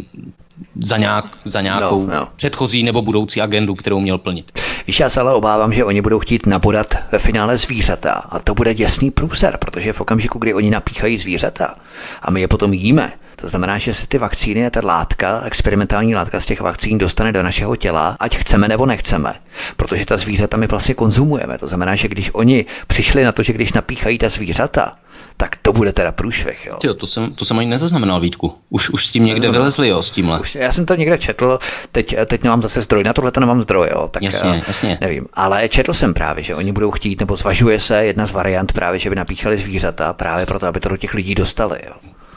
za, 0.81 0.97
nějak, 0.97 1.25
za 1.45 1.61
nějakou 1.61 2.07
no, 2.07 2.15
no. 2.15 2.29
předchozí 2.37 2.83
nebo 2.83 3.03
budoucí 3.03 3.41
agendu, 3.41 3.75
kterou 3.75 4.01
měl 4.01 4.19
plnit. 4.19 4.61
Víš, 4.87 5.01
já 5.01 5.11
se 5.11 5.21
ale 5.21 5.35
obávám, 5.35 5.73
že 5.73 5.85
oni 5.85 6.03
budou 6.03 6.19
chtít 6.19 6.47
nabodat 6.47 6.95
ve 7.13 7.19
finále 7.19 7.57
zvířata 7.57 8.13
a 8.13 8.39
to 8.39 8.55
bude 8.55 8.75
děsný 8.75 9.11
průser, 9.11 9.57
protože 9.57 9.93
v 9.93 10.01
okamžiku, 10.01 10.39
kdy 10.39 10.55
oni 10.55 10.71
napíchají 10.71 11.19
zvířata 11.19 11.75
a 12.23 12.31
my 12.31 12.41
je 12.41 12.49
potom 12.49 12.73
jíme, 12.73 13.13
to 13.41 13.49
znamená, 13.49 13.79
že 13.79 13.95
se 13.95 14.07
ty 14.07 14.19
vakcíny 14.19 14.67
a 14.67 14.71
ta 14.71 14.81
látka, 14.85 15.43
experimentální 15.45 16.15
látka 16.15 16.41
z 16.41 16.47
těch 16.47 16.61
vakcín 16.61 16.99
dostane 16.99 17.33
do 17.33 17.43
našeho 17.43 17.77
těla, 17.77 18.17
ať 18.21 18.37
chceme 18.37 18.69
nebo 18.69 18.87
nechceme. 18.87 19.35
Protože 19.77 20.07
ta 20.07 20.17
zvířata 20.17 20.57
my 20.57 20.67
vlastně 20.67 20.95
konzumujeme. 20.95 21.59
To 21.59 21.67
znamená, 21.67 21.95
že 21.95 22.09
když 22.09 22.31
oni 22.33 22.67
přišli 22.87 23.25
na 23.25 23.33
to, 23.33 23.43
že 23.43 23.53
když 23.53 23.73
napíchají 23.73 24.19
ta 24.19 24.29
zvířata, 24.29 24.97
tak 25.41 25.57
to 25.63 25.73
bude 25.73 25.93
teda 25.93 26.13
průšvih. 26.13 26.67
Jo. 26.67 26.77
Tyjo, 26.77 26.95
to, 26.95 27.07
jsem, 27.07 27.33
to 27.33 27.45
jsem 27.45 27.59
ani 27.59 27.69
nezaznamenal, 27.69 28.21
Vítku. 28.21 28.55
Už, 28.71 28.91
už 28.91 29.07
s 29.07 29.13
tím 29.13 29.25
někde 29.25 29.51
vylezli, 29.51 29.89
jo, 29.89 30.03
s 30.03 30.11
tímhle. 30.11 30.41
Už, 30.41 30.55
já 30.55 30.73
jsem 30.73 30.87
to 30.87 30.95
někde 30.95 31.19
četl, 31.19 31.59
teď, 31.93 32.15
teď 32.27 32.43
nemám 32.43 32.63
zase 32.63 32.83
zdroj, 32.83 33.05
na 33.05 33.13
tohle 33.13 33.31
to 33.31 33.41
nemám 33.41 33.63
zdroj, 33.63 33.89
jo, 33.93 34.09
tak 34.09 34.23
jasně, 34.23 34.51
eh, 34.51 34.63
jasně. 34.67 34.99
nevím. 35.01 35.27
Ale 35.35 35.69
četl 35.69 35.95
jsem 35.95 36.15
právě, 36.15 36.45
že 36.45 36.55
oni 36.55 36.73
budou 36.73 36.91
chtít, 36.91 37.21
nebo 37.21 37.37
zvažuje 37.37 37.81
se 37.81 38.05
jedna 38.05 38.27
z 38.27 38.33
variant 38.33 38.73
právě, 38.73 38.99
že 38.99 39.11
by 39.11 39.17
napíchali 39.17 39.59
zvířata 39.59 40.13
právě 40.13 40.47
proto, 40.47 40.67
aby 40.67 40.81
to 40.81 40.89
do 40.89 40.97
těch 40.97 41.15
lidí 41.15 41.35
dostali. 41.35 41.79
Jo. 41.87 41.93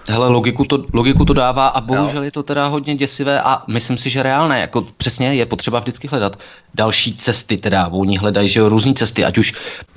Hele, 0.09 0.27
logiku 0.27 0.65
to, 0.65 0.85
logiku 0.93 1.25
to 1.25 1.33
dává 1.33 1.67
a 1.67 1.81
bohužel 1.81 2.17
jo. 2.17 2.23
je 2.23 2.31
to 2.31 2.43
teda 2.43 2.67
hodně 2.67 2.95
děsivé 2.95 3.41
a 3.41 3.63
myslím 3.67 3.97
si, 3.97 4.09
že 4.09 4.23
reálné. 4.23 4.59
Jako 4.59 4.85
přesně 4.97 5.33
je 5.33 5.45
potřeba 5.45 5.79
vždycky 5.79 6.07
hledat 6.07 6.39
další 6.73 7.15
cesty, 7.15 7.57
teda 7.57 7.87
oni 7.87 8.17
hledají, 8.17 8.49
že 8.49 8.59
jo, 8.59 8.69
různé 8.69 8.93
cesty, 8.93 9.25
ať 9.25 9.37
už, 9.37 9.53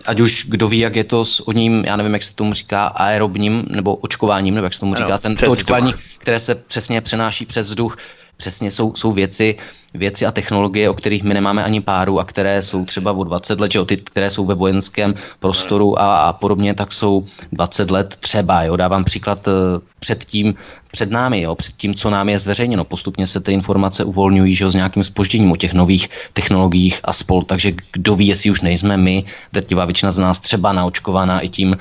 ať 0.07 0.21
už 0.21 0.47
kdo 0.49 0.69
ví, 0.69 0.79
jak 0.79 0.97
je 0.97 1.05
to 1.05 1.25
s 1.25 1.49
oním, 1.49 1.85
já 1.85 1.97
nevím, 1.97 2.13
jak 2.13 2.23
se 2.23 2.35
tomu 2.35 2.55
říká, 2.55 2.87
aerobním 2.87 3.65
nebo 3.69 3.95
očkováním, 3.95 4.55
nebo 4.55 4.65
jak 4.65 4.75
se 4.75 4.81
tomu 4.81 4.95
říká, 4.95 5.19
ten, 5.19 5.37
to 5.37 5.51
očkování, 5.51 5.95
které 6.19 6.41
se 6.41 6.55
přesně 6.55 7.01
přenáší 7.01 7.47
přes 7.47 7.69
vzduch, 7.69 7.97
přesně 8.37 8.71
jsou, 8.71 8.95
jsou 8.95 9.13
věci, 9.13 9.57
věci 9.95 10.27
a 10.27 10.33
technologie, 10.33 10.91
o 10.91 10.95
kterých 10.95 11.23
my 11.23 11.35
nemáme 11.35 11.65
ani 11.65 11.81
páru 11.81 12.21
a 12.21 12.25
které 12.25 12.63
jsou 12.63 12.85
třeba 12.85 13.13
o 13.13 13.25
20 13.25 13.61
let, 13.61 13.73
že 13.73 13.79
jo, 13.79 13.85
ty, 13.85 13.97
které 13.97 14.31
jsou 14.31 14.47
ve 14.47 14.55
vojenském 14.55 15.15
prostoru 15.41 16.01
a, 16.01 16.29
a 16.29 16.33
podobně, 16.33 16.75
tak 16.75 16.93
jsou 16.93 17.25
20 17.53 17.91
let 17.91 18.17
třeba. 18.21 18.63
Jo. 18.63 18.77
Dávám 18.77 19.05
příklad 19.05 19.49
eh, 19.49 19.53
před 19.99 20.25
tím, 20.25 20.55
před 20.91 21.11
námi, 21.11 21.41
jo, 21.41 21.55
před 21.55 21.77
tím, 21.77 21.95
co 21.95 22.11
nám 22.11 22.29
je 22.29 22.39
zveřejněno. 22.39 22.85
Postupně 22.85 23.27
se 23.27 23.41
ty 23.41 23.53
informace 23.53 24.05
uvolňují 24.05 24.55
že 24.55 24.65
jo, 24.65 24.71
s 24.71 24.75
nějakým 24.75 25.05
spožděním 25.05 25.53
o 25.53 25.57
těch 25.57 25.73
nových 25.73 26.11
technologiích 26.33 27.01
a 27.05 27.13
spol, 27.13 27.43
takže 27.43 27.73
kdo 27.93 28.17
ví, 28.17 28.27
jestli 28.27 28.51
už 28.51 28.61
nejsme 28.61 28.97
my, 28.97 29.25
drtivá 29.53 29.85
většina 29.85 30.13
z 30.13 30.19
nás 30.19 30.41
třeba 30.41 30.73
naočkovaná 30.73 31.41
i 31.41 31.49
tím 31.49 31.77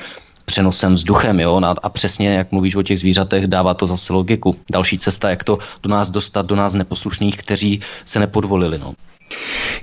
přenosem 0.46 0.94
vzduchem, 0.94 1.40
jo, 1.40 1.62
a 1.84 1.90
přesně, 1.90 2.36
jak 2.36 2.52
mluvíš 2.52 2.76
o 2.76 2.84
těch 2.84 3.00
zvířatech, 3.00 3.48
dává 3.48 3.74
to 3.74 3.88
zase 3.88 4.14
logiku. 4.14 4.56
Další 4.72 4.98
cesta, 4.98 5.30
jak 5.30 5.44
to 5.44 5.58
do 5.84 5.90
nás 5.90 6.10
dostat, 6.10 6.46
do 6.46 6.56
nás 6.56 6.74
neposlušných, 6.74 7.38
kteří 7.38 7.80
se 8.06 8.20
nepodvolili, 8.20 8.80
no. 8.80 8.94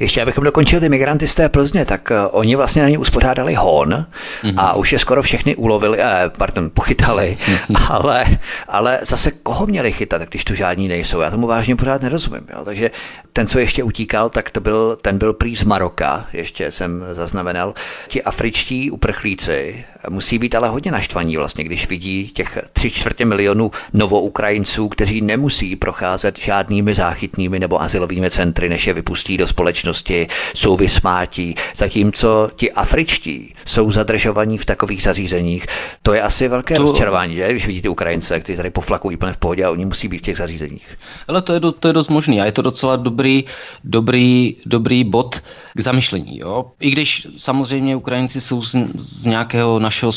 Ještě 0.00 0.22
abychom 0.22 0.44
dokončili 0.44 0.80
ty 0.80 0.88
migranty 0.88 1.28
z 1.28 1.34
té 1.34 1.48
Plzně, 1.48 1.84
tak 1.84 2.10
uh, 2.10 2.16
oni 2.30 2.56
vlastně 2.56 2.82
na 2.82 2.88
ně 2.88 2.98
uspořádali 2.98 3.54
hon 3.54 4.06
mm-hmm. 4.42 4.54
a 4.56 4.74
už 4.74 4.92
je 4.92 4.98
skoro 4.98 5.22
všechny 5.22 5.56
ulovili, 5.56 5.98
eh, 6.00 6.30
pardon, 6.38 6.70
pochytali, 6.74 7.36
mm-hmm. 7.40 7.86
ale, 7.92 8.24
ale 8.68 8.98
zase 9.02 9.30
koho 9.30 9.66
měli 9.66 9.92
chytat, 9.92 10.22
když 10.22 10.44
tu 10.44 10.54
žádní 10.54 10.88
nejsou? 10.88 11.20
Já 11.20 11.30
tomu 11.30 11.46
vážně 11.46 11.76
pořád 11.76 12.02
nerozumím. 12.02 12.46
Jo? 12.52 12.64
Takže 12.64 12.90
ten, 13.32 13.46
co 13.46 13.58
ještě 13.58 13.82
utíkal, 13.82 14.28
tak 14.28 14.50
to 14.50 14.60
byl, 14.60 14.98
ten 15.02 15.18
byl 15.18 15.32
prý 15.32 15.56
z 15.56 15.64
Maroka, 15.64 16.26
ještě 16.32 16.70
jsem 16.72 17.04
zaznamenal. 17.12 17.74
Ti 18.08 18.22
afričtí 18.22 18.90
uprchlíci 18.90 19.84
musí 20.08 20.38
být 20.38 20.54
ale 20.54 20.68
hodně 20.68 20.90
naštvaní 20.92 21.36
vlastně, 21.36 21.64
když 21.64 21.88
vidí 21.88 22.30
těch 22.34 22.58
tři 22.72 22.90
čtvrtě 22.90 23.24
milionů 23.24 23.70
novoukrajinců, 23.92 24.88
kteří 24.88 25.20
nemusí 25.20 25.76
procházet 25.76 26.38
žádnými 26.38 26.94
záchytnými 26.94 27.58
nebo 27.58 27.82
asilovými 27.82 28.30
centry, 28.30 28.68
než 28.68 28.86
je 28.86 28.92
vypustí 28.92 29.36
do 29.36 29.46
společnosti 29.46 30.26
jsou 30.54 30.76
vysmátí, 30.76 31.54
zatímco 31.76 32.50
ti 32.56 32.72
afričtí 32.72 33.54
jsou 33.64 33.90
zadržovaní 33.90 34.58
v 34.58 34.64
takových 34.64 35.02
zařízeních. 35.02 35.66
To 36.02 36.14
je 36.14 36.22
asi 36.22 36.48
velké 36.48 36.74
to... 36.74 36.82
rozčarování, 36.82 37.34
že? 37.34 37.50
když 37.50 37.66
vidíte 37.66 37.88
Ukrajince, 37.88 38.40
kteří 38.40 38.56
tady 38.56 38.70
poflakují 38.70 39.16
úplně 39.16 39.32
v 39.32 39.36
pohodě 39.36 39.64
a 39.64 39.70
oni 39.70 39.84
musí 39.84 40.08
být 40.08 40.18
v 40.18 40.22
těch 40.22 40.36
zařízeních. 40.36 40.96
Ale 41.28 41.42
to 41.42 41.52
je, 41.52 41.60
do, 41.60 41.72
to 41.72 41.88
je 41.88 41.92
dost 41.94 42.08
možný 42.08 42.40
a 42.40 42.44
je 42.44 42.52
to 42.52 42.62
docela 42.62 42.96
dobrý, 42.96 43.44
dobrý, 43.84 44.56
dobrý 44.66 45.04
bod 45.04 45.40
k 45.74 45.80
zamyšlení. 45.80 46.38
Jo? 46.38 46.64
I 46.80 46.90
když 46.90 47.26
samozřejmě 47.36 47.96
Ukrajinci 47.96 48.40
jsou 48.40 48.62
z, 48.62 48.76
z 48.94 49.26
nějakého 49.26 49.78
našeho 49.90 50.12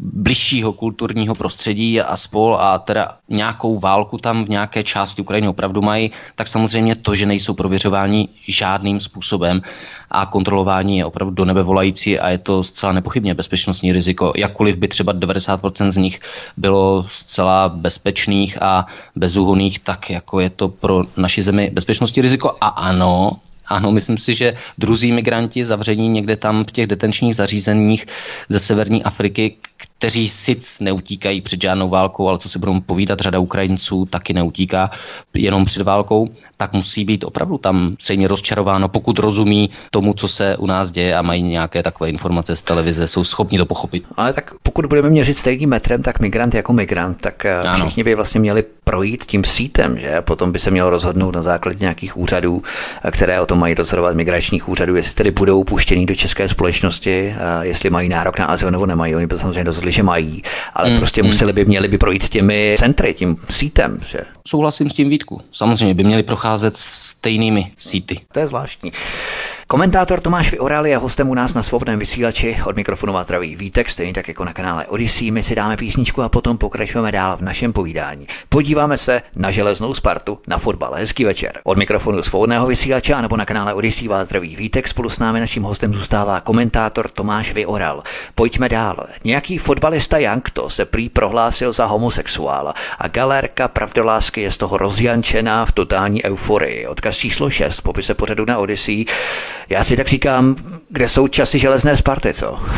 bližšího 0.00 0.72
kulturního 0.72 1.34
prostředí 1.34 2.00
a 2.00 2.16
spol 2.16 2.56
a 2.60 2.78
teda 2.78 3.18
nějakou 3.28 3.78
válku 3.78 4.18
tam 4.18 4.44
v 4.44 4.48
nějaké 4.48 4.82
části 4.82 5.22
Ukrajiny 5.22 5.48
opravdu 5.48 5.82
mají, 5.82 6.10
tak 6.34 6.48
samozřejmě 6.48 6.94
to, 6.94 7.14
že 7.14 7.26
nejsou 7.26 7.54
prověřováni 7.54 8.28
žádným 8.48 9.00
způsobem 9.00 9.62
a 10.10 10.26
kontrolování 10.26 10.98
je 10.98 11.04
opravdu 11.04 11.34
do 11.34 11.44
nebe 11.44 11.62
volající 11.62 12.18
a 12.18 12.28
je 12.28 12.38
to 12.38 12.62
zcela 12.62 12.92
nepochybně 12.92 13.34
bezpečnostní 13.34 13.92
riziko. 13.92 14.32
Jakkoliv 14.36 14.76
by 14.76 14.88
třeba 14.88 15.14
90% 15.14 15.90
z 15.90 15.96
nich 15.96 16.20
bylo 16.56 17.04
zcela 17.08 17.68
bezpečných 17.68 18.62
a 18.62 18.86
bezúhonných, 19.16 19.78
tak 19.78 20.10
jako 20.10 20.40
je 20.40 20.50
to 20.50 20.68
pro 20.68 21.04
naši 21.16 21.42
zemi 21.42 21.70
bezpečnostní 21.70 22.22
riziko. 22.22 22.56
A 22.60 22.66
ano, 22.90 23.30
ano, 23.66 23.92
myslím 23.92 24.18
si, 24.18 24.34
že 24.34 24.54
druzí 24.78 25.12
migranti 25.12 25.64
zavření 25.64 26.08
někde 26.08 26.36
tam 26.36 26.64
v 26.64 26.72
těch 26.72 26.86
detenčních 26.86 27.36
zařízeních 27.36 28.06
ze 28.48 28.60
severní 28.60 29.04
Afriky, 29.04 29.56
kteří 30.04 30.28
sic 30.28 30.80
neutíkají 30.80 31.40
před 31.40 31.62
žádnou 31.62 31.88
válkou, 31.88 32.28
ale 32.28 32.38
co 32.38 32.48
si 32.48 32.58
budou 32.58 32.80
povídat, 32.80 33.20
řada 33.20 33.38
Ukrajinců 33.38 34.06
taky 34.06 34.32
neutíká 34.32 34.90
jenom 35.34 35.64
před 35.64 35.82
válkou, 35.82 36.28
tak 36.56 36.72
musí 36.72 37.04
být 37.04 37.24
opravdu 37.24 37.58
tam 37.58 37.96
stejně 38.00 38.28
rozčarováno, 38.28 38.88
pokud 38.88 39.18
rozumí 39.18 39.70
tomu, 39.90 40.14
co 40.14 40.28
se 40.28 40.56
u 40.56 40.66
nás 40.66 40.90
děje 40.90 41.16
a 41.16 41.22
mají 41.22 41.42
nějaké 41.42 41.82
takové 41.82 42.10
informace 42.10 42.56
z 42.56 42.62
televize, 42.62 43.08
jsou 43.08 43.24
schopni 43.24 43.58
to 43.58 43.66
pochopit. 43.66 44.04
Ale 44.16 44.32
tak 44.32 44.50
pokud 44.62 44.86
budeme 44.86 45.10
měřit 45.10 45.34
stejným 45.34 45.70
metrem, 45.70 46.02
tak 46.02 46.20
migrant 46.20 46.54
jako 46.54 46.72
migrant, 46.72 47.20
tak 47.20 47.44
eh, 47.44 47.58
ano. 47.58 47.86
všichni 47.86 48.04
by 48.04 48.14
vlastně 48.14 48.40
měli 48.40 48.64
projít 48.84 49.24
tím 49.24 49.44
sítem, 49.44 49.98
že? 49.98 50.20
Potom 50.20 50.52
by 50.52 50.58
se 50.58 50.70
mělo 50.70 50.90
rozhodnout 50.90 51.34
na 51.34 51.42
základě 51.42 51.78
nějakých 51.80 52.16
úřadů, 52.16 52.62
eh, 53.04 53.10
které 53.10 53.40
o 53.40 53.46
tom 53.46 53.58
mají 53.58 53.74
dozorovat 53.74 54.16
migračních 54.16 54.68
úřadů, 54.68 54.96
jestli 54.96 55.14
tedy 55.14 55.30
budou 55.30 55.64
puštěni 55.64 56.06
do 56.06 56.14
české 56.14 56.48
společnosti, 56.48 57.34
jestli 57.60 57.90
mají 57.90 58.08
nárok 58.08 58.38
na 58.38 58.46
azyl 58.46 58.70
nebo 58.70 58.86
nemají. 58.86 59.16
Oni 59.16 59.26
by 59.26 59.38
samozřejmě 59.38 59.64
rozhodli, 59.64 59.93
že 59.94 60.02
mají, 60.02 60.42
ale 60.74 60.90
mm, 60.90 60.98
prostě 60.98 61.22
mm. 61.22 61.28
museli 61.28 61.52
by, 61.52 61.64
měli 61.64 61.88
by 61.88 61.98
projít 61.98 62.28
těmi 62.28 62.76
centry, 62.78 63.14
tím 63.14 63.36
sítem. 63.50 64.00
Že? 64.06 64.18
Souhlasím 64.48 64.90
s 64.90 64.92
tím 64.92 65.08
Vítku. 65.08 65.40
Samozřejmě 65.52 65.94
by 65.94 66.04
měli 66.04 66.22
procházet 66.22 66.76
stejnými 66.76 67.72
síty. 67.76 68.20
To 68.32 68.40
je 68.40 68.46
zvláštní. 68.46 68.92
Komentátor 69.68 70.20
Tomáš 70.20 70.50
Vyoral 70.50 70.86
je 70.86 70.96
hostem 70.96 71.28
u 71.28 71.34
nás 71.34 71.54
na 71.54 71.62
svobodném 71.62 71.98
vysílači. 71.98 72.58
Od 72.64 72.76
mikrofonu 72.76 73.12
vás 73.12 73.26
zdraví 73.26 73.56
Vítek, 73.56 73.90
stejně 73.90 74.12
tak 74.12 74.28
jako 74.28 74.44
na 74.44 74.52
kanále 74.52 74.86
Odyssey. 74.86 75.30
My 75.30 75.42
si 75.42 75.54
dáme 75.54 75.76
písničku 75.76 76.22
a 76.22 76.28
potom 76.28 76.58
pokračujeme 76.58 77.12
dál 77.12 77.36
v 77.36 77.40
našem 77.40 77.72
povídání. 77.72 78.26
Podíváme 78.48 78.98
se 78.98 79.22
na 79.36 79.50
železnou 79.50 79.94
Spartu, 79.94 80.38
na 80.46 80.58
fotbal. 80.58 80.94
Hezký 80.94 81.24
večer. 81.24 81.60
Od 81.64 81.78
mikrofonu 81.78 82.22
svobodného 82.22 82.66
vysílače 82.66 83.22
nebo 83.22 83.36
na 83.36 83.44
kanále 83.44 83.74
Odyssey 83.74 84.08
vás 84.08 84.26
zdraví 84.28 84.56
Vítek. 84.56 84.88
Spolu 84.88 85.10
s 85.10 85.18
námi 85.18 85.40
naším 85.40 85.62
hostem 85.62 85.94
zůstává 85.94 86.40
komentátor 86.40 87.08
Tomáš 87.08 87.52
Vyoral. 87.52 88.02
Pojďme 88.34 88.68
dál. 88.68 89.06
Nějaký 89.24 89.58
fotbalista 89.58 90.18
Jankto 90.18 90.70
se 90.70 90.84
prý 90.84 91.08
prohlásil 91.08 91.72
za 91.72 91.84
homosexuála 91.86 92.74
a 92.98 93.08
galérka 93.08 93.68
pravdolásky 93.68 94.40
je 94.40 94.50
z 94.50 94.56
toho 94.56 94.78
rozjančená 94.78 95.64
v 95.64 95.72
totální 95.72 96.24
euforii. 96.24 96.86
Odkaz 96.86 97.16
číslo 97.16 97.50
6 97.50 97.80
popise 97.80 98.14
pořadu 98.14 98.44
na 98.44 98.58
Odyssey. 98.58 99.04
Já 99.68 99.84
si 99.84 99.96
tak 99.96 100.08
říkám, 100.08 100.56
kde 100.88 101.08
jsou 101.08 101.28
časy 101.28 101.58
železné 101.58 101.96
Sparty, 101.96 102.34
co? 102.34 102.58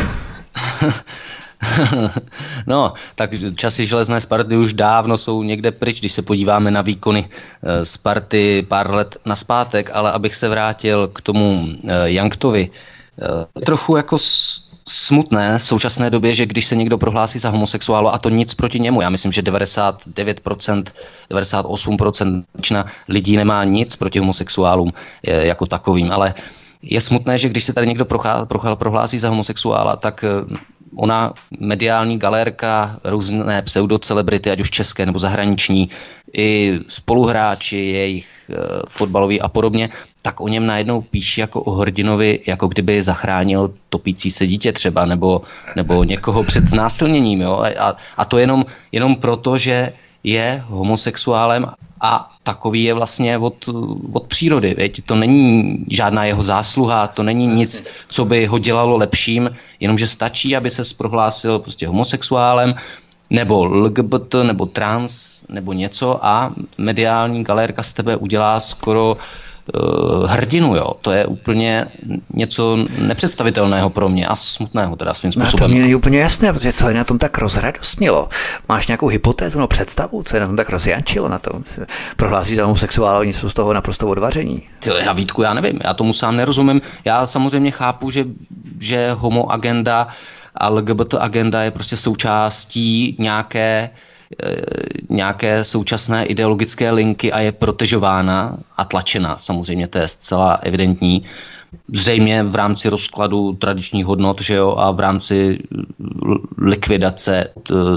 no, 2.66 2.92
tak 3.14 3.30
časy 3.56 3.86
železné 3.86 4.20
Sparty 4.20 4.56
už 4.56 4.74
dávno 4.74 5.18
jsou 5.18 5.42
někde 5.42 5.72
pryč, 5.72 6.00
když 6.00 6.12
se 6.12 6.22
podíváme 6.22 6.70
na 6.70 6.82
výkony 6.82 7.28
eh, 7.28 7.86
Sparty 7.86 8.66
pár 8.68 8.94
let 8.94 9.16
naspátek, 9.24 9.90
ale 9.92 10.12
abych 10.12 10.34
se 10.34 10.48
vrátil 10.48 11.08
k 11.08 11.20
tomu 11.20 11.68
eh, 11.68 11.92
Janktovi, 12.04 12.70
eh, 12.70 13.60
trochu 13.60 13.96
jako 13.96 14.18
smutné 14.88 15.58
v 15.58 15.62
současné 15.62 16.10
době, 16.10 16.34
že 16.34 16.46
když 16.46 16.66
se 16.66 16.76
někdo 16.76 16.98
prohlásí 16.98 17.38
za 17.38 17.50
homosexuálu 17.50 18.08
a 18.08 18.18
to 18.18 18.28
nic 18.28 18.54
proti 18.54 18.80
němu, 18.80 19.00
já 19.00 19.10
myslím, 19.10 19.32
že 19.32 19.42
99%, 19.42 20.84
98% 21.30 22.84
lidí 23.08 23.36
nemá 23.36 23.64
nic 23.64 23.96
proti 23.96 24.18
homosexuálům 24.18 24.92
jako 25.22 25.66
takovým, 25.66 26.12
ale 26.12 26.34
je 26.82 27.00
smutné, 27.00 27.38
že 27.38 27.48
když 27.48 27.64
se 27.64 27.72
tady 27.72 27.86
někdo 27.86 28.04
prohlásí 28.74 29.18
za 29.18 29.28
homosexuála, 29.28 29.96
tak 29.96 30.24
eh, 30.24 30.56
ona 30.96 31.32
mediální 31.60 32.18
galérka, 32.18 33.00
různé 33.04 33.62
pseudocelebrity, 33.62 34.50
ať 34.50 34.60
už 34.60 34.70
české 34.70 35.06
nebo 35.06 35.18
zahraniční, 35.18 35.88
i 36.36 36.78
spoluhráči, 36.88 37.76
jejich 37.76 38.50
e, 38.50 38.54
fotbaloví 38.88 39.40
a 39.40 39.48
podobně, 39.48 39.88
tak 40.22 40.40
o 40.40 40.48
něm 40.48 40.66
najednou 40.66 41.00
píší 41.00 41.40
jako 41.40 41.62
o 41.62 41.70
hrdinovi, 41.70 42.40
jako 42.46 42.68
kdyby 42.68 43.02
zachránil 43.02 43.74
topící 43.88 44.30
se 44.30 44.46
dítě 44.46 44.72
třeba, 44.72 45.04
nebo, 45.04 45.42
nebo 45.76 46.04
někoho 46.04 46.44
před 46.44 46.66
znásilněním. 46.66 47.40
Jo? 47.40 47.64
A, 47.78 47.96
a 48.16 48.24
to 48.24 48.38
jenom, 48.38 48.66
jenom 48.92 49.16
proto, 49.16 49.58
že 49.58 49.92
je 50.26 50.64
homosexuálem 50.68 51.66
a 52.00 52.30
takový 52.42 52.84
je 52.84 52.94
vlastně 52.94 53.38
od, 53.38 53.68
od 54.12 54.26
přírody. 54.26 54.74
Věď? 54.74 55.04
To 55.04 55.14
není 55.14 55.76
žádná 55.90 56.24
jeho 56.24 56.42
zásluha, 56.42 57.06
to 57.06 57.22
není 57.22 57.46
nic, 57.46 57.86
co 58.08 58.24
by 58.24 58.46
ho 58.46 58.58
dělalo 58.58 58.96
lepším, 58.96 59.50
jenomže 59.80 60.06
stačí, 60.06 60.56
aby 60.56 60.70
se 60.70 60.82
prohlásil 60.98 61.58
prostě 61.58 61.88
homosexuálem, 61.88 62.74
nebo 63.30 63.64
LGBT, 63.64 64.34
nebo 64.42 64.66
trans, 64.66 65.42
nebo 65.48 65.72
něco 65.72 66.26
a 66.26 66.54
mediální 66.78 67.44
galérka 67.44 67.82
z 67.82 67.92
tebe 67.92 68.16
udělá 68.16 68.60
skoro 68.60 69.10
uh, 69.10 69.16
hrdinu, 70.26 70.76
jo. 70.76 70.92
To 71.00 71.12
je 71.12 71.26
úplně 71.26 71.86
něco 72.34 72.76
nepředstavitelného 72.98 73.90
pro 73.90 74.08
mě 74.08 74.26
a 74.26 74.36
smutného 74.36 74.96
teda 74.96 75.14
svým 75.14 75.32
způsobem. 75.32 75.60
No 75.62 75.68
to 75.68 75.72
mě 75.72 75.80
není 75.80 75.94
úplně 75.94 76.18
jasné, 76.18 76.52
protože 76.52 76.72
co 76.72 76.88
je 76.88 76.94
na 76.94 77.04
tom 77.04 77.18
tak 77.18 77.38
rozradostnilo? 77.38 78.28
Máš 78.68 78.86
nějakou 78.86 79.06
hypotézu 79.06 79.58
nebo 79.58 79.68
představu, 79.68 80.22
co 80.22 80.36
je 80.36 80.40
na 80.40 80.46
tom 80.46 80.56
tak 80.56 80.70
rozjančilo 80.70 81.28
na 81.28 81.38
tom? 81.38 81.64
Prohlásí 82.16 82.56
za 82.56 82.64
homosexuála, 82.64 83.18
oni 83.18 83.32
jsou 83.32 83.50
z 83.50 83.54
toho 83.54 83.72
naprosto 83.72 84.08
odvaření. 84.08 84.62
Ty, 84.78 84.90
já 85.04 85.12
Vítku, 85.12 85.42
já 85.42 85.54
nevím, 85.54 85.78
já 85.84 85.94
tomu 85.94 86.12
sám 86.12 86.36
nerozumím. 86.36 86.80
Já 87.04 87.26
samozřejmě 87.26 87.70
chápu, 87.70 88.10
že, 88.10 88.24
že 88.80 89.12
homo 89.12 89.52
agenda 89.52 90.08
a 90.54 90.68
LGBT 90.68 91.14
agenda 91.18 91.62
je 91.62 91.70
prostě 91.70 91.96
součástí 91.96 93.16
nějaké 93.18 93.90
Eh, 93.90 93.90
nějaké 95.08 95.64
současné 95.64 96.24
ideologické 96.24 96.90
linky 96.90 97.32
a 97.32 97.40
je 97.40 97.52
protežována 97.52 98.56
a 98.76 98.84
tlačena. 98.84 99.38
Samozřejmě 99.38 99.86
to 99.88 99.98
je 99.98 100.08
zcela 100.08 100.52
evidentní. 100.54 101.24
Zřejmě 101.94 102.42
v 102.42 102.54
rámci 102.54 102.88
rozkladu 102.88 103.52
tradičních 103.52 104.06
hodnot 104.06 104.40
že 104.40 104.54
jo, 104.54 104.74
a 104.78 104.90
v 104.90 105.00
rámci 105.00 105.58
likvidace 106.58 107.50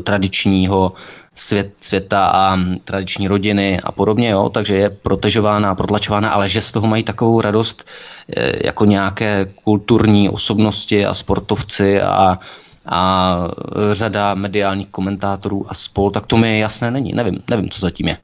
tradičního 0.03 0.91
svět, 1.34 1.71
světa 1.82 2.25
a 2.25 2.57
tradiční 2.84 3.27
rodiny 3.27 3.80
a 3.84 3.91
podobně, 3.91 4.30
jo, 4.30 4.49
takže 4.49 4.75
je 4.75 4.89
protežována 4.89 5.71
a 5.71 5.75
protlačována, 5.75 6.30
ale 6.30 6.49
že 6.49 6.61
z 6.61 6.71
toho 6.71 6.88
mají 6.88 7.03
takovou 7.03 7.41
radost 7.41 7.88
eh, 8.38 8.67
jako 8.67 8.86
nějaké 8.86 9.51
kulturní 9.63 10.30
osobnosti 10.30 11.05
a 11.05 11.13
sportovci 11.13 12.01
a 12.01 12.39
a 12.91 13.37
řada 13.91 14.33
mediálních 14.33 14.87
komentátorů 14.87 15.65
a 15.69 15.73
spol, 15.73 16.11
tak 16.11 16.25
to 16.25 16.37
mi 16.37 16.59
jasné 16.59 16.91
není. 16.91 17.11
Nevím, 17.13 17.39
nevím, 17.49 17.69
co 17.69 17.81
zatím 17.81 18.07
je. 18.07 18.17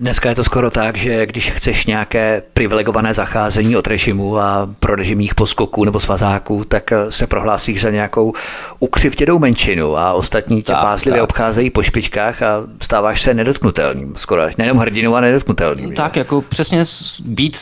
Dneska 0.00 0.28
je 0.28 0.34
to 0.34 0.44
skoro 0.44 0.70
tak, 0.70 0.96
že 0.96 1.26
když 1.26 1.50
chceš 1.50 1.86
nějaké 1.86 2.42
privilegované 2.54 3.14
zacházení 3.14 3.76
od 3.76 3.86
režimu 3.86 4.38
a 4.38 4.68
pro 4.80 4.96
režimních 4.96 5.34
poskoků 5.34 5.84
nebo 5.84 6.00
svazáků, 6.00 6.64
tak 6.64 6.92
se 7.08 7.26
prohlásíš 7.26 7.80
za 7.80 7.90
nějakou 7.90 8.32
ukřivděnou 8.78 9.38
menšinu 9.38 9.98
a 9.98 10.12
ostatní 10.12 10.62
tě 10.62 10.72
pázlivě 10.72 11.22
obcházejí 11.22 11.70
po 11.70 11.82
špičkách 11.82 12.42
a 12.42 12.62
stáváš 12.82 13.22
se 13.22 13.34
nedotknutelným. 13.34 14.14
Skoro 14.16 14.42
nejenom 14.58 14.78
hrdinou 14.78 15.14
a 15.14 15.20
nedotknutelným. 15.20 15.94
Tak, 15.94 16.14
že? 16.14 16.20
jako 16.20 16.42
přesně 16.42 16.84
být, 17.24 17.56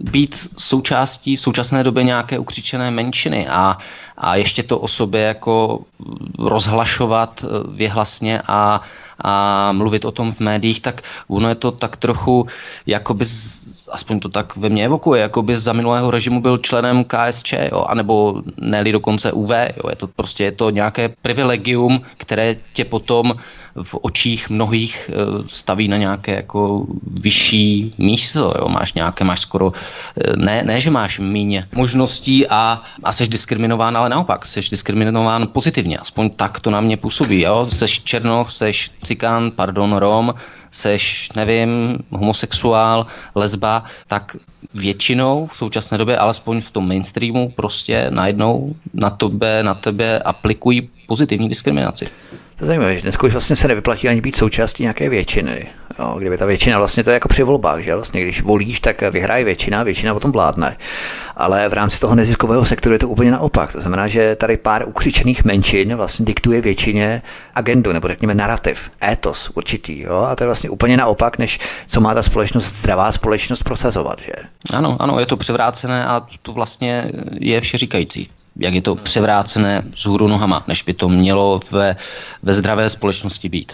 být 0.00 0.48
součástí 0.56 1.36
v 1.36 1.40
současné 1.40 1.84
době 1.84 2.04
nějaké 2.04 2.38
ukřičené 2.38 2.90
menšiny 2.90 3.48
a 3.48 3.78
a 4.16 4.36
ještě 4.36 4.62
to 4.62 4.78
o 4.78 4.88
sobě 4.88 5.20
jako 5.20 5.80
rozhlašovat 6.38 7.44
eh, 7.44 7.48
věhlasně 7.68 8.42
a, 8.46 8.80
a 9.24 9.72
mluvit 9.72 10.04
o 10.04 10.12
tom 10.12 10.32
v 10.32 10.40
médiích, 10.40 10.80
tak 10.80 11.02
ono 11.28 11.48
je 11.48 11.54
to 11.54 11.70
tak 11.70 11.96
trochu 11.96 12.46
jakoby 12.86 13.24
aspoň 13.92 14.20
to 14.20 14.28
tak 14.28 14.56
ve 14.56 14.68
mně 14.68 14.84
evokuje, 14.84 15.22
jako 15.22 15.42
by 15.42 15.56
za 15.56 15.72
minulého 15.72 16.10
režimu 16.10 16.40
byl 16.40 16.58
členem 16.58 17.04
KSČ, 17.04 17.52
jo, 17.52 17.84
anebo 17.88 18.42
ne 18.60 18.84
dokonce 18.92 19.32
UV, 19.32 19.50
jo, 19.50 19.90
je 19.90 19.96
to 19.96 20.06
prostě 20.06 20.44
je 20.44 20.52
to 20.52 20.70
nějaké 20.70 21.08
privilegium, 21.08 22.00
které 22.16 22.56
tě 22.72 22.84
potom 22.84 23.34
v 23.82 23.94
očích 24.02 24.50
mnohých 24.50 25.10
eh, 25.10 25.14
staví 25.46 25.88
na 25.88 25.96
nějaké 25.96 26.34
jako 26.34 26.86
vyšší 27.06 27.94
místo, 27.98 28.54
jo, 28.58 28.68
máš 28.68 28.94
nějaké, 28.94 29.24
máš 29.24 29.40
skoro, 29.40 29.72
eh, 29.72 30.36
ne, 30.36 30.64
ne 30.64 30.80
že 30.80 30.90
máš 30.90 31.18
míň 31.18 31.62
možností 31.74 32.48
a, 32.48 32.82
a 33.02 33.12
seš 33.12 33.28
diskriminován, 33.28 33.96
ale 33.96 34.08
naopak, 34.08 34.46
seš 34.46 34.68
diskriminován 34.70 35.48
pozitivně, 35.52 35.98
aspoň 35.98 36.30
tak 36.30 36.60
to 36.60 36.70
na 36.70 36.80
mě 36.80 36.96
působí, 36.96 37.40
jo, 37.40 37.66
seš 37.68 38.00
černoch, 38.00 38.50
seš 38.50 38.90
cikán, 39.02 39.50
pardon, 39.50 39.96
rom, 39.96 40.34
seš, 40.70 41.28
nevím, 41.36 41.98
homosexuál, 42.10 43.06
lesba, 43.34 43.84
tak 44.06 44.36
většinou 44.74 45.46
v 45.46 45.56
současné 45.56 45.98
době, 45.98 46.18
alespoň 46.18 46.60
v 46.60 46.70
tom 46.70 46.88
mainstreamu, 46.88 47.48
prostě 47.48 48.06
najednou 48.10 48.74
na 48.94 49.10
tebe, 49.10 49.62
na 49.62 49.74
tebe 49.74 50.18
aplikují 50.18 50.90
pozitivní 51.06 51.48
diskriminaci. 51.48 52.08
To 52.62 52.66
je 52.66 52.68
zajímavé, 52.68 52.94
že 52.94 53.02
dneska 53.02 53.26
už 53.26 53.32
vlastně 53.32 53.56
se 53.56 53.68
nevyplatí 53.68 54.08
ani 54.08 54.20
být 54.20 54.36
součástí 54.36 54.82
nějaké 54.82 55.08
většiny. 55.08 55.66
Jo, 55.98 56.14
kdyby 56.18 56.38
ta 56.38 56.46
většina, 56.46 56.78
vlastně 56.78 57.04
to 57.04 57.10
je 57.10 57.14
jako 57.14 57.28
při 57.28 57.42
volbách, 57.42 57.80
že 57.80 57.94
vlastně 57.94 58.22
když 58.22 58.42
volíš, 58.42 58.80
tak 58.80 59.00
vyhraje 59.10 59.44
většina, 59.44 59.82
většina 59.82 60.14
potom 60.14 60.32
vládne. 60.32 60.76
Ale 61.36 61.68
v 61.68 61.72
rámci 61.72 62.00
toho 62.00 62.14
neziskového 62.14 62.64
sektoru 62.64 62.92
je 62.92 62.98
to 62.98 63.08
úplně 63.08 63.30
naopak. 63.30 63.72
To 63.72 63.80
znamená, 63.80 64.08
že 64.08 64.36
tady 64.36 64.56
pár 64.56 64.88
ukřičených 64.88 65.44
menšin 65.44 65.94
vlastně 65.94 66.26
diktuje 66.26 66.60
většině 66.60 67.22
agendu, 67.54 67.92
nebo 67.92 68.08
řekněme 68.08 68.34
narrativ, 68.34 68.90
étos 69.10 69.50
určitý. 69.54 70.00
Jo? 70.00 70.26
A 70.30 70.36
to 70.36 70.44
je 70.44 70.46
vlastně 70.48 70.70
úplně 70.70 70.96
naopak, 70.96 71.38
než 71.38 71.60
co 71.86 72.00
má 72.00 72.14
ta 72.14 72.22
společnost, 72.22 72.74
zdravá 72.74 73.12
společnost 73.12 73.62
prosazovat. 73.62 74.20
Že? 74.20 74.32
Ano, 74.74 74.96
ano, 75.00 75.20
je 75.20 75.26
to 75.26 75.36
převrácené 75.36 76.06
a 76.06 76.26
to 76.42 76.52
vlastně 76.52 77.10
je 77.40 77.60
vše 77.60 77.78
říkající 77.78 78.30
jak 78.56 78.74
je 78.74 78.82
to 78.82 78.94
převrácené 78.94 79.82
z 79.94 80.06
hůru 80.06 80.28
nohama, 80.28 80.64
než 80.68 80.82
by 80.82 80.94
to 80.94 81.08
mělo 81.08 81.60
ve, 81.70 81.96
ve 82.42 82.52
zdravé 82.52 82.88
společnosti 82.88 83.48
být. 83.48 83.72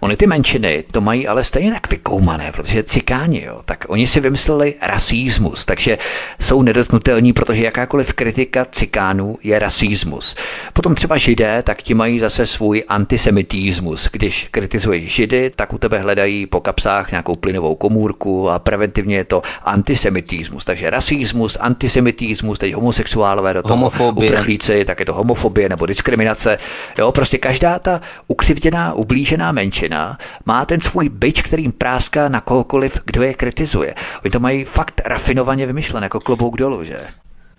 Ony 0.00 0.16
ty 0.16 0.26
menšiny 0.26 0.84
to 0.90 1.00
mají 1.00 1.28
ale 1.28 1.44
stejně 1.44 1.72
tak 1.72 1.90
vykoumané, 1.90 2.52
protože 2.52 2.82
cikáni, 2.82 3.42
jo, 3.44 3.60
tak 3.64 3.84
oni 3.88 4.06
si 4.06 4.20
vymysleli 4.20 4.74
rasismus, 4.82 5.64
takže 5.64 5.98
jsou 6.40 6.62
nedotknutelní, 6.62 7.32
protože 7.32 7.64
jakákoliv 7.64 8.12
kritika 8.12 8.64
cikánů 8.64 9.38
je 9.42 9.58
rasismus. 9.58 10.36
Potom 10.72 10.94
třeba 10.94 11.16
židé, 11.16 11.62
tak 11.62 11.82
ti 11.82 11.94
mají 11.94 12.20
zase 12.20 12.46
svůj 12.46 12.84
antisemitismus. 12.88 14.08
Když 14.12 14.48
kritizuješ 14.50 15.14
židy, 15.14 15.50
tak 15.56 15.72
u 15.72 15.78
tebe 15.78 15.98
hledají 15.98 16.46
po 16.46 16.60
kapsách 16.60 17.10
nějakou 17.10 17.34
plynovou 17.34 17.74
komůrku 17.74 18.50
a 18.50 18.58
preventivně 18.58 19.16
je 19.16 19.24
to 19.24 19.42
antisemitismus. 19.62 20.64
Takže 20.64 20.90
rasismus, 20.90 21.56
antisemitismus, 21.60 22.58
teď 22.58 22.74
homosexuálové 22.74 23.54
do 23.54 23.62
toho, 23.62 23.90
homofobie. 23.98 24.30
uprchlíci, 24.30 24.84
tak 24.84 25.00
je 25.00 25.06
to 25.06 25.14
homofobie 25.14 25.68
nebo 25.68 25.86
diskriminace. 25.86 26.58
Jo, 26.98 27.12
prostě 27.12 27.38
každá 27.38 27.78
ta 27.78 28.00
ukřivděná, 28.26 28.92
ublížená 28.94 29.52
menšina 29.52 30.18
má 30.46 30.64
ten 30.64 30.80
svůj 30.80 31.08
byč, 31.08 31.42
kterým 31.42 31.72
práská 31.72 32.28
na 32.28 32.40
kohokoliv, 32.40 33.00
kdo 33.04 33.22
je 33.22 33.34
kritizuje. 33.34 33.94
Oni 34.24 34.30
to 34.30 34.40
mají 34.40 34.64
fakt 34.64 35.00
rafinovaně 35.04 35.66
vymyšlené, 35.66 36.04
jako 36.04 36.20
klobouk 36.20 36.56
dolů, 36.56 36.84
že? 36.84 36.98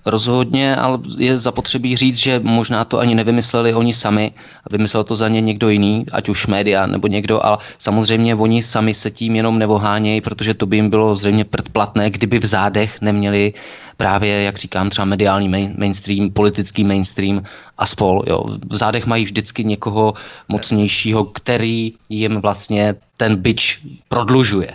Rozhodně, 0.06 0.76
ale 0.76 1.00
je 1.18 1.38
zapotřebí 1.38 1.98
říct, 1.98 2.18
že 2.18 2.40
možná 2.44 2.86
to 2.86 3.00
ani 3.00 3.16
nevymysleli 3.16 3.74
oni 3.74 3.94
sami, 3.94 4.32
vymyslel 4.72 5.04
to 5.04 5.16
za 5.16 5.28
ně 5.28 5.42
někdo 5.42 5.70
jiný, 5.70 6.06
ať 6.12 6.30
už 6.30 6.48
média 6.48 6.86
nebo 6.86 7.08
někdo, 7.08 7.46
ale 7.46 7.58
samozřejmě 7.78 8.36
oni 8.36 8.64
sami 8.64 8.94
se 8.94 9.12
tím 9.12 9.36
jenom 9.36 9.60
nevohánějí, 9.60 10.22
protože 10.22 10.54
to 10.54 10.66
by 10.66 10.76
jim 10.76 10.90
bylo 10.90 11.16
zřejmě 11.16 11.46
předplatné, 11.46 12.10
kdyby 12.10 12.40
v 12.40 12.46
zádech 12.46 13.02
neměli 13.02 13.54
právě, 14.00 14.42
jak 14.44 14.58
říkám, 14.58 14.90
třeba 14.90 15.06
mediální 15.06 15.50
main, 15.50 15.76
mainstream, 15.78 16.30
politický 16.30 16.84
mainstream 16.84 17.44
a 17.78 17.86
spol. 17.86 18.24
Jo. 18.28 18.44
V 18.70 18.76
zádech 18.76 19.06
mají 19.06 19.24
vždycky 19.24 19.64
někoho 19.64 20.14
mocnějšího, 20.48 21.26
který 21.26 21.94
jim 22.10 22.40
vlastně 22.40 22.96
ten 23.18 23.36
byč 23.36 23.80
prodlužuje 24.08 24.74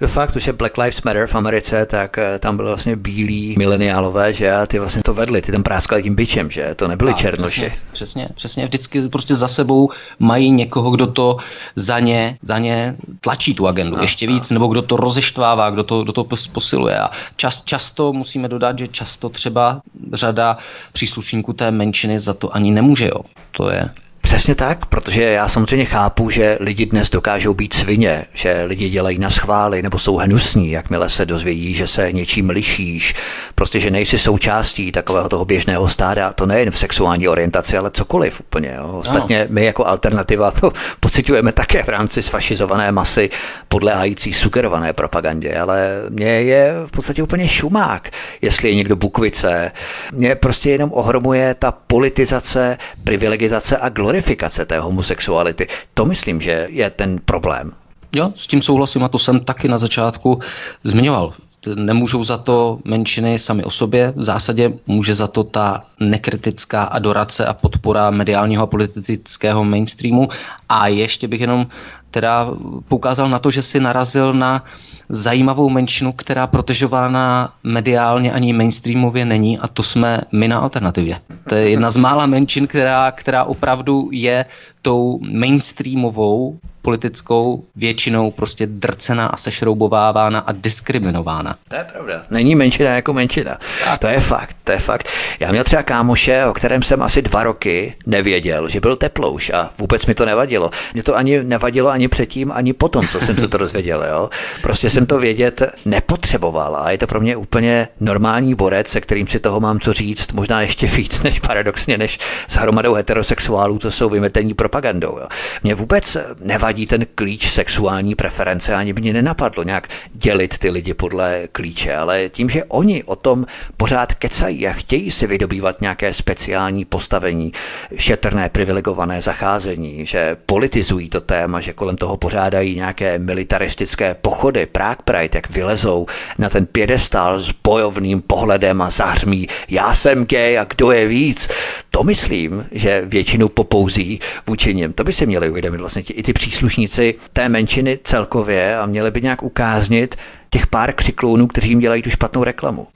do 0.00 0.08
faktu, 0.08 0.38
že 0.38 0.52
Black 0.52 0.78
Lives 0.78 1.02
Matter 1.02 1.26
v 1.26 1.34
Americe, 1.34 1.86
tak 1.86 2.18
eh, 2.18 2.38
tam 2.38 2.56
byly 2.56 2.68
vlastně 2.68 2.96
bílí 2.96 3.54
mileniálové, 3.58 4.32
že 4.32 4.52
a 4.52 4.66
ty 4.66 4.78
vlastně 4.78 5.02
to 5.02 5.14
vedli, 5.14 5.42
ty 5.42 5.52
tam 5.52 5.62
práskali 5.62 6.02
tím 6.02 6.14
bičem, 6.14 6.50
že 6.50 6.74
to 6.74 6.88
nebyli 6.88 7.12
a, 7.12 7.14
černoši. 7.14 7.60
Přesně, 7.60 7.78
přesně, 7.92 8.28
přesně, 8.34 8.64
vždycky 8.64 9.08
prostě 9.08 9.34
za 9.34 9.48
sebou 9.48 9.90
mají 10.18 10.50
někoho, 10.50 10.90
kdo 10.90 11.06
to 11.06 11.36
za 11.76 11.98
ně, 11.98 12.38
za 12.42 12.58
ně 12.58 12.96
tlačí 13.20 13.54
tu 13.54 13.66
agendu 13.66 13.98
a, 13.98 14.02
ještě 14.02 14.26
víc, 14.26 14.50
a. 14.50 14.54
nebo 14.54 14.66
kdo 14.66 14.82
to 14.82 14.96
rozeštvává, 14.96 15.70
kdo 15.70 15.84
to, 15.84 16.02
kdo 16.02 16.12
to 16.12 16.24
posiluje. 16.52 16.98
A 16.98 17.10
čas, 17.36 17.62
často 17.64 18.12
musíme 18.12 18.48
dodat, 18.48 18.78
že 18.78 18.88
často 18.88 19.28
třeba 19.28 19.80
řada 20.12 20.56
příslušníků 20.92 21.52
té 21.52 21.70
menšiny 21.70 22.20
za 22.20 22.34
to 22.34 22.56
ani 22.56 22.70
nemůže, 22.70 23.06
jo. 23.08 23.20
To 23.50 23.70
je 23.70 23.90
Přesně 24.28 24.54
tak, 24.54 24.86
protože 24.86 25.22
já 25.22 25.48
samozřejmě 25.48 25.84
chápu, 25.84 26.30
že 26.30 26.58
lidi 26.60 26.86
dnes 26.86 27.10
dokážou 27.10 27.54
být 27.54 27.74
svině, 27.74 28.24
že 28.34 28.62
lidi 28.66 28.90
dělají 28.90 29.18
na 29.18 29.30
schvály 29.30 29.82
nebo 29.82 29.98
jsou 29.98 30.16
hnusní, 30.16 30.70
jakmile 30.70 31.08
se 31.08 31.26
dozvědí, 31.26 31.74
že 31.74 31.86
se 31.86 32.12
něčím 32.12 32.50
lišíš, 32.50 33.14
prostě, 33.54 33.80
že 33.80 33.90
nejsi 33.90 34.18
součástí 34.18 34.92
takového 34.92 35.28
toho 35.28 35.44
běžného 35.44 35.88
stáda, 35.88 36.32
to 36.32 36.46
nejen 36.46 36.70
v 36.70 36.78
sexuální 36.78 37.28
orientaci, 37.28 37.78
ale 37.78 37.90
cokoliv 37.90 38.40
úplně. 38.40 38.74
Jo. 38.76 38.88
Ostatně 38.98 39.46
my 39.50 39.64
jako 39.64 39.86
alternativa 39.86 40.50
to 40.50 40.72
pocitujeme 41.00 41.52
také 41.52 41.82
v 41.82 41.88
rámci 41.88 42.22
sfašizované 42.22 42.92
masy 42.92 43.30
podléhající 43.68 44.34
sugerované 44.34 44.92
propagandě, 44.92 45.54
ale 45.54 46.02
mě 46.08 46.30
je 46.42 46.74
v 46.86 46.90
podstatě 46.90 47.22
úplně 47.22 47.48
šumák, 47.48 48.10
jestli 48.42 48.68
je 48.68 48.74
někdo 48.74 48.96
bukvice. 48.96 49.72
Mě 50.12 50.34
prostě 50.34 50.70
jenom 50.70 50.92
ohromuje 50.92 51.54
ta 51.58 51.72
politizace, 51.72 52.78
privilegizace 53.04 53.76
a 53.76 53.88
glorifikace 53.88 54.17
glorifikace 54.18 54.64
té 54.66 54.80
homosexuality. 54.80 55.66
To 55.94 56.04
myslím, 56.04 56.40
že 56.40 56.66
je 56.70 56.90
ten 56.90 57.20
problém. 57.24 57.72
Jo, 58.16 58.32
s 58.34 58.46
tím 58.46 58.62
souhlasím 58.62 59.04
a 59.04 59.08
to 59.08 59.18
jsem 59.18 59.40
taky 59.40 59.68
na 59.68 59.78
začátku 59.78 60.40
zmiňoval. 60.82 61.32
Nemůžou 61.74 62.24
za 62.24 62.38
to 62.38 62.78
menšiny 62.84 63.38
sami 63.38 63.64
o 63.64 63.70
sobě, 63.70 64.12
v 64.16 64.24
zásadě 64.24 64.72
může 64.86 65.14
za 65.14 65.26
to 65.26 65.44
ta 65.44 65.84
nekritická 66.00 66.82
adorace 66.82 67.46
a 67.46 67.54
podpora 67.54 68.10
mediálního 68.10 68.62
a 68.62 68.66
politického 68.66 69.64
mainstreamu. 69.64 70.28
A 70.68 70.86
ještě 70.88 71.28
bych 71.28 71.40
jenom 71.40 71.66
teda 72.10 72.46
poukázal 72.88 73.28
na 73.28 73.38
to, 73.38 73.50
že 73.50 73.62
si 73.62 73.80
narazil 73.80 74.32
na 74.32 74.64
zajímavou 75.08 75.70
menšinu, 75.70 76.12
která 76.12 76.46
protežována 76.46 77.52
mediálně 77.64 78.32
ani 78.32 78.52
mainstreamově 78.52 79.24
není 79.24 79.58
a 79.58 79.68
to 79.68 79.82
jsme 79.82 80.20
my 80.32 80.48
na 80.48 80.58
alternativě. 80.58 81.20
To 81.48 81.54
je 81.54 81.70
jedna 81.70 81.90
z 81.90 81.96
mála 81.96 82.26
menšin, 82.26 82.66
která, 82.66 83.10
která 83.10 83.44
opravdu 83.44 84.08
je 84.12 84.44
tou 84.82 85.20
mainstreamovou 85.32 86.58
politickou 86.82 87.64
většinou 87.76 88.30
prostě 88.30 88.66
drcená 88.66 89.26
a 89.26 89.36
sešroubovávána 89.36 90.38
a 90.40 90.52
diskriminována. 90.52 91.54
To 91.68 91.76
je 91.76 91.86
pravda. 91.92 92.22
Není 92.30 92.54
menšina 92.54 92.90
jako 92.90 93.12
menšina. 93.12 93.58
Tak. 93.84 94.00
To 94.00 94.06
je 94.06 94.20
fakt, 94.20 94.56
to 94.64 94.72
je 94.72 94.78
fakt. 94.78 95.08
Já 95.40 95.50
měl 95.50 95.64
třeba 95.64 95.82
kámoše, 95.82 96.46
o 96.46 96.52
kterém 96.52 96.82
jsem 96.82 97.02
asi 97.02 97.22
dva 97.22 97.42
roky 97.42 97.94
nevěděl, 98.06 98.68
že 98.68 98.80
byl 98.80 98.96
teplouš 98.96 99.50
a 99.50 99.70
vůbec 99.78 100.06
mi 100.06 100.14
to 100.14 100.24
nevadilo. 100.24 100.70
Mě 100.94 101.02
to 101.02 101.16
ani 101.16 101.44
nevadilo 101.44 101.90
ani 101.90 102.08
předtím, 102.08 102.52
ani 102.52 102.72
potom, 102.72 103.08
co 103.08 103.20
jsem 103.20 103.36
se 103.36 103.48
to 103.48 103.58
dozvěděl. 103.58 104.04
Jo? 104.10 104.30
Prostě 104.62 104.90
jsem 104.90 105.06
to 105.06 105.18
vědět 105.18 105.62
nepotřeboval 105.84 106.76
a 106.76 106.90
je 106.90 106.98
to 106.98 107.06
pro 107.06 107.20
mě 107.20 107.36
úplně 107.36 107.88
normální 108.00 108.54
borec, 108.54 108.88
se 108.88 109.00
kterým 109.00 109.26
si 109.26 109.40
toho 109.40 109.60
mám 109.60 109.80
co 109.80 109.92
říct, 109.92 110.32
možná 110.32 110.60
ještě 110.60 110.86
víc, 110.86 111.22
než 111.22 111.40
paradoxně, 111.40 111.98
než 111.98 112.18
s 112.48 112.56
hromadou 112.56 112.94
heterosexuálů, 112.94 113.78
co 113.78 113.90
jsou 113.90 114.08
vymetení 114.08 114.54
propagandou. 114.68 115.18
Jo? 115.20 115.26
Mě 115.62 115.74
vůbec 115.74 116.16
nevadí 116.40 116.86
ten 116.86 117.06
klíč 117.14 117.50
sexuální 117.50 118.14
preference, 118.14 118.74
ani 118.74 118.92
by 118.92 119.00
mě 119.00 119.12
nenapadlo 119.12 119.62
nějak 119.62 119.88
dělit 120.12 120.58
ty 120.58 120.70
lidi 120.70 120.94
podle 120.94 121.48
klíče, 121.52 121.94
ale 121.94 122.28
tím, 122.28 122.50
že 122.50 122.64
oni 122.64 123.04
o 123.04 123.16
tom 123.16 123.46
pořád 123.76 124.14
kecají 124.14 124.68
a 124.68 124.72
chtějí 124.72 125.10
si 125.10 125.26
vydobývat 125.26 125.80
nějaké 125.80 126.12
speciální 126.12 126.84
postavení, 126.84 127.52
šetrné 127.96 128.48
privilegované 128.48 129.22
zacházení, 129.22 130.06
že 130.06 130.36
politizují 130.46 131.08
to 131.08 131.20
téma, 131.20 131.60
že 131.60 131.72
kolem 131.72 131.96
toho 131.96 132.16
pořádají 132.16 132.76
nějaké 132.76 133.18
militaristické 133.18 134.14
pochody, 134.14 134.66
Prague 134.66 135.02
Pride, 135.04 135.38
jak 135.38 135.50
vylezou 135.50 136.06
na 136.38 136.48
ten 136.48 136.66
pědestál 136.66 137.38
s 137.38 137.50
bojovným 137.64 138.22
pohledem 138.22 138.82
a 138.82 138.90
zahřmí 138.90 139.48
já 139.68 139.94
jsem 139.94 140.26
gay 140.26 140.58
a 140.58 140.64
kdo 140.64 140.90
je 140.90 141.08
víc. 141.08 141.48
To 141.90 142.02
myslím, 142.04 142.66
že 142.72 143.02
většinu 143.04 143.48
popouzí 143.48 144.20
něm. 144.66 144.92
To 144.92 145.04
by 145.04 145.12
si 145.12 145.26
měli 145.26 145.50
uvědomit 145.50 145.78
vlastně 145.78 146.02
i 146.02 146.22
ty 146.22 146.32
příslušníci 146.32 147.14
té 147.32 147.48
menšiny 147.48 147.98
celkově 148.04 148.78
a 148.78 148.86
měli 148.86 149.10
by 149.10 149.22
nějak 149.22 149.42
ukáznit, 149.42 150.16
těch 150.50 150.66
pár 150.66 150.92
křiklounů, 150.92 151.46
kteří 151.46 151.68
jim 151.68 151.78
dělají 151.78 152.02
tu 152.02 152.10
špatnou 152.10 152.44
reklamu. 152.44 152.86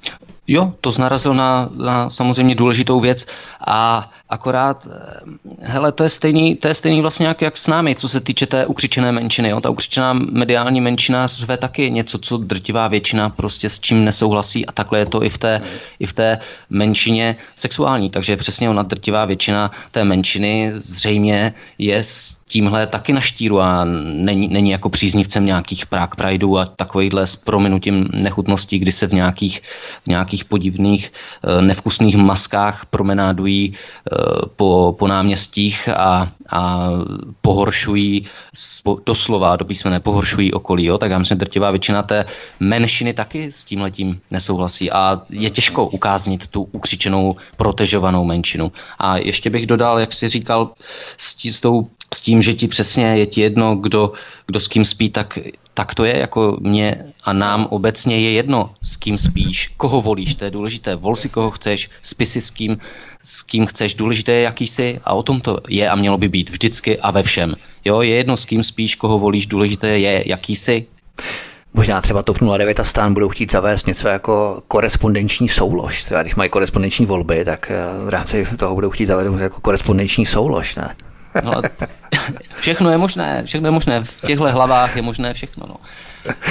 Jo, 0.53 0.72
to 0.80 0.90
znarazil 0.90 1.34
na, 1.34 1.70
na 1.76 2.11
samozřejmě 2.11 2.55
důležitou 2.55 3.00
věc 3.00 3.26
a 3.66 4.11
akorát, 4.28 4.88
eh, 4.90 5.68
hele, 5.68 5.92
to 5.92 6.03
je 6.03 6.09
stejný, 6.09 6.57
to 6.57 6.68
je 6.68 6.74
stejný 6.74 7.00
vlastně 7.00 7.26
jak, 7.26 7.42
jak 7.42 7.57
s 7.57 7.66
námi, 7.66 7.94
co 7.94 8.09
se 8.09 8.20
týče 8.20 8.46
té 8.46 8.66
ukřičené 8.66 9.12
menšiny. 9.12 9.48
Jo? 9.48 9.61
Ta 9.61 9.70
ukřičená 9.70 10.12
mediální 10.12 10.80
menšina 10.80 11.26
řve 11.26 11.57
taky 11.57 11.90
něco, 11.90 12.18
co 12.18 12.36
drtivá 12.36 12.88
většina 12.88 13.28
prostě 13.28 13.68
s 13.68 13.80
čím 13.80 14.05
nesouhlasí 14.05 14.66
a 14.66 14.72
takhle 14.72 14.98
je 14.98 15.07
to 15.07 15.22
i 15.24 15.28
v 15.28 15.38
té, 15.38 15.61
i 16.00 16.07
v 16.07 16.12
té 16.12 16.38
menšině 16.70 17.36
sexuální. 17.57 18.11
Takže 18.11 18.36
přesně 18.36 18.70
ona 18.70 18.82
drtivá 18.82 19.24
většina 19.24 19.70
té 19.90 20.05
menšiny 20.05 20.72
zřejmě 20.74 21.53
je 21.78 21.98
s 22.05 22.36
tímhle 22.53 22.86
taky 22.86 23.12
na 23.12 23.20
štíru 23.20 23.61
a 23.61 23.84
není, 24.05 24.48
není 24.48 24.70
jako 24.70 24.88
příznivcem 24.88 25.46
nějakých 25.46 25.86
Prague 25.86 26.16
Prideů 26.16 26.59
a 26.59 26.66
takovýchhle 26.66 27.26
s 27.26 27.36
prominutím 27.36 28.09
nechutností, 28.12 28.78
kdy 28.78 28.92
se 28.92 29.07
v 29.07 29.12
nějakých, 29.12 29.61
v 30.05 30.07
nějakých 30.07 30.41
podivných 30.45 31.12
eh, 31.12 31.62
nevkusných 31.62 32.16
maskách 32.16 32.86
promenádují 32.86 33.72
eh, 33.72 34.16
po, 34.57 34.97
po 34.99 35.07
náměstích 35.09 35.88
a, 35.88 36.32
a 36.51 36.90
pohoršují, 37.40 38.26
doslova 39.07 39.57
do 39.57 39.64
písmene, 39.64 40.01
pohoršují 40.01 40.53
okolí, 40.53 40.84
jo? 40.84 40.99
tak 40.99 41.11
já 41.11 41.18
myslím, 41.18 41.38
drtivá 41.38 41.70
většina 41.70 42.03
té 42.03 42.24
menšiny 42.61 43.14
taky 43.14 43.53
s 43.53 43.64
tím 43.64 43.80
letím 43.80 44.20
nesouhlasí 44.30 44.90
a 44.90 45.22
je 45.30 45.51
těžko 45.51 45.86
ukáznit 45.86 46.47
tu 46.47 46.62
ukřičenou, 46.72 47.36
protežovanou 47.57 48.24
menšinu. 48.24 48.72
A 48.99 49.16
ještě 49.16 49.51
bych 49.51 49.66
dodal, 49.66 50.01
jak 50.01 50.12
si 50.12 50.28
říkal, 50.28 50.70
s, 51.16 51.34
tí, 51.34 51.53
s 51.53 51.61
tou 51.61 51.88
s 52.14 52.20
tím, 52.20 52.43
že 52.43 52.55
ti 52.55 52.68
přesně 52.68 53.07
je 53.07 53.26
ti 53.26 53.40
jedno, 53.40 53.76
kdo, 53.76 54.12
kdo 54.47 54.61
s 54.61 54.68
kým 54.68 54.84
spí, 54.84 55.11
tak, 55.11 55.38
tak 55.75 55.95
to 55.95 56.05
je 56.05 56.18
jako 56.18 56.57
mě 56.61 57.05
a 57.25 57.33
nám 57.33 57.66
obecně 57.70 58.20
je 58.20 58.33
jedno, 58.33 58.70
s 58.83 58.97
kým 58.97 59.18
spíš, 59.18 59.75
koho 59.77 60.01
volíš, 60.01 60.35
to 60.35 60.45
je 60.45 60.51
důležité. 60.51 60.97
Vol 60.97 61.16
si 61.16 61.29
koho 61.29 61.51
chceš, 61.51 61.91
spí 62.03 62.27
si 62.27 62.41
s 62.41 62.51
kým, 62.51 62.79
s 63.23 63.43
kým 63.43 63.66
chceš, 63.66 63.95
důležité 63.95 64.33
je 64.33 64.43
jaký 64.43 64.66
jsi 64.66 64.99
a 65.05 65.14
o 65.14 65.23
tom 65.23 65.41
to 65.41 65.59
je 65.68 65.91
a 65.91 65.97
mělo 65.97 66.18
by 66.18 66.29
být 66.29 66.51
vždycky 66.51 66.99
a 66.99 67.11
ve 67.11 67.23
všem. 67.23 67.55
Jo, 67.85 68.01
je 68.01 68.14
jedno, 68.14 68.37
s 68.37 68.45
kým 68.45 68.62
spíš, 68.62 68.95
koho 68.95 69.18
volíš, 69.18 69.47
důležité 69.47 69.89
je 69.89 70.23
jaký 70.27 70.57
jsi. 70.57 70.87
Možná 71.75 72.01
třeba 72.01 72.23
TOP 72.23 72.39
09 72.59 72.81
a 72.81 72.85
stan 72.85 73.14
budou 73.14 73.29
chtít 73.29 73.53
zavést 73.53 73.87
něco 73.87 74.09
jako 74.09 74.62
korespondenční 74.68 75.49
soulož. 75.49 76.05
Třeba 76.05 76.23
když 76.23 76.35
mají 76.35 76.51
korespondenční 76.51 77.07
volby, 77.07 77.45
tak 77.45 77.70
eh, 77.70 78.05
v 78.05 78.09
rámci 78.09 78.47
toho 78.57 78.75
budou 78.75 78.91
chtít 78.91 79.07
zavést 79.07 79.41
jako 79.41 79.61
korespondenční 79.61 80.27
soulož, 80.27 80.75
ne? 80.75 80.95
No, 81.45 81.62
všechno 82.61 82.91
je 82.91 82.99
možné, 82.99 83.43
všechno 83.47 83.66
je 83.68 83.70
možné, 83.70 84.05
v 84.05 84.20
těchto 84.20 84.53
hlavách 84.53 84.97
je 84.97 85.03
možné 85.03 85.33
všechno. 85.35 85.66
No. 85.68 85.76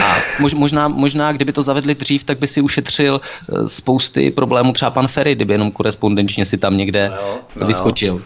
A 0.03 0.15
mož, 0.39 0.53
možná, 0.53 0.87
možná, 0.87 1.31
kdyby 1.31 1.53
to 1.53 1.61
zavedli 1.61 1.95
dřív, 1.95 2.23
tak 2.23 2.39
by 2.39 2.47
si 2.47 2.61
ušetřil 2.61 3.21
eh, 3.21 3.69
spousty 3.69 4.31
problémů 4.31 4.73
třeba 4.73 4.91
pan 4.91 5.07
Ferry, 5.07 5.35
kdyby 5.35 5.53
jenom 5.53 5.71
korespondenčně 5.71 6.45
si 6.45 6.57
tam 6.57 6.77
někde 6.77 7.09
no, 7.09 7.39
no, 7.55 7.67
vyskočil. 7.67 8.21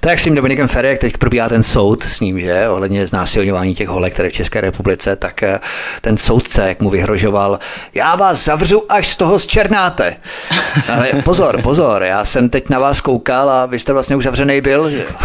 Tak 0.00 0.20
s 0.20 0.24
tím 0.24 0.34
Dominikem 0.34 0.68
Ferry, 0.68 0.88
jak 0.88 0.98
teď 0.98 1.16
probíhá 1.16 1.48
ten 1.48 1.62
soud 1.62 2.02
s 2.02 2.20
ním, 2.20 2.40
že 2.40 2.68
ohledně 2.68 3.06
znásilňování 3.06 3.74
těch 3.74 3.88
holek, 3.88 4.12
které 4.12 4.28
v 4.30 4.32
České 4.32 4.60
republice, 4.60 5.16
tak 5.16 5.42
eh, 5.42 5.60
ten 6.00 6.16
soudce, 6.16 6.68
jak 6.68 6.80
mu 6.80 6.90
vyhrožoval, 6.90 7.58
já 7.94 8.16
vás 8.16 8.44
zavřu, 8.44 8.92
až 8.92 9.08
z 9.08 9.16
toho 9.16 9.38
zčernáte. 9.38 10.16
Ale 10.92 11.08
pozor, 11.24 11.62
pozor, 11.62 12.02
já 12.02 12.24
jsem 12.24 12.48
teď 12.48 12.68
na 12.68 12.78
vás 12.78 13.00
koukal 13.00 13.50
a 13.50 13.66
vy 13.66 13.78
jste 13.78 13.92
vlastně 13.92 14.16
už 14.16 14.24
zavřený 14.24 14.60
byl, 14.60 14.90
že 14.90 15.06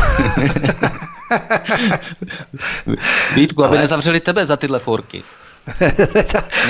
Vítku, 3.36 3.64
aby 3.64 3.72
Ale... 3.78 3.82
nezavřeli 3.82 4.20
tebe 4.20 4.46
za 4.46 4.58
tyhle 4.58 4.80
forky. 4.80 5.24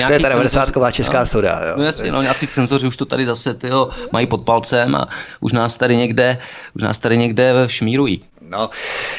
To 0.06 0.12
je 0.12 0.20
ta 0.20 0.28
90 0.28 0.70
česká 0.90 1.20
no, 1.20 1.26
soda. 1.26 1.60
Jo. 1.68 1.74
No 1.76 1.84
jasně, 1.84 2.12
no, 2.12 2.22
nějací 2.22 2.46
cenzoři 2.46 2.86
už 2.86 2.96
to 2.96 3.04
tady 3.04 3.26
zase 3.26 3.54
tyho, 3.54 3.90
mají 4.12 4.26
pod 4.26 4.42
palcem 4.44 4.94
a 4.94 5.08
už 5.40 5.52
nás 5.52 5.76
tady 5.76 5.96
někde, 5.96 6.38
už 6.74 6.82
nás 6.82 6.98
tady 6.98 7.18
někde 7.18 7.52
šmírují. 7.66 8.22
No, 8.48 8.70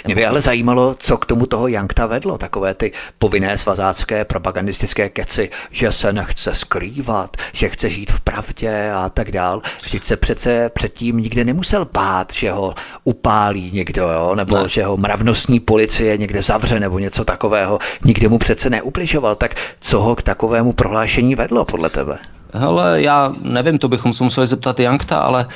mě 0.06 0.16
by 0.16 0.26
ale 0.26 0.42
zajímalo, 0.42 0.96
co 1.00 1.18
k 1.18 1.26
tomu 1.26 1.46
toho 1.46 1.68
Jankta 1.68 2.06
vedlo, 2.06 2.38
takové 2.38 2.74
ty 2.74 2.92
povinné 3.20 3.58
svazácké 3.58 4.26
propagandistické 4.26 5.10
keci, 5.10 5.50
že 5.72 5.92
se 5.92 6.14
nechce 6.14 6.56
skrývat, 6.56 7.38
že 7.54 7.70
chce 7.70 7.90
žít 7.90 8.12
v 8.12 8.22
pravdě 8.22 8.92
a 8.96 9.10
tak 9.10 9.32
dál. 9.32 9.62
Vždyť 9.86 10.04
se 10.04 10.18
přece 10.18 10.70
předtím 10.70 11.18
nikde 11.18 11.44
nemusel 11.44 11.88
bát, 11.94 12.34
že 12.34 12.52
ho 12.52 12.76
upálí 13.04 13.72
někdo, 13.72 14.10
jo? 14.10 14.36
nebo 14.36 14.58
ne. 14.58 14.70
že 14.70 14.84
ho 14.84 14.98
mravnostní 14.98 15.60
policie 15.60 16.18
někde 16.18 16.42
zavře 16.42 16.80
nebo 16.80 17.00
něco 17.00 17.26
takového. 17.26 17.80
Nikdy 18.04 18.28
mu 18.28 18.38
přece 18.38 18.70
neubližoval, 18.70 19.36
tak 19.36 19.56
co 19.80 20.02
ho 20.02 20.16
k 20.16 20.24
takovému 20.24 20.74
prohlášení 20.74 21.36
vedlo 21.36 21.66
podle 21.66 21.90
tebe? 21.90 22.18
Hele, 22.54 23.02
já 23.02 23.34
nevím, 23.42 23.78
to 23.78 23.88
bychom 23.88 24.14
se 24.14 24.24
museli 24.24 24.48
zeptat 24.48 24.80
Jankta, 24.80 25.20
ale 25.20 25.48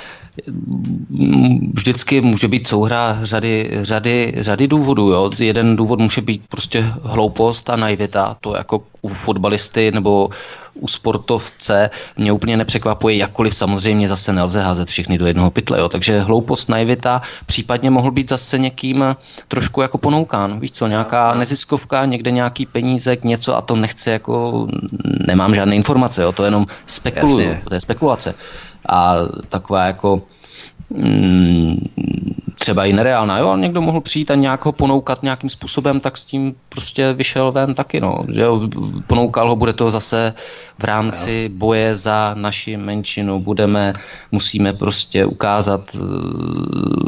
vždycky 1.74 2.22
může 2.22 2.48
být 2.48 2.68
souhra 2.68 3.20
řady, 3.22 3.70
řady, 3.82 4.34
řady 4.38 4.68
důvodů. 4.68 5.12
Jo. 5.12 5.32
Jeden 5.40 5.76
důvod 5.76 6.00
může 6.00 6.22
být 6.22 6.42
prostě 6.50 6.82
hloupost 7.04 7.70
a 7.70 7.76
naivita. 7.76 8.38
To 8.42 8.56
jako 8.56 8.84
u 9.02 9.08
fotbalisty 9.08 9.92
nebo 9.92 10.30
u 10.74 10.88
sportovce 10.88 11.90
mě 12.18 12.32
úplně 12.32 12.58
nepřekvapuje, 12.58 13.16
jakkoliv 13.16 13.56
samozřejmě 13.56 14.08
zase 14.08 14.34
nelze 14.34 14.62
házet 14.62 14.88
všechny 14.88 15.18
do 15.18 15.28
jednoho 15.28 15.52
pytle. 15.52 15.80
Jo. 15.80 15.90
Takže 15.90 16.22
hloupost, 16.22 16.70
naivita, 16.70 17.22
případně 17.46 17.90
mohl 17.90 18.12
být 18.12 18.30
zase 18.30 18.58
někým 18.58 19.16
trošku 19.48 19.82
jako 19.82 19.98
ponoukán. 19.98 20.60
Víš 20.60 20.72
co, 20.72 20.88
nějaká 20.88 21.34
neziskovka, 21.34 22.06
někde 22.06 22.32
nějaký 22.32 22.66
penízek, 22.66 23.24
něco 23.24 23.56
a 23.56 23.62
to 23.62 23.76
nechce 23.76 24.12
jako, 24.12 24.68
nemám 25.28 25.56
žádné 25.56 25.76
informace, 25.76 26.24
jo. 26.24 26.32
to 26.32 26.44
jenom 26.44 26.66
spekuluju, 26.86 27.56
to 27.68 27.74
je 27.74 27.80
spekulace 27.80 28.36
a 28.86 29.16
taková 29.50 29.86
jako 29.86 30.22
mm, 30.90 31.78
třeba 32.60 32.86
i 32.86 32.94
nereálná, 32.94 33.38
jo, 33.38 33.58
někdo 33.58 33.82
mohl 33.82 34.02
přijít 34.02 34.32
a 34.32 34.36
nějak 34.36 34.66
ho 34.66 34.72
ponoukat 34.72 35.24
nějakým 35.24 35.50
způsobem, 35.50 36.00
tak 36.00 36.18
s 36.18 36.24
tím 36.24 36.56
prostě 36.70 37.14
vyšel 37.14 37.52
ven 37.52 37.74
taky, 37.74 38.02
no, 38.02 38.24
že 38.34 38.42
jo, 38.42 38.62
ponoukal 39.08 39.50
ho, 39.50 39.56
bude 39.56 39.74
to 39.74 39.92
zase 39.92 40.34
v 40.80 40.84
rámci 40.84 41.50
boje 41.54 41.96
za 41.96 42.34
naši 42.38 42.78
menšinu, 42.78 43.40
budeme, 43.40 43.94
musíme 44.32 44.74
prostě 44.74 45.26
ukázat 45.26 45.96
uh, 45.96 46.02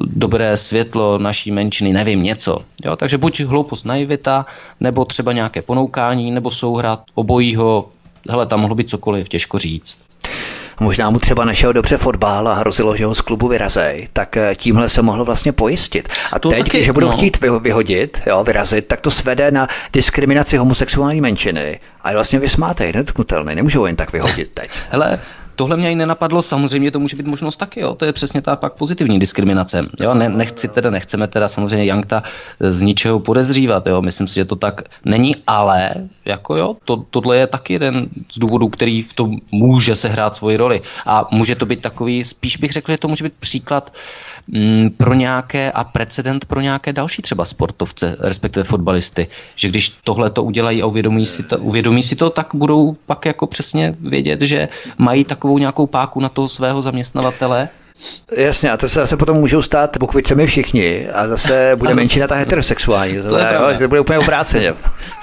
dobré 0.05 0.57
světlo 0.57 1.17
naší 1.17 1.51
menšiny, 1.51 1.93
nevím, 1.93 2.24
něco, 2.24 2.57
jo, 2.86 2.95
takže 2.95 3.17
buď 3.17 3.39
hloupost 3.39 3.86
naivita, 3.86 4.45
nebo 4.80 5.05
třeba 5.05 5.32
nějaké 5.32 5.61
ponoukání, 5.61 6.32
nebo 6.32 6.51
souhra 6.51 6.99
obojího, 7.15 7.89
hele, 8.30 8.45
tam 8.45 8.59
mohlo 8.59 8.76
být 8.76 8.89
cokoliv, 8.89 9.30
těžko 9.30 9.57
říct. 9.57 10.05
Možná 10.82 11.09
mu 11.09 11.19
třeba 11.19 11.45
nešel 11.45 11.73
dobře 11.73 11.97
fotbal 11.97 12.47
a 12.47 12.53
hrozilo, 12.53 12.95
že 12.95 13.05
ho 13.05 13.15
z 13.15 13.21
klubu 13.21 13.47
vyrazej, 13.47 14.07
tak 14.13 14.38
eh, 14.38 14.55
tímhle 14.55 14.89
se 14.89 15.01
mohl 15.01 15.25
vlastně 15.25 15.51
pojistit. 15.51 16.09
A 16.32 16.39
to 16.39 16.49
teď, 16.49 16.63
taky, 16.63 16.77
když 16.77 16.89
budou 16.89 17.07
no. 17.07 17.17
chtít 17.17 17.38
vyhodit, 17.61 18.21
jo, 18.25 18.43
vyrazit, 18.43 18.88
tak 18.88 19.01
to 19.01 19.11
svede 19.11 19.51
na 19.51 19.67
diskriminaci 19.93 20.57
homosexuální 20.57 21.21
menšiny. 21.21 21.79
A 22.01 22.09
je 22.09 22.15
vlastně 22.15 22.39
vysmátej, 22.39 22.93
nedotknutelný, 22.93 23.55
nemůžou 23.55 23.86
jen 23.86 23.95
tak 23.95 24.13
vyhodit 24.13 24.51
teď. 24.53 24.69
Hele, 24.89 25.19
Tohle 25.62 25.78
mě 25.78 25.91
i 25.91 25.95
nenapadlo, 25.95 26.41
samozřejmě 26.41 26.91
to 26.91 26.99
může 26.99 27.18
být 27.18 27.28
možnost 27.28 27.57
taky, 27.57 27.80
jo. 27.82 27.95
To 27.95 28.05
je 28.05 28.14
přesně 28.14 28.41
ta 28.41 28.55
pak 28.55 28.74
pozitivní 28.74 29.20
diskriminace. 29.20 29.86
Jo, 30.01 30.14
ne, 30.14 30.30
nechci 30.30 30.68
teda, 30.68 30.89
nechceme 30.89 31.28
teda 31.28 31.47
samozřejmě 31.47 31.86
Jankta 31.86 32.24
z 32.59 32.82
ničeho 32.82 33.20
podezřívat, 33.20 33.88
jo. 33.88 34.01
Myslím 34.01 34.28
si, 34.28 34.36
že 34.36 34.45
to 34.45 34.55
tak 34.55 34.82
není, 35.05 35.36
ale 35.47 35.91
jako 36.26 36.57
jo, 36.57 36.76
to, 36.86 37.05
tohle 37.09 37.38
je 37.38 37.47
taky 37.47 37.74
jeden 37.74 38.07
z 38.34 38.39
důvodů, 38.39 38.70
který 38.70 39.03
v 39.03 39.14
tom 39.14 39.38
může 39.51 39.95
sehrát 39.95 40.36
svoji 40.36 40.57
roli. 40.57 40.82
A 41.05 41.28
může 41.32 41.55
to 41.55 41.66
být 41.66 41.82
takový, 41.82 42.24
spíš 42.24 42.57
bych 42.57 42.72
řekl, 42.72 42.91
že 42.91 42.97
to 42.97 43.07
může 43.07 43.24
být 43.24 43.34
příklad 43.39 43.93
mm, 43.93 44.30
pro 44.97 45.13
nějaké 45.13 45.71
a 45.71 45.83
precedent 45.83 46.45
pro 46.45 46.61
nějaké 46.61 46.93
další 46.93 47.21
třeba 47.21 47.45
sportovce, 47.45 48.17
respektive 48.19 48.63
fotbalisty, 48.63 49.27
že 49.55 49.67
když 49.67 49.89
tohle 50.03 50.29
to 50.29 50.43
udělají 50.43 50.81
a 50.81 50.85
uvědomí 50.85 51.25
si 51.25 51.43
to, 51.43 51.57
uvědomí 51.57 52.03
si 52.03 52.15
to, 52.15 52.29
tak 52.29 52.47
budou 52.53 52.97
pak 53.05 53.25
jako 53.25 53.47
přesně 53.47 53.95
vědět, 53.99 54.41
že 54.41 54.69
mají 54.97 55.23
takovou 55.25 55.57
nějakou 55.57 55.87
páku 55.87 56.19
na 56.19 56.29
toho 56.29 56.47
svého 56.47 56.81
zaměstnavatele 56.81 57.69
Jasně, 58.35 58.71
a 58.71 58.77
to 58.77 58.89
se 58.89 58.99
zase 58.99 59.17
potom 59.17 59.37
můžou 59.37 59.61
stát 59.61 59.97
bukvicemi 59.97 60.47
všichni 60.47 61.09
a 61.09 61.27
zase 61.27 61.71
bude 61.75 61.89
a 61.89 61.91
zase... 61.91 61.99
menšina 61.99 62.27
ta 62.27 62.35
heterosexuální. 62.35 63.13
To, 63.13 63.37
je 63.37 63.45
jo, 63.53 63.79
to 63.79 63.87
bude 63.87 63.99
úplně 63.99 64.19
obráceně. 64.19 64.73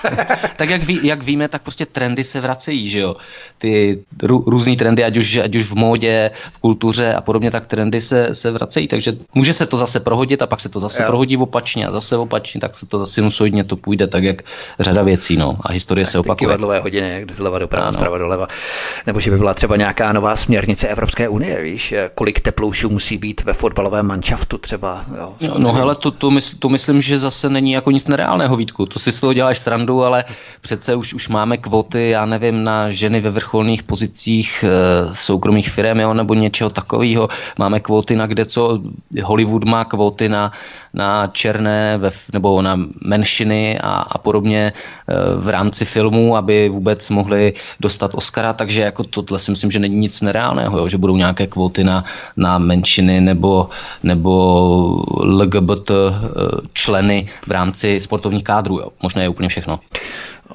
tak 0.56 0.70
jak, 0.70 0.84
ví, 0.84 1.00
jak 1.02 1.22
víme, 1.22 1.48
tak 1.48 1.62
prostě 1.62 1.86
trendy 1.86 2.24
se 2.24 2.40
vracejí, 2.40 2.88
že 2.88 3.00
jo. 3.00 3.16
Ty 3.58 3.98
rů, 4.22 4.44
různý 4.46 4.76
trendy, 4.76 5.04
ať 5.04 5.16
už, 5.16 5.36
ať 5.36 5.56
už 5.56 5.64
v 5.64 5.74
módě, 5.74 6.30
v 6.52 6.58
kultuře 6.58 7.14
a 7.14 7.20
podobně, 7.20 7.50
tak 7.50 7.66
trendy 7.66 8.00
se, 8.00 8.34
se 8.34 8.50
vracejí. 8.50 8.88
Takže 8.88 9.12
může 9.34 9.52
se 9.52 9.66
to 9.66 9.76
zase 9.76 10.00
prohodit 10.00 10.42
a 10.42 10.46
pak 10.46 10.60
se 10.60 10.68
to 10.68 10.80
zase 10.80 11.02
jo. 11.02 11.06
prohodí 11.06 11.36
opačně 11.36 11.86
a 11.86 11.92
zase 11.92 12.16
opačně, 12.16 12.60
tak 12.60 12.74
se 12.74 12.86
to 12.86 12.98
zase 12.98 13.12
sinusoidně 13.12 13.64
to 13.64 13.76
půjde 13.76 14.06
tak, 14.06 14.24
jak 14.24 14.42
řada 14.80 15.02
věcí, 15.02 15.36
no. 15.36 15.58
A 15.62 15.72
historie 15.72 16.04
tak 16.04 16.12
se 16.12 16.18
opakuje. 16.18 16.56
Ty 16.56 16.64
hodiny, 16.82 17.10
jak 17.20 17.32
zleva 17.32 17.58
doprava, 17.58 17.92
zprava 17.92 18.18
doleva. 18.18 18.48
Nebo 19.06 19.20
že 19.20 19.30
by 19.30 19.38
byla 19.38 19.54
třeba 19.54 19.76
nějaká 19.76 20.12
nová 20.12 20.36
směrnice 20.36 20.88
Evropské 20.88 21.28
unie, 21.28 21.62
víš, 21.62 21.94
kolik 22.14 22.40
tep 22.40 22.60
teploušů 22.68 22.88
musí 22.88 23.18
být 23.18 23.44
ve 23.44 23.52
fotbalovém 23.52 24.06
manšaftu 24.06 24.58
třeba. 24.58 25.04
Jo. 25.16 25.34
No, 25.48 25.54
no 25.58 25.72
hele, 25.72 25.94
to, 25.94 26.10
to, 26.10 26.30
mysl, 26.30 26.56
to 26.58 26.68
myslím, 26.68 27.00
že 27.00 27.18
zase 27.18 27.48
není 27.48 27.72
jako 27.72 27.90
nic 27.90 28.06
nereálného, 28.06 28.56
Vítku. 28.56 28.86
To 28.86 28.98
si 28.98 29.12
z 29.12 29.20
toho 29.20 29.32
děláš 29.32 29.58
srandu, 29.58 30.04
ale 30.04 30.24
přece 30.60 30.94
už, 30.94 31.14
už 31.14 31.28
máme 31.28 31.56
kvoty, 31.56 32.08
já 32.10 32.26
nevím, 32.26 32.64
na 32.64 32.90
ženy 32.90 33.20
ve 33.20 33.30
vrcholných 33.30 33.82
pozicích 33.82 34.64
e, 34.64 34.68
soukromých 35.14 35.70
firm, 35.70 36.00
jo, 36.00 36.14
nebo 36.14 36.34
něčeho 36.34 36.70
takového. 36.70 37.28
Máme 37.58 37.80
kvóty 37.80 38.16
na 38.16 38.26
kde 38.26 38.44
co, 38.44 38.78
Hollywood 39.24 39.64
má 39.64 39.84
kvóty 39.84 40.28
na, 40.28 40.52
na 40.94 41.26
černé 41.26 41.98
ve, 41.98 42.10
nebo 42.32 42.62
na 42.62 42.76
menšiny 43.04 43.78
a, 43.80 43.88
a 43.88 44.18
podobně 44.18 44.60
e, 44.66 44.72
v 45.40 45.48
rámci 45.48 45.84
filmů, 45.84 46.36
aby 46.36 46.68
vůbec 46.68 47.10
mohli 47.10 47.52
dostat 47.80 48.10
Oscara, 48.14 48.52
takže 48.52 48.82
jako 48.82 49.04
tohle 49.04 49.38
si 49.38 49.50
myslím, 49.50 49.70
že 49.70 49.78
není 49.78 49.96
nic 49.96 50.20
nereálného, 50.20 50.78
jo, 50.78 50.88
že 50.88 50.98
budou 50.98 51.16
nějaké 51.16 51.46
kvóty 51.46 51.84
na, 51.84 52.04
na 52.36 52.57
menšiny 52.58 53.20
nebo, 53.20 53.68
nebo 54.02 55.04
LGBT 55.22 55.90
eh, 55.90 56.14
členy 56.72 57.28
v 57.46 57.50
rámci 57.50 58.00
sportovních 58.00 58.44
kádrů. 58.44 58.78
Jo. 58.78 58.88
Možná 59.02 59.22
je 59.22 59.28
úplně 59.28 59.48
všechno. 59.48 59.80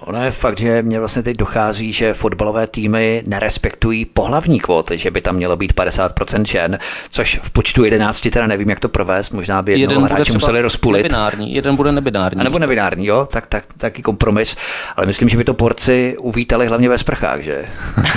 Ono 0.05 0.23
je 0.25 0.31
fakt, 0.31 0.59
že 0.59 0.81
mě 0.81 0.99
vlastně 0.99 1.23
teď 1.23 1.37
dochází, 1.37 1.93
že 1.93 2.13
fotbalové 2.13 2.67
týmy 2.67 3.23
nerespektují 3.25 4.05
pohlavní 4.05 4.59
kvóty, 4.59 4.97
že 4.97 5.11
by 5.11 5.21
tam 5.21 5.35
mělo 5.35 5.57
být 5.57 5.73
50% 5.73 6.45
žen, 6.45 6.79
což 7.09 7.39
v 7.43 7.51
počtu 7.51 7.83
11 7.83 8.29
teda 8.29 8.47
nevím, 8.47 8.69
jak 8.69 8.79
to 8.79 8.89
provést, 8.89 9.31
možná 9.31 9.61
by 9.61 9.71
jednoho 9.71 10.05
jeden 10.05 10.15
hráče 10.15 10.33
museli 10.33 10.61
rozpulit. 10.61 11.03
Nebinární, 11.03 11.53
jeden 11.53 11.75
bude 11.75 11.91
nebinární. 11.91 12.39
A 12.41 12.43
nebo 12.43 12.59
nebinární, 12.59 13.05
jo, 13.05 13.27
tak, 13.31 13.47
tak, 13.47 13.63
taky 13.77 14.01
kompromis, 14.01 14.55
ale 14.95 15.05
myslím, 15.05 15.29
že 15.29 15.37
by 15.37 15.43
to 15.43 15.53
porci 15.53 16.15
uvítali 16.19 16.67
hlavně 16.67 16.89
ve 16.89 16.97
sprchách, 16.97 17.41
že? 17.41 17.65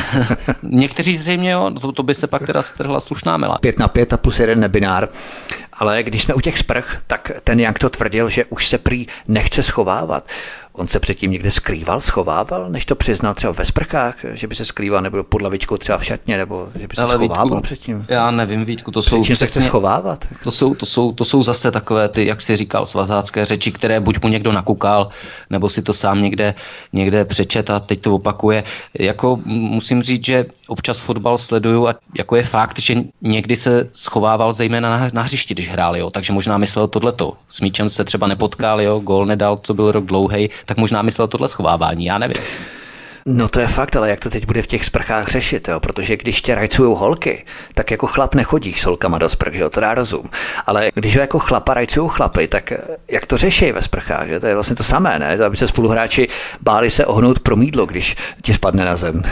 Někteří 0.63 1.17
zřejmě, 1.17 1.51
jo, 1.51 1.71
to, 1.81 1.93
to 1.93 2.03
by 2.03 2.15
se 2.15 2.27
pak 2.27 2.47
teda 2.47 2.63
strhla 2.63 3.01
slušná 3.01 3.37
mela. 3.37 3.59
Pět 3.59 3.79
na 3.79 3.89
pět 3.89 4.13
a 4.13 4.17
plus 4.17 4.41
jeden 4.41 4.61
nebinár. 4.61 5.09
Ale 5.79 6.03
když 6.03 6.23
jsme 6.23 6.35
u 6.35 6.41
těch 6.41 6.59
sprch, 6.59 6.99
tak 7.07 7.31
ten 7.45 7.61
jak 7.61 7.79
to 7.79 7.91
tvrdil, 7.91 8.29
že 8.29 8.45
už 8.45 8.69
se 8.69 8.79
prý 8.79 9.07
nechce 9.29 9.63
schovávat. 9.63 10.25
On 10.77 10.87
se 10.87 11.01
předtím 11.01 11.31
někde 11.31 11.51
skrýval, 11.51 12.01
schovával, 12.01 12.71
než 12.71 12.85
to 12.85 12.95
přiznal 12.95 13.35
třeba 13.35 13.53
ve 13.53 13.65
sprchách, 13.65 14.15
že 14.33 14.47
by 14.47 14.55
se 14.55 14.65
skrýval, 14.65 15.03
nebo 15.03 15.25
pod 15.25 15.43
lavičkou 15.43 15.77
třeba 15.77 15.99
v 15.99 16.05
šatně, 16.05 16.37
nebo 16.37 16.69
že 16.81 16.89
by 16.89 16.97
se 16.97 17.03
Ale 17.03 17.15
schovával 17.15 17.45
Vítku, 17.45 17.61
předtím. 17.61 18.07
Já 18.09 18.31
nevím, 18.31 18.65
Vítku, 18.65 18.91
to 18.91 19.03
jsou 19.03 19.23
přesně, 19.23 19.37
se 19.37 19.47
chce 19.47 19.63
schovávat. 19.63 20.25
To 20.45 20.51
jsou, 20.51 20.75
to, 20.75 20.87
jsou, 20.87 21.13
to 21.13 21.25
jsou 21.25 21.43
zase 21.43 21.71
takové 21.71 22.09
ty, 22.09 22.27
jak 22.27 22.41
si 22.41 22.57
říkal, 22.57 22.87
svazácké 22.87 23.45
řeči, 23.45 23.73
které 23.73 24.01
buď 24.01 24.23
mu 24.23 24.29
někdo 24.29 24.53
nakukal, 24.53 25.09
nebo 25.51 25.69
si 25.69 25.83
to 25.83 25.93
sám 25.93 26.23
někde, 26.23 26.55
někde 26.93 27.25
přečet 27.25 27.71
a 27.71 27.81
teď 27.81 28.01
to 28.01 28.15
opakuje. 28.15 28.65
Jako 28.99 29.39
musím 29.47 30.03
říct, 30.03 30.27
že 30.27 30.47
občas 30.69 30.99
fotbal 30.99 31.39
sleduju 31.39 31.89
a 31.89 31.95
jako 32.19 32.37
je 32.37 32.43
fakt, 32.43 32.79
že 32.79 32.95
někdy 33.23 33.57
se 33.57 33.89
schovával 33.93 34.53
zejména 34.53 34.99
na, 34.99 35.11
na 35.13 35.23
hřišti, 35.23 35.55
když 35.55 35.71
hráli, 35.71 35.99
jo, 35.99 36.11
takže 36.11 36.33
možná 36.33 36.59
myslel 36.59 36.89
tohleto. 36.89 37.33
S 37.49 37.61
míčem 37.61 37.91
se 37.91 38.05
třeba 38.05 38.27
nepotkal, 38.27 38.81
jo, 38.81 38.99
gol 38.99 39.27
nedal, 39.27 39.59
co 39.63 39.75
byl 39.75 39.93
rok 39.93 40.05
dlouhý, 40.05 40.51
tak 40.67 40.77
možná 40.77 41.03
myslel 41.03 41.29
tohle 41.29 41.49
schovávání, 41.49 42.05
já 42.05 42.19
nevím. 42.19 42.43
No 43.29 43.49
to 43.49 43.61
je 43.61 43.67
fakt, 43.67 43.97
ale 43.97 44.11
jak 44.11 44.21
to 44.21 44.31
teď 44.31 44.47
bude 44.47 44.63
v 44.63 44.67
těch 44.67 44.85
sprchách 44.85 45.29
řešit, 45.29 45.69
jo? 45.69 45.81
protože 45.81 46.17
když 46.17 46.43
tě 46.43 46.55
rajcují 46.55 46.97
holky, 46.99 47.45
tak 47.75 47.91
jako 47.91 48.07
chlap 48.07 48.35
nechodíš 48.35 48.81
s 48.81 48.85
holkama 48.85 49.19
do 49.19 49.29
sprch, 49.29 49.55
jo? 49.55 49.71
to 49.71 49.81
dá 49.81 49.95
rozum. 49.95 50.31
Ale 50.67 50.91
když 50.95 51.17
ho 51.17 51.21
jako 51.21 51.39
chlapa 51.39 51.75
rajcují 51.75 52.11
chlapy, 52.13 52.49
tak 52.49 52.73
jak 53.09 53.27
to 53.27 53.37
řeší 53.37 53.73
ve 53.73 53.83
sprchách? 53.83 54.29
Že? 54.29 54.41
To 54.41 54.47
je 54.47 54.55
vlastně 54.55 54.77
to 54.77 54.83
samé, 54.83 55.19
ne? 55.19 55.39
Aby 55.45 55.57
se 55.57 55.69
spoluhráči 55.69 56.29
báli 56.61 56.91
se 56.91 57.07
ohnout 57.07 57.41
promídlo, 57.41 57.87
když 57.87 58.17
ti 58.43 58.55
spadne 58.55 58.85
na 58.85 58.97
zem. 58.97 59.23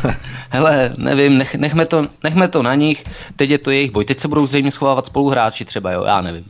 Hele, 0.50 0.92
nevím, 0.98 1.38
nech, 1.38 1.54
nechme, 1.54 1.86
to, 1.86 2.06
nechme 2.24 2.48
to 2.48 2.62
na 2.62 2.74
nich, 2.74 3.02
teď 3.36 3.50
je 3.50 3.58
to 3.58 3.70
jejich 3.70 3.90
boj. 3.90 4.04
Teď 4.04 4.18
se 4.18 4.28
budou 4.28 4.46
zřejmě 4.46 4.70
schovávat 4.70 5.06
spoluhráči 5.06 5.64
třeba, 5.64 5.92
jo, 5.92 6.04
já 6.04 6.20
nevím 6.20 6.44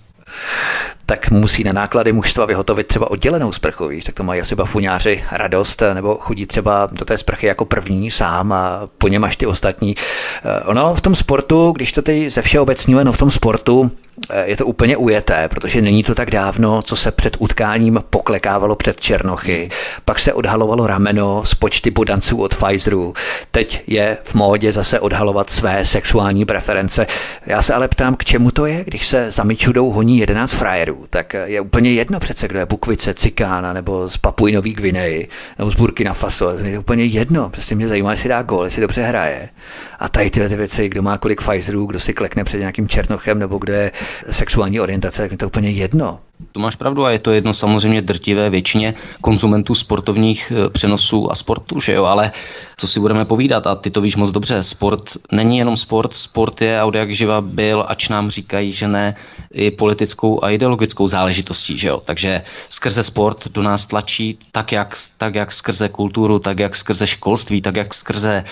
tak 1.08 1.30
musí 1.30 1.64
na 1.64 1.72
náklady 1.72 2.12
mužstva 2.12 2.46
vyhotovit 2.46 2.86
třeba 2.86 3.10
oddělenou 3.10 3.52
sprchu, 3.52 3.88
víš, 3.88 4.04
tak 4.04 4.14
to 4.14 4.22
mají 4.22 4.40
asi 4.40 4.54
bafuňáři 4.54 5.24
radost, 5.32 5.82
nebo 5.94 6.18
chodí 6.20 6.46
třeba 6.46 6.88
do 6.92 7.04
té 7.04 7.18
sprchy 7.18 7.46
jako 7.46 7.64
první 7.64 8.10
sám 8.10 8.52
a 8.52 8.88
po 8.98 9.08
něm 9.08 9.24
až 9.24 9.36
ty 9.36 9.46
ostatní. 9.46 9.96
Eh, 9.96 10.64
ono 10.64 10.94
v 10.94 11.00
tom 11.00 11.16
sportu, 11.16 11.72
když 11.72 11.92
to 11.92 12.02
teď 12.02 12.32
ze 12.32 12.42
všeobecňuje, 12.42 13.04
no 13.04 13.12
v 13.12 13.18
tom 13.18 13.30
sportu 13.30 13.90
eh, 14.30 14.46
je 14.46 14.56
to 14.56 14.66
úplně 14.66 14.96
ujeté, 14.96 15.48
protože 15.48 15.82
není 15.82 16.02
to 16.02 16.14
tak 16.14 16.30
dávno, 16.30 16.82
co 16.82 16.96
se 16.96 17.10
před 17.10 17.36
utkáním 17.38 18.02
poklekávalo 18.10 18.76
před 18.76 19.00
Černochy, 19.00 19.70
pak 20.04 20.18
se 20.18 20.32
odhalovalo 20.32 20.86
rameno 20.86 21.44
z 21.44 21.54
počty 21.54 21.90
podanců 21.90 22.42
od 22.42 22.54
Pfizeru, 22.54 23.14
teď 23.50 23.82
je 23.86 24.16
v 24.22 24.34
módě 24.34 24.72
zase 24.72 25.00
odhalovat 25.00 25.50
své 25.50 25.84
sexuální 25.84 26.44
preference. 26.44 27.06
Já 27.46 27.62
se 27.62 27.74
ale 27.74 27.88
ptám, 27.88 28.16
k 28.16 28.24
čemu 28.24 28.50
to 28.50 28.66
je, 28.66 28.84
když 28.84 29.06
se 29.06 29.30
za 29.30 29.42
Mičudou 29.42 29.90
honí 29.90 30.18
11 30.18 30.52
frajerů, 30.52 30.97
tak 31.10 31.34
je 31.44 31.60
úplně 31.60 31.92
jedno 31.92 32.20
přece, 32.20 32.48
kdo 32.48 32.58
je 32.58 32.66
Bukvice, 32.66 33.14
Cikána, 33.14 33.72
nebo 33.72 34.08
z 34.08 34.16
Papuji 34.16 34.54
Nový 34.54 34.74
Gvineji, 34.74 35.28
nebo 35.58 35.70
z 35.70 35.76
Burkina 35.76 36.12
Faso, 36.12 36.50
je 36.50 36.78
úplně 36.78 37.04
jedno, 37.04 37.50
prostě 37.50 37.74
mě 37.74 37.88
zajímá, 37.88 38.10
jestli 38.10 38.28
dá 38.28 38.42
gol, 38.42 38.64
jestli 38.64 38.82
dobře 38.82 39.02
hraje. 39.02 39.48
A 39.98 40.08
tady 40.08 40.30
tyhle 40.30 40.48
ty 40.48 40.56
věci, 40.56 40.88
kdo 40.88 41.02
má 41.02 41.18
kolik 41.18 41.42
Pfizerů, 41.42 41.86
kdo 41.86 42.00
si 42.00 42.14
klekne 42.14 42.44
před 42.44 42.58
nějakým 42.58 42.88
Černochem, 42.88 43.38
nebo 43.38 43.58
kdo 43.58 43.72
je 43.72 43.92
sexuální 44.30 44.80
orientace, 44.80 45.22
tak 45.22 45.30
je 45.30 45.38
to 45.38 45.46
úplně 45.46 45.70
jedno. 45.70 46.20
To 46.52 46.60
máš 46.60 46.76
pravdu 46.76 47.04
a 47.04 47.10
je 47.10 47.18
to 47.18 47.32
jedno 47.32 47.54
samozřejmě 47.54 48.02
drtivé 48.02 48.50
většině 48.50 48.94
konzumentů 49.20 49.74
sportovních 49.74 50.52
eh, 50.56 50.70
přenosů 50.70 51.32
a 51.32 51.34
sportu, 51.34 51.80
že 51.80 51.92
jo, 51.92 52.04
ale 52.04 52.32
co 52.76 52.88
si 52.88 53.00
budeme 53.00 53.24
povídat? 53.24 53.66
A 53.66 53.74
ty 53.74 53.90
to 53.90 54.00
víš 54.00 54.16
moc 54.16 54.30
dobře, 54.30 54.62
sport 54.62 55.16
není 55.32 55.58
jenom 55.58 55.76
sport, 55.76 56.14
sport 56.14 56.62
je 56.62 56.80
a 56.80 56.90
jak 56.94 57.14
živa 57.14 57.40
byl, 57.40 57.84
ač 57.88 58.08
nám 58.08 58.30
říkají, 58.30 58.72
že 58.72 58.88
ne, 58.88 59.14
i 59.52 59.70
politickou 59.70 60.44
a 60.44 60.50
ideologickou 60.50 61.08
záležitostí, 61.08 61.78
že 61.78 61.88
jo, 61.88 62.02
takže 62.04 62.42
skrze 62.68 63.02
sport 63.02 63.48
do 63.48 63.62
nás 63.62 63.86
tlačí 63.86 64.38
tak 64.52 64.72
jak, 64.72 64.96
tak 65.16 65.34
jak 65.34 65.52
skrze 65.52 65.88
kulturu, 65.88 66.38
tak 66.38 66.58
jak 66.58 66.76
skrze 66.76 67.06
školství, 67.06 67.60
tak 67.60 67.76
jak 67.76 67.94
skrze 67.94 68.44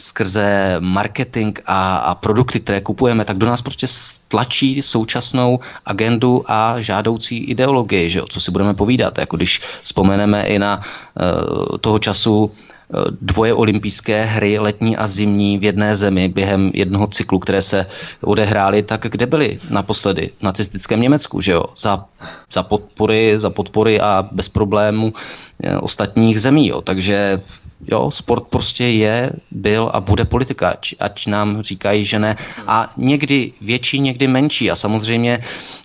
skrze 0.00 0.76
marketing 0.80 1.58
a, 1.66 1.96
a 1.96 2.14
produkty, 2.14 2.60
které 2.60 2.80
kupujeme, 2.80 3.24
tak 3.24 3.36
do 3.36 3.46
nás 3.46 3.62
prostě 3.62 3.86
tlačí 4.28 4.82
současnou 4.82 5.60
agendu 5.86 6.44
a 6.46 6.80
žádoucí 6.80 7.19
ideologii, 7.28 8.08
že 8.10 8.18
jo? 8.18 8.26
co 8.28 8.40
si 8.40 8.50
budeme 8.50 8.74
povídat. 8.74 9.18
Jako 9.18 9.36
když 9.36 9.60
vzpomeneme 9.82 10.46
i 10.46 10.58
na 10.58 10.80
uh, 10.80 11.78
toho 11.78 11.98
času 11.98 12.52
dvoje 13.20 13.54
olympijské 13.54 14.24
hry, 14.24 14.58
letní 14.58 14.96
a 14.96 15.06
zimní 15.06 15.58
v 15.58 15.64
jedné 15.64 15.96
zemi 15.96 16.28
během 16.28 16.70
jednoho 16.74 17.06
cyklu, 17.06 17.38
které 17.38 17.62
se 17.62 17.86
odehrály, 18.20 18.82
tak 18.82 19.06
kde 19.10 19.26
byly 19.26 19.58
naposledy? 19.70 20.30
V 20.38 20.42
nacistickém 20.42 21.00
Německu, 21.00 21.40
že 21.40 21.52
jo? 21.52 21.64
Za, 21.76 22.04
za 22.52 22.62
podpory, 22.62 23.34
za 23.36 23.50
podpory 23.50 24.00
a 24.00 24.28
bez 24.32 24.48
problémů 24.48 25.12
eh, 25.62 25.76
ostatních 25.76 26.40
zemí, 26.40 26.68
jo? 26.68 26.80
Takže 26.80 27.40
Jo, 27.88 28.10
sport 28.10 28.44
prostě 28.50 28.84
je, 28.84 29.32
byl 29.50 29.90
a 29.92 30.00
bude 30.00 30.24
politika, 30.24 30.76
ať, 30.98 31.26
nám 31.26 31.62
říkají, 31.62 32.04
že 32.04 32.18
ne. 32.18 32.36
A 32.66 32.92
někdy 32.96 33.52
větší, 33.60 34.00
někdy 34.00 34.26
menší. 34.26 34.70
A 34.70 34.76
samozřejmě, 34.76 35.44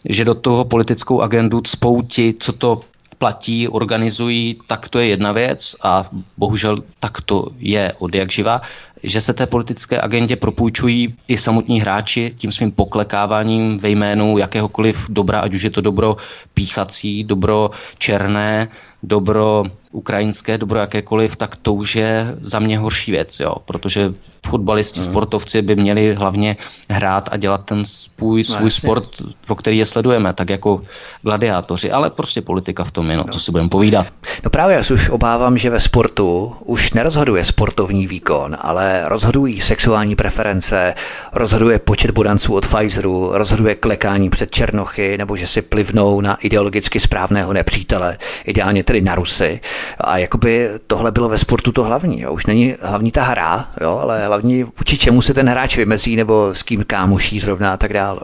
že 0.10 0.26
do 0.26 0.36
toho 0.36 0.66
politickou 0.66 1.22
agendu 1.22 1.62
cpou 1.62 2.02
ti, 2.02 2.34
co 2.40 2.54
to 2.54 2.82
platí, 3.26 3.68
organizují, 3.68 4.62
tak 4.68 4.90
to 4.90 5.00
je 5.02 5.08
jedna 5.18 5.32
věc 5.32 5.76
a 5.82 6.06
bohužel 6.38 6.78
tak 7.00 7.22
to 7.22 7.50
je 7.58 7.94
od 8.00 8.16
jak 8.16 8.32
živa, 8.32 8.62
že 9.04 9.22
se 9.22 9.34
té 9.34 9.46
politické 9.46 10.02
agendě 10.02 10.36
propůjčují 10.36 11.16
i 11.28 11.38
samotní 11.38 11.82
hráči 11.82 12.34
tím 12.38 12.52
svým 12.52 12.72
poklekáváním 12.72 13.78
ve 13.78 13.90
jménu 13.90 14.38
jakéhokoliv 14.38 15.10
dobra, 15.10 15.40
ať 15.40 15.54
už 15.54 15.62
je 15.62 15.70
to 15.70 15.82
dobro 15.82 16.18
píchací, 16.54 17.24
dobro 17.24 17.74
černé, 17.98 18.68
dobro 19.04 19.64
ukrajinské, 19.96 20.58
dobro 20.58 20.80
jakékoliv, 20.80 21.36
tak 21.36 21.56
to 21.56 21.74
už 21.74 21.96
je 21.96 22.36
za 22.42 22.60
mě 22.60 22.80
horší 22.80 23.12
věc, 23.12 23.40
jo, 23.40 23.56
protože 23.66 24.14
fotbalisti, 24.46 25.00
mm. 25.00 25.04
sportovci 25.04 25.62
by 25.62 25.76
měli 25.76 26.16
hlavně 26.16 26.58
hrát 26.90 27.30
a 27.32 27.38
dělat 27.38 27.64
ten 27.64 27.86
svůj, 27.86 28.38
no, 28.38 28.56
svůj 28.56 28.72
sport, 28.72 29.08
pro 29.46 29.56
který 29.56 29.78
je 29.78 29.86
sledujeme, 29.86 30.34
tak 30.34 30.50
jako 30.50 30.82
gladiátoři, 31.22 31.92
ale 31.92 32.10
prostě 32.10 32.42
politika 32.42 32.84
v 32.84 32.92
tom 32.92 33.10
je, 33.10 33.18
no, 33.18 33.24
no. 33.28 33.34
co 33.34 33.40
si 33.40 33.52
budeme 33.52 33.70
povídat. 33.70 34.08
No 34.44 34.50
právě, 34.50 34.76
já 34.76 34.84
se 34.84 34.94
už 34.94 35.10
obávám, 35.10 35.58
že 35.58 35.70
ve 35.70 35.80
sportu 35.80 36.56
už 36.66 36.94
nerozhoduje 36.94 37.46
sportovní 37.46 38.08
výkon, 38.08 38.58
ale 38.62 39.02
rozhodují 39.06 39.62
sexuální 39.62 40.16
preference, 40.16 40.94
rozhoduje 41.34 41.80
počet 41.80 42.12
bodanců 42.12 42.56
od 42.56 42.68
Pfizeru, 42.68 43.30
rozhoduje 43.34 43.76
klekání 43.76 44.30
před 44.30 44.52
Černochy, 44.52 45.18
nebo 45.18 45.38
že 45.38 45.48
si 45.48 45.62
plivnou 45.62 46.22
na 46.22 46.36
ideologicky 46.36 47.00
správného 47.00 47.54
nepřítele, 47.54 48.18
ideálně 48.46 48.84
tedy 48.84 49.02
na 49.02 49.16
Rusy. 49.16 49.60
A 49.98 50.18
jakoby 50.18 50.70
tohle 50.88 51.12
bylo 51.12 51.30
ve 51.30 51.38
sportu 51.38 51.72
to 51.72 51.84
hlavní. 51.84 52.22
Jo. 52.22 52.32
Už 52.32 52.46
není 52.46 52.76
hlavní 52.82 53.12
ta 53.12 53.24
hra, 53.24 53.70
jo, 53.82 54.00
ale 54.02 54.26
hlavní 54.26 54.64
vůči 54.64 54.98
čemu 54.98 55.22
se 55.22 55.34
ten 55.34 55.50
hráč 55.50 55.78
vymezí, 55.78 56.16
nebo 56.16 56.50
s 56.54 56.64
kým 56.64 56.84
kámoší 56.84 57.40
zrovna 57.40 57.74
a 57.74 57.78
tak 57.78 57.94
dále. 57.94 58.20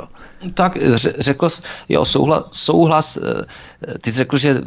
Tak 0.54 0.78
řekl 1.20 1.50
jsi, 1.50 1.62
jo, 1.90 2.06
souhlas, 2.06 2.44
souhlas 2.52 3.18
eh, 3.18 3.98
ty 4.02 4.12
jsi 4.12 4.18
řekl, 4.18 4.38
že 4.38 4.62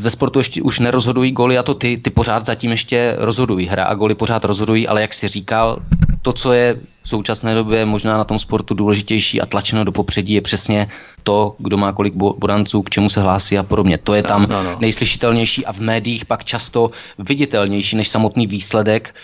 ve 0.00 0.10
sportu 0.10 0.38
ještě 0.38 0.62
už 0.62 0.78
nerozhodují 0.78 1.32
goly 1.32 1.58
a 1.58 1.62
to 1.62 1.74
ty, 1.74 1.98
ty 1.98 2.10
pořád 2.10 2.46
zatím 2.46 2.70
ještě 2.70 3.14
rozhodují. 3.18 3.66
Hra 3.66 3.84
a 3.84 3.94
goly 3.94 4.14
pořád 4.14 4.44
rozhodují, 4.44 4.88
ale 4.88 5.00
jak 5.00 5.14
jsi 5.14 5.28
říkal, 5.28 5.78
to, 6.22 6.32
co 6.32 6.52
je 6.52 6.76
v 7.02 7.08
současné 7.08 7.54
době 7.54 7.86
možná 7.86 8.16
na 8.16 8.24
tom 8.24 8.38
sportu 8.38 8.74
důležitější 8.74 9.40
a 9.40 9.46
tlačeno 9.46 9.84
do 9.84 9.92
popředí, 9.92 10.34
je 10.34 10.40
přesně 10.40 10.88
to, 11.22 11.54
kdo 11.58 11.76
má 11.76 11.92
kolik 11.92 12.14
bodanců, 12.14 12.82
k 12.82 12.90
čemu 12.90 13.08
se 13.08 13.20
hlásí 13.20 13.58
a 13.58 13.62
podobně. 13.62 13.98
To 13.98 14.14
je 14.14 14.22
tam 14.22 14.42
no, 14.42 14.48
no, 14.48 14.62
no. 14.62 14.76
nejslyšitelnější 14.80 15.66
a 15.66 15.72
v 15.72 15.78
médiích 15.80 16.24
pak 16.24 16.44
často 16.44 16.90
viditelnější 17.18 17.96
než 17.96 18.08
samotný 18.08 18.46
výsledek 18.46 19.14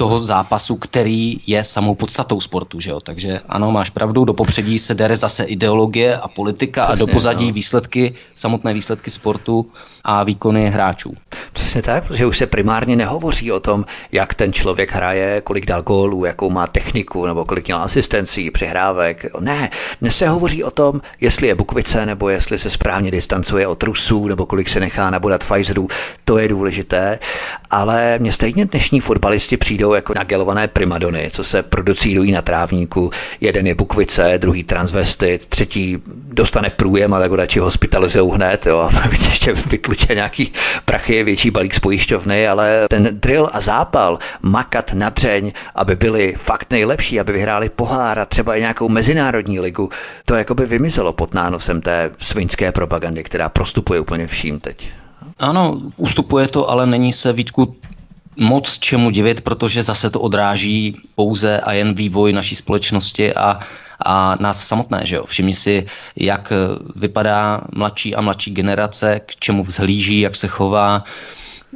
toho 0.00 0.18
zápasu, 0.18 0.76
který 0.76 1.36
je 1.46 1.64
samou 1.64 1.94
podstatou 1.94 2.40
sportu, 2.40 2.80
že 2.80 2.90
jo? 2.90 3.00
Takže 3.00 3.40
ano, 3.48 3.72
máš 3.72 3.90
pravdu, 3.90 4.24
do 4.24 4.34
popředí 4.34 4.78
se 4.78 4.94
dere 4.94 5.16
zase 5.16 5.44
ideologie 5.44 6.16
a 6.16 6.28
politika 6.28 6.86
Přesně, 6.86 7.02
a 7.02 7.06
do 7.06 7.12
pozadí 7.12 7.46
no. 7.46 7.52
výsledky, 7.52 8.14
samotné 8.34 8.72
výsledky 8.72 9.10
sportu 9.10 9.66
a 10.04 10.24
výkony 10.24 10.70
hráčů. 10.70 11.12
Přesně 11.70 11.82
tak, 11.82 12.04
protože 12.04 12.26
už 12.26 12.38
se 12.38 12.46
primárně 12.46 12.96
nehovoří 12.96 13.52
o 13.52 13.60
tom, 13.60 13.84
jak 14.12 14.34
ten 14.34 14.52
člověk 14.52 14.92
hraje, 14.92 15.40
kolik 15.40 15.66
dal 15.66 15.82
gólů, 15.82 16.24
jakou 16.24 16.50
má 16.50 16.66
techniku, 16.66 17.26
nebo 17.26 17.44
kolik 17.44 17.66
měl 17.66 17.78
asistencí, 17.78 18.50
přihrávek. 18.50 19.26
Ne, 19.40 19.70
dnes 20.00 20.16
se 20.16 20.28
hovoří 20.28 20.64
o 20.64 20.70
tom, 20.70 21.00
jestli 21.20 21.46
je 21.46 21.54
Bukvice, 21.54 22.06
nebo 22.06 22.28
jestli 22.28 22.58
se 22.58 22.70
správně 22.70 23.10
distancuje 23.10 23.66
od 23.66 23.82
Rusů, 23.82 24.28
nebo 24.28 24.46
kolik 24.46 24.68
se 24.68 24.80
nechá 24.80 25.10
nabodat 25.10 25.44
Pfizerů. 25.44 25.88
To 26.24 26.38
je 26.38 26.48
důležité, 26.48 27.18
ale 27.70 28.18
mě 28.18 28.32
stejně 28.32 28.66
dnešní 28.66 29.00
fotbalisti 29.00 29.56
přijdou 29.56 29.94
jako 29.94 30.14
nagelované 30.14 30.68
primadony, 30.68 31.28
co 31.32 31.44
se 31.44 31.62
producují 31.62 32.32
na 32.32 32.42
trávníku. 32.42 33.10
Jeden 33.40 33.66
je 33.66 33.74
Bukvice, 33.74 34.34
druhý 34.38 34.64
transvestit, 34.64 35.46
třetí 35.46 35.98
dostane 36.32 36.70
průjem, 36.70 37.14
ale 37.14 37.28
radši 37.36 37.58
hospitalizují 37.58 38.32
hned, 38.34 38.66
jo, 38.66 38.78
a 38.78 39.08
ještě 39.30 39.52
vykluče 39.52 40.14
nějaký 40.14 40.52
prachy, 40.84 41.24
větší 41.24 41.50
balík 41.60 41.74
z 41.74 41.80
pojišťovny, 41.80 42.48
ale 42.48 42.88
ten 42.88 43.20
drill 43.20 43.50
a 43.52 43.60
zápal, 43.60 44.18
makat 44.40 44.92
na 44.96 45.10
dřeň, 45.10 45.52
aby 45.74 45.96
byli 45.96 46.34
fakt 46.36 46.70
nejlepší, 46.70 47.20
aby 47.20 47.32
vyhráli 47.32 47.68
pohár 47.68 48.18
a 48.18 48.24
třeba 48.24 48.56
i 48.56 48.60
nějakou 48.60 48.88
mezinárodní 48.88 49.60
ligu, 49.60 49.90
to 50.24 50.34
jako 50.34 50.54
by 50.54 50.66
vymizelo 50.66 51.12
pod 51.12 51.34
nánosem 51.34 51.80
té 51.80 52.10
svinské 52.18 52.72
propagandy, 52.72 53.24
která 53.24 53.48
prostupuje 53.48 54.00
úplně 54.00 54.26
vším 54.26 54.60
teď. 54.60 54.88
Ano, 55.38 55.80
ustupuje 55.96 56.48
to, 56.48 56.70
ale 56.70 56.86
není 56.86 57.12
se 57.12 57.32
Vítku 57.32 57.76
moc 58.36 58.78
čemu 58.78 59.10
divit, 59.10 59.40
protože 59.40 59.82
zase 59.82 60.10
to 60.10 60.20
odráží 60.20 60.96
pouze 61.14 61.60
a 61.60 61.72
jen 61.72 61.94
vývoj 61.94 62.32
naší 62.32 62.56
společnosti 62.56 63.34
a, 63.34 63.60
a 64.04 64.36
nás 64.40 64.66
samotné. 64.66 65.00
Že 65.04 65.16
jo? 65.16 65.24
Všimni 65.24 65.54
si, 65.54 65.86
jak 66.16 66.52
vypadá 66.96 67.60
mladší 67.72 68.14
a 68.14 68.20
mladší 68.20 68.50
generace, 68.50 69.20
k 69.26 69.36
čemu 69.36 69.64
vzhlíží, 69.64 70.20
jak 70.20 70.36
se 70.36 70.48
chová, 70.48 71.04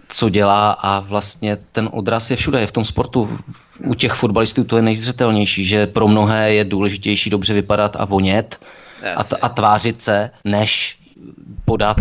co 0.09 0.29
dělá 0.29 0.70
a 0.72 1.01
vlastně 1.01 1.57
ten 1.72 1.89
odraz 1.93 2.31
je 2.31 2.37
všude, 2.37 2.61
je 2.61 2.66
v 2.66 2.72
tom 2.72 2.85
sportu. 2.85 3.39
U 3.85 3.95
těch 3.95 4.12
fotbalistů 4.12 4.64
to 4.64 4.77
je 4.77 4.83
nejzřetelnější, 4.83 5.64
že 5.64 5.87
pro 5.87 6.09
mnohé 6.09 6.55
je 6.55 6.64
důležitější 6.64 7.31
dobře 7.31 7.55
vypadat 7.55 7.97
a 7.99 8.05
vonět 8.05 8.61
a, 9.16 9.25
t- 9.25 9.37
a 9.37 9.49
tvářit 9.49 10.01
se, 10.01 10.31
než 10.45 10.99
podat 11.64 11.97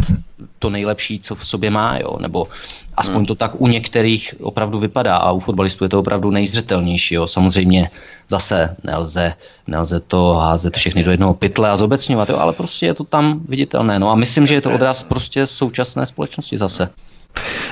to 0.60 0.70
nejlepší, 0.70 1.20
co 1.20 1.36
v 1.36 1.48
sobě 1.48 1.70
má, 1.70 1.98
jo? 1.98 2.18
nebo 2.22 2.48
aspoň 2.96 3.16
hmm. 3.16 3.26
to 3.26 3.36
tak 3.36 3.62
u 3.62 3.68
některých 3.68 4.36
opravdu 4.42 4.80
vypadá 4.80 5.18
a 5.18 5.32
u 5.32 5.40
fotbalistů 5.40 5.86
je 5.86 5.90
to 5.90 6.00
opravdu 6.00 6.32
nejzřetelnější. 6.32 7.16
Jo? 7.16 7.28
Samozřejmě 7.28 7.90
zase 8.30 8.76
nelze, 8.84 9.34
nelze 9.68 10.00
to 10.00 10.34
házet 10.34 10.78
všechny 10.78 11.04
do 11.04 11.12
jednoho 11.12 11.34
pytle 11.34 11.70
a 11.70 11.76
zobecňovat, 11.76 12.30
jo? 12.30 12.38
ale 12.38 12.54
prostě 12.54 12.86
je 12.86 12.94
to 12.94 13.04
tam 13.04 13.40
viditelné. 13.46 14.00
No 14.00 14.10
a 14.10 14.16
myslím, 14.16 14.46
že 14.46 14.54
je 14.54 14.62
to 14.62 14.74
odraz 14.74 15.04
prostě 15.04 15.48
současné 15.48 16.06
společnosti 16.06 16.58
zase. 16.58 16.90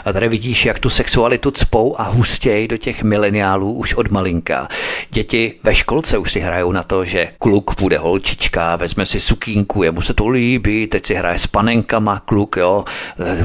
A 0.06 0.14
tady 0.14 0.30
vidíš, 0.30 0.66
jak 0.66 0.80
tu 0.80 0.90
sexualitu 0.90 1.52
cpou 1.52 1.96
a 2.00 2.04
hustěj 2.04 2.68
do 2.68 2.78
těch 2.78 3.04
mileniálů 3.04 3.74
už 3.74 3.94
od 3.94 4.12
malinka. 4.12 4.68
Děti 5.10 5.54
ve 5.64 5.76
školce 5.76 6.18
už 6.18 6.32
si 6.32 6.40
hrajou 6.40 6.72
na 6.72 6.84
to, 6.84 7.06
že 7.06 7.28
kluk 7.40 7.82
bude 7.82 7.98
holčička, 7.98 8.76
vezme 8.76 9.06
si 9.06 9.20
sukínku, 9.20 9.84
jemu 9.84 10.02
se 10.02 10.14
to 10.14 10.28
líbí, 10.28 10.88
teď 10.88 11.06
si 11.06 11.14
hraje 11.16 11.40
s 11.40 11.48
panenkama 11.48 12.20
kluk, 12.20 12.56
jo, 12.58 12.86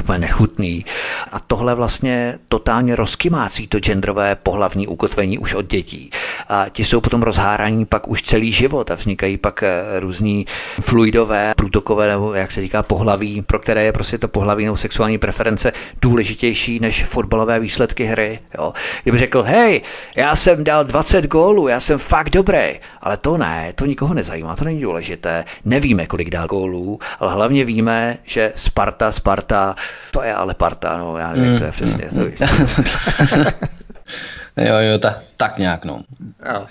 to 0.05 0.13
je 0.13 0.19
nechutný. 0.19 0.85
A 1.31 1.39
tohle 1.39 1.75
vlastně 1.75 2.39
totálně 2.47 2.95
rozkymácí 2.95 3.67
to 3.67 3.79
genderové 3.79 4.35
pohlavní 4.35 4.87
ukotvení 4.87 5.37
už 5.37 5.53
od 5.53 5.67
dětí. 5.67 6.11
A 6.49 6.65
ti 6.69 6.85
jsou 6.85 7.01
potom 7.01 7.23
rozháraní 7.23 7.85
pak 7.85 8.07
už 8.07 8.21
celý 8.21 8.51
život 8.51 8.91
a 8.91 8.95
vznikají 8.95 9.37
pak 9.37 9.63
eh, 9.63 9.99
různý 9.99 10.45
fluidové, 10.81 11.53
průtokové, 11.57 12.07
nebo 12.07 12.33
jak 12.33 12.51
se 12.51 12.61
říká, 12.61 12.83
pohlaví, 12.83 13.41
pro 13.41 13.59
které 13.59 13.83
je 13.83 13.91
prostě 13.91 14.17
to 14.17 14.27
pohlaví 14.27 14.65
nebo 14.65 14.77
sexuální 14.77 15.17
preference 15.17 15.71
důležitější 16.09 16.79
než 16.79 17.05
fotbalové 17.05 17.59
výsledky 17.59 18.03
hry. 18.03 18.39
Jo. 18.57 18.73
Kdyby 19.03 19.17
řekl, 19.17 19.43
hej, 19.43 19.81
já 20.15 20.35
jsem 20.35 20.63
dal 20.63 20.83
20 20.83 21.25
gólů, 21.25 21.67
já 21.67 21.79
jsem 21.79 21.97
fakt 21.97 22.29
dobrý, 22.29 22.79
ale 23.01 23.17
to 23.17 23.37
ne, 23.37 23.73
to 23.75 23.85
nikoho 23.85 24.13
nezajímá, 24.13 24.55
to 24.55 24.65
není 24.65 24.81
důležité. 24.81 25.45
Nevíme, 25.65 26.07
kolik 26.07 26.29
dal 26.29 26.47
gólů, 26.47 26.99
ale 27.19 27.33
hlavně 27.33 27.65
víme, 27.65 28.17
že 28.23 28.53
Sparta, 28.55 29.11
Sparta, 29.11 29.75
to 30.11 30.23
je 30.23 30.33
ale 30.33 30.53
Parta, 30.53 30.97
no 30.97 31.17
já 31.17 31.31
nevím, 31.31 31.51
mm, 31.51 31.57
to 31.57 31.63
je 31.63 31.71
přesně. 31.71 32.07
Mm, 32.11 32.31
to 32.31 32.47
jo, 34.57 34.75
jo, 34.75 34.99
tak, 34.99 35.19
tak 35.37 35.57
nějak, 35.57 35.85
no. 35.85 36.01
no. 36.53 36.67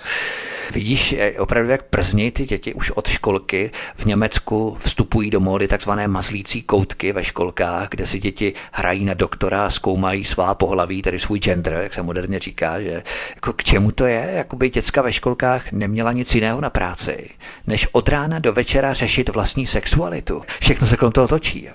Vidíš 0.73 1.15
opravdu, 1.39 1.71
jak 1.71 1.83
prznějí 1.83 2.31
ty 2.31 2.47
děti 2.47 2.75
už 2.75 2.91
od 2.91 3.09
školky. 3.09 3.71
V 3.97 4.05
Německu 4.05 4.77
vstupují 4.81 5.31
do 5.31 5.41
módy 5.41 5.69
takzvané 5.69 6.09
mazlící 6.09 6.63
koutky 6.63 7.13
ve 7.13 7.25
školkách, 7.25 7.89
kde 7.89 8.07
si 8.07 8.19
děti 8.19 8.55
hrají 8.73 9.05
na 9.05 9.15
doktora 9.15 9.67
a 9.67 9.71
zkoumají 9.71 10.25
svá 10.25 10.55
pohlaví, 10.55 11.03
tedy 11.03 11.19
svůj 11.19 11.39
gender, 11.39 11.79
jak 11.83 11.95
se 11.95 12.03
moderně 12.03 12.39
říká, 12.39 12.81
že 12.81 13.03
jako 13.35 13.53
k 13.53 13.65
čemu 13.65 13.91
to 13.91 14.07
je? 14.07 14.31
Jakoby 14.35 14.71
děcka 14.71 15.03
ve 15.03 15.13
školkách 15.13 15.73
neměla 15.73 16.13
nic 16.13 16.35
jiného 16.35 16.61
na 16.61 16.71
práci, 16.71 17.31
než 17.67 17.89
od 17.93 18.09
rána 18.09 18.39
do 18.39 18.53
večera 18.53 18.93
řešit 18.93 19.29
vlastní 19.29 19.67
sexualitu. 19.67 20.43
Všechno 20.61 20.87
se 20.87 20.97
kolem 20.97 21.13
toho 21.13 21.29
točí. 21.29 21.69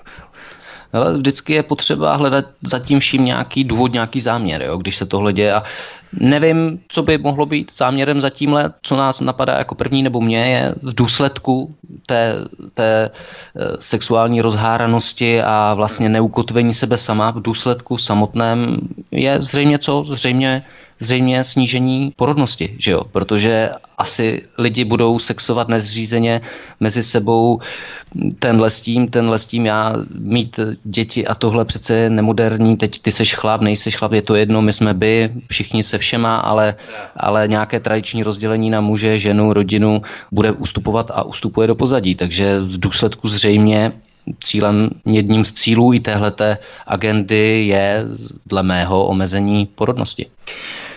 Ale 0.92 1.16
vždycky 1.16 1.52
je 1.52 1.62
potřeba 1.62 2.16
hledat 2.16 2.44
zatím 2.62 3.00
vším 3.00 3.24
nějaký 3.24 3.64
důvod, 3.64 3.92
nějaký 3.92 4.20
záměr, 4.20 4.62
jo, 4.62 4.76
když 4.76 4.96
se 4.96 5.06
tohle 5.06 5.32
děje. 5.32 5.54
A 5.54 5.62
Nevím, 6.20 6.80
co 6.88 7.02
by 7.02 7.18
mohlo 7.18 7.46
být 7.46 7.76
záměrem 7.76 8.20
za 8.20 8.30
tímhle, 8.30 8.72
co 8.82 8.96
nás 8.96 9.20
napadá 9.20 9.58
jako 9.58 9.74
první 9.74 10.02
nebo 10.02 10.20
mě, 10.20 10.38
je 10.38 10.74
v 10.82 10.94
důsledku 10.94 11.74
té, 12.06 12.34
té 12.74 13.10
eh, 13.56 13.60
sexuální 13.80 14.40
rozháranosti 14.40 15.42
a 15.42 15.74
vlastně 15.74 16.08
neukotvení 16.08 16.74
sebe 16.74 16.98
sama 16.98 17.30
v 17.30 17.42
důsledku 17.42 17.98
samotném 17.98 18.76
je 19.10 19.42
zřejmě 19.42 19.78
co? 19.78 20.04
Zřejmě 20.06 20.62
zřejmě 21.00 21.44
snížení 21.44 22.12
porodnosti, 22.16 22.74
že 22.78 22.90
jo? 22.90 23.00
Protože 23.12 23.70
asi 23.98 24.42
lidi 24.58 24.84
budou 24.84 25.18
sexovat 25.18 25.68
nezřízeně 25.68 26.40
mezi 26.80 27.02
sebou 27.02 27.60
tenhle 28.38 28.70
s 28.70 28.80
tím, 28.80 29.08
tenhle 29.08 29.38
s 29.38 29.46
tím, 29.46 29.66
já 29.66 29.94
mít 30.18 30.60
děti 30.84 31.26
a 31.26 31.34
tohle 31.34 31.64
přece 31.64 31.94
je 31.94 32.10
nemoderní, 32.10 32.76
teď 32.76 33.02
ty 33.02 33.12
seš 33.12 33.34
chlap, 33.34 33.60
nejseš 33.60 33.96
chlap, 33.96 34.12
je 34.12 34.22
to 34.22 34.34
jedno, 34.34 34.62
my 34.62 34.72
jsme 34.72 34.94
by, 34.94 35.30
všichni 35.50 35.82
se 35.82 35.98
všema, 35.98 36.36
ale, 36.36 36.74
ale 37.16 37.48
nějaké 37.48 37.80
tradiční 37.80 38.22
rozdělení 38.22 38.70
na 38.70 38.80
muže, 38.80 39.18
ženu, 39.18 39.52
rodinu 39.52 40.02
bude 40.32 40.52
ustupovat 40.52 41.10
a 41.14 41.22
ustupuje 41.22 41.68
do 41.68 41.74
pozadí, 41.74 42.14
takže 42.14 42.60
v 42.60 42.80
důsledku 42.80 43.28
zřejmě 43.28 43.92
cílem, 44.44 44.90
jedním 45.06 45.44
z 45.44 45.52
cílů 45.52 45.92
i 45.92 46.00
téhleté 46.00 46.58
agendy 46.86 47.66
je 47.66 48.04
dle 48.46 48.62
mého 48.62 49.06
omezení 49.06 49.66
porodnosti. 49.66 50.26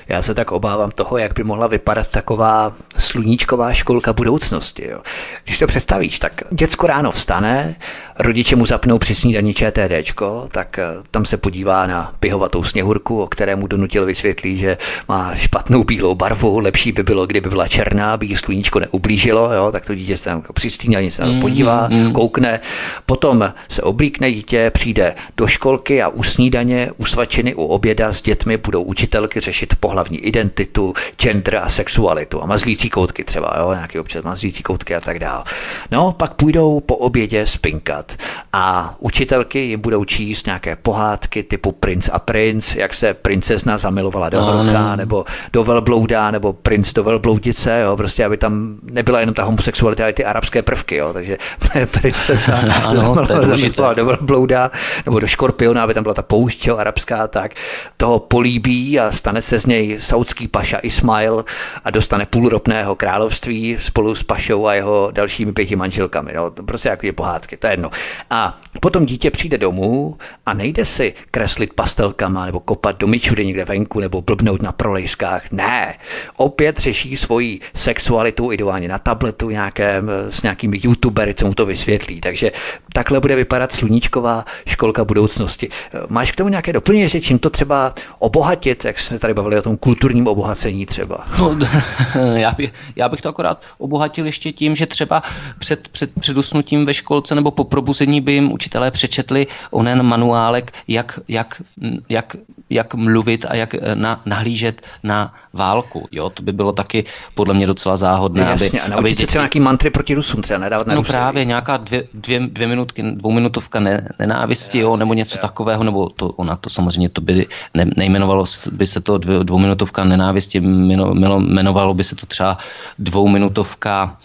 Já 0.08 0.22
se 0.22 0.34
tak 0.36 0.52
obávám 0.52 0.92
toho, 0.92 1.18
jak 1.18 1.34
by 1.34 1.44
mohla 1.44 1.68
vypadat 1.68 2.08
taková 2.08 2.74
sluníčková 2.98 3.74
školka 3.74 4.14
budoucnosti. 4.14 4.88
Jo. 4.88 5.00
Když 5.44 5.60
to 5.60 5.68
představíš, 5.68 6.20
tak 6.20 6.44
děcko 6.52 6.88
ráno 6.88 7.12
vstane, 7.12 7.76
rodiče 8.20 8.56
mu 8.56 8.66
zapnou 8.66 8.98
při 8.98 9.16
snídani 9.16 9.54
ČTD, 9.54 10.22
tak 10.52 10.80
eh, 10.80 10.84
tam 11.12 11.26
se 11.26 11.38
podívá 11.38 11.88
na 11.88 12.14
pihovatou 12.20 12.64
sněhurku, 12.64 13.22
o 13.22 13.28
kterému 13.28 13.68
donutil 13.68 14.06
vysvětlí, 14.06 14.58
že 14.58 14.78
má 15.08 15.36
špatnou 15.36 15.84
bílou 15.84 16.16
barvu, 16.16 16.60
lepší 16.60 16.92
by 16.92 17.04
bylo, 17.04 17.26
kdyby 17.28 17.50
byla 17.50 17.68
černá, 17.68 18.14
aby 18.14 18.26
jí 18.26 18.36
sluníčko 18.36 18.80
neublížilo, 18.80 19.54
jo, 19.54 19.72
tak 19.72 19.86
to 19.86 19.96
dítě 19.96 20.18
se 20.18 20.24
tam 20.24 20.44
při 20.54 20.72
snídani 20.72 21.12
se 21.12 21.22
tam 21.22 21.42
podívá, 21.42 21.88
mm, 21.88 22.04
mm. 22.04 22.14
koukne, 22.14 22.60
potom 23.06 23.54
se 23.70 23.82
oblíkne 23.82 24.32
dítě, 24.32 24.72
přijde 24.74 25.16
do 25.38 25.48
školky 25.48 26.02
a 26.02 26.08
u 26.08 26.24
snídaně, 26.24 26.92
u 26.98 27.06
svačiny, 27.06 27.56
u 27.56 27.66
oběda 27.66 28.12
s 28.12 28.22
dětmi 28.22 28.58
budou 28.58 28.84
učitelky 28.84 29.40
řešit 29.40 29.76
pohlavní 29.80 30.18
identitu, 30.18 30.94
gender 31.22 31.56
a 31.56 31.70
sexualitu 31.70 32.44
a 32.44 32.46
mazlící 32.46 32.90
koutky 32.90 33.24
třeba, 33.24 33.56
jo, 33.60 33.74
nějaký 33.74 34.00
občas 34.00 34.24
mazlící 34.24 34.64
koutky 34.64 34.96
a 34.96 35.00
tak 35.00 35.20
dále. 35.20 35.44
No, 35.92 36.12
pak 36.12 36.34
půjdou 36.34 36.80
po 36.80 36.96
obědě 36.96 37.46
spinkat 37.48 38.05
dělat. 38.06 38.28
A 38.54 38.96
učitelky 39.00 39.60
jim 39.60 39.80
budou 39.80 40.06
číst 40.06 40.46
nějaké 40.46 40.76
pohádky 40.76 41.44
typu 41.44 41.72
Prince 41.72 42.12
a 42.12 42.20
Prince, 42.20 42.80
jak 42.80 42.94
se 42.94 43.14
princezna 43.14 43.78
zamilovala 43.78 44.30
do 44.30 44.42
vlka, 44.42 44.96
nebo 44.96 45.26
do 45.54 45.64
velblouda, 45.64 46.32
nebo 46.32 46.54
princ 46.54 46.94
do 46.94 47.04
velbloudice, 47.04 47.82
jo, 47.82 47.98
prostě 47.98 48.26
aby 48.26 48.38
tam 48.38 48.78
nebyla 48.84 49.20
jenom 49.20 49.36
ta 49.36 49.44
homosexualita, 49.44 50.04
ale 50.04 50.14
ty 50.14 50.26
arabské 50.26 50.62
prvky, 50.62 50.96
jo, 50.96 51.14
takže 51.14 51.38
princezna 52.02 52.62
ano, 52.86 53.16
zamilovala 53.42 53.94
do 53.94 54.06
velblouda, 54.06 54.72
nebo 55.06 55.20
do 55.20 55.28
škorpiona, 55.28 55.84
aby 55.84 55.94
tam 55.94 56.04
byla 56.04 56.16
ta 56.16 56.22
poušť, 56.22 56.68
jo, 56.68 56.78
arabská, 56.78 57.28
tak 57.28 57.52
toho 57.98 58.20
políbí 58.20 59.00
a 59.00 59.12
stane 59.12 59.42
se 59.42 59.60
z 59.60 59.66
něj 59.66 59.98
saudský 60.00 60.48
paša 60.48 60.78
Ismail 60.78 61.46
a 61.84 61.90
dostane 61.90 62.26
půlropného 62.26 62.96
království 62.96 63.78
spolu 63.80 64.16
s 64.16 64.24
pašou 64.24 64.68
a 64.68 64.74
jeho 64.74 65.10
dalšími 65.12 65.52
pěti 65.54 65.76
manželkami. 65.76 66.34
To 66.54 66.64
prostě 66.64 66.90
jako 66.90 67.06
je 67.06 67.14
pohádky, 67.14 67.58
to 67.58 67.68
je 67.68 67.74
jedno. 67.74 67.90
A 68.30 68.60
potom 68.82 69.06
dítě 69.06 69.32
přijde 69.32 69.58
domů 69.58 70.18
a 70.46 70.54
nejde 70.54 70.86
si 70.86 71.14
kreslit 71.32 71.74
pastelkama 71.74 72.46
nebo 72.46 72.60
kopat 72.60 72.98
do 72.98 73.08
mičury 73.08 73.46
někde 73.46 73.66
venku 73.66 74.00
nebo 74.00 74.22
blbnout 74.22 74.62
na 74.62 74.72
prolejskách. 74.72 75.52
Ne, 75.52 75.96
opět 76.38 76.78
řeší 76.78 77.18
svoji 77.18 77.60
sexualitu 77.76 78.52
ideálně 78.52 78.88
na 78.88 79.00
tabletu 79.00 79.50
nějakém, 79.50 80.10
s 80.30 80.42
nějakými 80.42 80.80
youtubery, 80.84 81.34
co 81.34 81.48
mu 81.48 81.54
to 81.54 81.66
vysvětlí. 81.66 82.22
Takže 82.22 82.52
takhle 82.94 83.20
bude 83.20 83.36
vypadat 83.36 83.72
sluníčková 83.72 84.46
školka 84.68 85.06
budoucnosti. 85.06 85.70
Máš 86.10 86.32
k 86.32 86.36
tomu 86.36 86.50
nějaké 86.50 86.74
doplnění, 86.74 87.10
že 87.10 87.22
čím 87.22 87.40
to 87.40 87.50
třeba 87.50 87.94
obohatit, 88.20 88.86
jak 88.86 89.00
jsme 89.00 89.20
tady 89.20 89.34
bavili 89.34 89.58
o 89.58 89.62
tom 89.62 89.78
kulturním 89.78 90.28
obohacení 90.28 90.86
třeba? 90.86 91.28
No, 91.40 91.58
já, 92.36 92.52
bych, 92.52 92.74
já 92.96 93.10
bych 93.10 93.22
to 93.22 93.30
akorát 93.30 93.62
obohatil 93.78 94.26
ještě 94.26 94.52
tím, 94.52 94.76
že 94.76 94.86
třeba 94.86 95.24
před, 95.60 95.88
před, 95.88 96.20
před 96.20 96.38
usnutím 96.38 96.86
ve 96.86 96.94
školce 96.94 97.36
nebo 97.36 97.52
po 97.52 97.64
probuzení 97.86 98.22
by 98.22 98.32
jim 98.34 98.52
učitelé 98.52 98.92
přečetli 98.92 99.48
onen 99.72 100.04
manuálek, 100.04 100.74
jak, 100.88 101.20
jak, 101.28 101.62
jak, 102.10 102.36
jak 102.70 102.94
mluvit 102.94 103.46
a 103.46 103.56
jak 103.56 103.76
eh, 103.76 103.96
na, 103.96 104.22
nahlížet 104.26 104.82
na 105.04 105.34
válku. 105.54 106.08
Jo? 106.12 106.30
To 106.30 106.44
by 106.44 106.52
bylo 106.52 106.72
taky 106.72 107.06
podle 107.36 107.54
mě 107.54 107.68
docela 107.68 107.98
záhodné. 107.98 108.42
Jasně, 108.42 108.82
aby, 108.82 108.94
a 108.94 108.98
aby 108.98 109.10
děti... 109.10 109.28
třeba 109.28 109.42
nějaký 109.42 109.60
mantry 109.60 109.90
proti 109.90 110.14
Rusům 110.14 110.42
třeba 110.42 110.60
nedávat 110.60 110.88
na 110.88 110.94
No 110.94 111.02
Rusy. 111.02 111.12
právě 111.12 111.46
nějaká 111.46 111.78
dvě, 111.78 112.04
dvě, 112.14 112.40
dvě 112.40 112.68
minutky, 112.68 113.04
dvouminutovka 113.04 113.80
ne, 113.80 114.08
nenávisti, 114.20 114.80
jo, 114.80 114.98
nebo 114.98 115.14
něco 115.14 115.38
takového, 115.38 115.84
nebo 115.84 116.10
to, 116.10 116.30
ona 116.42 116.56
to 116.56 116.70
samozřejmě 116.70 117.10
to 117.10 117.22
by 117.22 117.46
ne, 117.74 117.86
nejmenovalo 117.98 118.44
by 118.72 118.86
se 118.88 119.02
to 119.02 119.18
dvě, 119.18 119.44
dvouminutovka 119.44 120.04
nenávisti, 120.04 120.58
jmenovalo 120.58 121.94
by 121.94 122.04
se 122.04 122.16
to 122.16 122.26
třeba 122.26 122.58
dvouminutovka 123.00 124.18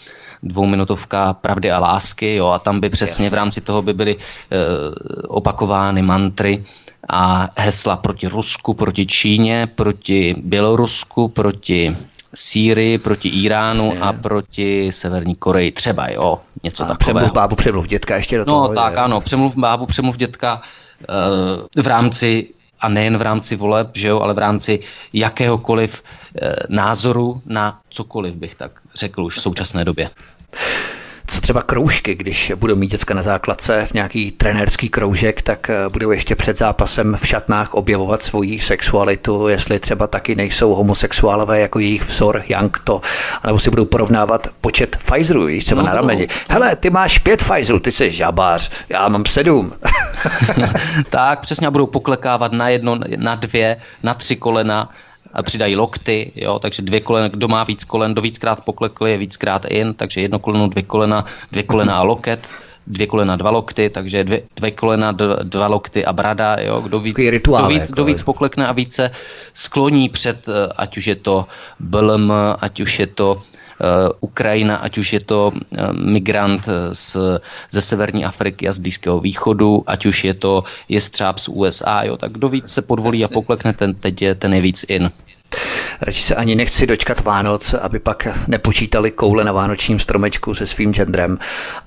dvouminutovka 0.43 1.33
pravdy 1.33 1.71
a 1.71 1.79
lásky, 1.79 2.35
jo, 2.35 2.49
a 2.49 2.59
tam 2.59 2.81
by 2.81 2.91
přesně 2.91 3.31
v 3.31 3.35
rámci 3.35 3.61
toho 3.61 3.83
by 3.83 3.93
byly 3.95 4.17
e, 4.17 4.17
opakovány 5.29 6.03
mantry 6.03 6.63
a 7.09 7.49
hesla 7.57 7.97
proti 7.97 8.27
Rusku, 8.27 8.75
proti 8.75 9.07
Číně, 9.07 9.69
proti 9.75 10.35
Bělorusku, 10.43 11.29
proti 11.29 11.97
Sýrii, 12.35 12.99
proti 12.99 13.29
Iránu 13.29 13.95
a 14.01 14.13
proti 14.13 14.93
Severní 14.93 15.35
Koreji. 15.35 15.71
Třeba, 15.73 16.09
jo, 16.09 16.39
něco 16.63 16.85
a 16.85 16.87
takového. 16.87 17.19
Přemluv 17.19 17.35
bábu, 17.35 17.57
přemluv 17.57 17.89
dětka 17.89 18.17
ještě 18.17 18.39
do 18.39 18.45
no, 18.47 18.53
toho. 18.53 18.69
No 18.69 18.75
tak, 18.75 18.93
je. 18.93 18.99
ano, 18.99 19.21
přemluv 19.21 19.57
bábu, 19.57 19.87
přemluv 19.87 20.17
dětka 20.17 20.63
e, 21.77 21.83
v 21.83 21.87
rámci 21.87 22.49
a 22.81 22.89
nejen 22.89 23.19
v 23.19 23.23
rámci 23.23 23.57
voleb, 23.57 23.97
že 23.97 24.09
jo, 24.09 24.21
ale 24.21 24.35
v 24.35 24.39
rámci 24.39 24.81
jakéhokoliv 25.13 26.03
e, 26.03 26.55
názoru 26.69 27.43
na 27.47 27.81
cokoliv, 27.89 28.35
bych 28.35 28.55
tak 28.55 28.73
řekl 28.95 29.25
už 29.25 29.37
v 29.37 29.41
současné 29.41 29.85
době. 29.85 30.11
Co 31.27 31.41
třeba 31.41 31.63
kroužky, 31.63 32.15
když 32.15 32.53
budou 32.57 32.77
mít 32.77 32.91
děcka 32.91 33.15
na 33.15 33.23
základce 33.23 33.87
v 33.87 33.95
nějaký 33.95 34.31
trenérský 34.31 34.89
kroužek, 34.89 35.43
tak 35.43 35.71
eh, 35.71 35.89
budou 35.89 36.11
ještě 36.11 36.35
před 36.35 36.59
zápasem 36.59 37.17
v 37.21 37.27
šatnách 37.27 37.75
objevovat 37.75 38.23
svoji 38.23 38.61
sexualitu, 38.61 39.49
jestli 39.49 39.79
třeba 39.79 40.07
taky 40.07 40.35
nejsou 40.35 40.75
homosexuálové 40.75 41.61
jako 41.61 41.79
jejich 41.79 42.03
vzor 42.03 42.43
to, 42.85 43.01
nebo 43.47 43.59
si 43.59 43.71
budou 43.71 43.85
porovnávat 43.85 44.49
počet 44.61 44.97
Pfizerů, 44.97 45.45
víš, 45.45 45.65
třeba 45.65 45.83
no, 45.83 45.89
na 45.89 45.95
rameni. 45.95 46.29
No. 46.31 46.35
Hele, 46.49 46.77
ty 46.77 46.91
máš 46.91 47.19
pět 47.19 47.43
Pfizerů, 47.43 47.81
ty 47.81 47.93
jsi 47.93 48.11
žabář, 48.11 48.71
já 48.89 49.09
mám 49.09 49.25
sedm. 49.27 49.73
tak, 51.11 51.41
přesně 51.41 51.71
budou 51.71 51.87
poklekávat 51.87 52.53
na 52.53 52.69
jedno, 52.69 52.99
na 53.17 53.35
dvě, 53.35 53.77
na 54.03 54.15
tři 54.15 54.37
kolena 54.37 54.89
přidají 55.43 55.77
lokty, 55.77 56.33
jo, 56.35 56.59
takže 56.59 56.83
dvě 56.83 57.01
kolena, 57.01 57.29
kdo 57.29 57.49
má 57.49 57.65
víc 57.65 57.85
kolen, 57.85 58.15
do 58.15 58.23
víckrát 58.23 58.65
poklekli, 58.65 59.11
je 59.11 59.19
víckrát 59.19 59.65
in, 59.65 59.95
takže 59.95 60.21
jedno 60.21 60.39
koleno, 60.39 60.69
dvě 60.69 60.83
kolena, 60.83 61.25
dvě 61.53 61.63
kolena 61.63 61.97
a 61.97 62.03
loket, 62.03 62.49
dvě 62.87 63.07
kolena, 63.07 63.37
dva 63.37 63.51
lokty, 63.51 63.91
takže 63.91 64.25
dvě, 64.25 64.43
dvě 64.57 64.71
kolena, 64.71 65.13
dva 65.43 65.67
lokty 65.67 66.05
a 66.05 66.13
brada, 66.13 66.57
jo, 66.61 66.81
kdo 66.81 66.99
víc, 66.99 67.17
rituál, 67.19 67.63
kdo 67.63 67.69
víc, 67.69 67.81
jako, 67.81 67.93
kdo 67.93 68.05
víc 68.05 68.23
poklekne 68.23 68.67
a 68.67 68.73
více 68.73 69.11
skloní 69.55 70.09
před, 70.09 70.49
eh, 70.49 70.73
ať 70.77 70.97
už 70.97 71.07
je 71.07 71.17
to 71.17 71.47
BLM, 71.81 72.33
ať 72.61 72.81
už 72.81 72.99
je 72.99 73.07
to 73.07 73.41
Ukrajina, 74.21 74.77
ať 74.77 74.99
už 74.99 75.09
je 75.13 75.23
to 75.25 75.53
eh, 75.53 75.93
migrant 75.93 76.69
eh, 76.69 76.95
z, 76.95 77.17
ze 77.71 77.83
severní 77.83 78.25
Afriky 78.25 78.69
a 78.69 78.73
z 78.73 78.79
Blízkého 78.79 79.21
východu, 79.21 79.85
ať 79.87 80.07
už 80.07 80.25
je 80.25 80.35
to 80.35 80.65
jestřáb 80.89 81.39
z 81.39 81.49
USA, 81.49 82.03
jo, 82.05 82.17
tak 82.17 82.33
kdo 82.33 82.49
víc 82.49 82.69
se 82.69 82.83
podvolí 82.83 83.25
a 83.25 83.29
poklekne, 83.29 83.73
ten 83.73 83.95
teď 83.95 84.23
je 84.23 84.35
ten 84.35 84.55
je 84.55 84.61
víc 84.61 84.85
in. 84.89 85.11
Radši 86.03 86.23
se 86.23 86.35
ani 86.35 86.55
nechci 86.55 86.87
dočkat 86.87 87.25
Vánoc, 87.25 87.75
aby 87.75 87.99
pak 87.99 88.29
nepočítali 88.47 89.11
koule 89.11 89.45
na 89.45 89.53
vánočním 89.53 89.99
stromečku 89.99 90.55
se 90.55 90.67
svým 90.67 90.93
genderem, 90.93 91.39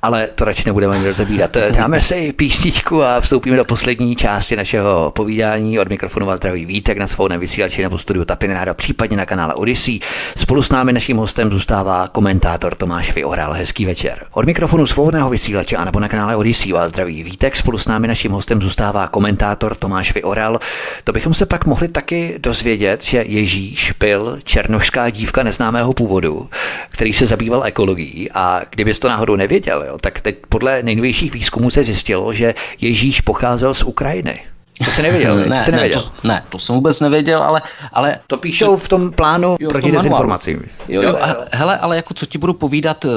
ale 0.01 0.27
to 0.35 0.45
radši 0.45 0.63
nebudeme 0.65 1.03
rozebírat. 1.03 1.57
Dáme 1.71 2.01
si 2.01 2.33
písničku 2.33 3.03
a 3.03 3.19
vstoupíme 3.19 3.57
do 3.57 3.65
poslední 3.65 4.15
části 4.15 4.55
našeho 4.55 5.11
povídání. 5.15 5.79
Od 5.79 5.89
mikrofonu 5.89 6.25
vás 6.25 6.37
zdraví 6.37 6.65
Vítek 6.65 6.97
na 6.97 7.07
svou 7.07 7.27
vysílači 7.37 7.81
nebo 7.81 7.97
studiu 7.97 8.25
Tapináda, 8.25 8.73
případně 8.73 9.17
na 9.17 9.25
kanále 9.25 9.53
Odyssey. 9.53 9.99
Spolu 10.37 10.61
s 10.61 10.69
námi 10.69 10.93
naším 10.93 11.17
hostem 11.17 11.51
zůstává 11.51 12.07
komentátor 12.07 12.75
Tomáš 12.75 13.15
Vyohral. 13.15 13.53
Hezký 13.53 13.85
večer. 13.85 14.25
Od 14.33 14.45
mikrofonu 14.45 14.87
svobodného 14.87 15.29
vysílače 15.29 15.75
a 15.75 15.85
nebo 15.85 15.99
na 15.99 16.09
kanále 16.09 16.35
Odyssey 16.35 16.71
vás 16.71 16.89
zdraví 16.89 17.23
Vítek. 17.23 17.55
Spolu 17.55 17.77
s 17.77 17.87
námi 17.87 18.07
naším 18.07 18.31
hostem 18.31 18.61
zůstává 18.61 19.07
komentátor 19.07 19.75
Tomáš 19.75 20.13
Vyohral. 20.13 20.59
To 21.03 21.11
bychom 21.11 21.33
se 21.33 21.45
pak 21.45 21.65
mohli 21.65 21.87
taky 21.87 22.35
dozvědět, 22.37 23.03
že 23.03 23.23
Ježíš 23.27 23.52
byl 23.99 24.39
černošská 24.43 25.09
dívka 25.09 25.43
neznámého 25.43 25.93
původu, 25.93 26.49
který 26.89 27.13
se 27.13 27.25
zabýval 27.25 27.63
ekologií 27.65 28.31
a 28.33 28.61
kdybys 28.69 28.99
to 28.99 29.09
náhodou 29.09 29.35
nevěděl, 29.35 29.83
jo, 29.87 29.97
tak 30.01 30.21
teď 30.21 30.35
podle 30.49 30.83
nejnovějších 30.83 31.33
výzkumů 31.33 31.69
se 31.69 31.83
zjistilo, 31.83 32.33
že 32.33 32.53
Ježíš 32.81 33.21
pocházel 33.21 33.73
z 33.73 33.83
Ukrajiny. 33.83 34.39
To 34.85 34.91
jsi 34.91 35.01
nevěděl, 35.01 35.35
ne, 35.49 35.65
jsi 35.65 35.71
nevěděl. 35.71 35.99
Ne, 35.99 36.21
to, 36.21 36.27
ne, 36.27 36.43
to 36.49 36.59
jsem 36.59 36.75
vůbec 36.75 36.99
nevěděl, 36.99 37.43
ale... 37.43 37.61
ale 37.91 38.19
to 38.27 38.37
píšou 38.37 38.77
v 38.77 38.87
tom 38.87 39.11
plánu 39.11 39.57
jo, 39.59 39.69
proti 39.69 39.91
dezinformacím. 39.91 40.63
Jo, 40.89 41.01
jo, 41.01 41.17
a, 41.21 41.35
hele, 41.51 41.77
ale 41.77 41.95
jako 41.95 42.13
co 42.13 42.25
ti 42.25 42.37
budu 42.37 42.53
povídat 42.53 43.05
eh, 43.05 43.09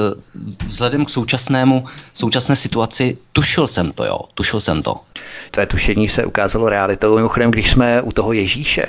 vzhledem 0.67 1.05
k 1.05 1.09
současnému, 1.09 1.85
současné 2.13 2.55
situaci, 2.55 3.17
tušil 3.33 3.67
jsem 3.67 3.91
to, 3.91 4.05
jo, 4.05 4.19
tušil 4.33 4.59
jsem 4.59 4.83
to. 4.83 4.95
Tvé 5.51 5.65
tušení 5.65 6.09
se 6.09 6.25
ukázalo 6.25 6.69
realitou. 6.69 7.15
Mimochodem, 7.15 7.51
když 7.51 7.71
jsme 7.71 8.01
u 8.01 8.11
toho 8.11 8.33
Ježíše, 8.33 8.85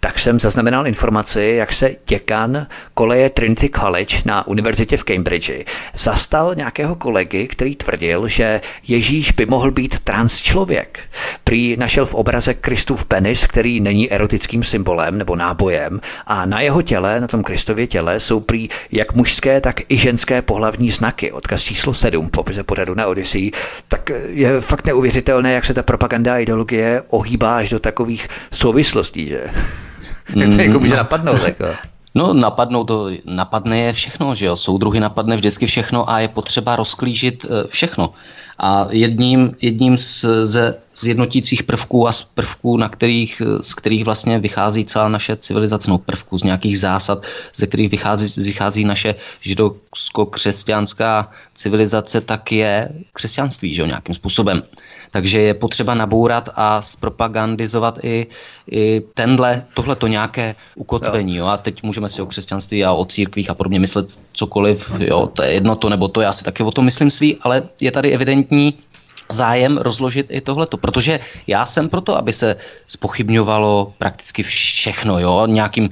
tak 0.00 0.18
jsem 0.18 0.40
zaznamenal 0.40 0.86
informaci, 0.86 1.54
jak 1.56 1.72
se 1.72 1.90
děkan 2.06 2.66
koleje 2.94 3.30
Trinity 3.30 3.68
College 3.68 4.16
na 4.24 4.46
univerzitě 4.46 4.96
v 4.96 5.04
Cambridge 5.04 5.50
zastal 5.94 6.54
nějakého 6.54 6.94
kolegy, 6.94 7.46
který 7.46 7.76
tvrdil, 7.76 8.28
že 8.28 8.60
Ježíš 8.88 9.32
by 9.32 9.46
mohl 9.46 9.70
být 9.70 9.98
trans 9.98 10.40
člověk. 10.40 11.00
Prý 11.44 11.76
našel 11.76 12.06
v 12.06 12.14
obraze 12.14 12.54
Kristův 12.54 13.04
penis, 13.04 13.46
který 13.46 13.80
není 13.80 14.12
erotickým 14.12 14.64
symbolem 14.64 15.18
nebo 15.18 15.36
nábojem 15.36 16.00
a 16.26 16.46
na 16.46 16.60
jeho 16.60 16.82
těle, 16.82 17.20
na 17.20 17.26
tom 17.26 17.42
Kristově 17.42 17.86
těle, 17.86 18.20
jsou 18.20 18.40
prý 18.40 18.68
jak 18.92 19.14
mužské, 19.14 19.60
tak 19.60 19.80
i 19.88 19.96
ženské 19.96 20.42
pohlavní 20.42 20.90
znaky. 20.90 21.32
Odkaz 21.32 21.62
číslo 21.62 21.94
7 21.94 22.30
popise 22.30 22.62
pořadu 22.62 22.94
na 22.94 23.06
Odyssey. 23.06 23.50
Tak 23.88 24.10
je 24.28 24.60
fakt 24.60 24.86
neuvěřitelné, 24.86 25.52
jak 25.52 25.64
se 25.64 25.69
ta 25.74 25.82
propaganda 25.82 26.34
a 26.34 26.38
ideologie 26.38 27.02
ohýbá 27.08 27.56
až 27.56 27.70
do 27.70 27.78
takových 27.78 28.28
souvislostí, 28.52 29.26
že? 29.26 29.44
Mm, 30.34 30.56
to 30.56 30.62
jako 30.62 30.78
může 30.78 30.96
napadnout. 30.96 31.42
Jako. 31.42 31.64
No 32.14 32.32
napadnou 32.32 32.84
to, 32.84 33.10
napadne 33.24 33.78
je 33.78 33.92
všechno, 33.92 34.34
že 34.34 34.46
jo, 34.46 34.56
soudruhy 34.56 35.00
napadne 35.00 35.36
vždycky 35.36 35.66
všechno 35.66 36.10
a 36.10 36.20
je 36.20 36.28
potřeba 36.28 36.76
rozklížit 36.76 37.46
eh, 37.46 37.68
všechno. 37.68 38.12
A 38.58 38.86
jedním, 38.90 39.56
jedním 39.60 39.98
z, 39.98 40.24
ze 40.44 40.78
zjednotících 40.96 41.62
prvků 41.62 42.08
a 42.08 42.12
z 42.12 42.22
prvků, 42.22 42.76
na 42.76 42.88
kterých, 42.88 43.42
z 43.60 43.74
kterých 43.74 44.04
vlastně 44.04 44.38
vychází 44.38 44.84
celá 44.84 45.08
naše 45.08 45.36
civilizace, 45.36 45.90
no 45.90 45.98
prvků 45.98 46.38
z 46.38 46.42
nějakých 46.42 46.78
zásad, 46.78 47.22
ze 47.54 47.66
kterých 47.66 47.90
vychází, 47.90 48.42
vychází 48.42 48.84
naše 48.84 49.14
židovsko-křesťanská 49.40 51.28
civilizace, 51.54 52.20
tak 52.20 52.52
je 52.52 52.88
křesťanství, 53.12 53.74
že 53.74 53.82
jo, 53.82 53.86
nějakým 53.86 54.14
způsobem. 54.14 54.62
Takže 55.10 55.40
je 55.40 55.54
potřeba 55.54 55.94
nabourat 55.94 56.48
a 56.54 56.82
zpropagandizovat 56.82 57.98
i, 58.02 58.26
i 58.70 59.02
tenhle, 59.14 59.64
tohleto 59.74 60.06
nějaké 60.06 60.54
ukotvení. 60.74 61.36
Jo. 61.36 61.46
A 61.46 61.56
teď 61.56 61.82
můžeme 61.82 62.08
si 62.08 62.22
o 62.22 62.26
křesťanství 62.26 62.84
a 62.84 62.92
o 62.92 63.04
církvích 63.04 63.50
a 63.50 63.54
podobně 63.54 63.78
myslet 63.78 64.18
cokoliv. 64.32 65.00
Jo. 65.00 65.26
To 65.26 65.42
je 65.42 65.52
jedno 65.52 65.76
to 65.76 65.88
nebo 65.88 66.08
to, 66.08 66.20
já 66.20 66.32
si 66.32 66.44
taky 66.44 66.62
o 66.62 66.70
tom 66.70 66.84
myslím 66.84 67.10
svý, 67.10 67.36
ale 67.40 67.62
je 67.80 67.90
tady 67.90 68.12
evidentní 68.12 68.74
zájem 69.30 69.78
rozložit 69.78 70.26
i 70.30 70.40
tohleto, 70.40 70.76
protože 70.76 71.20
já 71.46 71.66
jsem 71.66 71.88
proto, 71.88 72.16
aby 72.16 72.32
se 72.32 72.56
spochybňovalo 72.86 73.94
prakticky 73.98 74.42
všechno, 74.42 75.18
jo, 75.18 75.46
nějakým 75.46 75.90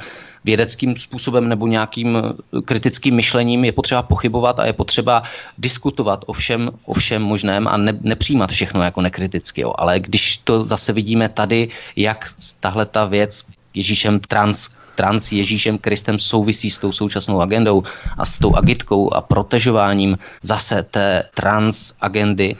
vědeckým 0.48 0.96
způsobem 0.96 1.48
nebo 1.48 1.66
nějakým 1.66 2.16
eh, 2.16 2.22
kritickým 2.64 3.14
myšlením 3.14 3.68
je 3.68 3.72
potřeba 3.72 4.02
pochybovat 4.02 4.60
a 4.60 4.66
je 4.66 4.72
potřeba 4.72 5.22
diskutovat 5.58 6.24
o 6.26 6.32
všem, 6.32 6.72
o 6.88 6.94
všem 6.94 7.22
možném 7.22 7.68
a 7.68 7.76
ne, 7.76 7.92
nepřijímat 8.00 8.50
všechno 8.50 8.82
jako 8.82 9.00
nekriticky. 9.04 9.60
Jo. 9.60 9.76
Ale 9.76 10.00
když 10.00 10.40
to 10.48 10.64
zase 10.64 10.92
vidíme 10.92 11.28
tady, 11.28 11.68
jak 11.96 12.24
tahle 12.60 12.86
ta 12.86 13.04
věc 13.04 13.44
Ježíšem 13.74 14.20
trans 14.20 14.72
trans 14.96 15.32
Ježíšem 15.32 15.78
Kristem 15.78 16.18
souvisí 16.18 16.70
s 16.70 16.78
tou 16.78 16.90
současnou 16.90 17.40
agendou 17.40 17.82
a 18.18 18.24
s 18.24 18.38
tou 18.38 18.50
agitkou 18.56 19.14
a 19.14 19.20
protežováním 19.20 20.18
zase 20.42 20.82
té 20.82 21.22
trans 21.36 21.94
agendy, 22.00 22.56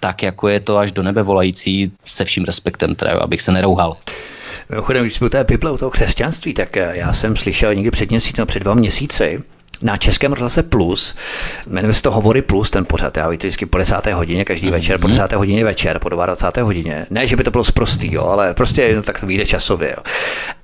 tak 0.00 0.22
jako 0.22 0.48
je 0.48 0.60
to 0.60 0.78
až 0.78 0.92
do 0.92 1.02
nebe 1.02 1.20
volající 1.22 1.92
se 2.06 2.24
vším 2.24 2.44
respektem, 2.44 2.94
teda, 2.94 3.20
abych 3.20 3.42
se 3.42 3.52
nerouhal. 3.52 3.96
Mimochodem, 4.72 5.02
když 5.02 5.14
jsme 5.14 5.30
té 5.30 5.44
Bible, 5.44 5.70
u 5.70 5.78
toho 5.78 5.90
křesťanství, 5.90 6.54
tak 6.54 6.76
eh, 6.76 6.90
já 6.92 7.12
jsem 7.12 7.36
slyšel 7.36 7.74
někdy 7.74 7.90
před 7.90 8.10
měsícem, 8.10 8.46
před 8.46 8.62
dva 8.62 8.74
měsíci, 8.74 9.42
na 9.82 9.96
Českém 9.96 10.32
rozhlase 10.32 10.62
Plus, 10.62 11.16
jmenuje 11.66 11.94
se 11.94 12.02
to 12.02 12.10
Hovory 12.10 12.42
Plus, 12.42 12.70
ten 12.70 12.84
pořad, 12.84 13.16
já 13.16 13.28
víte, 13.28 13.46
vždycky 13.46 13.66
po 13.66 13.78
10. 13.78 14.06
hodině, 14.06 14.44
každý 14.44 14.68
mm-hmm. 14.68 14.72
večer, 14.72 15.00
po 15.00 15.06
10. 15.06 15.32
hodině 15.32 15.64
večer, 15.64 15.98
po 15.98 16.08
22. 16.08 16.64
hodině. 16.64 17.06
Ne, 17.10 17.26
že 17.26 17.36
by 17.36 17.44
to 17.44 17.50
bylo 17.50 17.64
zprostý, 17.64 18.14
jo, 18.14 18.24
ale 18.24 18.54
prostě 18.54 18.96
no, 18.96 19.02
tak 19.02 19.20
to 19.20 19.26
vyjde 19.26 19.46
časově. 19.46 19.94
Jo. 19.96 20.02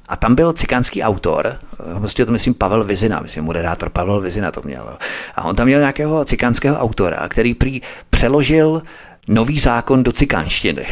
A 0.08 0.16
tam 0.16 0.34
byl 0.34 0.52
cikánský 0.52 1.02
autor, 1.02 1.56
vlastně 1.78 2.26
to 2.26 2.32
myslím 2.32 2.54
Pavel 2.54 2.84
Vizina, 2.84 3.20
myslím 3.20 3.44
moderátor 3.44 3.90
Pavel 3.90 4.20
Vizina 4.20 4.50
to 4.50 4.60
měl. 4.64 4.96
A 5.36 5.44
on 5.44 5.56
tam 5.56 5.66
měl 5.66 5.80
nějakého 5.80 6.24
cikánského 6.24 6.76
autora, 6.76 7.28
který 7.28 7.54
prý 7.54 7.82
přeložil 8.10 8.82
nový 9.28 9.58
zákon 9.58 10.02
do 10.02 10.12
cikánštiny. 10.12 10.86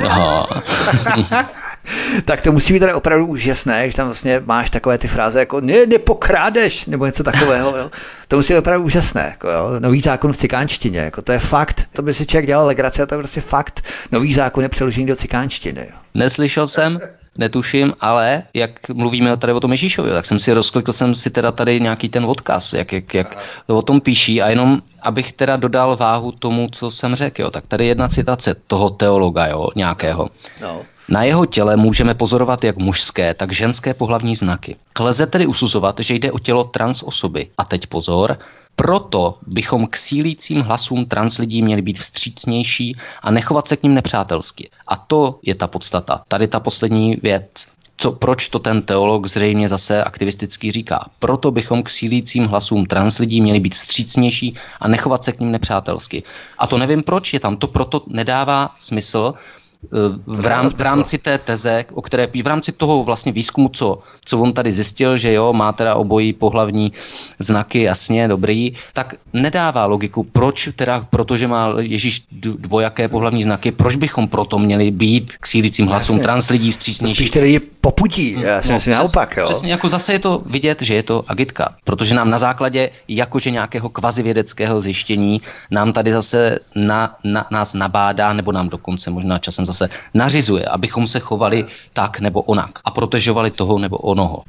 tak 2.24 2.40
to 2.40 2.52
musí 2.52 2.72
být 2.72 2.80
tady 2.80 2.92
opravdu 2.92 3.26
úžasné, 3.26 3.90
že 3.90 3.96
tam 3.96 4.06
vlastně 4.06 4.42
máš 4.44 4.70
takové 4.70 4.98
ty 4.98 5.08
fráze 5.08 5.38
jako 5.38 5.60
ne, 5.60 5.86
nepokrádeš, 5.86 6.86
nebo 6.86 7.06
něco 7.06 7.24
takového. 7.24 7.76
Jo. 7.76 7.90
To 8.28 8.36
musí 8.36 8.52
být 8.52 8.58
opravdu 8.58 8.86
úžasné. 8.86 9.26
Jako, 9.30 9.48
jo. 9.48 9.70
Nový 9.78 10.00
zákon 10.00 10.32
v 10.32 10.36
cikánštině, 10.36 10.98
jako, 10.98 11.22
to 11.22 11.32
je 11.32 11.38
fakt. 11.38 11.86
To 11.92 12.02
by 12.02 12.14
si 12.14 12.26
člověk 12.26 12.46
dělal 12.46 12.66
legraci 12.66 13.02
a 13.02 13.06
to 13.06 13.14
je 13.14 13.18
prostě 13.18 13.40
fakt. 13.40 13.84
Nový 14.12 14.34
zákon 14.34 14.62
je 14.62 14.68
přeložený 14.68 15.06
do 15.06 15.16
cikánštiny. 15.16 15.80
Jo. 15.80 15.96
Neslyšel 16.14 16.66
jsem, 16.66 17.00
netuším, 17.38 17.92
ale 18.00 18.42
jak 18.54 18.88
mluvíme 18.88 19.36
tady 19.36 19.52
o 19.52 19.60
tom 19.60 19.70
Ježíšovi, 19.70 20.10
tak 20.10 20.26
jsem 20.26 20.38
si 20.38 20.52
rozklikl 20.52 20.92
jsem 20.92 21.14
si 21.14 21.30
teda 21.30 21.52
tady 21.52 21.80
nějaký 21.80 22.08
ten 22.08 22.24
odkaz, 22.24 22.72
jak, 22.72 22.92
jak, 22.92 23.14
jak 23.14 23.38
o 23.66 23.82
tom 23.82 24.00
píší 24.00 24.42
a 24.42 24.50
jenom 24.50 24.82
abych 25.02 25.32
teda 25.32 25.56
dodal 25.56 25.96
váhu 25.96 26.32
tomu, 26.32 26.68
co 26.72 26.90
jsem 26.90 27.14
řekl, 27.14 27.42
jo, 27.42 27.50
tak 27.50 27.66
tady 27.66 27.86
jedna 27.86 28.08
citace 28.08 28.54
toho 28.66 28.90
teologa, 28.90 29.46
jo, 29.46 29.68
nějakého. 29.76 30.28
No. 30.60 30.82
Na 31.08 31.22
jeho 31.22 31.46
těle 31.46 31.76
můžeme 31.76 32.14
pozorovat 32.14 32.64
jak 32.64 32.76
mužské, 32.76 33.34
tak 33.34 33.52
ženské 33.52 33.94
pohlavní 33.94 34.36
znaky. 34.36 34.76
Lze 35.00 35.26
tedy 35.26 35.46
usuzovat, 35.46 36.00
že 36.00 36.14
jde 36.14 36.32
o 36.32 36.38
tělo 36.38 36.64
trans 36.64 37.02
osoby. 37.02 37.48
A 37.58 37.64
teď 37.64 37.86
pozor, 37.86 38.38
proto 38.76 39.38
bychom 39.46 39.86
k 39.86 39.96
sílícím 39.96 40.60
hlasům 40.60 41.04
trans 41.04 41.38
lidí 41.38 41.62
měli 41.62 41.82
být 41.82 41.98
vstřícnější 41.98 42.96
a 43.22 43.30
nechovat 43.30 43.68
se 43.68 43.76
k 43.76 43.82
ním 43.82 43.94
nepřátelsky. 43.94 44.70
A 44.88 44.96
to 44.96 45.38
je 45.42 45.54
ta 45.54 45.66
podstata. 45.66 46.20
Tady 46.28 46.48
ta 46.48 46.60
poslední 46.60 47.16
věc. 47.22 47.46
Co, 47.96 48.12
proč 48.12 48.48
to 48.48 48.58
ten 48.58 48.82
teolog 48.82 49.26
zřejmě 49.26 49.68
zase 49.68 50.04
aktivisticky 50.04 50.72
říká? 50.72 51.06
Proto 51.18 51.50
bychom 51.50 51.82
k 51.82 51.90
sílícím 51.90 52.46
hlasům 52.46 52.86
trans 52.86 53.18
lidí 53.18 53.40
měli 53.40 53.60
být 53.60 53.74
vstřícnější 53.74 54.56
a 54.80 54.88
nechovat 54.88 55.24
se 55.24 55.32
k 55.32 55.40
ním 55.40 55.50
nepřátelsky. 55.50 56.22
A 56.58 56.66
to 56.66 56.78
nevím 56.78 57.02
proč, 57.02 57.32
je 57.34 57.40
tam 57.40 57.56
to 57.56 57.66
proto 57.66 58.02
nedává 58.06 58.74
smysl, 58.78 59.34
v, 60.26 60.46
rám, 60.46 60.70
v 60.70 60.80
rámci 60.80 61.18
té 61.18 61.38
teze, 61.38 61.84
o 61.92 62.02
které 62.02 62.28
v 62.42 62.46
rámci 62.46 62.72
toho 62.72 63.04
vlastně 63.04 63.32
výzkumu, 63.32 63.68
co, 63.68 63.98
co 64.24 64.38
on 64.38 64.52
tady 64.52 64.72
zjistil, 64.72 65.16
že 65.16 65.32
jo, 65.32 65.52
má 65.52 65.72
teda 65.72 65.94
obojí 65.94 66.32
pohlavní 66.32 66.92
znaky, 67.38 67.82
jasně, 67.82 68.28
dobrý, 68.28 68.74
tak 68.92 69.14
nedává 69.32 69.84
logiku, 69.84 70.22
proč 70.24 70.68
teda, 70.76 71.06
protože 71.10 71.48
má 71.48 71.74
Ježíš 71.78 72.22
dvojaké 72.58 73.08
pohlavní 73.08 73.42
znaky, 73.42 73.72
proč 73.72 73.96
bychom 73.96 74.28
proto 74.28 74.58
měli 74.58 74.90
být 74.90 75.36
k 75.40 75.46
sílícím 75.46 75.86
hlasům 75.86 76.16
jasně. 76.16 76.22
trans 76.22 76.50
lidí 76.50 76.72
vstřícnější. 76.72 77.14
Spíš 77.14 77.30
tedy 77.30 77.60
popudí, 77.60 78.36
já 78.40 78.62
si 78.62 78.68
no, 78.68 78.74
myslím 78.74 78.92
naopak. 78.92 79.36
Jo. 79.36 79.44
Přesně, 79.44 79.72
jako 79.72 79.88
zase 79.88 80.12
je 80.12 80.18
to 80.18 80.42
vidět, 80.46 80.82
že 80.82 80.94
je 80.94 81.02
to 81.02 81.24
agitka, 81.28 81.74
protože 81.84 82.14
nám 82.14 82.30
na 82.30 82.38
základě 82.38 82.90
jakože 83.08 83.50
nějakého 83.50 83.88
kvazivědeckého 83.88 84.80
zjištění 84.80 85.40
nám 85.70 85.92
tady 85.92 86.12
zase 86.12 86.58
na, 86.74 87.14
na, 87.24 87.46
nás 87.50 87.74
nabádá, 87.74 88.32
nebo 88.32 88.52
nám 88.52 88.68
dokonce 88.68 89.10
možná 89.10 89.38
časem 89.38 89.66
zase 89.72 89.88
nařizuje, 90.14 90.64
abychom 90.64 91.06
se 91.06 91.20
chovali 91.20 91.64
tak 91.92 92.20
nebo 92.20 92.42
onak 92.42 92.70
a 92.84 92.90
protežovali 92.90 93.50
toho 93.50 93.78
nebo 93.78 93.96
onoho. 93.96 94.42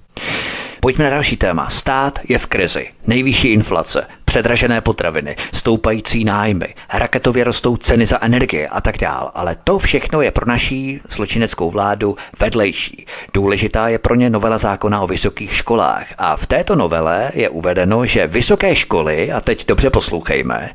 Pojďme 0.84 1.04
na 1.04 1.10
další 1.10 1.38
téma. 1.38 1.70
Stát 1.70 2.20
je 2.30 2.38
v 2.38 2.46
krizi. 2.46 2.88
Nejvyšší 3.08 3.48
inflace, 3.48 4.08
předražené 4.26 4.82
potraviny, 4.82 5.36
stoupající 5.54 6.24
nájmy, 6.24 6.76
raketově 6.94 7.44
rostou 7.44 7.78
ceny 7.78 8.08
za 8.08 8.24
energie 8.24 8.68
a 8.68 8.82
tak 8.82 8.98
dál. 8.98 9.32
Ale 9.36 9.56
to 9.64 9.80
všechno 9.80 10.22
je 10.22 10.32
pro 10.32 10.46
naší 10.46 11.00
zločineckou 11.10 11.72
vládu 11.72 12.18
vedlejší. 12.40 13.06
Důležitá 13.34 13.90
je 13.90 14.00
pro 14.00 14.16
ně 14.16 14.30
novela 14.30 14.58
zákona 14.58 15.02
o 15.02 15.08
vysokých 15.08 15.56
školách. 15.56 16.06
A 16.18 16.38
v 16.38 16.48
této 16.48 16.76
novele 16.76 17.32
je 17.34 17.50
uvedeno, 17.50 18.06
že 18.06 18.28
vysoké 18.28 18.76
školy, 18.76 19.32
a 19.32 19.42
teď 19.42 19.68
dobře 19.68 19.90
poslouchejme, 19.90 20.70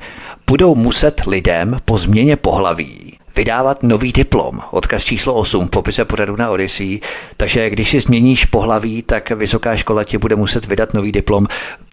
budou 0.46 0.74
muset 0.74 1.20
lidem 1.26 1.76
po 1.84 1.98
změně 1.98 2.36
pohlaví 2.36 3.07
vydávat 3.39 3.82
nový 3.82 4.12
diplom. 4.12 4.60
Odkaz 4.70 5.05
číslo 5.05 5.35
8 5.35 5.66
v 5.66 5.70
popise 5.70 6.05
pořadu 6.05 6.36
na 6.36 6.51
Odyssey. 6.51 7.01
Takže 7.36 7.70
když 7.70 7.90
si 7.90 8.01
změníš 8.01 8.44
pohlaví, 8.44 9.02
tak 9.02 9.31
vysoká 9.31 9.77
škola 9.77 10.05
ti 10.05 10.19
bude 10.19 10.36
muset 10.36 10.66
vydat 10.66 10.94
nový 10.94 11.12
diplom 11.12 11.47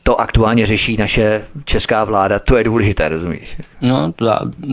to 0.08 0.22
aktuálně 0.22 0.66
řeší 0.66 0.98
naše 0.98 1.46
česká 1.66 2.04
vláda, 2.04 2.40
to 2.40 2.58
je 2.58 2.64
důležité, 2.64 3.10
rozumíš? 3.10 3.58
No, 3.82 4.14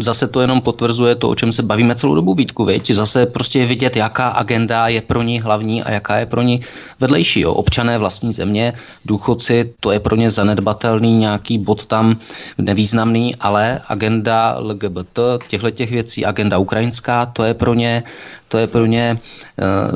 zase 0.00 0.28
to 0.28 0.40
jenom 0.40 0.60
potvrzuje 0.60 1.14
to, 1.14 1.28
o 1.28 1.34
čem 1.34 1.52
se 1.52 1.62
bavíme 1.62 1.94
celou 1.94 2.14
dobu, 2.14 2.34
Vítku, 2.34 2.64
věď? 2.64 2.90
Zase 2.90 3.26
prostě 3.26 3.58
je 3.58 3.66
vidět, 3.66 3.96
jaká 3.96 4.28
agenda 4.28 4.88
je 4.88 5.00
pro 5.00 5.22
ní 5.22 5.40
hlavní 5.40 5.82
a 5.82 5.90
jaká 5.90 6.16
je 6.16 6.26
pro 6.26 6.42
ní 6.42 6.60
vedlejší. 7.00 7.40
Jo? 7.40 7.52
Občané 7.52 7.98
vlastní 7.98 8.32
země, 8.32 8.72
důchodci, 9.04 9.74
to 9.80 9.90
je 9.90 10.00
pro 10.00 10.16
ně 10.16 10.30
zanedbatelný 10.30 11.18
nějaký 11.18 11.58
bod 11.58 11.86
tam 11.86 12.16
nevýznamný, 12.58 13.36
ale 13.36 13.80
agenda 13.88 14.56
LGBT, 14.58 15.18
těchto 15.48 15.70
těch 15.70 15.90
věcí, 15.90 16.24
agenda 16.24 16.58
ukrajinská, 16.58 17.26
to 17.26 17.44
je 17.44 17.54
pro 17.54 17.74
ně, 17.74 18.02
to 18.48 18.58
je 18.58 18.66
pro 18.66 18.86
ně 18.86 19.18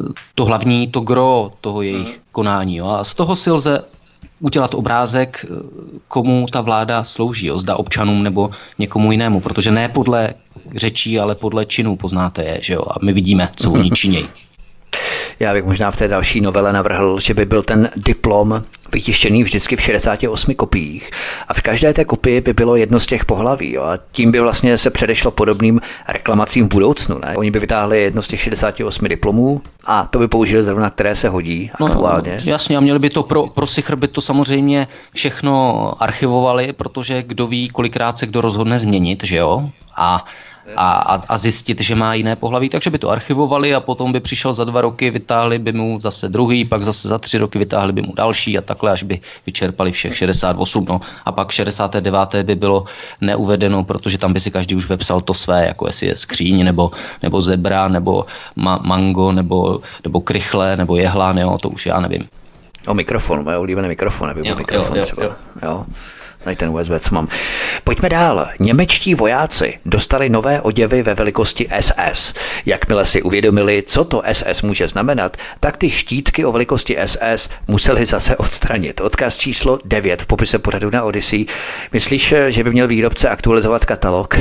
uh, 0.01 0.09
to 0.35 0.45
hlavní, 0.45 0.89
to 0.89 1.01
gro 1.01 1.53
toho 1.61 1.83
jejich 1.83 2.21
konání. 2.33 2.77
Jo? 2.77 2.89
A 2.89 3.05
z 3.05 3.15
toho 3.15 3.37
si 3.37 3.51
lze 3.51 3.96
udělat 4.41 4.75
obrázek, 4.75 5.45
eh, 5.45 5.55
komu 6.09 6.47
ta 6.53 6.61
vláda 6.61 7.05
slouží, 7.05 7.47
jo? 7.47 7.59
zda 7.59 7.77
občanům 7.77 8.23
nebo 8.23 8.51
někomu 8.79 9.13
jinému, 9.13 9.41
protože 9.41 9.71
ne 9.71 9.89
podle 9.89 10.35
řečí, 10.75 11.21
ale 11.21 11.35
podle 11.35 11.65
činů 11.65 11.97
poznáte 11.97 12.45
je, 12.45 12.59
že 12.63 12.75
jo? 12.75 12.83
a 12.91 12.95
my 13.03 13.13
vidíme, 13.13 13.49
co 13.57 13.73
oni 13.73 13.91
činějí. 13.95 14.29
Já 15.41 15.53
bych 15.53 15.65
možná 15.65 15.91
v 15.91 15.97
té 15.97 16.09
další 16.09 16.41
novele 16.41 16.73
navrhl, 16.73 17.21
že 17.21 17.35
by 17.35 17.45
byl 17.45 17.63
ten 17.63 17.91
diplom 17.97 18.63
vytištěný 18.93 19.43
vždycky 19.43 19.77
v 19.77 19.81
68 19.81 20.55
kopiích 20.55 21.11
a 21.49 21.55
v 21.55 21.63
každé 21.63 21.95
té 21.95 22.05
kopii 22.05 22.41
by 22.41 22.53
bylo 22.53 22.77
jedno 22.77 23.01
z 23.01 23.07
těch 23.07 23.25
pohlaví 23.25 23.73
jo, 23.73 23.83
a 23.83 23.99
tím 24.13 24.33
by 24.33 24.41
vlastně 24.41 24.79
se 24.79 24.91
předešlo 24.91 25.31
podobným 25.31 25.81
reklamacím 26.09 26.67
v 26.67 26.69
budoucnu. 26.69 27.19
Ne? 27.19 27.35
Oni 27.37 27.51
by 27.51 27.59
vytáhli 27.59 28.03
jedno 28.03 28.23
z 28.23 28.29
těch 28.29 28.41
68 28.41 29.09
diplomů 29.09 29.63
a 29.85 30.07
to 30.07 30.19
by 30.19 30.29
použili 30.29 30.65
zrovna, 30.65 30.91
které 30.91 31.17
se 31.17 31.29
hodí 31.29 31.71
no, 31.81 31.87
aktuálně. 31.87 32.39
No, 32.45 32.51
jasně 32.51 32.77
a 32.77 32.81
měli 32.81 32.99
by 32.99 33.11
to 33.11 33.23
pro, 33.23 33.47
pro 33.47 33.67
Sichr 33.67 33.97
by 33.97 34.09
to 34.09 34.21
samozřejmě 34.21 34.89
všechno 35.15 35.93
archivovali, 36.03 36.73
protože 36.73 37.23
kdo 37.23 37.47
ví, 37.47 37.69
kolikrát 37.69 38.19
se 38.19 38.27
kdo 38.27 38.41
rozhodne 38.41 38.79
změnit, 38.79 39.25
že 39.25 39.37
jo? 39.37 39.71
A 39.97 40.25
a, 40.77 40.93
a, 40.93 41.23
a 41.29 41.39
zjistit, 41.39 41.81
že 41.81 41.95
má 41.95 42.15
jiné 42.15 42.37
pohlaví, 42.37 42.69
takže 42.69 42.91
by 42.91 42.99
to 42.99 43.11
archivovali 43.11 43.75
a 43.75 43.81
potom 43.81 44.13
by 44.13 44.21
přišel 44.21 44.53
za 44.55 44.65
dva 44.65 44.81
roky, 44.81 45.11
vytáhli 45.11 45.59
by 45.59 45.73
mu 45.73 46.01
zase 46.01 46.29
druhý, 46.29 46.65
pak 46.65 46.85
zase 46.85 47.09
za 47.09 47.19
tři 47.19 47.39
roky 47.39 47.59
vytáhli 47.59 47.93
by 47.93 48.03
mu 48.03 48.13
další 48.15 48.59
a 48.59 48.61
takhle, 48.61 48.93
až 48.93 49.03
by 49.03 49.21
vyčerpali 49.47 49.93
všech 49.93 50.17
68. 50.17 50.87
No. 50.89 51.01
A 51.25 51.33
pak 51.33 51.51
69. 51.51 52.35
by 52.43 52.55
bylo 52.55 52.85
neuvedeno, 53.21 53.85
protože 53.85 54.19
tam 54.19 54.33
by 54.33 54.41
si 54.41 54.51
každý 54.51 54.75
už 54.75 54.89
vepsal 54.89 55.21
to 55.21 55.35
své, 55.35 55.67
jako 55.67 55.87
jestli 55.87 56.07
je 56.07 56.17
skříň, 56.17 56.65
nebo, 56.65 56.91
nebo 57.23 57.43
zebra, 57.43 57.89
nebo 57.89 58.27
ma, 58.57 58.81
mango, 58.85 59.33
nebo, 59.33 59.81
nebo 60.05 60.21
krychle, 60.21 60.77
nebo 60.77 60.97
jehlán, 60.97 61.39
jo, 61.39 61.59
to 61.63 61.69
už 61.69 61.87
já 61.87 62.01
nevím. 62.01 62.29
O 62.87 62.95
mikrofon, 62.95 63.45
moje 63.45 63.57
oblíbené 63.57 63.89
mikrofon, 63.89 64.29
nebo 64.29 64.57
mikrofon 64.57 64.97
jo, 64.97 65.01
jo, 65.01 65.05
třeba. 65.05 65.23
Jo. 65.23 65.33
jo. 65.63 65.87
Tady 66.47 66.57
ten 66.57 66.71
USB, 66.71 66.91
co 66.99 67.15
mám. 67.15 67.29
Pojďme 67.85 68.09
dál. 68.09 68.49
Němečtí 68.59 69.15
vojáci 69.15 69.79
dostali 69.87 70.29
nové 70.29 70.61
oděvy 70.61 71.03
ve 71.03 71.15
velikosti 71.15 71.69
SS. 71.81 72.35
Jakmile 72.67 73.07
si 73.07 73.23
uvědomili, 73.23 73.83
co 73.87 74.05
to 74.05 74.23
SS 74.33 74.63
může 74.63 74.89
znamenat, 74.89 75.37
tak 75.61 75.77
ty 75.77 75.91
štítky 75.91 76.45
o 76.45 76.53
velikosti 76.53 76.97
SS 77.05 77.51
museli 77.69 78.07
zase 78.07 78.37
odstranit. 78.37 79.01
Odkaz 79.01 79.37
číslo 79.37 79.79
9 79.85 80.23
v 80.23 80.27
popise 80.27 80.59
pořadu 80.59 80.91
na 80.91 81.05
Odyssey. 81.05 81.47
Myslíš, 81.93 82.35
že 82.49 82.65
by 82.65 82.71
měl 82.71 82.89
výrobce 82.89 83.29
aktualizovat 83.29 83.85
katalog? 83.85 84.35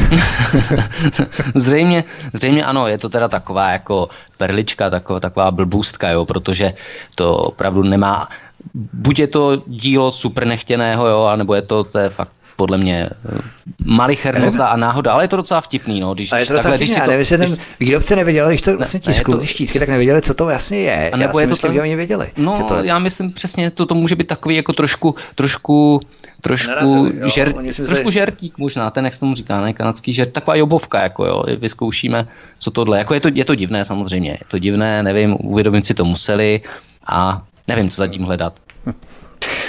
zřejmě, 1.55 2.03
zřejmě 2.33 2.63
ano, 2.65 2.87
je 2.87 2.97
to 2.97 3.09
teda 3.09 3.27
taková 3.27 3.69
jako 3.69 4.09
perlička, 4.37 4.89
taková, 4.89 5.19
taková 5.19 5.51
blbůstka, 5.51 6.09
jo, 6.09 6.25
protože 6.25 6.73
to 7.15 7.37
opravdu 7.37 7.83
nemá 7.83 8.29
buď 8.73 9.19
je 9.19 9.27
to 9.27 9.63
dílo 9.67 10.11
super 10.11 10.47
nechtěného, 10.47 11.07
jo, 11.07 11.23
anebo 11.23 11.55
je 11.55 11.61
to, 11.61 11.83
to 11.83 11.99
je 11.99 12.09
fakt 12.09 12.35
podle 12.55 12.77
mě 12.77 13.09
eh, 13.09 13.39
malichernost 13.85 14.59
a 14.59 14.75
náhoda, 14.75 15.11
ale 15.11 15.23
je 15.23 15.27
to 15.27 15.35
docela 15.35 15.61
vtipný, 15.61 15.99
no. 15.99 16.13
Když, 16.13 16.31
a 16.31 16.37
je 16.37 16.45
to 16.45 16.53
takhle, 16.53 16.77
když 16.77 16.89
si 16.89 17.01
to, 17.01 17.11
nevím, 17.11 17.25
když, 17.37 17.51
výrobce 17.79 18.15
nevěděl, 18.15 18.47
když 18.47 18.61
to 18.61 18.77
vlastně 18.77 18.99
tiskl, 18.99 19.37
ty 19.37 19.47
štítky, 19.47 19.79
tak 19.79 19.89
nevěděli, 19.89 20.21
co 20.21 20.33
to 20.33 20.45
vlastně 20.45 20.77
je. 20.77 21.11
A 21.11 21.17
nebo 21.17 21.39
já 21.39 21.41
je 21.41 21.47
to 21.47 21.53
myslím, 21.53 21.73
že 21.73 21.81
oni 21.81 21.95
věděli. 21.95 22.31
No, 22.37 22.65
to... 22.67 22.75
já 22.83 22.99
myslím 22.99 23.31
přesně, 23.31 23.71
to, 23.71 23.85
to 23.85 23.95
může 23.95 24.15
být 24.15 24.27
takový 24.27 24.55
jako 24.55 24.73
trošku, 24.73 25.15
trošku 25.35 26.01
trošku, 26.41 26.69
Narazili, 26.69 27.19
jo, 27.19 27.27
žer, 27.27 27.53
trošku 27.85 28.09
žertík 28.09 28.57
možná, 28.57 28.91
ten 28.91 29.05
jak 29.05 29.13
se 29.13 29.19
tomu 29.19 29.35
říká, 29.35 29.61
ne, 29.61 29.73
kanadský 29.73 30.13
žert, 30.13 30.31
taková 30.31 30.55
jobovka, 30.55 31.03
jako 31.03 31.25
jo, 31.25 31.43
vyzkoušíme, 31.57 32.27
co 32.59 32.71
tohle, 32.71 32.97
jako 32.97 33.13
je 33.13 33.19
to, 33.19 33.29
je 33.33 33.45
to 33.45 33.55
divné 33.55 33.85
samozřejmě, 33.85 34.31
je 34.31 34.47
to 34.47 34.59
divné, 34.59 35.03
nevím, 35.03 35.37
uvědomit 35.39 35.85
si 35.85 35.93
to 35.93 36.05
museli 36.05 36.61
a 37.07 37.41
nevím, 37.67 37.89
co 37.89 37.95
zatím 37.95 38.23
hledat. 38.23 38.59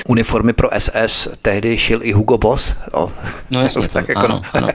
Uniformy 0.08 0.52
pro 0.52 0.68
SS 0.78 1.28
tehdy 1.42 1.78
šil 1.78 2.00
i 2.02 2.12
Hugo 2.12 2.38
Boss. 2.38 2.74
O, 2.92 3.12
no 3.50 3.62
jasně, 3.62 3.88
tak 3.92 4.08
jako 4.08 4.20
ano, 4.20 4.42
ano. 4.52 4.68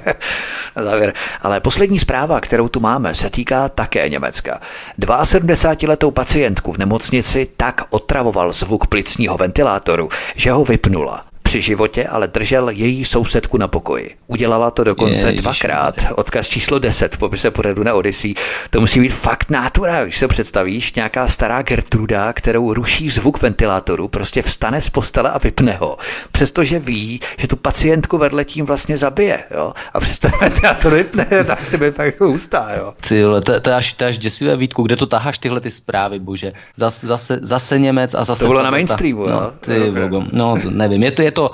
závěr. 0.84 1.14
Ale 1.42 1.60
poslední 1.60 2.00
zpráva, 2.00 2.42
kterou 2.42 2.68
tu 2.68 2.80
máme, 2.80 3.16
se 3.16 3.30
týká 3.30 3.70
také 3.70 4.10
Německa. 4.10 4.62
72-letou 5.00 6.12
pacientku 6.12 6.72
v 6.72 6.78
nemocnici 6.78 7.48
tak 7.58 7.82
otravoval 7.90 8.54
zvuk 8.54 8.88
plicního 8.88 9.38
ventilátoru, 9.38 10.10
že 10.36 10.52
ho 10.52 10.66
vypnula. 10.66 11.31
Při 11.52 11.62
životě 11.62 12.08
ale 12.08 12.28
držel 12.28 12.70
její 12.70 13.06
sousedku 13.06 13.58
na 13.58 13.68
pokoji. 13.68 14.16
Udělala 14.28 14.72
to 14.72 14.84
dokonce 14.84 15.32
je, 15.32 15.42
dvakrát. 15.42 15.96
Odkaz 16.16 16.48
číslo 16.48 16.80
10 16.80 17.16
v 17.16 17.18
popise 17.18 17.52
pořadu 17.52 17.84
na 17.84 17.94
Odyssey. 17.94 18.34
To 18.70 18.80
musí 18.80 19.00
být 19.00 19.10
fakt 19.10 19.50
nátura, 19.50 20.04
když 20.04 20.18
se 20.18 20.28
představíš, 20.28 20.94
nějaká 20.94 21.28
stará 21.28 21.62
Gertruda, 21.62 22.34
kterou 22.34 22.74
ruší 22.74 23.10
zvuk 23.10 23.42
ventilátoru, 23.42 24.08
prostě 24.08 24.42
vstane 24.42 24.82
z 24.82 24.90
postele 24.90 25.30
a 25.30 25.38
vypne 25.38 25.74
ho. 25.74 25.98
Přestože 26.32 26.80
ví, 26.80 27.20
že 27.38 27.48
tu 27.48 27.56
pacientku 27.56 28.18
vedle 28.18 28.46
tím 28.46 28.66
vlastně 28.66 28.98
zabije. 28.98 29.44
Jo? 29.52 29.74
A 29.94 30.00
přesto 30.00 30.28
ventilátor 30.42 30.94
vypne, 30.94 31.26
tak 31.46 31.60
si 31.60 31.78
by 31.78 31.92
fakt 31.92 32.20
hustá. 32.20 32.74
Jo? 32.78 32.94
Ty 33.08 33.24
to, 33.46 33.60
to, 33.60 33.70
je 33.70 33.76
až, 33.76 33.94
to 33.94 34.04
je 34.04 34.08
až 34.08 34.18
děsivé 34.18 34.56
Vítku, 34.56 34.84
kde 34.84 34.96
to 34.96 35.06
taháš 35.06 35.38
tyhle 35.38 35.60
ty 35.60 35.72
zprávy, 35.72 36.20
bože. 36.20 36.54
Zase, 36.76 37.08
zase, 37.08 37.40
zase 37.42 37.80
Němec 37.80 38.14
a 38.14 38.24
zase... 38.24 38.44
To 38.44 38.48
bylo 38.48 38.64
na 38.64 38.72
mainstreamu, 38.72 39.28
no, 39.28 39.52
ty, 39.60 39.90
okay. 39.90 40.28
no, 40.32 40.58
nevím, 40.70 41.04
je 41.04 41.12
to, 41.12 41.22
je 41.22 41.32
to 41.32 41.41
to 41.42 41.52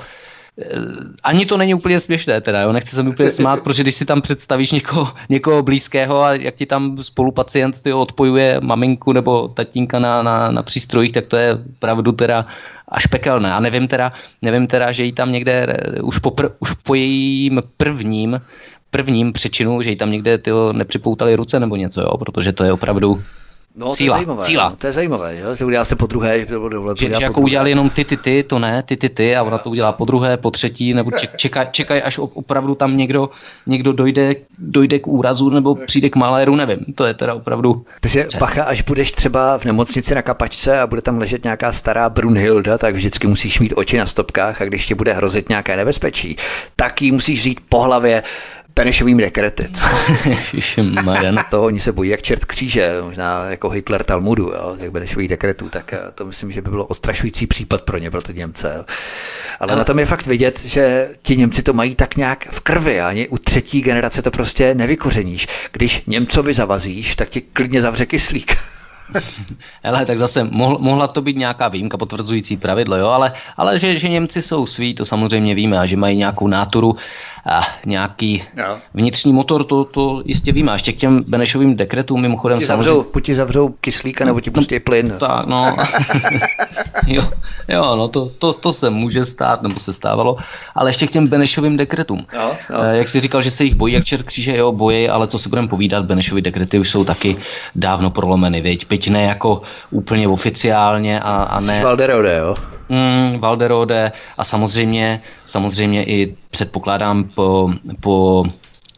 eh, 0.61 0.65
ani 1.23 1.45
to 1.45 1.57
není 1.57 1.73
úplně 1.73 1.99
směšné 1.99 2.41
teda, 2.41 2.61
jo? 2.61 2.71
nechci 2.73 2.95
se 2.95 3.03
mi 3.03 3.09
úplně 3.09 3.31
smát, 3.31 3.61
protože 3.63 3.83
když 3.83 3.95
si 3.95 4.05
tam 4.05 4.21
představíš 4.21 4.71
někoho, 4.71 5.07
někoho 5.29 5.63
blízkého 5.63 6.23
a 6.23 6.33
jak 6.33 6.55
ti 6.55 6.65
tam 6.65 6.97
spolupacient 6.97 7.81
ty 7.81 7.93
odpojuje 7.93 8.59
maminku 8.63 9.13
nebo 9.13 9.47
tatínka 9.47 9.99
na, 9.99 10.23
na, 10.23 10.51
na 10.51 10.63
přístrojích, 10.63 11.13
tak 11.13 11.25
to 11.27 11.37
je 11.37 11.57
pravdu 11.79 12.11
teda 12.11 12.45
až 12.87 13.05
pekelné. 13.07 13.53
A 13.53 13.59
nevím 13.59 13.87
teda, 13.87 14.13
nevím 14.41 14.67
teda, 14.67 14.91
že 14.91 15.03
jí 15.03 15.11
tam 15.11 15.31
někde 15.31 15.67
eh, 15.69 16.01
už 16.01 16.19
po, 16.19 16.35
už 16.59 16.73
po 16.73 16.95
jejím 16.95 17.61
prvním 17.77 18.41
prvním 18.89 19.33
přečinu, 19.33 19.81
že 19.81 19.89
jí 19.89 19.95
tam 19.95 20.09
někde 20.09 20.37
tyho 20.37 20.73
nepřipoutali 20.73 21.35
ruce 21.35 21.59
nebo 21.59 21.75
něco, 21.75 22.01
jo? 22.01 22.17
protože 22.17 22.53
to 22.53 22.63
je 22.63 22.71
opravdu 22.71 23.21
No, 23.79 23.93
síla, 23.93 24.15
to 24.15 24.21
je 24.21 24.25
zajímavé, 24.25 24.41
síla. 24.41 24.69
No, 24.69 24.75
to 24.75 24.87
je 24.87 24.93
zajímavé, 24.93 25.37
jo? 25.37 25.55
že 25.55 25.65
udělá 25.65 25.85
se 25.85 25.95
po 25.95 26.07
druhé. 26.07 26.39
Že, 26.39 26.45
že, 26.97 27.15
že 27.15 27.23
jako 27.23 27.41
udělali 27.41 27.69
jenom 27.69 27.89
ty, 27.89 28.05
ty, 28.05 28.17
ty, 28.17 28.43
to 28.43 28.59
ne, 28.59 28.83
ty, 28.83 28.97
ty, 28.97 29.09
ty 29.09 29.35
a 29.35 29.43
ona 29.43 29.57
to 29.57 29.69
udělá 29.69 29.91
po 29.91 30.05
druhé, 30.05 30.37
po 30.37 30.51
třetí, 30.51 30.93
nebo 30.93 31.11
čekaj, 31.37 31.67
čekaj 31.71 32.01
až 32.05 32.17
opravdu 32.17 32.75
tam 32.75 32.97
někdo, 32.97 33.29
někdo 33.65 33.93
dojde, 33.93 34.35
dojde 34.57 34.99
k 34.99 35.07
úrazu 35.07 35.49
nebo 35.49 35.75
přijde 35.75 36.09
k 36.09 36.15
maléru, 36.15 36.55
nevím, 36.55 36.79
to 36.95 37.05
je 37.05 37.13
teda 37.13 37.33
opravdu 37.33 37.85
Takže 38.01 38.25
čas. 38.29 38.39
pacha, 38.39 38.63
až 38.63 38.81
budeš 38.81 39.11
třeba 39.11 39.57
v 39.57 39.65
nemocnici 39.65 40.15
na 40.15 40.21
kapačce 40.21 40.79
a 40.79 40.87
bude 40.87 41.01
tam 41.01 41.17
ležet 41.17 41.43
nějaká 41.43 41.71
stará 41.71 42.09
Brunhilda, 42.09 42.77
tak 42.77 42.95
vždycky 42.95 43.27
musíš 43.27 43.59
mít 43.59 43.73
oči 43.75 43.97
na 43.97 44.05
stopkách 44.05 44.61
a 44.61 44.65
když 44.65 44.85
ti 44.85 44.95
bude 44.95 45.13
hrozit 45.13 45.49
nějaké 45.49 45.77
nebezpečí, 45.77 46.37
tak 46.75 47.01
ji 47.01 47.11
musíš 47.11 47.43
říct 47.43 47.61
po 47.69 47.81
hlavě, 47.81 48.23
Benešovým 48.77 49.17
dekrety. 49.17 49.67
na 51.31 51.43
to 51.43 51.63
oni 51.63 51.79
se 51.79 51.91
bojí 51.91 52.09
jak 52.09 52.21
čert 52.21 52.45
kříže, 52.45 52.91
možná 53.01 53.49
jako 53.49 53.69
Hitler 53.69 54.03
Talmudu, 54.03 54.43
jo, 54.43 54.75
jak 54.79 54.91
Benešových 54.91 55.27
dekretů, 55.27 55.69
tak 55.69 55.93
eh, 55.93 55.99
to 56.15 56.25
myslím, 56.25 56.51
že 56.51 56.61
by 56.61 56.69
bylo 56.69 56.85
odstrašující 56.85 57.47
případ 57.47 57.81
pro 57.81 57.97
ně, 57.97 58.11
pro 58.11 58.21
ty 58.21 58.33
Němce. 58.33 58.73
Jo. 58.77 58.85
Ale 59.59 59.75
na 59.75 59.83
tom 59.83 59.99
je 59.99 60.05
fakt 60.05 60.25
vidět, 60.25 60.65
že 60.65 61.09
ti 61.21 61.37
Němci 61.37 61.63
to 61.63 61.73
mají 61.73 61.95
tak 61.95 62.15
nějak 62.15 62.47
v 62.51 62.59
krvi 62.59 63.01
ani 63.01 63.27
u 63.27 63.37
třetí 63.37 63.81
generace 63.81 64.21
to 64.21 64.31
prostě 64.31 64.75
nevykořeníš. 64.75 65.47
Když 65.71 66.03
Němcovi 66.07 66.53
zavazíš, 66.53 67.15
tak 67.15 67.29
ti 67.29 67.41
klidně 67.41 67.81
zavře 67.81 68.05
kyslík. 68.05 68.57
Ale 69.83 70.05
tak 70.05 70.19
zase 70.19 70.43
mohl, 70.43 70.77
mohla 70.79 71.07
to 71.07 71.21
být 71.21 71.37
nějaká 71.37 71.67
výjimka 71.67 71.97
potvrzující 71.97 72.57
pravidlo, 72.57 72.97
jo, 72.97 73.07
ale, 73.07 73.33
ale 73.57 73.79
že, 73.79 73.99
že 73.99 74.09
Němci 74.09 74.41
jsou 74.41 74.65
sví, 74.65 74.93
to 74.93 75.05
samozřejmě 75.05 75.55
víme 75.55 75.79
a 75.79 75.85
že 75.85 75.97
mají 75.97 76.17
nějakou 76.17 76.47
náturu 76.47 76.95
nějaký 77.85 78.43
jo. 78.57 78.77
vnitřní 78.93 79.33
motor, 79.33 79.63
to, 79.63 79.83
to 79.85 80.21
jistě 80.25 80.51
víme. 80.51 80.71
A 80.71 80.75
ještě 80.75 80.93
k 80.93 80.97
těm 80.97 81.23
Benešovým 81.27 81.75
dekretům 81.75 82.21
mimochodem 82.21 82.59
ti 82.59 82.65
samozřejmě... 82.65 82.85
Zavřou, 82.85 83.11
buď 83.13 83.25
ti 83.25 83.35
zavřou 83.35 83.69
kyslíka, 83.81 84.25
nebo 84.25 84.41
ti 84.41 84.51
pustí 84.51 84.75
no, 84.75 84.81
plyn. 84.83 85.13
Tak, 85.19 85.45
no. 85.45 85.77
jo, 87.07 87.29
jo, 87.67 87.95
no 87.95 88.07
to, 88.07 88.31
to, 88.39 88.53
to, 88.53 88.73
se 88.73 88.89
může 88.89 89.25
stát, 89.25 89.61
nebo 89.61 89.79
se 89.79 89.93
stávalo. 89.93 90.35
Ale 90.75 90.89
ještě 90.89 91.07
k 91.07 91.11
těm 91.11 91.27
Benešovým 91.27 91.77
dekretům. 91.77 92.25
Jo, 92.33 92.51
jo. 92.69 92.79
Eh, 92.81 92.97
jak 92.97 93.09
jsi 93.09 93.19
říkal, 93.19 93.41
že 93.41 93.51
se 93.51 93.63
jich 93.63 93.75
bojí 93.75 93.93
jak 93.93 94.03
čert 94.03 94.23
kříže, 94.23 94.57
jo, 94.57 94.71
bojí, 94.71 95.09
ale 95.09 95.27
co 95.27 95.39
si 95.39 95.49
budeme 95.49 95.67
povídat, 95.67 96.05
Benešovy 96.05 96.41
dekrety 96.41 96.79
už 96.79 96.89
jsou 96.89 97.03
taky 97.03 97.35
dávno 97.75 98.09
prolomeny, 98.09 98.61
věď? 98.61 98.87
Byť 98.89 99.09
ne 99.09 99.23
jako 99.23 99.61
úplně 99.91 100.27
oficiálně 100.27 101.19
a, 101.19 101.43
a 101.43 101.59
ne... 101.59 101.83
Valderode, 101.83 102.37
jo? 102.37 102.55
Mm, 102.89 103.39
Valderode 103.39 104.11
a 104.37 104.43
samozřejmě, 104.43 105.21
samozřejmě 105.45 106.03
i 106.03 106.35
předpokládám 106.57 107.23
po, 107.23 107.69
po, 108.01 108.43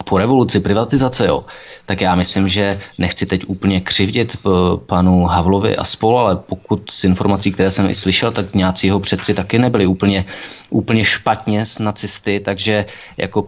po 0.05 0.17
revoluci 0.17 0.59
privatizace, 0.59 1.27
jo, 1.27 1.43
tak 1.85 2.01
já 2.01 2.15
myslím, 2.15 2.47
že 2.47 2.79
nechci 2.97 3.25
teď 3.25 3.43
úplně 3.47 3.81
křivdit 3.81 4.37
eh, 4.37 4.49
panu 4.85 5.25
Havlovi 5.25 5.75
a 5.75 5.83
spolu, 5.83 6.17
ale 6.17 6.35
pokud 6.35 6.91
z 6.91 7.03
informací, 7.03 7.51
které 7.51 7.71
jsem 7.71 7.89
i 7.89 7.95
slyšel, 7.95 8.31
tak 8.31 8.55
nějací 8.55 8.87
jeho 8.87 8.99
předci 8.99 9.33
taky 9.33 9.59
nebyli 9.59 9.85
úplně, 9.85 10.25
úplně 10.69 11.05
špatně 11.05 11.65
s 11.65 11.79
nacisty, 11.79 12.39
takže 12.39 12.85
jako 13.17 13.47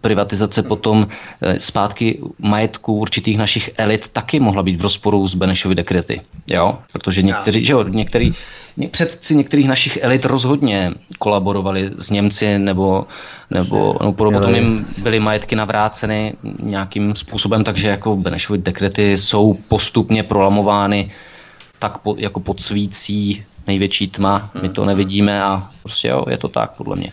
privatizace 0.00 0.62
potom 0.62 1.08
eh, 1.42 1.60
zpátky 1.60 2.20
majetku 2.38 2.94
určitých 2.94 3.38
našich 3.38 3.70
elit 3.76 4.08
taky 4.08 4.40
mohla 4.40 4.62
být 4.62 4.76
v 4.76 4.82
rozporu 4.82 5.26
s 5.26 5.34
Benešovy 5.34 5.74
dekrety, 5.74 6.20
jo, 6.50 6.78
protože 6.92 7.22
někteří, 7.22 7.64
že 7.64 7.72
jo, 7.72 7.84
některý, 7.88 8.32
předci 8.90 9.36
některých 9.36 9.68
našich 9.68 9.98
elit 10.02 10.24
rozhodně 10.24 10.90
kolaborovali 11.18 11.90
s 11.96 12.10
Němci 12.10 12.58
nebo, 12.58 13.06
nebo 13.50 13.96
no, 14.02 14.12
potom 14.12 14.54
jim 14.54 14.86
byly 15.02 15.20
majetky 15.20 15.56
navráceny 15.56 16.34
nějakým 16.62 17.14
způsobem, 17.14 17.64
takže 17.64 17.88
jako 17.88 18.16
Benešovy 18.16 18.58
dekrety 18.58 19.16
jsou 19.16 19.58
postupně 19.68 20.22
prolamovány 20.22 21.10
tak 21.78 21.98
po, 21.98 22.14
jako 22.18 22.40
pod 22.40 22.60
svící 22.60 23.42
největší 23.66 24.08
tma, 24.08 24.50
my 24.62 24.68
to 24.68 24.84
nevidíme 24.84 25.42
a 25.42 25.70
prostě 25.82 26.08
jo, 26.08 26.24
je 26.30 26.38
to 26.38 26.48
tak 26.48 26.70
podle 26.70 26.96
mě. 26.96 27.12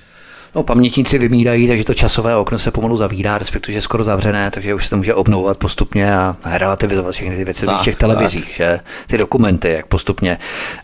No, 0.58 0.64
pamětníci 0.64 1.18
vymírají, 1.18 1.68
takže 1.68 1.84
to 1.84 1.94
časové 1.94 2.36
okno 2.36 2.60
se 2.60 2.72
pomalu 2.72 2.98
zavírá, 2.98 3.38
respektive 3.38 3.78
je 3.78 3.82
skoro 3.82 4.04
zavřené, 4.04 4.52
takže 4.52 4.74
už 4.74 4.84
se 4.84 4.90
to 4.90 4.98
může 4.98 5.14
obnovovat 5.14 5.58
postupně 5.58 6.16
a 6.16 6.36
relativizovat 6.46 7.14
všechny 7.14 7.38
ty 7.38 7.44
věci 7.44 7.66
v 7.66 7.84
těch 7.84 7.96
televizích, 7.96 8.54
že 8.56 8.80
ty 9.08 9.18
dokumenty, 9.18 9.70
jak 9.70 9.86
postupně 9.86 10.38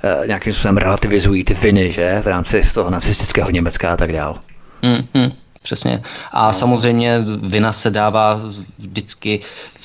uh, 0.03 0.27
nějakým 0.27 0.53
způsobem 0.53 0.77
relativizují 0.77 1.43
ty 1.43 1.53
viny, 1.53 1.91
že 1.91 2.21
v 2.23 2.27
rámci 2.27 2.63
toho 2.73 2.89
nacistického 2.89 3.49
Německa 3.49 3.93
a 3.93 3.97
tak 3.97 4.11
dál. 4.11 4.39
Mm, 4.81 5.21
mm, 5.21 5.31
přesně. 5.63 6.03
A 6.31 6.47
no. 6.47 6.53
samozřejmě 6.53 7.25
vina 7.41 7.73
se 7.73 7.89
dává 7.89 8.41
vždycky 8.77 9.39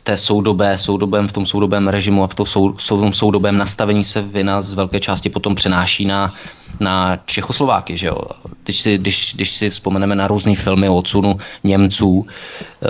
té 0.09 0.17
soudobé, 0.17 0.79
soudobém, 0.79 1.29
v 1.29 1.33
tom 1.33 1.47
soudobém 1.47 1.89
režimu 1.89 2.25
a 2.25 2.27
v 2.27 2.35
tom, 2.35 2.47
sou, 2.47 2.73
tom 2.89 3.13
soudobém 3.13 3.59
nastavení 3.59 4.05
se 4.05 4.23
vina 4.23 4.63
z 4.63 4.73
velké 4.73 5.01
části 5.01 5.29
potom 5.29 5.55
přenáší 5.55 6.07
na, 6.07 6.33
na 6.81 7.19
Čechoslováky. 7.27 7.97
Že 7.97 8.07
jo? 8.07 8.19
Když, 8.65 8.81
si, 8.81 8.99
když, 8.99 9.33
když 9.35 9.51
si 9.51 9.71
vzpomeneme 9.71 10.15
na 10.15 10.27
různé 10.27 10.55
filmy 10.55 10.89
o 10.89 10.97
odsunu 10.97 11.39
Němců 11.65 12.27
e, 12.27 12.87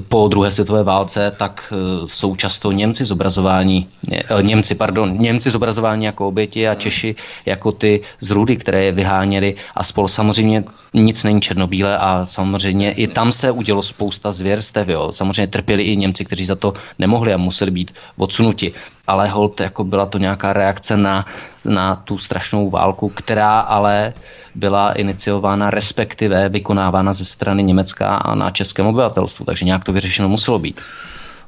po 0.00 0.28
druhé 0.28 0.50
světové 0.50 0.82
válce, 0.82 1.32
tak 1.38 1.72
e, 1.72 1.76
jsou 2.08 2.36
často 2.36 2.72
Němci 2.72 3.04
zobrazováni, 3.04 3.86
e, 4.12 4.42
Němci, 4.42 4.74
pardon, 4.74 5.18
Němci 5.18 5.50
zobrazováni 5.50 6.06
jako 6.06 6.28
oběti 6.28 6.68
a 6.68 6.74
Češi 6.74 7.14
jako 7.46 7.72
ty 7.72 8.00
zrůdy, 8.20 8.56
které 8.56 8.84
je 8.84 8.92
vyháněli 8.92 9.54
a 9.74 9.84
spolu 9.84 10.08
samozřejmě 10.08 10.64
nic 10.94 11.24
není 11.24 11.40
černobílé 11.40 11.98
a 11.98 12.24
samozřejmě 12.24 12.92
i 12.92 13.06
tam 13.06 13.32
se 13.32 13.50
udělo 13.50 13.82
spousta 13.82 14.32
zvěrstev. 14.32 14.88
Jo. 14.88 15.12
Samozřejmě 15.12 15.46
trpěli 15.46 15.82
i 15.82 15.96
Němci, 15.96 16.24
kteří 16.24 16.44
za 16.44 16.56
to 16.56 16.72
nemohli 16.98 17.34
a 17.34 17.36
museli 17.36 17.70
být 17.70 17.94
odsunuti. 18.16 18.72
Ale 19.06 19.28
hold, 19.28 19.60
jako 19.60 19.84
byla 19.84 20.06
to 20.06 20.18
nějaká 20.18 20.52
reakce 20.52 20.96
na, 20.96 21.26
na 21.64 21.96
tu 21.96 22.18
strašnou 22.18 22.70
válku, 22.70 23.08
která 23.08 23.60
ale 23.60 24.12
byla 24.54 24.92
iniciována, 24.92 25.70
respektive 25.70 26.48
vykonávána 26.48 27.14
ze 27.14 27.24
strany 27.24 27.62
Německa 27.62 28.16
a 28.16 28.34
na 28.34 28.50
českém 28.50 28.86
obyvatelstvu, 28.86 29.44
takže 29.44 29.66
nějak 29.66 29.84
to 29.84 29.92
vyřešeno 29.92 30.28
muselo 30.28 30.58
být. 30.58 30.80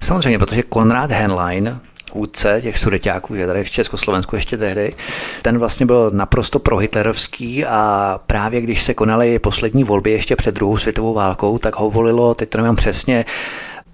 Samozřejmě, 0.01 0.39
protože 0.39 0.63
Konrad 0.63 1.11
Henlein, 1.11 1.81
vůdce 2.15 2.61
těch 2.63 2.79
sudeťáků, 2.79 3.37
že 3.37 3.47
tady 3.47 3.65
v 3.65 3.71
Československu 3.71 4.37
ještě 4.37 4.57
tehdy, 4.57 4.93
ten 5.43 5.59
vlastně 5.59 5.87
byl 5.87 6.11
naprosto 6.11 6.59
prohitlerovský 6.59 7.65
a 7.65 8.21
právě 8.27 8.61
když 8.61 8.83
se 8.83 8.95
konaly 8.95 9.39
poslední 9.39 9.85
volby 9.85 10.11
ještě 10.11 10.37
před 10.37 10.55
druhou 10.55 10.79
světovou 10.79 11.15
válkou, 11.15 11.59
tak 11.59 11.77
ho 11.77 11.91
volilo, 11.91 12.35
teď 12.35 12.49
to 12.49 12.59
nemám 12.59 12.77
přesně, 12.77 13.25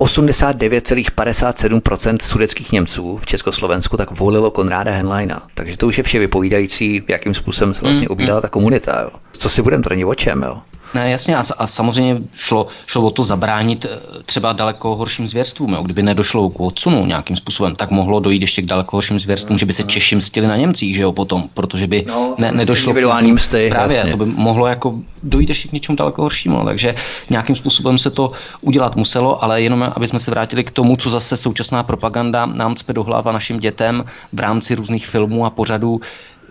89,57% 0.00 2.18
sudeckých 2.22 2.72
Němců 2.72 3.16
v 3.16 3.26
Československu 3.26 3.96
tak 3.96 4.10
volilo 4.10 4.50
Konráda 4.50 4.92
Henleina. 4.92 5.42
Takže 5.54 5.76
to 5.76 5.86
už 5.86 5.98
je 5.98 6.04
vše 6.04 6.18
vypovídající, 6.18 7.02
jakým 7.08 7.34
způsobem 7.34 7.74
se 7.74 7.80
vlastně 7.80 8.08
ubírala 8.08 8.38
mm, 8.38 8.42
ta 8.42 8.48
komunita. 8.48 9.00
Jo. 9.02 9.10
Co 9.32 9.48
si 9.48 9.62
budeme, 9.62 9.82
není 9.90 10.04
o 10.04 10.14
čem. 10.14 10.42
Jo. 10.42 10.62
Ne, 10.94 11.10
jasně, 11.10 11.36
a, 11.36 11.42
a 11.58 11.66
samozřejmě 11.66 12.16
šlo, 12.34 12.66
šlo 12.86 13.02
o 13.02 13.10
to 13.10 13.24
zabránit 13.24 13.84
eh, 13.84 14.22
třeba 14.22 14.52
daleko 14.52 14.96
horším 14.96 15.26
zvěrstvům. 15.26 15.72
Jo. 15.72 15.82
Kdyby 15.82 16.02
nedošlo 16.02 16.50
k 16.50 16.60
odsunu 16.60 17.06
nějakým 17.06 17.36
způsobem, 17.36 17.76
tak 17.76 17.90
mohlo 17.90 18.20
dojít 18.20 18.42
ještě 18.42 18.62
k 18.62 18.66
daleko 18.66 18.96
horším 18.96 19.18
zvěrstvům, 19.18 19.58
že 19.58 19.66
by 19.66 19.72
se 19.72 19.82
Češi 19.82 20.16
mstili 20.16 20.46
na 20.46 20.56
Němcích, 20.56 20.96
že 20.96 21.02
jo, 21.02 21.12
potom, 21.12 21.48
protože 21.54 21.86
by 21.86 22.04
no, 22.08 22.34
ne, 22.38 22.52
nedošlo 22.52 22.94
k 22.94 23.22
msty. 23.22 23.68
Právě, 23.70 23.96
jasně. 23.96 24.10
to 24.10 24.16
by 24.16 24.26
mohlo 24.26 24.66
jako 24.66 24.98
dojít 25.22 25.48
ještě 25.48 25.68
k 25.68 25.72
něčemu 25.72 25.96
daleko 25.96 26.22
horšímu. 26.22 26.64
Takže 26.64 26.94
nějakým 27.30 27.56
způsobem 27.56 27.98
se 27.98 28.10
to 28.10 28.32
udělat 28.60 28.96
muselo, 28.96 29.44
ale 29.44 29.62
jenom 29.62 29.92
aby 29.96 30.06
jsme 30.06 30.20
se 30.20 30.30
vrátili 30.30 30.64
k 30.64 30.70
tomu, 30.70 30.96
co 30.96 31.10
zase 31.10 31.36
současná 31.36 31.82
propaganda 31.82 32.46
nám 32.46 32.74
cpe 32.74 32.92
do 32.92 33.02
hlava 33.02 33.32
našim 33.32 33.60
dětem 33.60 34.04
v 34.32 34.40
rámci 34.40 34.74
různých 34.74 35.06
filmů 35.06 35.46
a 35.46 35.50
pořadů, 35.50 36.00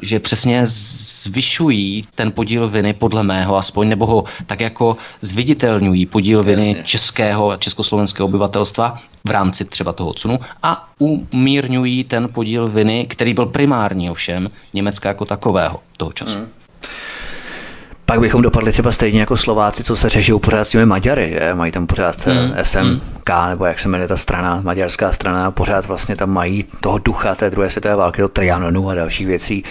že 0.01 0.19
přesně 0.19 0.61
zvyšují 0.65 2.07
ten 2.15 2.31
podíl 2.31 2.69
viny, 2.69 2.93
podle 2.93 3.23
mého 3.23 3.57
aspoň, 3.57 3.89
nebo 3.89 4.05
ho 4.05 4.23
tak 4.45 4.59
jako 4.59 4.97
zviditelňují 5.21 6.05
podíl 6.05 6.43
viny 6.43 6.67
Jasně. 6.67 6.83
českého 6.83 7.51
a 7.51 7.57
československého 7.57 8.27
obyvatelstva 8.27 8.99
v 9.27 9.31
rámci 9.31 9.65
třeba 9.65 9.93
toho 9.93 10.09
odsunu 10.09 10.39
a 10.63 10.89
umírňují 10.99 12.03
ten 12.03 12.29
podíl 12.31 12.67
viny, 12.67 13.05
který 13.09 13.33
byl 13.33 13.45
primární 13.45 14.09
ovšem 14.09 14.49
Německa 14.73 15.09
jako 15.09 15.25
takového 15.25 15.79
toho 15.97 16.11
času. 16.11 16.37
Hmm. 16.37 16.47
Pak 18.05 18.19
bychom 18.19 18.41
dopadli 18.41 18.71
třeba 18.71 18.91
stejně 18.91 19.19
jako 19.19 19.37
Slováci, 19.37 19.83
co 19.83 19.95
se 19.95 20.09
řeší 20.09 20.31
pořád 20.41 20.63
s 20.63 20.69
těmi 20.69 20.85
Maďary. 20.85 21.31
Je? 21.31 21.53
Mají 21.53 21.71
tam 21.71 21.87
pořád 21.87 22.25
hmm. 22.25 23.01
SMK, 23.29 23.49
nebo 23.49 23.65
jak 23.65 23.79
se 23.79 23.89
jmenuje 23.89 24.07
ta 24.07 24.17
strana, 24.17 24.61
maďarská 24.63 25.11
strana, 25.11 25.51
pořád 25.51 25.85
vlastně 25.85 26.15
tam 26.15 26.29
mají 26.29 26.65
toho 26.81 26.97
ducha 26.97 27.35
té 27.35 27.49
druhé 27.49 27.69
světové 27.69 27.95
války, 27.95 28.21
do 28.21 28.27
Trianonu 28.27 28.89
a 28.89 28.95
dalších 28.95 29.27
věcí. 29.27 29.63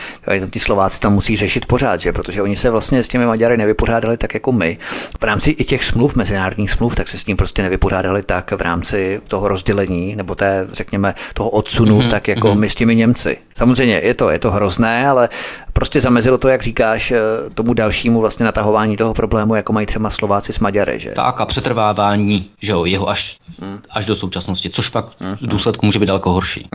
Ti 0.50 0.60
Slováci 0.60 1.00
tam 1.00 1.14
musí 1.14 1.36
řešit 1.36 1.66
pořád, 1.66 2.00
že? 2.00 2.12
protože 2.12 2.42
oni 2.42 2.56
se 2.56 2.70
vlastně 2.70 3.04
s 3.04 3.08
těmi 3.08 3.26
Maďary 3.26 3.56
nevypořádali 3.56 4.16
tak 4.16 4.34
jako 4.34 4.52
my. 4.52 4.78
V 5.20 5.24
rámci 5.24 5.50
i 5.50 5.64
těch 5.64 5.84
smluv, 5.84 6.16
mezinárodních 6.16 6.70
smluv, 6.70 6.94
tak 6.94 7.08
se 7.08 7.18
s 7.18 7.24
tím 7.24 7.36
prostě 7.36 7.62
nevypořádali 7.62 8.22
tak 8.22 8.52
v 8.52 8.60
rámci 8.60 9.20
toho 9.28 9.48
rozdělení, 9.48 10.16
nebo 10.16 10.34
té, 10.34 10.66
řekněme, 10.72 11.14
toho 11.34 11.50
odsunu, 11.50 12.00
mm-hmm. 12.00 12.10
tak 12.10 12.28
jako 12.28 12.48
mm-hmm. 12.48 12.58
my 12.58 12.68
s 12.68 12.74
těmi 12.74 12.96
Němci. 12.96 13.38
Samozřejmě 13.56 14.00
je 14.04 14.14
to, 14.14 14.30
je 14.30 14.38
to 14.38 14.50
hrozné, 14.50 15.08
ale 15.08 15.28
prostě 15.72 16.00
zamezilo 16.00 16.38
to, 16.38 16.48
jak 16.48 16.62
říkáš, 16.62 17.10
eh, 17.10 17.20
tomu 17.54 17.74
dalšímu 17.74 18.20
vlastně 18.20 18.44
natahování 18.44 18.96
toho 18.96 19.14
problému, 19.14 19.54
jako 19.54 19.72
mají 19.72 19.86
třeba 19.86 20.10
Slováci 20.10 20.52
s 20.52 20.58
Maďary. 20.58 20.98
Že? 21.00 21.10
Tak 21.10 21.40
a 21.40 21.46
přetrvávání 21.46 22.50
že 22.62 22.72
jo, 22.72 22.84
jeho 22.84 23.08
až. 23.08 23.36
Až 23.90 24.06
do 24.06 24.16
současnosti, 24.16 24.70
což 24.70 24.88
pak 24.88 25.20
hmm. 25.20 25.36
v 25.36 25.46
důsledku 25.46 25.86
může 25.86 25.98
být 25.98 26.06
daleko 26.06 26.32
horší. 26.32 26.68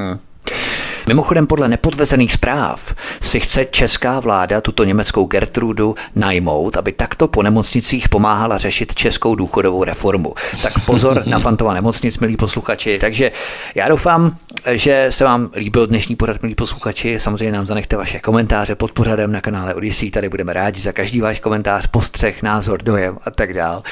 Mimochodem 1.07 1.47
podle 1.47 1.67
nepodvezených 1.67 2.33
zpráv 2.33 2.95
si 3.21 3.39
chce 3.39 3.65
česká 3.65 4.19
vláda 4.19 4.61
tuto 4.61 4.83
německou 4.83 5.25
Gertrudu 5.25 5.95
najmout, 6.15 6.77
aby 6.77 6.91
takto 6.91 7.27
po 7.27 7.43
nemocnicích 7.43 8.09
pomáhala 8.09 8.57
řešit 8.57 8.95
českou 8.95 9.35
důchodovou 9.35 9.83
reformu. 9.83 10.33
Tak 10.61 10.73
pozor 10.85 11.23
na 11.25 11.39
fantova 11.39 11.73
nemocnic, 11.73 12.19
milí 12.19 12.37
posluchači. 12.37 12.97
Takže 12.99 13.31
já 13.75 13.87
doufám, 13.87 14.37
že 14.71 15.05
se 15.09 15.23
vám 15.23 15.49
líbil 15.55 15.87
dnešní 15.87 16.15
pořad, 16.15 16.41
milí 16.41 16.55
posluchači. 16.55 17.19
Samozřejmě 17.19 17.51
nám 17.51 17.65
zanechte 17.65 17.97
vaše 17.97 18.19
komentáře 18.19 18.75
pod 18.75 18.91
pořadem 18.91 19.31
na 19.31 19.41
kanále 19.41 19.73
Odyssey. 19.73 20.11
Tady 20.11 20.29
budeme 20.29 20.53
rádi 20.53 20.81
za 20.81 20.91
každý 20.91 21.21
váš 21.21 21.39
komentář, 21.39 21.87
postřeh, 21.87 22.43
názor, 22.43 22.83
dojem 22.83 23.17
a 23.23 23.31
tak 23.31 23.53
dál. 23.53 23.83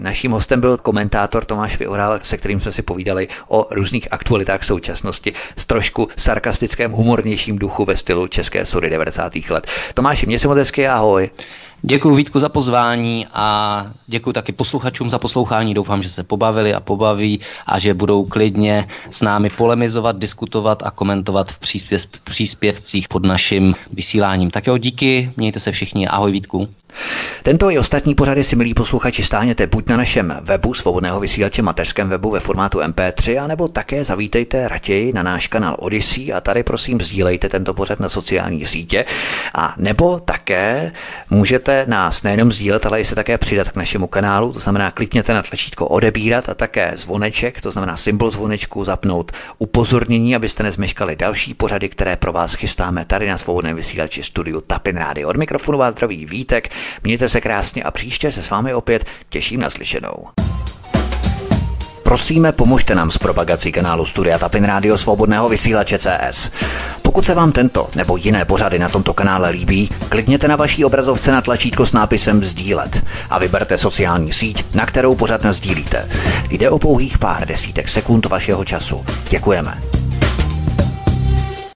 Naším 0.00 0.32
hostem 0.32 0.60
byl 0.60 0.76
komentátor 0.76 1.44
Tomáš 1.44 1.78
Vyoral, 1.78 2.18
se 2.22 2.36
kterým 2.36 2.60
jsme 2.60 2.72
si 2.72 2.82
povídali 2.82 3.28
o 3.48 3.66
různých 3.70 4.08
aktualitách 4.10 4.64
současnosti 4.64 5.32
s 5.56 5.66
trošku 5.66 6.08
sarkastickým 6.16 6.55
sarkastickém, 6.56 6.92
humornějším 6.92 7.58
duchu 7.58 7.84
ve 7.84 7.96
stylu 7.96 8.26
české 8.26 8.66
sury 8.66 8.90
90. 8.90 9.32
let. 9.50 9.66
Tomáši, 9.94 10.26
mě 10.26 10.38
se 10.38 10.48
moc 10.48 10.58
hezky, 10.58 10.88
ahoj. 10.88 11.30
Děkuji 11.82 12.14
Vítku 12.14 12.38
za 12.38 12.48
pozvání 12.48 13.26
a 13.32 13.86
děkuji 14.06 14.32
taky 14.32 14.52
posluchačům 14.52 15.10
za 15.10 15.18
poslouchání. 15.18 15.74
Doufám, 15.74 16.02
že 16.02 16.08
se 16.08 16.22
pobavili 16.22 16.74
a 16.74 16.80
pobaví 16.80 17.40
a 17.66 17.78
že 17.78 17.94
budou 17.94 18.24
klidně 18.24 18.88
s 19.10 19.22
námi 19.22 19.50
polemizovat, 19.50 20.18
diskutovat 20.18 20.82
a 20.82 20.90
komentovat 20.90 21.52
v 21.52 21.58
příspěv, 21.58 22.06
příspěvcích 22.24 23.08
pod 23.08 23.24
naším 23.24 23.74
vysíláním. 23.92 24.50
Tak 24.50 24.66
jo, 24.66 24.78
díky, 24.78 25.32
mějte 25.36 25.60
se 25.60 25.72
všichni, 25.72 26.08
ahoj 26.08 26.32
Vítku. 26.32 26.68
Tento 27.42 27.70
i 27.70 27.78
ostatní 27.78 28.14
pořady 28.14 28.44
si, 28.44 28.56
milí 28.56 28.74
posluchači, 28.74 29.22
stáhněte 29.22 29.66
buď 29.66 29.88
na 29.88 29.96
našem 29.96 30.38
webu 30.42 30.74
svobodného 30.74 31.20
vysílače 31.20 31.62
mateřském 31.62 32.08
webu 32.08 32.30
ve 32.30 32.40
formátu 32.40 32.78
MP3, 32.78 33.44
anebo 33.44 33.68
také 33.68 34.04
zavítejte 34.04 34.68
raději 34.68 35.12
na 35.12 35.22
náš 35.22 35.46
kanál 35.46 35.76
Odyssey 35.78 36.32
a 36.32 36.40
tady 36.40 36.62
prosím 36.62 37.00
sdílejte 37.00 37.48
tento 37.48 37.74
pořad 37.74 38.00
na 38.00 38.08
sociální 38.08 38.66
sítě. 38.66 39.04
A 39.54 39.74
nebo 39.76 40.20
také 40.20 40.92
můžete 41.30 41.84
nás 41.88 42.22
nejenom 42.22 42.52
sdílet, 42.52 42.86
ale 42.86 43.00
i 43.00 43.04
se 43.04 43.14
také 43.14 43.38
přidat 43.38 43.70
k 43.70 43.76
našemu 43.76 44.06
kanálu, 44.06 44.52
to 44.52 44.60
znamená 44.60 44.90
klikněte 44.90 45.34
na 45.34 45.42
tlačítko 45.42 45.86
odebírat 45.86 46.48
a 46.48 46.54
také 46.54 46.92
zvoneček, 46.94 47.60
to 47.60 47.70
znamená 47.70 47.96
symbol 47.96 48.30
zvonečku, 48.30 48.84
zapnout 48.84 49.32
upozornění, 49.58 50.36
abyste 50.36 50.62
nezmeškali 50.62 51.16
další 51.16 51.54
pořady, 51.54 51.88
které 51.88 52.16
pro 52.16 52.32
vás 52.32 52.54
chystáme 52.54 53.04
tady 53.04 53.28
na 53.28 53.38
svobodném 53.38 53.76
vysílači 53.76 54.22
studiu 54.22 54.60
Tapin 54.60 54.96
Radio. 54.96 55.28
Od 55.28 55.36
mikrofonu 55.36 55.78
vás 55.78 55.94
zdraví 55.94 56.26
Vítek. 56.26 56.68
Mějte 57.02 57.28
se 57.28 57.40
krásně 57.40 57.82
a 57.82 57.90
příště 57.90 58.32
se 58.32 58.42
s 58.42 58.50
vámi 58.50 58.74
opět 58.74 59.04
těším 59.28 59.60
na 59.60 59.70
slyšenou. 59.70 60.26
Prosíme, 62.06 62.52
pomožte 62.52 62.94
nám 62.94 63.10
s 63.10 63.18
propagací 63.18 63.72
kanálu 63.72 64.04
Studia 64.04 64.38
Tapin 64.38 64.64
Radio 64.64 64.98
Svobodného 64.98 65.48
vysílače 65.48 65.98
CS. 65.98 66.50
Pokud 67.02 67.26
se 67.26 67.34
vám 67.34 67.52
tento 67.52 67.88
nebo 67.94 68.16
jiné 68.16 68.44
pořady 68.44 68.78
na 68.78 68.88
tomto 68.88 69.14
kanále 69.14 69.50
líbí, 69.50 69.90
klikněte 70.08 70.48
na 70.48 70.56
vaší 70.56 70.84
obrazovce 70.84 71.32
na 71.32 71.40
tlačítko 71.40 71.86
s 71.86 71.92
nápisem 71.92 72.44
Sdílet 72.44 73.04
a 73.30 73.38
vyberte 73.38 73.78
sociální 73.78 74.32
síť, 74.32 74.74
na 74.74 74.86
kterou 74.86 75.14
pořád 75.14 75.46
sdílíte. 75.46 76.08
Jde 76.50 76.70
o 76.70 76.78
pouhých 76.78 77.18
pár 77.18 77.46
desítek 77.46 77.88
sekund 77.88 78.26
vašeho 78.26 78.64
času. 78.64 79.04
Děkujeme. 79.28 79.78